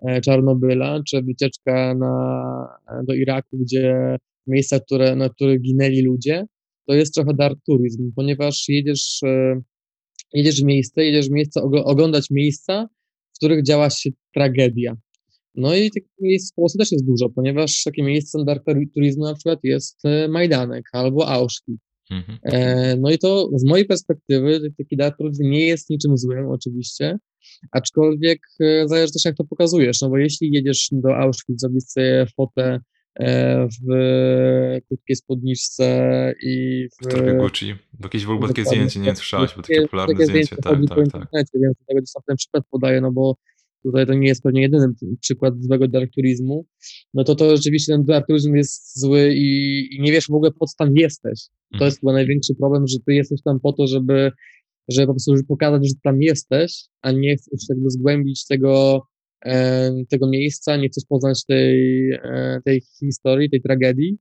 e, 0.07 0.21
Czarnobyla, 0.21 1.01
czy 1.07 1.21
wycieczka 1.21 1.95
na, 1.95 2.67
do 3.07 3.13
Iraku, 3.13 3.57
gdzie 3.57 4.17
miejsca, 4.47 4.79
które, 4.79 5.15
na 5.15 5.29
których 5.29 5.61
ginęli 5.61 6.01
ludzie, 6.01 6.45
to 6.87 6.93
jest 6.93 7.13
trochę 7.13 7.33
dark 7.33 7.59
tourism, 7.67 8.11
ponieważ 8.15 8.65
jedziesz, 8.69 9.19
e, 9.23 9.61
jedziesz 10.33 10.61
w 10.61 10.65
miejsce, 10.65 11.05
jedziesz 11.05 11.29
w 11.29 11.31
miejsce, 11.31 11.61
oglądać 11.61 12.29
miejsca, 12.31 12.87
których 13.41 13.63
działa 13.63 13.89
się 13.89 14.09
tragedia. 14.33 14.95
No 15.55 15.75
i 15.75 15.91
takich 15.91 16.11
miejsc 16.21 16.51
w 16.51 16.55
Polsce 16.55 16.79
też 16.79 16.91
jest 16.91 17.05
dużo, 17.05 17.29
ponieważ 17.29 17.83
takie 17.83 18.03
miejsce 18.03 18.45
turizmu 18.93 19.23
na 19.23 19.33
przykład 19.33 19.59
jest 19.63 20.05
e, 20.05 20.27
Majdanek 20.27 20.83
albo 20.93 21.27
Auschwitz. 21.27 21.81
Mhm. 22.11 22.39
E, 22.43 22.95
no 22.97 23.11
i 23.11 23.17
to 23.17 23.49
z 23.55 23.65
mojej 23.65 23.85
perspektywy 23.85 24.73
taki 24.77 24.97
dark 24.97 25.17
tourism 25.17 25.43
nie 25.43 25.67
jest 25.67 25.89
niczym 25.89 26.17
złym 26.17 26.49
oczywiście, 26.49 27.17
aczkolwiek 27.71 28.39
e, 28.59 28.87
zależy 28.87 29.13
też 29.13 29.25
jak 29.25 29.35
to 29.35 29.43
pokazujesz, 29.43 30.01
no 30.01 30.09
bo 30.09 30.17
jeśli 30.17 30.49
jedziesz 30.53 30.87
do 30.91 31.17
Auschwitz, 31.17 31.59
zrobić 31.59 31.91
sobie 31.91 32.25
fotę 32.37 32.79
w 33.19 33.85
krótkiej 34.87 35.15
spódniczce 35.15 35.85
i 36.43 36.87
w... 36.91 37.07
W 37.07 37.11
torbie 37.11 37.33
Gucci. 37.33 37.75
Bo 37.93 38.05
jakieś 38.05 38.25
w 38.25 38.31
ogóle 38.31 38.47
takie 38.47 38.65
zdjęcie, 38.65 38.99
nie 38.99 39.05
wiem, 39.05 39.15
słyszałeś, 39.15 39.55
bo 39.55 39.61
takie 39.61 39.81
popularne 39.81 40.13
takie 40.13 40.25
zdjęcie, 40.25 40.55
tak, 40.55 40.79
tak, 40.89 40.97
tak. 41.31 41.45
Więc 41.53 41.77
tego 41.87 42.01
gdzieś 42.01 42.13
tam 42.13 42.23
ten 42.27 42.35
przykład 42.35 42.63
podaję, 42.71 43.01
no 43.01 43.11
bo 43.11 43.35
tutaj 43.83 44.05
to 44.05 44.13
nie 44.13 44.27
jest 44.27 44.43
pewnie 44.43 44.61
jedyny 44.61 44.87
przykład 45.19 45.53
złego 45.63 45.87
dark 45.87 46.11
turizmu, 46.15 46.65
no 47.13 47.23
to 47.23 47.35
to 47.35 47.57
rzeczywiście 47.57 47.93
ten 47.93 48.05
dark 48.05 48.27
turizm 48.27 48.55
jest 48.55 48.99
zły 48.99 49.33
i, 49.35 49.87
i 49.95 50.01
nie 50.01 50.11
wiesz 50.11 50.27
w 50.27 50.33
ogóle 50.33 50.51
po 50.51 50.65
co 50.65 50.73
tam 50.77 50.95
jesteś. 50.95 51.47
To 51.47 51.75
mhm. 51.75 51.87
jest 51.87 51.99
chyba 51.99 52.13
największy 52.13 52.55
problem, 52.55 52.87
że 52.87 52.97
ty 53.05 53.13
jesteś 53.13 53.41
tam 53.41 53.59
po 53.59 53.73
to, 53.73 53.87
żeby 53.87 54.31
żeby 54.89 55.07
po 55.07 55.13
prostu 55.13 55.33
pokazać, 55.47 55.87
że 55.87 55.93
tam 56.03 56.21
jesteś, 56.21 56.85
a 57.01 57.11
nie 57.11 57.37
chcesz 57.37 57.69
jakby 57.69 57.89
zgłębić 57.89 58.47
tego, 58.47 58.95
e, 58.95 59.10
tego 60.09 60.29
miejsca, 60.29 60.77
nie 60.77 60.89
chcesz 60.89 61.03
poznać 61.09 61.45
tej, 61.45 62.11
e, 62.11 62.59
tej 62.65 62.81
historii, 62.99 63.49
tej 63.49 63.61
tragedii, 63.61 64.17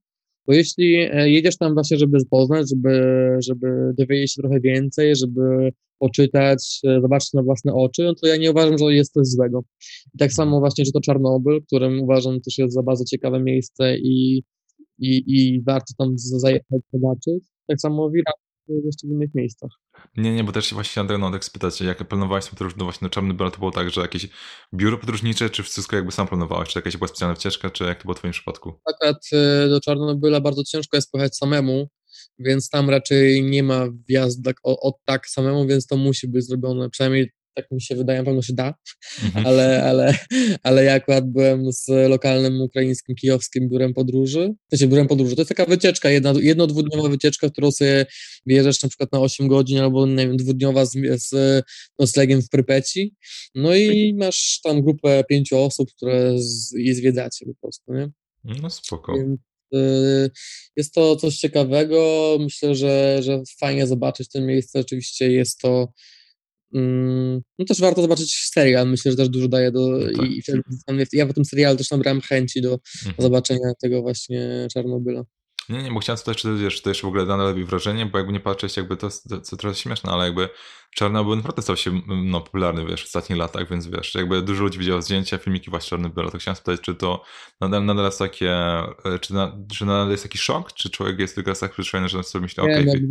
bo 0.47 0.53
jeśli 0.53 0.95
e, 0.95 1.31
jedziesz 1.31 1.57
tam 1.57 1.75
właśnie, 1.75 1.99
żeby 1.99 2.19
poznać, 2.31 2.71
żeby, 2.71 3.01
żeby 3.49 3.93
dowiedzieć 3.99 4.33
się 4.33 4.43
trochę 4.43 4.61
więcej, 4.61 5.17
żeby 5.17 5.73
poczytać, 5.99 6.81
e, 6.85 7.01
zobaczyć 7.01 7.33
na 7.33 7.43
własne 7.43 7.75
oczy, 7.75 8.03
no 8.03 8.15
to 8.15 8.27
ja 8.27 8.37
nie 8.37 8.51
uważam, 8.51 8.79
że 8.79 8.85
jest 8.85 9.13
coś 9.13 9.27
złego. 9.27 9.65
I 10.15 10.19
tak 10.19 10.33
samo 10.33 10.61
właśnie, 10.61 10.85
że 10.85 10.93
to 10.93 11.01
Czarnobyl, 11.01 11.63
którym 11.67 12.03
uważam 12.03 12.41
też 12.41 12.59
jest 12.59 12.75
za 12.75 12.83
bardzo 12.83 13.05
ciekawe 13.05 13.41
miejsce 13.41 13.99
i, 13.99 14.43
i, 14.99 15.23
i 15.27 15.63
warto 15.63 15.95
tam 15.99 16.13
zajechać, 16.17 16.81
zobaczyć. 16.93 17.45
Tak 17.67 17.81
samo 17.81 18.11
w 18.83 18.85
jeszcze 18.85 19.07
w 19.07 19.11
innych 19.11 19.35
miejscach. 19.35 19.71
Nie, 20.17 20.35
nie, 20.35 20.45
bo 20.45 20.53
też 20.53 20.67
się 20.67 20.75
właśnie 20.75 21.01
Andrzej 21.01 21.19
tak 21.33 21.45
spytać, 21.45 21.81
jak 21.81 22.09
planowałeś 22.09 22.45
tą 22.45 22.51
podróż 22.51 22.77
no 22.77 22.85
właśnie 22.85 23.05
na 23.05 23.11
Czarnobyl, 23.11 23.51
to 23.51 23.59
było 23.59 23.71
tak, 23.71 23.91
że 23.91 24.01
jakieś 24.01 24.29
biuro 24.75 24.99
podróżnicze, 24.99 25.51
czy 25.51 25.63
wszystko 25.63 25.97
jakby 25.97 26.13
sam 26.13 26.29
planowałeś, 26.29 26.69
czy 26.69 26.79
jakaś 26.79 26.97
była 26.97 27.09
specjalna 27.09 27.35
wycieczka, 27.35 27.71
czy 27.71 27.85
jak 27.85 27.99
to 27.99 28.05
było 28.05 28.15
w 28.15 28.19
twoim 28.19 28.33
przypadku? 28.33 28.73
Akurat 28.85 29.17
e, 29.33 29.69
do 29.69 29.81
Czarnobyla 29.81 30.41
bardzo 30.41 30.65
ciężko 30.65 30.97
jest 30.97 31.11
pojechać 31.11 31.37
samemu, 31.37 31.89
więc 32.39 32.69
tam 32.69 32.91
raczej 32.91 33.43
nie 33.43 33.63
ma 33.63 33.87
wjazdu 34.09 34.43
tak, 34.43 34.57
od 34.65 34.95
tak 35.05 35.29
samemu, 35.29 35.67
więc 35.67 35.87
to 35.87 35.97
musi 35.97 36.29
być 36.29 36.47
zrobione, 36.47 36.91
przynajmniej 36.91 37.31
tak 37.55 37.71
mi 37.71 37.83
się 37.83 37.97
wydaje, 37.97 38.19
na 38.19 38.25
pewno 38.25 38.43
się 38.43 38.53
da, 38.53 38.75
mhm. 39.25 39.47
ale, 39.47 39.85
ale, 39.85 40.15
ale 40.63 40.85
ja 40.85 40.95
akurat 40.95 41.31
byłem 41.31 41.73
z 41.73 41.87
lokalnym 42.09 42.61
ukraińskim, 42.61 43.17
kijowskim 43.17 43.69
biurem 43.69 43.95
podróży, 43.95 44.55
to 44.71 44.77
się 44.77 44.87
biurem 44.89 45.09
podróży, 45.09 45.37
to 45.37 45.41
jest 45.41 45.49
taka 45.49 45.67
wycieczka, 45.67 46.11
jedna, 46.11 46.33
jedno, 46.41 46.67
dwudniowa 46.67 47.09
wycieczka, 47.09 47.51
którą 47.51 47.71
sobie 47.71 48.07
bierzesz 48.47 48.83
na 48.83 48.89
przykład 48.89 49.13
na 49.13 49.21
8 49.21 49.49
godzin, 49.49 49.79
albo 49.79 50.07
nie 50.07 50.27
wiem, 50.27 50.37
dwudniowa 50.37 50.85
z, 50.87 50.93
z 51.17 51.63
noclegiem 51.99 52.43
w 52.43 52.49
Prypeci, 52.49 53.15
no 53.55 53.75
i 53.75 54.15
masz 54.19 54.61
tam 54.63 54.83
grupę 54.83 55.25
pięciu 55.29 55.59
osób, 55.59 55.91
które 55.97 56.33
z, 56.37 56.75
i 56.79 56.95
zwiedzacie 56.95 57.47
po 57.47 57.55
prostu, 57.55 57.95
nie? 57.95 58.11
No 58.45 58.71
spoko. 58.71 59.15
Więc, 59.17 59.41
y, 59.75 60.31
jest 60.77 60.95
to 60.95 61.17
coś 61.17 61.37
ciekawego. 61.37 62.37
Myślę, 62.41 62.75
że, 62.75 63.19
że 63.23 63.43
fajnie 63.59 63.87
zobaczyć 63.87 64.29
to 64.29 64.41
miejsce. 64.41 64.81
Oczywiście 64.81 65.33
jest 65.33 65.59
to 65.59 65.93
no 67.59 67.65
też 67.69 67.81
warto 67.81 68.03
zobaczyć 68.03 68.49
serial, 68.53 68.89
myślę, 68.89 69.11
że 69.11 69.17
też 69.17 69.29
dużo 69.29 69.49
daje 69.49 69.73
do... 69.73 69.89
No 69.89 70.23
tak. 70.23 70.31
i, 70.31 70.43
i 71.13 71.19
ja 71.19 71.27
w 71.27 71.35
tym 71.35 71.45
serialu 71.45 71.79
też 71.79 71.91
nabrałem 71.91 72.21
chęci 72.21 72.63
do 72.63 72.79
mhm. 73.07 73.15
zobaczenia 73.19 73.75
tego 73.83 74.03
właśnie 74.03 74.69
Czarnobyla. 74.73 75.25
Nie, 75.71 75.83
nie, 75.83 75.91
bo 75.91 76.01
chciałem 76.01 76.17
spytać, 76.19 76.37
czy 76.43 76.49
to, 76.49 76.57
wiesz, 76.57 76.77
czy 76.77 76.83
to 76.83 76.91
jeszcze 76.91 77.07
w 77.07 77.09
ogóle 77.09 77.25
nadal 77.27 77.47
robi 77.47 77.65
wrażenie, 77.65 78.07
bo 78.07 78.19
jakby 78.19 78.33
nie 78.33 78.41
patrzeć, 78.41 78.77
jakby 78.77 78.97
to, 78.97 79.09
to 79.29 79.41
co 79.41 79.57
trochę 79.57 79.77
śmieszne, 79.77 80.13
ale 80.13 80.25
jakby 80.25 80.49
Czarnobyl 80.95 81.37
naprawdę 81.37 81.63
stał 81.63 81.77
się 81.77 82.01
no, 82.25 82.41
popularny, 82.41 82.87
wiesz, 82.87 83.03
w 83.03 83.07
ostatnich 83.07 83.39
latach, 83.39 83.71
więc 83.71 83.87
wiesz, 83.87 84.15
jakby 84.15 84.43
dużo 84.43 84.63
ludzi 84.63 84.79
widziało 84.79 85.03
zdjęcia, 85.03 85.39
filmiki 85.39 85.71
właśnie 85.71 85.91
Czarnobyla, 85.91 86.31
to 86.31 86.39
chciałem 86.39 86.57
spytać, 86.57 86.81
czy 86.81 86.95
to 86.95 87.25
nadal, 87.61 87.85
nadal 87.85 88.05
jest 88.05 88.19
takie, 88.19 88.53
e, 88.53 89.19
czy, 89.21 89.35
na, 89.35 89.59
czy 89.73 89.87
nadal 89.87 90.11
jest 90.11 90.23
taki 90.23 90.39
szok, 90.39 90.73
czy 90.73 90.91
człowiek 90.91 91.19
jest 91.19 91.35
tylko 91.35 91.55
tak 91.55 91.73
przyzwyczajony, 91.73 92.09
że 92.09 92.23
sobie 92.23 92.43
myśli, 92.43 92.63
okej. 92.63 92.89
Okay, 92.89 93.09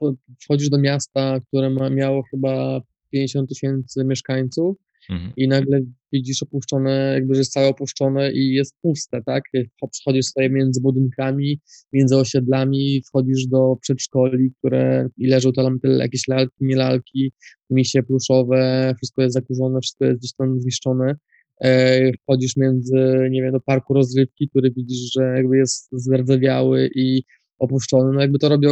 no, 0.00 0.12
wchodzisz 0.40 0.70
do 0.70 0.78
miasta, 0.78 1.40
które 1.40 1.70
ma, 1.70 1.90
miało 1.90 2.22
chyba 2.30 2.80
50 3.10 3.48
tysięcy 3.48 4.04
mieszkańców, 4.04 4.76
Mhm. 5.10 5.32
i 5.36 5.48
nagle 5.48 5.80
widzisz 6.12 6.42
opuszczone, 6.42 7.10
jakby, 7.14 7.34
że 7.34 7.40
jest 7.40 7.52
całe 7.52 7.68
opuszczone 7.68 8.32
i 8.32 8.52
jest 8.54 8.76
puste, 8.82 9.22
tak? 9.26 9.44
Przechodzisz 9.90 10.26
sobie 10.26 10.50
między 10.50 10.80
budynkami, 10.80 11.60
między 11.92 12.16
osiedlami, 12.16 13.02
wchodzisz 13.08 13.46
do 13.46 13.76
przedszkoli, 13.80 14.50
które 14.58 15.08
i 15.18 15.26
leżą 15.26 15.52
tam 15.52 15.78
jakieś 15.98 16.28
lalki, 16.28 16.56
nie 16.60 16.76
lalki, 16.76 17.32
misie 17.70 18.02
pluszowe, 18.02 18.94
wszystko 18.96 19.22
jest 19.22 19.34
zakurzone, 19.34 19.80
wszystko 19.80 20.04
jest 20.04 20.18
gdzieś 20.18 20.32
tam 20.32 20.60
zniszczone. 20.60 21.14
E, 21.60 22.12
wchodzisz 22.22 22.56
między, 22.56 23.28
nie 23.30 23.42
wiem, 23.42 23.52
do 23.52 23.60
parku 23.60 23.94
rozrywki, 23.94 24.48
który 24.48 24.70
widzisz, 24.70 25.12
że 25.12 25.22
jakby 25.36 25.56
jest 25.56 25.88
zardzewiały 25.92 26.90
i 26.94 27.22
opuszczony. 27.62 28.12
No 28.12 28.20
jakby 28.20 28.38
to 28.38 28.48
robią 28.48 28.70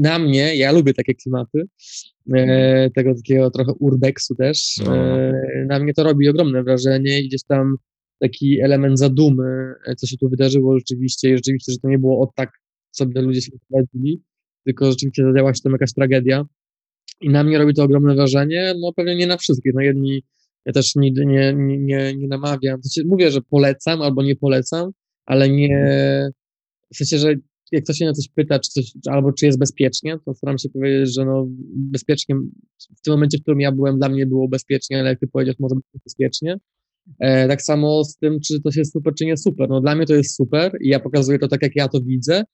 na 0.00 0.18
mnie, 0.18 0.56
ja 0.56 0.72
lubię 0.72 0.94
takie 0.94 1.14
klimaty, 1.14 1.64
e, 2.34 2.90
tego 2.90 3.14
takiego 3.14 3.50
trochę 3.50 3.72
urbexu 3.72 4.34
też. 4.34 4.76
No. 4.84 4.96
E, 4.96 5.32
na 5.68 5.78
mnie 5.78 5.94
to 5.94 6.02
robi 6.02 6.28
ogromne 6.28 6.62
wrażenie 6.62 7.20
i 7.20 7.28
gdzieś 7.28 7.44
tam 7.44 7.76
taki 8.18 8.60
element 8.60 8.98
zadumy, 8.98 9.74
e, 9.86 9.94
co 9.94 10.06
się 10.06 10.16
tu 10.16 10.28
wydarzyło 10.28 10.78
rzeczywiście 10.78 11.30
i 11.30 11.36
rzeczywiście, 11.36 11.72
że 11.72 11.78
to 11.78 11.88
nie 11.88 11.98
było 11.98 12.20
od 12.20 12.34
tak 12.34 12.50
sobie 12.90 13.22
ludzie 13.22 13.42
się 13.42 13.52
prowadzili, 13.68 14.22
tylko 14.64 14.90
rzeczywiście 14.90 15.24
zadziała 15.24 15.54
się 15.54 15.62
tam 15.62 15.72
jakaś 15.72 15.92
tragedia. 15.92 16.44
I 17.20 17.30
na 17.30 17.44
mnie 17.44 17.58
robi 17.58 17.74
to 17.74 17.82
ogromne 17.82 18.14
wrażenie, 18.14 18.74
no 18.80 18.92
pewnie 18.96 19.16
nie 19.16 19.26
na 19.26 19.36
wszystkich, 19.36 19.72
no 19.74 19.80
jedni, 19.80 20.22
ja 20.66 20.72
też 20.72 20.96
nigdy 20.96 21.26
nie, 21.26 21.54
nie, 21.54 21.78
nie, 21.78 22.16
nie 22.16 22.28
namawiam, 22.28 22.82
znaczy, 22.82 23.08
mówię, 23.08 23.30
że 23.30 23.40
polecam 23.40 24.02
albo 24.02 24.22
nie 24.22 24.36
polecam, 24.36 24.90
ale 25.26 25.48
nie, 25.48 26.30
w 26.94 26.96
sensie, 26.96 27.18
że 27.18 27.34
jak 27.72 27.84
ktoś 27.84 27.96
się 27.96 28.04
na 28.04 28.12
coś 28.12 28.28
pyta, 28.28 28.58
czy 28.58 28.70
coś, 28.70 28.92
albo 29.06 29.32
czy 29.32 29.46
jest 29.46 29.58
bezpiecznie, 29.58 30.18
to 30.24 30.34
staram 30.34 30.58
się 30.58 30.68
powiedzieć, 30.68 31.14
że 31.14 31.24
no 31.24 31.46
bezpiecznie, 31.74 32.36
w 32.96 33.00
tym 33.00 33.14
momencie, 33.14 33.38
w 33.38 33.42
którym 33.42 33.60
ja 33.60 33.72
byłem, 33.72 33.98
dla 33.98 34.08
mnie 34.08 34.26
było 34.26 34.48
bezpiecznie, 34.48 35.00
ale 35.00 35.08
jak 35.08 35.20
ty 35.20 35.26
powiedziałeś, 35.26 35.58
może 35.60 35.74
być 35.74 35.84
bezpiecznie. 36.04 36.56
E, 37.20 37.48
tak 37.48 37.62
samo 37.62 38.04
z 38.04 38.16
tym, 38.16 38.40
czy 38.40 38.60
to 38.60 38.70
jest 38.76 38.92
super, 38.92 39.14
czy 39.18 39.26
nie 39.26 39.36
super. 39.36 39.68
No 39.68 39.80
dla 39.80 39.94
mnie 39.94 40.06
to 40.06 40.14
jest 40.14 40.36
super 40.36 40.72
i 40.80 40.88
ja 40.88 41.00
pokazuję 41.00 41.38
to 41.38 41.48
tak, 41.48 41.62
jak 41.62 41.76
ja 41.76 41.88
to 41.88 42.00
widzę, 42.00 42.44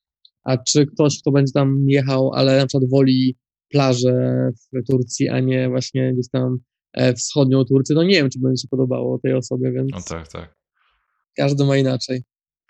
a 0.43 0.57
czy 0.57 0.85
ktoś, 0.85 1.21
kto 1.21 1.31
będzie 1.31 1.51
tam 1.53 1.85
jechał, 1.87 2.31
ale 2.33 2.57
na 2.57 2.67
przykład 2.67 2.89
woli 2.89 3.37
plażę 3.69 4.49
w 4.53 4.87
Turcji, 4.87 5.29
a 5.29 5.39
nie 5.39 5.69
właśnie 5.69 6.13
gdzieś 6.13 6.29
tam 6.29 6.57
e, 6.93 7.13
wschodnią 7.13 7.65
Turcję, 7.65 7.95
no 7.95 8.03
nie 8.03 8.13
wiem, 8.13 8.29
czy 8.29 8.39
będzie 8.39 8.61
się 8.61 8.67
podobało 8.67 9.19
tej 9.19 9.33
osobie, 9.33 9.71
więc... 9.71 9.91
No 9.91 10.01
tak, 10.09 10.27
tak. 10.27 10.55
Każdy 11.37 11.65
ma 11.65 11.77
inaczej. 11.77 12.23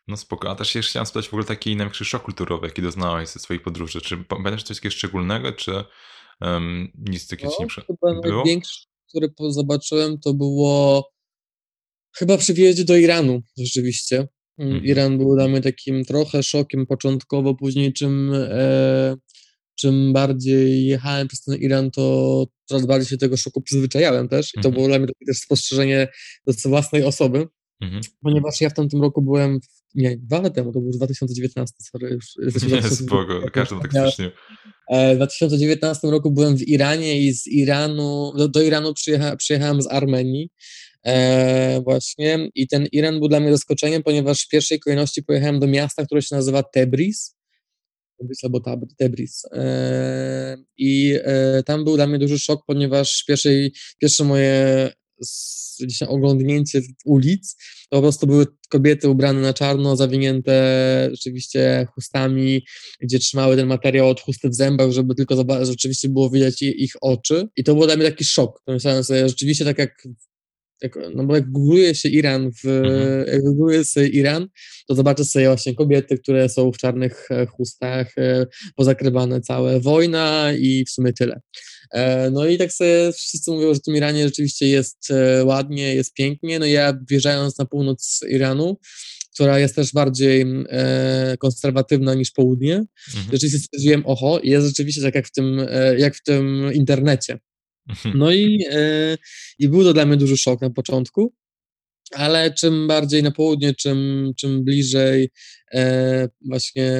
No 0.08 0.18
spoko, 0.18 0.49
a 0.49 0.55
też 0.55 0.76
jeszcze 0.76 0.89
chciałem 0.89 1.05
spytać 1.05 1.26
w 1.26 1.34
ogóle 1.34 1.45
taki 1.45 1.76
największy 1.76 2.05
szok 2.05 2.24
kulturowy, 2.24 2.68
jaki 2.68 2.82
doznałeś 2.82 3.30
ze 3.30 3.39
swoich 3.39 3.62
podróży. 3.62 4.01
Czy 4.01 4.18
pamiętasz 4.18 4.64
coś 4.64 4.78
takiego 4.78 4.95
szczególnego, 4.95 5.51
czy 5.51 5.84
um, 6.41 6.91
nic 6.95 7.28
takiego 7.28 7.51
no, 7.60 7.66
ci 7.68 7.80
nie 7.80 7.86
chyba 7.86 8.22
było? 8.22 8.43
Największy, 8.43 8.86
który 9.10 9.34
zobaczyłem, 9.49 10.20
to 10.20 10.34
było 10.34 11.10
chyba 12.16 12.38
przy 12.38 12.53
wjeździe 12.53 12.86
do 12.86 12.97
Iranu 12.97 13.41
rzeczywiście. 13.58 14.28
Mm, 14.58 14.72
mhm. 14.74 14.86
Iran 14.86 15.18
był 15.18 15.36
dla 15.36 15.47
mnie 15.47 15.62
takim 15.62 16.05
trochę 16.05 16.43
szokiem 16.43 16.86
początkowo, 16.86 17.55
później 17.55 17.93
czym, 17.93 18.34
e, 18.36 19.16
czym 19.80 20.14
bardziej 20.14 20.86
jechałem 20.86 21.28
przez 21.28 21.43
ten 21.43 21.55
Iran, 21.55 21.91
to 21.91 22.45
coraz 22.66 22.86
bardziej 22.86 23.10
się 23.10 23.18
tego 23.18 23.38
szoku 23.38 23.62
przyzwyczajałem 23.62 24.28
też 24.28 24.49
i 24.49 24.62
to 24.62 24.70
mhm. 24.70 24.74
było 24.74 24.88
dla 24.88 24.99
mnie 24.99 25.08
takie 25.08 25.26
też 25.26 25.38
spostrzeżenie 25.38 26.08
z 26.47 26.68
własnej 26.68 27.03
osoby, 27.03 27.47
Mhm. 27.82 28.01
Ponieważ 28.22 28.62
ja 28.62 28.70
w 28.70 28.74
tamtym 28.74 29.01
roku 29.01 29.22
byłem, 29.22 29.60
nie, 29.96 30.18
dwa 30.18 30.38
lata 30.38 30.50
temu, 30.50 30.72
to 30.72 30.80
był 30.82 30.92
2019, 30.92 31.76
sorry, 31.80 32.10
już 32.10 32.26
jesteśmy 32.46 32.70
Nie, 32.70 32.82
spoko, 32.82 33.52
każdy 33.54 33.76
tak 33.82 33.92
styczniu. 33.92 34.32
W 35.14 35.16
2019 35.16 36.08
roku 36.08 36.32
byłem 36.32 36.58
w 36.58 36.68
Iranie 36.68 37.22
i 37.22 37.34
z 37.34 37.48
Iranu, 37.48 38.34
do, 38.38 38.48
do 38.48 38.62
Iranu 38.62 38.94
przyjecha, 38.94 39.36
przyjechałem 39.36 39.82
z 39.82 39.88
Armenii 39.88 40.50
e, 41.06 41.82
właśnie 41.84 42.50
i 42.56 42.68
ten 42.68 42.88
Iran 42.92 43.20
był 43.20 43.28
dla 43.28 43.40
mnie 43.40 43.52
zaskoczeniem, 43.52 44.04
ponieważ 44.04 44.42
w 44.42 44.48
pierwszej 44.48 44.80
kolejności 44.80 45.24
pojechałem 45.24 45.60
do 45.60 45.68
miasta, 45.68 46.06
które 46.06 46.22
się 46.22 46.36
nazywa 46.36 46.64
Tebriz, 46.64 47.38
Tebriz 48.20 48.44
albo 48.44 48.62
Tebriz. 48.98 49.46
E, 49.52 50.58
I 50.78 51.20
e, 51.24 51.64
tam 51.64 51.84
był 51.84 51.96
dla 51.96 52.08
mnie 52.08 52.20
duży 52.20 52.40
szok, 52.40 52.64
ponieważ 52.68 53.24
pierwszej, 53.28 53.74
pierwsze 54.00 54.24
moje 54.24 54.92
gdzieś 55.80 56.01
oglądnięcie 56.01 56.82
ulic, 57.05 57.55
to 57.89 57.97
po 57.97 58.01
prostu 58.01 58.28
były 58.28 58.45
kobiety 58.70 59.09
ubrane 59.09 59.41
na 59.41 59.53
czarno, 59.53 59.95
zawinięte 59.95 61.09
rzeczywiście 61.11 61.88
chustami, 61.93 62.65
gdzie 62.99 63.20
trzymały 63.20 63.55
ten 63.55 63.68
materiał 63.68 64.09
od 64.09 64.22
chusty 64.22 64.49
w 64.49 64.55
zębach, 64.55 64.91
żeby 64.91 65.15
tylko 65.15 65.36
zobaczyć, 65.36 65.68
rzeczywiście 65.68 66.09
było 66.09 66.30
widać 66.30 66.61
ich 66.61 66.93
oczy. 67.01 67.47
I 67.57 67.63
to 67.63 67.76
był 67.76 67.86
dla 67.86 67.95
mnie 67.95 68.05
taki 68.05 68.26
szok. 68.26 68.61
Myślałem 68.68 69.03
sobie, 69.03 69.30
rzeczywiście 69.30 69.65
tak 69.65 69.78
jak 69.78 70.07
jak, 70.82 71.00
no 71.16 71.24
bo 71.24 71.36
jak 71.36 71.52
googluje 71.52 71.96
się 71.96 72.10
Iran, 72.10 72.52
w, 72.52 72.66
mhm. 72.66 73.28
jak 73.28 73.44
googluje 73.44 73.86
się 73.86 74.08
Iran, 74.08 74.48
to 74.88 74.96
zobaczy 74.96 75.26
sobie 75.26 75.48
właśnie 75.48 75.76
kobiety, 75.76 76.18
które 76.18 76.50
są 76.50 76.72
w 76.72 76.78
czarnych 76.78 77.32
e, 77.32 77.46
chustach, 77.46 78.18
e, 78.18 78.46
pozakrywane 78.76 79.42
całe 79.42 79.80
wojna 79.80 80.54
i 80.60 80.86
w 80.86 80.90
sumie 80.90 81.14
tyle. 81.14 81.42
E, 81.94 82.30
no 82.32 82.48
i 82.48 82.58
tak 82.58 82.74
sobie 82.74 83.12
wszyscy 83.14 83.52
mówią, 83.52 83.74
że 83.74 83.80
w 83.80 83.84
tym 83.84 83.96
Iranie 83.96 84.24
rzeczywiście 84.24 84.68
jest 84.68 85.10
ładnie, 85.44 85.96
jest 85.96 86.14
pięknie. 86.14 86.60
No 86.60 86.66
ja 86.66 87.00
wjeżdżając 87.10 87.58
na 87.58 87.66
północ 87.66 88.20
Iranu, 88.30 88.78
która 89.38 89.60
jest 89.60 89.76
też 89.76 89.94
bardziej 89.94 90.46
e, 90.70 91.38
konserwatywna 91.40 92.14
niż 92.14 92.32
południe, 92.32 92.76
mhm. 92.76 93.26
rzeczywiście 93.32 93.60
stwierdziłem, 93.60 94.04
oho, 94.06 94.40
jest 94.44 94.68
rzeczywiście 94.68 95.02
tak 95.02 95.16
jak 95.16 95.28
w 95.28 95.32
tym, 95.32 95.66
e, 95.70 96.00
jak 96.00 96.16
w 96.16 96.24
tym 96.24 96.74
internecie. 96.74 97.40
Mhm. 97.90 98.18
No 98.18 98.32
i, 98.32 98.66
e, 98.72 99.18
i 99.60 99.70
był 99.70 99.84
to 99.84 99.94
dla 99.94 100.06
mnie 100.06 100.18
duży 100.18 100.38
szok 100.38 100.62
na 100.62 100.70
początku, 100.70 101.34
ale 102.12 102.54
czym 102.54 102.88
bardziej 102.88 103.24
na 103.24 103.32
południe, 103.32 103.74
czym, 103.74 104.32
czym 104.38 104.64
bliżej 104.64 105.30
e, 105.74 106.28
właśnie 106.48 106.92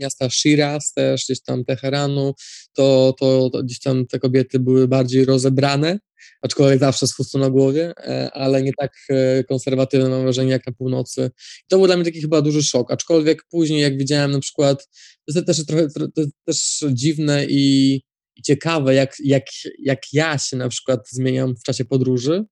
miasta 0.00 0.30
Shiraz, 0.30 0.92
też 0.92 1.24
gdzieś 1.24 1.42
tam 1.42 1.64
Teheranu, 1.64 2.34
to, 2.72 3.14
to, 3.20 3.50
to, 3.50 3.62
gdzieś 3.62 3.80
tam 3.80 4.06
te 4.06 4.18
kobiety 4.18 4.58
były 4.58 4.88
bardziej 4.88 5.24
rozebrane, 5.24 5.98
aczkolwiek 6.42 6.80
zawsze 6.80 7.06
z 7.06 7.14
chustą 7.14 7.38
na 7.38 7.50
głowie, 7.50 7.92
e, 7.98 8.30
ale 8.32 8.62
nie 8.62 8.72
tak 8.78 8.92
e, 9.10 9.44
konserwatywne 9.44 10.08
mam 10.08 10.22
wrażenie 10.22 10.50
jak 10.50 10.66
na 10.66 10.72
północy. 10.72 11.30
I 11.64 11.68
to 11.68 11.76
był 11.76 11.86
dla 11.86 11.96
mnie 11.96 12.04
taki 12.04 12.20
chyba 12.20 12.42
duży 12.42 12.62
szok, 12.62 12.92
aczkolwiek 12.92 13.44
później 13.50 13.80
jak 13.80 13.98
widziałem 13.98 14.30
na 14.30 14.40
przykład, 14.40 14.88
to 15.26 15.32
jest 15.34 15.46
też 15.46 15.66
trochę 15.66 15.88
to 16.14 16.20
jest 16.20 16.32
też 16.44 16.84
dziwne 16.92 17.46
i, 17.48 18.00
i 18.36 18.42
ciekawe, 18.42 18.94
jak, 18.94 19.16
jak, 19.24 19.44
jak 19.78 19.98
ja 20.12 20.38
się 20.38 20.56
na 20.56 20.68
przykład 20.68 21.00
zmieniam 21.10 21.56
w 21.56 21.62
czasie 21.62 21.84
podróży, 21.84 22.44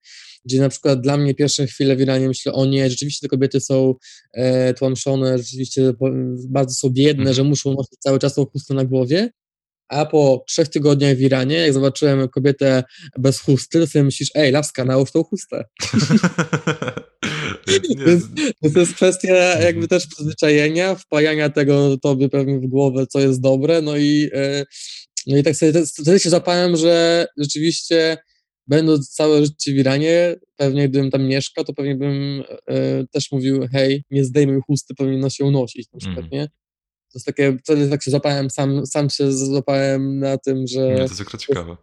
gdzie 0.44 0.60
na 0.60 0.68
przykład 0.68 1.00
dla 1.00 1.16
mnie 1.16 1.34
pierwsze 1.34 1.66
chwile 1.66 1.96
w 1.96 2.00
Iranie 2.00 2.28
myślę, 2.28 2.52
o 2.52 2.66
nie, 2.66 2.90
rzeczywiście 2.90 3.26
te 3.26 3.28
kobiety 3.28 3.60
są 3.60 3.94
e, 4.32 4.74
tłamszone, 4.74 5.38
rzeczywiście 5.38 5.92
bardzo 6.48 6.74
są 6.74 6.90
biedne, 6.90 7.22
mhm. 7.22 7.34
że 7.34 7.44
muszą 7.44 7.74
nosić 7.74 7.98
cały 7.98 8.18
czas 8.18 8.34
tą 8.34 8.46
chustę 8.46 8.74
na 8.74 8.84
głowie, 8.84 9.30
a 9.88 10.06
po 10.06 10.44
trzech 10.48 10.68
tygodniach 10.68 11.16
w 11.16 11.20
Iranie, 11.20 11.56
jak 11.56 11.72
zobaczyłem 11.72 12.28
kobietę 12.28 12.84
bez 13.18 13.40
chusty, 13.40 13.80
to 13.80 13.86
sobie 13.86 14.04
myślisz, 14.04 14.30
ej, 14.34 14.52
laska, 14.52 14.84
nałóż 14.84 15.12
tą 15.12 15.24
chustę. 15.24 15.64
Więc 18.06 18.24
to 18.74 18.80
jest 18.80 18.94
kwestia 18.94 19.34
jakby 19.60 19.88
też 19.88 20.06
przyzwyczajenia, 20.06 20.94
wpajania 20.94 21.50
tego 21.50 21.96
tobie 21.98 22.28
pewnie 22.28 22.58
w 22.60 22.66
głowę, 22.66 23.06
co 23.06 23.20
jest 23.20 23.40
dobre, 23.40 23.82
no 23.82 23.96
i, 23.96 24.30
e, 24.34 24.64
no 25.26 25.36
i 25.36 25.42
tak 25.42 25.56
sobie 25.56 25.86
wtedy 25.86 26.20
się 26.20 26.30
zapałem, 26.30 26.76
że 26.76 27.26
rzeczywiście 27.36 28.18
będąc 28.66 29.10
całe 29.10 29.44
życie 29.44 29.72
w 29.72 29.76
Iranie, 29.76 30.36
pewnie 30.56 30.88
gdybym 30.88 31.10
tam 31.10 31.22
mieszkał, 31.26 31.64
to 31.64 31.74
pewnie 31.74 31.96
bym 31.96 32.42
e, 32.66 33.06
też 33.06 33.32
mówił, 33.32 33.68
hej, 33.72 34.04
nie 34.10 34.24
zdejmuj 34.24 34.60
chusty, 34.66 34.94
powinno 34.94 35.30
się 35.30 35.44
unosić 35.44 35.88
na 35.92 35.98
przykład, 35.98 36.18
mm. 36.18 36.30
nie? 36.32 36.46
To 37.12 37.18
jest 37.18 37.26
takie, 37.26 37.56
wtedy 37.64 37.90
tak 37.90 38.02
się 38.02 38.10
złapałem, 38.10 38.50
sam, 38.50 38.86
sam 38.86 39.10
się 39.10 39.32
złapałem 39.32 40.18
na 40.18 40.38
tym, 40.38 40.66
że... 40.66 40.88
Nie, 40.88 40.96
to 40.96 41.02
jest 41.02 41.20
akurat 41.20 41.40
ciekawe. 41.40 41.76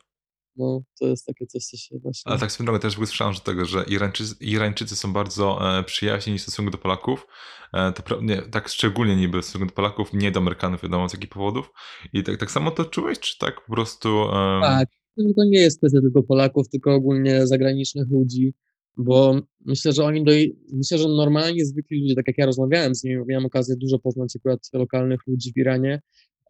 No, 0.59 0.83
to 0.99 1.07
jest 1.07 1.25
takie 1.25 1.45
coś, 1.45 1.65
co 1.65 1.77
się 1.77 1.99
właśnie... 1.99 2.31
Ale 2.31 2.39
tak 2.39 2.51
swoją 2.51 2.65
drogą 2.65 2.79
też 2.79 2.93
słyszałem, 2.93 3.33
że 3.33 3.39
tego, 3.39 3.65
że 3.65 3.83
Irańczycy, 3.87 4.35
Irańczycy 4.41 4.95
są 4.95 5.13
bardzo 5.13 5.77
e, 5.79 5.83
przyjaźni 5.83 6.37
w 6.37 6.41
stosunku 6.41 6.71
do 6.71 6.77
Polaków. 6.77 7.27
E, 7.73 7.91
to, 7.91 8.21
nie, 8.21 8.41
tak 8.41 8.67
szczególnie 8.67 9.15
niby 9.15 9.41
w 9.41 9.45
stosunku 9.45 9.67
do 9.67 9.73
Polaków, 9.73 10.13
nie 10.13 10.31
do 10.31 10.39
Amerykanów, 10.39 10.81
wiadomo 10.83 11.09
z 11.09 11.13
jakich 11.13 11.29
powodów. 11.29 11.71
I 12.13 12.23
tak, 12.23 12.37
tak 12.37 12.51
samo 12.51 12.71
to 12.71 12.85
czułeś, 12.85 13.19
czy 13.19 13.37
tak 13.37 13.65
po 13.65 13.73
prostu... 13.73 14.25
Tak, 14.61 14.89
to 15.35 15.43
nie 15.45 15.59
jest 15.59 15.77
kwestia 15.77 16.01
tylko 16.01 16.23
Polaków, 16.23 16.69
tylko 16.69 16.93
ogólnie 16.93 17.47
zagranicznych 17.47 18.07
ludzi, 18.11 18.53
bo 18.97 19.41
myślę, 19.65 19.93
że 19.93 20.03
oni, 20.03 20.23
do, 20.23 20.31
myślę, 20.73 20.97
że 20.97 21.07
normalnie 21.07 21.65
zwykli 21.65 22.01
ludzie, 22.01 22.15
tak 22.15 22.27
jak 22.27 22.37
ja 22.37 22.45
rozmawiałem 22.45 22.95
z 22.95 23.03
nimi, 23.03 23.23
miałem 23.27 23.45
okazję 23.45 23.75
dużo 23.75 23.99
poznać 23.99 24.33
akurat 24.35 24.59
lokalnych 24.73 25.19
ludzi 25.27 25.53
w 25.53 25.57
Iranie, 25.57 26.01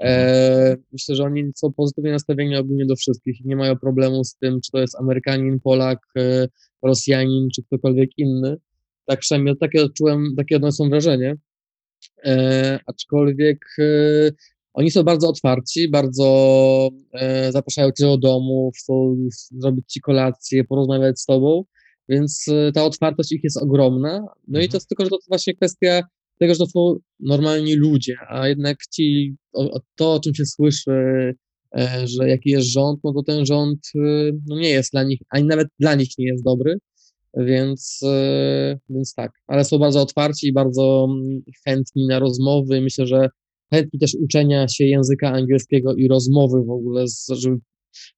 e, 0.02 0.78
myślę, 0.92 1.16
że 1.16 1.24
oni 1.24 1.52
są 1.56 1.74
pozytywnie 1.74 2.12
nastawieni 2.12 2.56
ogólnie 2.56 2.86
do 2.86 2.96
wszystkich 2.96 3.42
i 3.42 3.48
nie 3.48 3.56
mają 3.56 3.78
problemu 3.78 4.24
z 4.24 4.36
tym, 4.36 4.62
czy 4.62 4.72
to 4.72 4.80
jest 4.80 4.96
Amerykanin, 4.96 5.60
Polak, 5.60 6.00
e, 6.18 6.48
Rosjanin, 6.84 7.48
czy 7.56 7.64
ktokolwiek 7.64 8.10
inny. 8.18 8.58
Tak 9.06 9.20
przynajmniej 9.20 9.58
takie 9.58 9.84
odczułem, 9.84 10.34
takie 10.38 10.56
odniosłem 10.56 10.90
wrażenie. 10.90 11.36
E, 12.26 12.80
aczkolwiek 12.86 13.66
e, 13.80 14.32
oni 14.74 14.92
są 14.92 15.04
bardzo 15.04 15.30
otwarci, 15.30 15.90
bardzo 15.90 16.90
e, 17.14 17.52
zapraszają 17.52 17.92
cię 17.92 18.06
do 18.06 18.18
domu, 18.18 18.72
chcą 18.78 19.18
zrobić 19.52 19.94
ci 19.94 20.02
kolację, 20.02 20.64
porozmawiać 20.64 21.20
z 21.20 21.26
tobą, 21.26 21.64
więc 22.10 22.46
e, 22.48 22.72
ta 22.72 22.84
otwartość 22.84 23.32
ich 23.32 23.44
jest 23.44 23.58
ogromna. 23.58 24.26
No 24.48 24.60
i 24.60 24.70
to 24.70 24.78
jest 24.78 24.90
tylko, 24.90 25.04
że 25.04 25.10
to 25.10 25.16
jest 25.16 25.28
właśnie 25.30 25.54
kwestia 25.54 26.04
tego, 26.40 26.54
że 26.54 26.58
to 26.58 26.66
są 26.66 26.96
normalni 27.20 27.76
ludzie, 27.76 28.16
a 28.30 28.48
jednak 28.48 28.78
ci, 28.94 29.36
o, 29.54 29.80
to, 29.96 30.14
o 30.14 30.20
czym 30.20 30.36
się 30.36 30.46
słyszy, 30.46 30.92
e, 31.78 32.08
że 32.08 32.30
jaki 32.30 32.50
jest 32.50 32.68
rząd, 32.68 33.00
no 33.04 33.14
to 33.14 33.24
ten 33.24 33.46
rząd 33.46 33.80
e, 33.96 34.32
no 34.48 34.60
nie 34.60 34.70
jest 34.70 34.92
dla 34.92 35.04
nich, 35.04 35.20
ani 35.30 35.48
nawet 35.48 35.68
dla 35.80 35.96
nich 35.96 36.10
nie 36.18 36.26
jest 36.26 36.44
dobry, 36.44 36.78
więc, 37.38 38.00
e, 38.04 38.80
więc 38.90 39.14
tak, 39.14 39.32
ale 39.48 39.66
są 39.66 39.78
bardzo 39.78 40.02
otwarci 40.02 40.48
i 40.48 40.54
bardzo 40.54 41.08
mm, 41.10 41.42
chętni 41.68 42.08
na 42.08 42.20
rozmowy. 42.20 42.82
Myślę, 42.82 43.08
że 43.08 43.30
chętni 43.74 44.00
też 44.00 44.16
uczenia 44.16 44.68
się 44.68 44.86
języka 44.86 45.32
angielskiego 45.32 45.96
i 45.96 46.08
rozmowy 46.08 46.64
w 46.64 46.70
ogóle, 46.70 47.06
żeby, 47.32 47.58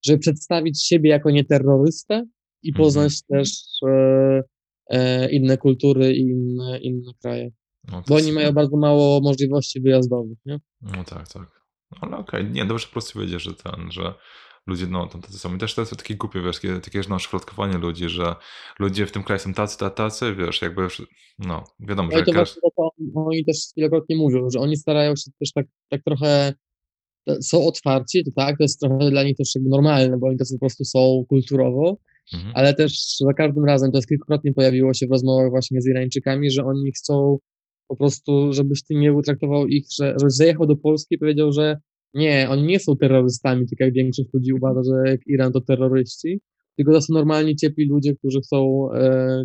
żeby 0.06 0.20
przedstawić 0.20 0.86
siebie 0.86 1.10
jako 1.10 1.32
nieterrorystę 1.32 2.26
i 2.64 2.70
mhm. 2.70 2.86
poznać 2.86 3.22
też 3.28 3.52
e, 3.88 4.42
e, 4.90 5.32
inne 5.32 5.58
kultury 5.58 6.14
i 6.14 6.22
inne, 6.22 6.80
inne 6.82 7.12
kraje. 7.22 7.52
No 7.84 8.04
Bo 8.08 8.16
oni 8.16 8.32
mają 8.32 8.52
bardzo 8.52 8.78
mało 8.78 9.22
możliwości 9.22 9.82
wyjazdowych, 9.82 10.38
nie? 10.46 10.60
No 10.82 11.04
tak, 11.04 11.28
tak. 11.28 11.62
Ale 12.02 12.18
okej, 12.18 12.42
okay. 12.42 12.54
nie, 12.54 12.66
dobrze 12.66 12.88
po 12.88 12.94
prostu 12.94 13.20
wiedzieć, 13.20 13.42
że 13.42 13.54
ten, 13.54 13.92
że 13.92 14.14
ludzie, 14.68 14.88
no, 14.88 15.08
tam 15.08 15.22
tacy 15.22 15.40
są. 15.40 15.56
I 15.56 15.58
też 15.58 15.76
to 15.76 15.82
jest 15.82 15.98
takie 15.98 16.16
głupie, 16.16 16.42
wiesz, 16.42 16.56
takie, 16.56 16.80
takie 16.80 17.02
no, 17.10 17.20
szufladkowanie 17.20 17.78
ludzi, 17.78 18.10
że 18.10 18.36
ludzie 18.80 19.06
w 19.06 19.12
tym 19.12 19.24
kraju 19.24 19.40
są 19.40 19.54
tacy, 19.54 19.78
tacy, 19.78 19.96
tacy 19.96 20.36
wiesz, 20.36 20.62
jakby, 20.62 20.88
no, 21.40 21.64
wiadomo, 21.80 22.10
no 22.12 22.18
że... 22.18 22.26
to 22.26 22.34
każdy... 22.34 22.62
to 22.62 22.92
oni 23.16 23.46
też 23.46 23.58
wielokrotnie 23.78 24.16
mówią, 24.16 24.50
że 24.50 24.60
oni 24.60 24.78
starają 24.78 25.16
się 25.16 25.32
też 25.40 25.52
tak, 25.52 25.66
tak 25.90 26.02
trochę, 26.06 26.54
są 27.42 27.68
otwarci, 27.68 28.24
to 28.26 28.32
tak, 28.36 28.58
to 28.58 28.64
jest 28.64 28.80
trochę 28.80 29.10
dla 29.10 29.24
nich 29.24 29.38
też 29.38 29.56
jakby 29.56 29.70
normalne, 29.70 30.18
bo 30.18 30.28
oni 30.28 30.38
też 30.38 30.48
po 30.52 30.60
prostu 30.60 30.86
są 30.86 31.26
kulturowo, 31.30 31.98
mhm. 32.34 32.54
ale 32.56 32.74
też 32.74 33.18
za 33.18 33.34
każdym 33.34 33.66
razem, 33.66 33.92
to 33.92 33.98
jest 33.98 34.10
kilkukrotnie 34.10 34.54
pojawiło 34.54 34.94
się 34.94 35.08
w 35.08 35.12
rozmowach 35.12 35.50
właśnie 35.50 35.82
z 35.82 35.88
Irańczykami, 35.88 36.52
że 36.52 36.66
oni 36.66 36.92
chcą 36.92 37.38
po 37.92 37.96
prostu, 37.96 38.54
żebyś 38.54 38.84
ty 38.84 38.96
nie 38.96 39.14
utraktował 39.14 39.68
ich, 39.68 39.86
że, 40.00 40.16
żebyś 40.20 40.34
zajechał 40.34 40.68
do 40.68 40.76
Polski 40.76 41.16
i 41.16 41.18
powiedział, 41.18 41.52
że 41.52 41.78
nie, 42.14 42.48
oni 42.50 42.64
nie 42.64 42.80
są 42.80 42.96
terrorystami, 42.98 43.66
tak 43.70 43.80
jak 43.80 43.94
większość 43.94 44.30
ludzi 44.34 44.54
uważa, 44.54 44.82
że 44.84 45.18
Iran 45.28 45.52
to 45.52 45.62
terroryści, 45.62 46.42
tylko 46.78 46.92
to 46.94 47.02
są 47.02 47.14
normalni, 47.14 47.56
ciepli 47.56 47.88
ludzie, 47.90 48.16
którzy 48.16 48.42
chcą 48.42 48.90
e, 48.94 49.44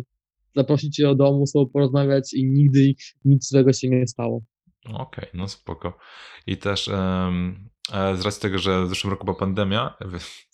zaprosić 0.55 0.95
cię 0.95 1.03
do 1.03 1.15
domu, 1.15 1.45
chcą 1.45 1.65
porozmawiać 1.73 2.33
i 2.33 2.45
nigdy 2.45 2.93
nic 3.25 3.49
złego 3.49 3.73
się 3.73 3.89
nie 3.89 4.07
stało. 4.07 4.41
Okej, 4.85 4.97
okay, 4.97 5.29
no 5.33 5.47
spoko. 5.47 5.97
I 6.47 6.57
też 6.57 6.87
um, 6.87 7.69
z 7.89 8.21
racji 8.21 8.41
tego, 8.41 8.57
że 8.57 8.85
w 8.85 8.89
zeszłym 8.89 9.11
roku 9.11 9.25
była 9.25 9.37
pandemia, 9.37 9.97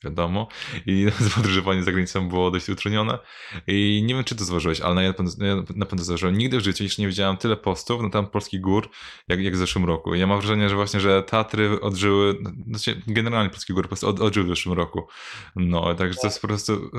wiadomo, 0.03 0.47
i 0.85 1.07
podróżowanie 1.35 1.83
za 1.83 1.91
granicą 1.91 2.29
było 2.29 2.51
dość 2.51 2.69
utrudnione. 2.69 3.19
I 3.67 4.03
nie 4.05 4.15
wiem, 4.15 4.23
czy 4.23 4.35
to 4.35 4.45
zauważyłeś, 4.45 4.81
ale 4.81 5.13
na 5.75 5.85
pewno 5.85 6.05
zauważyłem. 6.05 6.37
Nigdy 6.37 6.57
w 6.57 6.63
życiu 6.63 6.83
jeszcze 6.83 7.01
nie 7.01 7.07
widziałem 7.07 7.37
tyle 7.37 7.57
postów 7.57 8.01
na 8.01 8.09
tam 8.09 8.27
polskich 8.27 8.61
gór, 8.61 8.89
jak, 9.27 9.39
jak 9.39 9.53
w 9.53 9.57
zeszłym 9.57 9.85
roku. 9.85 10.15
Ja 10.15 10.27
mam 10.27 10.39
wrażenie, 10.39 10.69
że 10.69 10.75
właśnie, 10.75 10.99
że 10.99 11.23
Tatry 11.23 11.81
odżyły, 11.81 12.35
znaczy 12.67 13.01
generalnie 13.07 13.49
polskie 13.49 13.73
góry 13.73 13.83
po 13.83 13.89
prostu 13.89 14.07
od, 14.07 14.21
odżyły 14.21 14.45
w 14.45 14.49
zeszłym 14.49 14.75
roku. 14.77 15.07
No, 15.55 15.95
także 15.95 16.19
to 16.19 16.27
jest 16.27 16.41
po 16.41 16.47
prostu, 16.47 16.91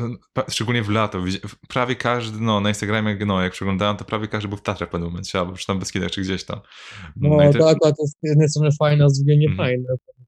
szczególnie 0.48 0.82
w 0.82 0.90
lato, 0.90 1.24
prawie 1.68 1.96
każdy, 1.96 2.40
no, 2.40 2.60
na 2.60 2.68
Instagramie, 2.68 3.18
no, 3.26 3.42
jak 3.42 3.52
przeglądałem, 3.52 3.96
to 3.96 4.04
prawie 4.04 4.28
każdy 4.28 4.48
był 4.48 4.58
w 4.58 4.62
Tatrach 4.62 4.88
w 4.88 4.92
pewnym 4.92 5.10
momencie, 5.10 5.38
albo 5.38 5.52
czy 5.52 5.66
tam 5.66 5.78
Beskidach, 5.78 6.10
czy 6.10 6.20
gdzieś 6.20 6.44
tam. 6.44 6.60
No, 7.16 7.28
no 7.28 7.52
to 7.52 7.70
akurat 7.70 7.96
to 7.96 8.02
jest 8.02 8.16
z 8.22 8.28
jednej 8.28 8.48
strony 8.48 8.70
fajne, 8.78 9.04
a 9.04 9.08
z 9.08 9.18
drugiej 9.18 9.38
nie 9.38 9.56
fajne 9.56 9.84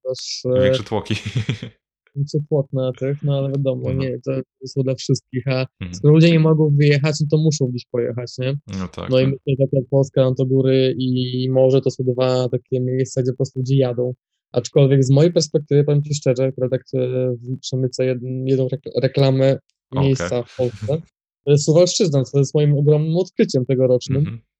ponieważ... 0.06 0.60
E, 0.60 0.64
Większe 0.64 0.84
tłoki. 0.84 1.14
Większe 2.16 2.38
tłok 2.48 2.66
na 2.72 2.92
tych, 2.92 3.22
no 3.22 3.38
ale 3.38 3.48
wiadomo, 3.48 3.90
mhm. 3.90 3.98
nie, 3.98 4.18
to, 4.24 4.32
są 4.66 4.82
dla 4.82 4.94
wszystkich, 4.94 5.48
a 5.48 5.66
mhm. 5.80 5.94
skoro 5.94 6.14
ludzie 6.14 6.30
nie 6.30 6.40
mogą 6.40 6.76
wyjechać, 6.76 7.16
no 7.20 7.26
to 7.30 7.38
muszą 7.38 7.66
gdzieś 7.66 7.84
pojechać, 7.90 8.38
nie? 8.38 8.56
No 8.66 8.88
tak. 8.88 9.10
No 9.10 9.20
i 9.20 9.24
tak. 9.24 9.32
myślę, 9.32 9.40
że 9.48 9.56
tak 9.56 9.72
jak 9.72 9.84
Polska, 9.90 10.22
no 10.24 10.34
to 10.34 10.46
góry 10.46 10.94
i 10.98 11.48
morze 11.50 11.80
to 11.80 11.90
są 11.90 12.04
dwa 12.04 12.48
takie 12.48 12.80
miejsca, 12.80 13.22
gdzie 13.22 13.32
po 13.32 13.36
prostu 13.36 13.58
ludzie 13.58 13.76
jadą. 13.76 14.14
Aczkolwiek 14.52 15.04
z 15.04 15.10
mojej 15.10 15.32
perspektywy, 15.32 15.84
powiem 15.84 16.02
Ci 16.02 16.14
szczerze, 16.14 16.52
która 16.52 16.68
tak 16.68 16.82
e, 16.94 17.34
przemycę 17.60 18.06
jedną 18.46 18.68
reklamę 19.02 19.58
miejsca 19.92 20.38
okay. 20.38 20.42
w 20.44 20.56
Polsce, 20.56 21.02
to 21.44 21.52
jest 21.52 21.64
Suwalszczyzna, 21.64 22.22
to 22.32 22.38
jest 22.38 22.54
moim 22.54 22.78
ogromnym 22.78 23.16
odkryciem 23.16 23.66
tegorocznym. 23.66 24.18
Mm 24.18 24.34
-hmm. 24.34 24.55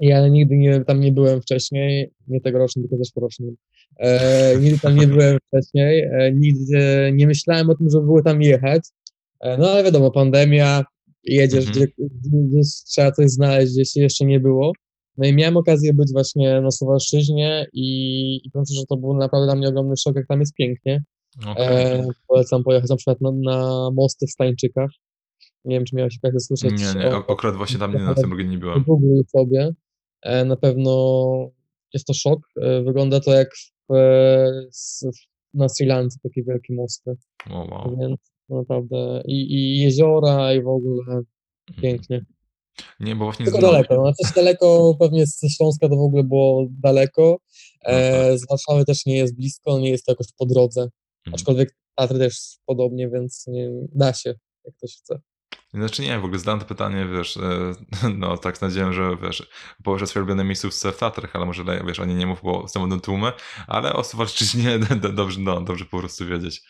Ja 0.00 0.28
nigdy 0.28 0.56
nie, 0.56 0.84
tam 0.84 1.00
nie 1.00 1.12
byłem 1.12 1.42
wcześniej, 1.42 2.10
nie 2.28 2.40
tegorocznym, 2.40 2.88
tylko 2.88 3.04
zeszłorocznym. 3.04 3.56
E, 3.98 4.56
nigdy 4.60 4.78
tam 4.78 4.96
nie 4.96 5.06
byłem 5.06 5.38
wcześniej, 5.48 6.02
e, 6.02 6.32
nigdy 6.32 7.10
nie 7.14 7.26
myślałem 7.26 7.70
o 7.70 7.74
tym, 7.74 7.90
żeby 7.90 8.04
było 8.04 8.22
tam 8.22 8.42
jechać. 8.42 8.82
E, 9.40 9.58
no 9.58 9.70
ale 9.70 9.84
wiadomo, 9.84 10.10
pandemia, 10.10 10.84
jedziesz, 11.24 11.66
mhm. 11.66 11.86
gdzie, 11.86 12.04
gdzieś 12.32 12.66
trzeba 12.86 13.12
coś 13.12 13.30
znaleźć, 13.30 13.72
gdzie 13.72 13.84
się 13.84 14.00
jeszcze 14.00 14.24
nie 14.24 14.40
było. 14.40 14.72
No 15.18 15.26
i 15.26 15.34
miałem 15.34 15.56
okazję 15.56 15.94
być 15.94 16.12
właśnie 16.12 16.60
na 16.60 16.70
Suwalszczyźnie 16.70 17.66
i, 17.72 18.40
i 18.44 18.50
powiem 18.50 18.64
że 18.70 18.86
to 18.88 18.96
był 18.96 19.14
naprawdę 19.14 19.46
dla 19.46 19.54
mnie 19.54 19.68
ogromny 19.68 19.96
szok, 19.96 20.16
jak 20.16 20.26
tam 20.26 20.40
jest 20.40 20.54
pięknie. 20.54 21.04
Okay. 21.46 21.66
E, 21.66 22.08
polecam 22.28 22.64
pojechać 22.64 22.90
na 22.90 22.96
przykład 22.96 23.20
na, 23.20 23.32
na 23.32 23.90
mosty 23.90 24.26
w 24.26 24.30
Stańczykach. 24.30 24.90
Nie 25.64 25.76
wiem, 25.76 25.84
czy 25.84 25.96
miałeś 25.96 26.18
okazję 26.22 26.40
słyszeć. 26.40 26.80
Nie, 26.80 27.00
nie, 27.00 27.16
o, 27.16 27.30
akurat 27.32 27.54
właśnie 27.54 27.78
tam 27.78 27.92
nie, 27.92 27.98
na 27.98 28.14
tym 28.14 28.50
nie 28.50 28.58
byłem. 28.58 28.82
Google 28.82 29.20
sobie. 29.28 29.74
E, 30.26 30.44
na 30.44 30.56
pewno 30.56 31.50
jest 31.94 32.06
to 32.06 32.14
szok. 32.14 32.40
E, 32.62 32.82
wygląda 32.82 33.20
to 33.20 33.34
jak 33.34 33.48
w, 33.88 33.94
e, 33.94 35.08
na 35.54 35.68
Sri 35.68 35.86
Lance 35.86 36.18
takie 36.22 36.42
wielkie 36.42 36.74
mosty. 36.74 37.16
Oh, 37.50 37.74
wow. 37.74 37.96
Więc 38.00 38.20
naprawdę 38.48 39.22
i, 39.26 39.54
i 39.54 39.80
jeziora 39.80 40.54
i 40.54 40.62
w 40.62 40.68
ogóle 40.68 41.02
mhm. 41.02 41.24
pięknie. 41.82 42.24
Nie, 43.00 43.16
bo 43.16 43.24
właśnie 43.24 43.44
Tylko 43.44 43.60
daleko, 43.60 43.94
no 43.94 44.12
też 44.22 44.32
daleko, 44.34 44.96
pewnie 45.00 45.26
ze 45.26 45.48
Śląska 45.48 45.88
to 45.88 45.96
w 45.96 46.00
ogóle 46.00 46.24
było 46.24 46.66
daleko, 46.70 47.38
No 47.86 47.92
e, 47.92 48.28
tak. 48.30 48.38
z 48.38 48.48
Warszawy 48.48 48.84
też 48.84 49.06
nie 49.06 49.16
jest 49.16 49.36
blisko, 49.36 49.78
nie 49.78 49.90
jest 49.90 50.04
to 50.04 50.12
jakoś 50.12 50.26
po 50.38 50.46
drodze, 50.46 50.80
Mhm. 50.80 51.34
aczkolwiek 51.34 51.76
Tatry 51.94 52.18
też 52.18 52.58
podobnie, 52.66 53.10
więc 53.10 53.44
nie, 53.46 53.70
da 53.94 54.12
się, 54.12 54.34
jak 54.64 54.74
ktoś 54.76 54.96
chce. 54.96 55.20
Znaczy 55.76 56.02
nie, 56.02 56.18
w 56.20 56.24
ogóle 56.24 56.38
zadałem 56.38 56.60
to 56.60 56.66
pytanie, 56.66 57.06
wiesz, 57.12 57.36
e, 57.36 57.72
no 58.18 58.38
tak 58.38 58.58
z 58.58 58.60
nadzieją, 58.60 58.92
że 58.92 59.16
wiesz, 59.22 59.48
powiesz 59.84 60.02
o 60.02 60.06
swoje 60.06 60.22
ulubione 60.22 60.44
miejscówce 60.44 60.92
w 60.92 60.96
Tatrach, 60.98 61.36
ale 61.36 61.46
może 61.46 61.64
wiesz, 61.86 62.00
o 62.00 62.04
nie 62.04 62.26
mów, 62.26 62.38
bo 62.42 62.68
znowu 62.68 62.88
będą 62.88 63.00
tłumy, 63.00 63.32
ale 63.66 63.92
o 63.92 64.04
Suwalszczyźnie 64.04 64.78
do- 65.02 65.12
dobrze, 65.12 65.40
no, 65.40 65.60
dobrze 65.60 65.84
po 65.84 65.98
prostu 65.98 66.26
wiedzieć. 66.26 66.62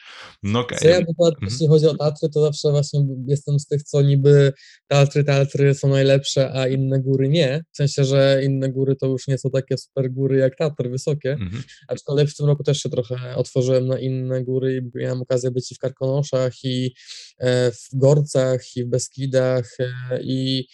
No 0.42 0.60
okej. 0.60 0.78
Co 0.78 0.88
ja 0.88 0.96
Mhm. 0.96 1.34
jeśli 1.42 1.68
chodzi 1.68 1.86
o 1.86 1.96
Tatry, 1.96 2.28
to 2.28 2.40
zawsze 2.40 2.70
właśnie 2.70 3.00
jestem 3.28 3.58
z 3.60 3.66
tych, 3.66 3.82
co 3.82 4.02
niby 4.02 4.52
Tatry, 4.88 5.24
Tatry 5.24 5.74
są 5.74 5.88
najlepsze, 5.88 6.52
a 6.52 6.68
inne 6.68 7.00
góry 7.00 7.28
nie. 7.28 7.64
W 7.72 7.76
sensie, 7.76 8.04
że 8.04 8.40
inne 8.44 8.68
góry 8.68 8.96
to 8.96 9.06
już 9.06 9.28
nie 9.28 9.38
są 9.38 9.50
takie 9.50 9.78
super 9.78 10.10
góry 10.12 10.36
jak 10.38 10.56
Tatry, 10.56 10.90
wysokie. 10.90 11.32
Mhm. 11.32 11.62
Aczkolwiek 11.88 12.28
w 12.28 12.36
tym 12.36 12.46
roku 12.46 12.62
też 12.62 12.78
się 12.82 12.88
trochę 12.88 13.36
otworzyłem 13.36 13.86
na 13.86 13.98
inne 13.98 14.44
góry 14.44 14.76
i 14.76 14.98
miałem 14.98 15.22
okazję 15.22 15.50
być 15.50 15.72
i 15.72 15.74
w 15.74 15.78
Karkonoszach, 15.78 16.52
i 16.64 16.94
e, 17.38 17.70
w 17.72 17.88
Gorcach, 17.92 18.76
i 18.76 18.84
w 18.84 18.88
Beskidach, 18.96 19.68
e, 19.80 20.20
i, 20.22 20.66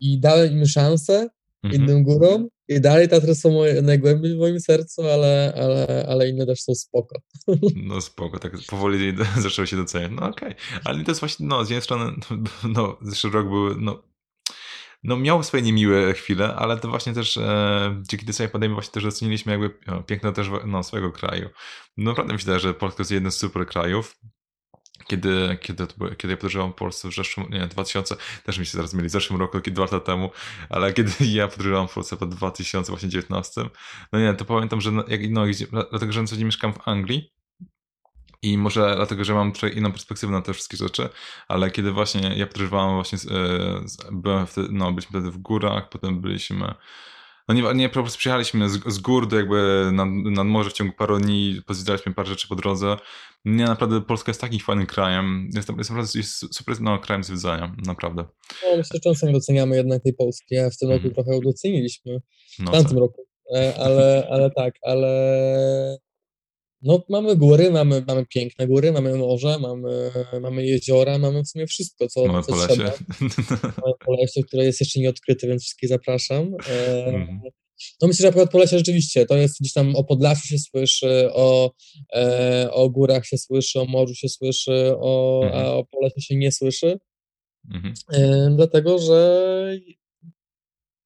i 0.00 0.20
dałem 0.20 0.52
im 0.52 0.66
szansę, 0.66 1.28
Mhm. 1.62 1.82
innym 1.82 2.02
górom, 2.02 2.48
i 2.68 2.80
dalej 2.80 3.08
Tatry 3.08 3.34
są 3.34 3.50
moje, 3.50 3.82
najgłębiej 3.82 4.34
w 4.34 4.38
moim 4.38 4.60
sercu, 4.60 5.02
ale, 5.02 5.54
ale, 5.56 6.06
ale 6.08 6.28
inne 6.28 6.46
też 6.46 6.60
są 6.60 6.74
spoko. 6.74 7.20
No 7.76 8.00
spoko, 8.00 8.38
tak 8.38 8.52
powoli 8.68 9.16
zaczęło 9.38 9.66
się 9.66 9.76
doceniać. 9.76 10.12
No 10.14 10.28
okej, 10.28 10.54
ale 10.84 11.04
to 11.04 11.10
jest 11.10 11.20
właśnie, 11.20 11.46
no 11.46 11.64
z 11.64 11.70
jednej 11.70 11.82
strony, 11.82 12.12
no 12.74 12.98
zeszły 13.02 13.30
rok 13.30 13.48
był, 13.48 13.80
no, 13.80 14.02
no 15.02 15.16
miał 15.16 15.42
swoje 15.42 15.62
niemiłe 15.62 16.12
chwile, 16.14 16.54
ale 16.54 16.76
to 16.76 16.88
właśnie 16.88 17.12
też 17.12 17.36
e, 17.36 18.02
dzięki 18.08 18.26
tej 18.26 18.34
samej 18.34 18.52
pandemii 18.52 18.74
właśnie 18.74 18.92
też 18.92 19.04
doceniliśmy 19.04 19.52
jakby 19.52 19.70
no, 19.86 20.02
piękno 20.02 20.32
też 20.32 20.48
no, 20.66 20.82
swojego 20.82 21.12
kraju. 21.12 21.48
No 21.96 22.10
naprawdę 22.10 22.32
myślę, 22.32 22.60
że 22.60 22.74
Polska 22.74 23.00
jest 23.00 23.10
jeden 23.10 23.32
z 23.32 23.36
super 23.36 23.66
krajów. 23.66 24.16
Kiedy, 25.08 25.58
kiedy, 25.60 25.86
było, 25.98 26.10
kiedy 26.10 26.32
ja 26.32 26.36
podróżowałem 26.36 26.72
po 26.72 26.78
Polsce 26.78 27.08
w 27.08 27.14
zeszłym, 27.14 27.46
nie, 27.50 27.66
2000, 27.66 28.16
też 28.44 28.58
mi 28.58 28.66
się 28.66 28.72
zaraz 28.72 28.94
mieli 28.94 29.08
w 29.08 29.12
zeszłym 29.12 29.40
roku, 29.40 29.60
kiedy 29.60 29.74
dwa 29.74 29.84
lata 29.84 30.00
temu, 30.00 30.30
ale 30.70 30.92
kiedy 30.92 31.12
ja 31.26 31.48
podróżowałem 31.48 31.88
w 31.88 31.94
Polsce 31.94 32.16
po 32.16 32.26
2019, 32.26 33.60
no 34.12 34.18
nie, 34.20 34.34
to 34.34 34.44
pamiętam, 34.44 34.80
że 34.80 34.90
jak, 35.08 35.20
no, 35.30 35.44
dlatego, 35.90 36.12
że 36.12 36.20
na 36.20 36.26
co 36.26 36.36
dzień 36.36 36.44
mieszkam 36.44 36.72
w 36.72 36.88
Anglii, 36.88 37.32
i 38.42 38.58
może 38.58 38.96
dlatego, 38.96 39.24
że 39.24 39.34
mam 39.34 39.52
trochę 39.52 39.74
inną 39.74 39.92
perspektywę 39.92 40.32
na 40.32 40.42
te 40.42 40.54
wszystkie 40.54 40.76
rzeczy, 40.76 41.08
ale 41.48 41.70
kiedy 41.70 41.92
właśnie 41.92 42.32
ja 42.36 42.46
podróżowałem 42.46 42.94
właśnie, 42.94 43.18
z, 43.18 43.26
e, 43.26 43.88
z, 43.88 43.96
byłem 44.12 44.46
wtedy, 44.46 44.68
no 44.72 44.92
byliśmy 44.92 45.20
wtedy 45.20 45.30
w 45.30 45.38
górach, 45.38 45.88
potem 45.88 46.20
byliśmy, 46.20 46.74
no 47.48 47.54
nie, 47.54 47.74
nie 47.74 47.88
po 47.88 47.92
prostu 47.94 48.18
przyjechaliśmy 48.18 48.68
z, 48.70 48.80
z 48.86 48.98
gór 48.98 49.28
do 49.28 49.36
jakby 49.36 49.90
nad, 49.92 50.08
nad 50.10 50.46
morze 50.46 50.70
w 50.70 50.72
ciągu 50.72 50.92
paru 50.92 51.18
dni, 51.18 51.60
pozwiedzaliśmy 51.66 52.14
parę 52.14 52.28
rzeczy 52.28 52.48
po 52.48 52.56
drodze. 52.56 52.96
Nie, 53.44 53.64
naprawdę 53.64 54.00
Polska 54.00 54.30
jest 54.30 54.40
takim 54.40 54.60
fajnym 54.60 54.86
krajem, 54.86 55.50
jest, 55.54 55.68
jest 55.78 55.90
naprawdę 55.90 56.10
jest 56.14 56.54
super 56.54 56.80
no, 56.80 56.98
krajem 56.98 57.24
zwiedzania, 57.24 57.76
naprawdę. 57.86 58.24
No, 58.62 58.76
myślę, 58.76 58.90
że 58.94 59.00
często 59.00 59.26
nie 59.26 59.32
doceniamy 59.32 59.76
jednak 59.76 60.02
tej 60.02 60.14
Polski, 60.14 60.58
a 60.58 60.70
w 60.70 60.76
tym 60.76 60.90
roku 60.90 61.06
Mhm. 61.06 61.14
trochę 61.14 61.40
doceniliśmy, 61.40 62.20
No, 62.58 62.70
w 62.70 62.74
tamtym 62.74 62.90
tak. 62.90 62.98
roku, 62.98 63.28
E, 63.56 63.74
ale, 63.78 64.26
ale 64.30 64.50
tak, 64.50 64.74
ale 64.82 65.08
no 66.82 67.02
mamy 67.08 67.36
góry, 67.36 67.70
mamy, 67.70 68.04
mamy 68.06 68.26
piękne 68.26 68.66
góry, 68.66 68.92
mamy 68.92 69.14
morze, 69.14 69.58
mamy, 69.58 70.10
mamy 70.40 70.66
jeziora, 70.66 71.18
mamy 71.18 71.42
w 71.44 71.48
sumie 71.48 71.66
wszystko, 71.66 72.08
co, 72.08 72.26
Mamy 72.26 72.42
co 72.42 72.66
trzeba. 72.66 72.92
Mamy 73.82 73.94
Polesie, 74.06 74.42
które 74.42 74.64
jest 74.64 74.80
jeszcze 74.80 75.00
nieodkryte, 75.00 75.46
więc 75.46 75.62
wszystkich 75.62 75.88
zapraszam. 75.88 76.54
Mhm. 77.06 77.40
No 78.02 78.08
myślę, 78.08 78.22
że 78.22 78.28
akurat 78.28 78.50
Polesie 78.50 78.78
rzeczywiście, 78.78 79.26
to 79.26 79.36
jest 79.36 79.60
gdzieś 79.60 79.72
tam 79.72 79.96
o 79.96 80.04
Podlasiu 80.04 80.48
się 80.48 80.58
słyszy, 80.58 81.28
o, 81.32 81.72
e, 82.14 82.68
o 82.72 82.90
górach 82.90 83.26
się 83.26 83.38
słyszy, 83.38 83.80
o 83.80 83.84
morzu 83.84 84.14
się 84.14 84.28
słyszy, 84.28 84.94
o, 84.96 85.40
Mhm. 85.44 85.66
a 85.66 85.72
o 85.72 85.84
Polesie 85.84 86.20
się 86.20 86.36
nie 86.36 86.52
słyszy. 86.52 86.98
Mhm. 87.74 87.94
E, 88.12 88.50
dlatego 88.56 88.98
że 88.98 89.78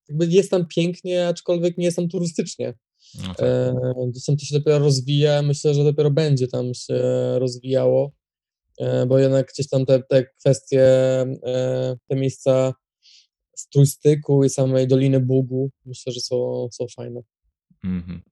jakby 0.08 0.26
jest 0.26 0.50
tam 0.50 0.66
pięknie, 0.66 1.28
aczkolwiek 1.28 1.78
nie 1.78 1.84
jest 1.84 1.96
tam 1.96 2.08
turystycznie. 2.08 2.74
No 3.14 3.34
tak. 3.34 3.46
E, 3.46 3.74
gdzieś 4.08 4.24
to 4.26 4.36
się 4.38 4.58
dopiero 4.58 4.78
rozwija, 4.78 5.42
myślę, 5.42 5.74
że 5.74 5.84
dopiero 5.84 6.10
będzie 6.10 6.48
tam 6.48 6.74
się 6.74 7.02
rozwijało, 7.38 8.12
e, 8.80 9.06
bo 9.06 9.18
jednak 9.18 9.46
gdzieś 9.52 9.68
tam 9.68 9.86
te, 9.86 10.02
te 10.02 10.24
kwestie, 10.24 10.82
e, 11.46 11.96
te 12.08 12.16
miejsca 12.16 12.74
z 13.56 13.68
trójstyku 13.68 14.44
i 14.44 14.50
samej 14.50 14.88
Doliny 14.88 15.20
Bugu, 15.20 15.70
myślę, 15.84 16.12
że 16.12 16.20
są, 16.20 16.68
są 16.72 16.86
fajne. 16.96 17.20
Mhm. 17.84 18.22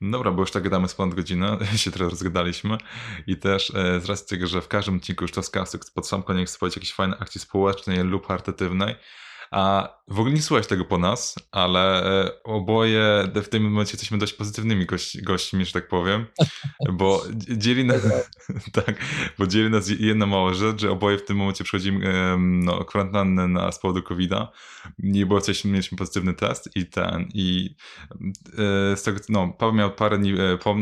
Dobra, 0.00 0.32
bo 0.32 0.40
już 0.40 0.50
tak 0.50 0.62
gadamy 0.62 0.88
z 0.88 0.94
ponad 0.94 1.14
godzinę, 1.14 1.58
się 1.76 1.90
trochę 1.90 2.10
rozgadaliśmy 2.10 2.78
i 3.26 3.36
też 3.36 3.72
e, 3.74 4.00
z 4.00 4.04
racji 4.04 4.26
tego, 4.26 4.46
że 4.46 4.62
w 4.62 4.68
każdym 4.68 4.96
odcinku 4.96 5.24
już 5.24 5.32
to 5.32 5.42
z 5.42 5.50
kasy 5.50 5.78
pod 5.94 6.08
sam 6.08 6.22
koniec 6.22 6.58
powiedzieć 6.58 6.76
jakieś 6.76 6.92
fajne 6.92 7.16
akcji 7.18 7.40
społecznej 7.40 7.98
lub 7.98 8.26
charytatywnej, 8.26 8.94
a 9.50 9.88
w 10.08 10.20
ogóle 10.20 10.34
nie 10.34 10.42
słuchać 10.42 10.66
tego 10.66 10.84
po 10.84 10.98
nas, 10.98 11.34
ale 11.52 12.04
e, 12.04 12.42
oboje 12.42 13.28
w 13.34 13.48
tym 13.48 13.62
momencie 13.62 13.92
jesteśmy 13.92 14.18
dość 14.18 14.32
pozytywnymi 14.32 14.86
gości, 14.86 15.22
gośćmi, 15.22 15.64
że 15.64 15.72
tak 15.72 15.88
powiem, 15.88 16.26
bo 16.98 17.22
dzieli 17.48 17.84
nas, 17.84 18.02
tak, 18.72 19.04
bo 19.38 19.46
dzieli 19.46 19.70
nas 19.70 19.88
jedna 19.88 20.26
mała 20.26 20.54
rzecz, 20.54 20.80
że 20.80 20.90
oboje 20.90 21.18
w 21.18 21.24
tym 21.24 21.36
momencie 21.36 21.64
przechodzimy 21.64 22.36
no, 22.38 22.84
kwarantannę 22.84 23.48
na, 23.48 23.72
z 23.72 23.78
powodu 23.78 24.02
COVID-a, 24.02 24.52
nie 24.98 25.26
było 25.26 25.40
coś, 25.40 25.64
mieliśmy 25.64 25.98
pozytywny 25.98 26.34
test 26.34 26.70
i 26.74 26.86
ten, 26.86 27.28
i 27.34 27.74
e, 28.92 28.96
z 28.96 29.02
tego, 29.02 29.20
no, 29.28 29.52
Paweł 29.58 29.74
miał 29.74 29.94
parę 29.94 30.18
dni, 30.18 30.32
e, 30.32 30.58
po, 30.58 30.76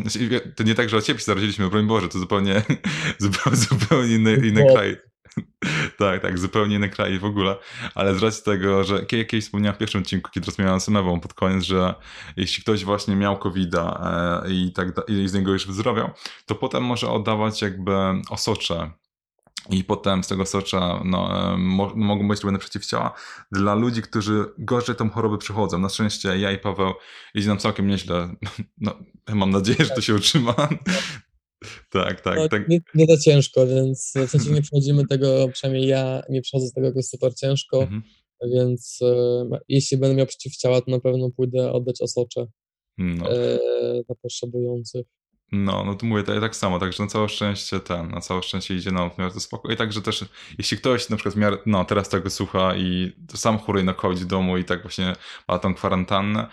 to 0.56 0.64
nie 0.64 0.74
tak, 0.74 0.88
że 0.88 0.96
o 0.96 1.02
ciebie 1.02 1.18
się 1.18 1.24
zaraziliśmy, 1.24 1.70
broń 1.70 1.86
Boże, 1.86 2.08
to 2.08 2.18
zupełnie, 2.18 2.62
zupełnie, 3.18 3.58
zupełnie 3.58 4.14
inny, 4.14 4.34
inny 4.34 4.62
Bo- 4.62 4.74
kraj. 4.74 4.96
Tak, 5.98 6.22
tak, 6.22 6.38
zupełnie 6.38 6.76
inny 6.76 6.88
kraj 6.88 7.18
w 7.18 7.24
ogóle, 7.24 7.56
ale 7.94 8.14
z 8.14 8.22
racji 8.22 8.44
tego, 8.44 8.84
że 8.84 9.06
kie- 9.06 9.24
kiedyś 9.24 9.44
wspomniałem 9.44 9.74
w 9.74 9.78
pierwszym 9.78 10.00
odcinku, 10.00 10.30
kiedy 10.30 10.46
rozmawiałem 10.46 10.80
z 10.80 10.88
Ewą 10.88 11.20
pod 11.20 11.34
koniec, 11.34 11.64
że 11.64 11.94
jeśli 12.36 12.62
ktoś 12.62 12.84
właśnie 12.84 13.16
miał 13.16 13.38
covid 13.38 13.74
e, 13.74 14.42
i 14.48 14.72
tak 14.72 14.88
i 15.08 15.28
z 15.28 15.34
niego 15.34 15.52
już 15.52 15.66
wyzdrowiał, 15.66 16.10
to 16.46 16.54
potem 16.54 16.84
może 16.84 17.10
oddawać 17.10 17.62
jakby 17.62 17.92
osocze 18.30 18.90
i 19.70 19.84
potem 19.84 20.24
z 20.24 20.28
tego 20.28 20.46
socza 20.46 21.00
no, 21.04 21.52
e, 21.52 21.56
mo, 21.56 21.92
mogą 21.94 22.28
być 22.28 22.40
robione 22.40 22.58
przeciwciała 22.58 23.14
dla 23.52 23.74
ludzi, 23.74 24.02
którzy 24.02 24.44
gorzej 24.58 24.96
tą 24.96 25.10
chorobę 25.10 25.38
przychodzą. 25.38 25.78
Na 25.78 25.88
szczęście 25.88 26.38
ja 26.38 26.52
i 26.52 26.58
Paweł 26.58 26.94
idzie 27.34 27.48
nam 27.48 27.58
całkiem 27.58 27.86
nieźle. 27.86 28.28
No, 28.80 28.94
mam 29.28 29.50
nadzieję, 29.50 29.84
że 29.84 29.90
to 29.90 30.00
się 30.00 30.14
utrzyma. 30.14 30.54
Tak, 31.90 32.20
tak, 32.20 32.36
No, 32.36 32.48
tak. 32.48 32.68
nie, 32.68 32.80
nie 32.94 33.06
za 33.06 33.16
ciężko, 33.22 33.66
więc 33.66 34.12
w 34.26 34.30
sensie 34.30 34.50
nie 34.50 34.62
przechodzimy 34.62 35.06
tego, 35.06 35.48
przynajmniej 35.52 35.88
ja 35.88 36.22
nie 36.28 36.42
przechodzę 36.42 36.66
z 36.66 36.72
tego 36.72 36.86
jakoś 36.86 37.04
super 37.06 37.34
ciężko, 37.34 37.82
Mhm. 37.82 38.02
więc 38.54 38.98
e, 39.02 39.58
jeśli 39.68 39.96
będę 39.98 40.16
miał 40.16 40.26
przeciwciała, 40.26 40.80
to 40.80 40.90
na 40.90 41.00
pewno 41.00 41.30
pójdę 41.30 41.72
oddać 41.72 42.00
osocze 42.00 42.46
No. 42.98 43.30
e, 43.32 43.58
dla 44.06 44.14
potrzebujących. 44.22 45.06
No, 45.52 45.84
no 45.84 45.94
to 45.94 46.06
mówię, 46.06 46.22
to 46.22 46.34
ja 46.34 46.40
tak 46.40 46.56
samo, 46.56 46.78
także 46.78 47.02
na 47.02 47.08
całe 47.08 47.28
szczęście 47.28 47.80
ten, 47.80 48.10
na 48.10 48.20
całe 48.20 48.42
szczęście 48.42 48.74
idzie 48.74 48.90
nam 48.90 49.10
w 49.10 49.18
miarę 49.18 49.32
to 49.34 49.40
spoko. 49.40 49.72
I 49.72 49.76
także 49.76 50.02
też, 50.02 50.24
jeśli 50.58 50.76
ktoś 50.78 51.08
na 51.08 51.16
przykład 51.16 51.34
w 51.34 51.38
miarę, 51.38 51.56
no 51.66 51.84
teraz 51.84 52.08
tego 52.08 52.30
słucha 52.30 52.76
i 52.76 53.12
sam 53.34 53.58
choruje 53.58 53.84
na 53.84 53.94
COVID 53.94 54.18
w 54.18 54.26
domu 54.26 54.58
i 54.58 54.64
tak 54.64 54.82
właśnie 54.82 55.12
ma 55.48 55.58
tą 55.58 55.74
kwarantannę, 55.74 56.46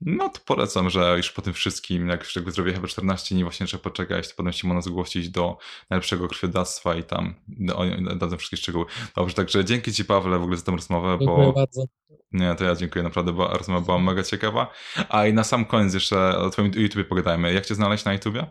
no 0.00 0.28
to 0.28 0.40
polecam, 0.46 0.90
że 0.90 1.14
już 1.16 1.32
po 1.32 1.42
tym 1.42 1.52
wszystkim, 1.52 2.08
jak 2.08 2.20
już 2.20 2.36
jakby 2.36 2.50
zrobię 2.50 2.72
chyba 2.72 2.88
14 2.88 3.34
dni, 3.34 3.44
właśnie 3.44 3.66
trzeba 3.66 3.82
poczekać, 3.82 4.28
to 4.28 4.34
potem 4.36 4.52
się 4.52 4.68
można 4.68 4.80
zgłosić 4.80 5.30
do 5.30 5.58
najlepszego 5.90 6.28
krwiodawstwa 6.28 6.96
i 6.96 7.02
tam 7.02 7.34
no, 7.48 7.84
dadzą 8.16 8.36
wszystkie 8.36 8.56
szczegóły. 8.56 8.84
Dobrze, 9.16 9.34
także 9.34 9.64
dzięki 9.64 9.92
Ci 9.92 10.04
Pawle 10.04 10.38
w 10.38 10.42
ogóle 10.42 10.56
za 10.56 10.62
tę 10.62 10.72
rozmowę, 10.72 11.18
Dziękuję 11.20 11.46
bo 11.46 11.52
bardzo. 11.52 11.84
nie, 12.32 12.54
to 12.54 12.64
ja 12.64 12.76
dziękuję, 12.76 13.02
naprawdę 13.02 13.32
była, 13.32 13.56
rozmowa 13.58 13.80
była 13.80 13.98
mega 13.98 14.22
ciekawa. 14.22 14.72
A 15.08 15.26
i 15.26 15.32
na 15.32 15.44
sam 15.44 15.64
koniec 15.64 15.94
jeszcze 15.94 16.38
o 16.38 16.50
Twoim 16.50 16.72
YouTubie 16.74 17.04
pogadajmy. 17.04 17.52
Jak 17.52 17.66
Cię 17.66 17.74
znaleźć 17.74 18.04
na 18.04 18.12
YouTubie? 18.12 18.46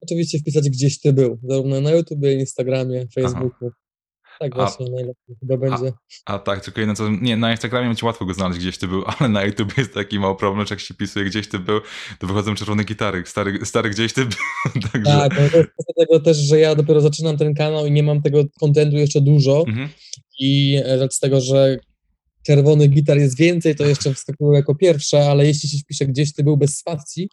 Oczywiście 0.00 0.38
wpisać 0.38 0.70
gdzieś 0.70 1.00
ty 1.00 1.12
był, 1.12 1.38
zarówno 1.42 1.80
na 1.80 1.90
YouTubie, 1.90 2.32
Instagramie, 2.34 3.06
Facebooku. 3.14 3.70
Tak 4.40 4.52
A- 4.52 4.56
właśnie 4.56 4.86
najlepiej 4.90 5.36
chyba 5.40 5.56
będzie. 5.56 5.92
A 6.26 6.38
tak, 6.38 6.64
tylko 6.64 6.80
jedno 6.80 6.94
co, 6.94 7.08
nie, 7.08 7.36
na 7.36 7.50
Instagramie 7.50 7.86
będzie 7.86 8.06
łatwo 8.06 8.24
go 8.24 8.34
znaleźć 8.34 8.60
gdzieś 8.60 8.78
ty 8.78 8.88
był, 8.88 9.02
ale 9.18 9.28
na 9.28 9.44
YouTube 9.44 9.78
jest 9.78 9.94
taki 9.94 10.18
mały 10.18 10.36
problem, 10.36 10.66
że 10.66 10.74
jak 10.74 10.80
się 10.80 10.94
pisuje 10.94 11.24
gdzieś 11.24 11.48
ty 11.48 11.58
był, 11.58 11.80
to 12.18 12.26
wychodzą 12.26 12.54
czerwone 12.54 12.84
gitary, 12.84 13.22
stary, 13.26 13.66
stary 13.66 13.90
gdzieś 13.90 14.12
ty 14.12 14.24
był, 14.24 14.82
także... 14.92 15.10
Tak, 15.12 15.30
no 15.40 15.50
to 15.50 15.56
jest 15.56 15.70
kwestia 15.70 15.92
tego 15.98 16.20
też, 16.20 16.36
że 16.36 16.58
ja 16.60 16.74
dopiero 16.74 17.00
zaczynam 17.00 17.36
ten 17.36 17.54
kanał 17.54 17.86
i 17.86 17.90
nie 17.90 18.02
mam 18.02 18.22
tego 18.22 18.44
kontentu 18.60 18.96
jeszcze 18.96 19.20
dużo 19.20 19.64
Mhm. 19.68 19.88
i 20.40 20.80
e, 20.84 21.08
z 21.10 21.18
tego, 21.18 21.40
że 21.40 21.76
czerwonych 22.46 22.90
gitar 22.90 23.18
jest 23.18 23.36
więcej, 23.38 23.76
to 23.76 23.86
jeszcze 23.86 24.10
wyskakuje 24.10 24.58
jako 24.58 24.74
pierwsze, 24.74 25.30
ale 25.30 25.46
jeśli 25.46 25.68
się 25.68 25.78
wpisze 25.78 26.06
gdzieś 26.06 26.34
ty 26.34 26.44
był 26.44 26.56
bez 26.56 26.76
spacji, 26.76 27.28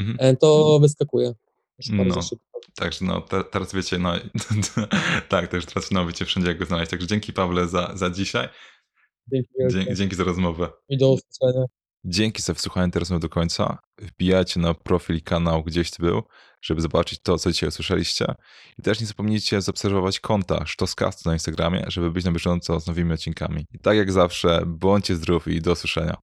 Mhm. 0.00 0.16
e, 0.20 0.36
to 0.36 0.78
wyskakuje. 0.80 1.32
No. 1.92 2.22
szybko. 2.22 2.60
Także 2.74 3.04
no, 3.04 3.20
te, 3.20 3.44
teraz 3.44 3.74
wiecie, 3.74 3.98
no, 3.98 4.12
tak, 5.28 5.48
także 5.48 5.66
teraz 5.66 5.90
no, 5.90 6.06
wiecie 6.06 6.24
wszędzie 6.24 6.48
jak 6.48 6.58
go 6.58 6.64
znaleźć, 6.64 6.90
także 6.90 7.06
dzięki 7.06 7.32
Pawle 7.32 7.68
za, 7.68 7.96
za 7.96 8.10
dzisiaj. 8.10 8.48
Dzięki, 9.32 9.48
Dzięki, 9.70 9.94
dzięki 9.94 10.16
za 10.16 10.24
rozmowę. 10.24 10.68
I 10.88 10.98
do 10.98 11.12
usłyszenia. 11.12 11.64
Dzięki 12.04 12.42
za 12.42 12.52
wysłuchanie 12.52 12.92
rozmowy 12.94 13.20
do 13.20 13.28
końca. 13.28 13.78
Wbijajcie 13.98 14.60
na 14.60 14.74
profil 14.74 15.22
kanał 15.22 15.64
gdzieś 15.64 15.90
tu 15.90 16.02
był, 16.02 16.22
żeby 16.62 16.80
zobaczyć 16.80 17.20
to, 17.22 17.38
co 17.38 17.52
dzisiaj 17.52 17.68
usłyszeliście. 17.68 18.34
I 18.78 18.82
też 18.82 19.00
nie 19.00 19.06
zapomnijcie 19.06 19.60
zaobserwować 19.60 20.20
konta 20.20 20.66
Sztoskastu 20.66 21.28
na 21.28 21.32
Instagramie, 21.32 21.84
żeby 21.88 22.10
być 22.10 22.24
na 22.24 22.32
bieżąco 22.32 22.80
z 22.80 22.86
nowymi 22.86 23.12
odcinkami. 23.12 23.66
I 23.72 23.78
tak 23.78 23.96
jak 23.96 24.12
zawsze, 24.12 24.62
bądźcie 24.66 25.16
zdrowi 25.16 25.56
i 25.56 25.60
do 25.60 25.72
usłyszenia. 25.72 26.16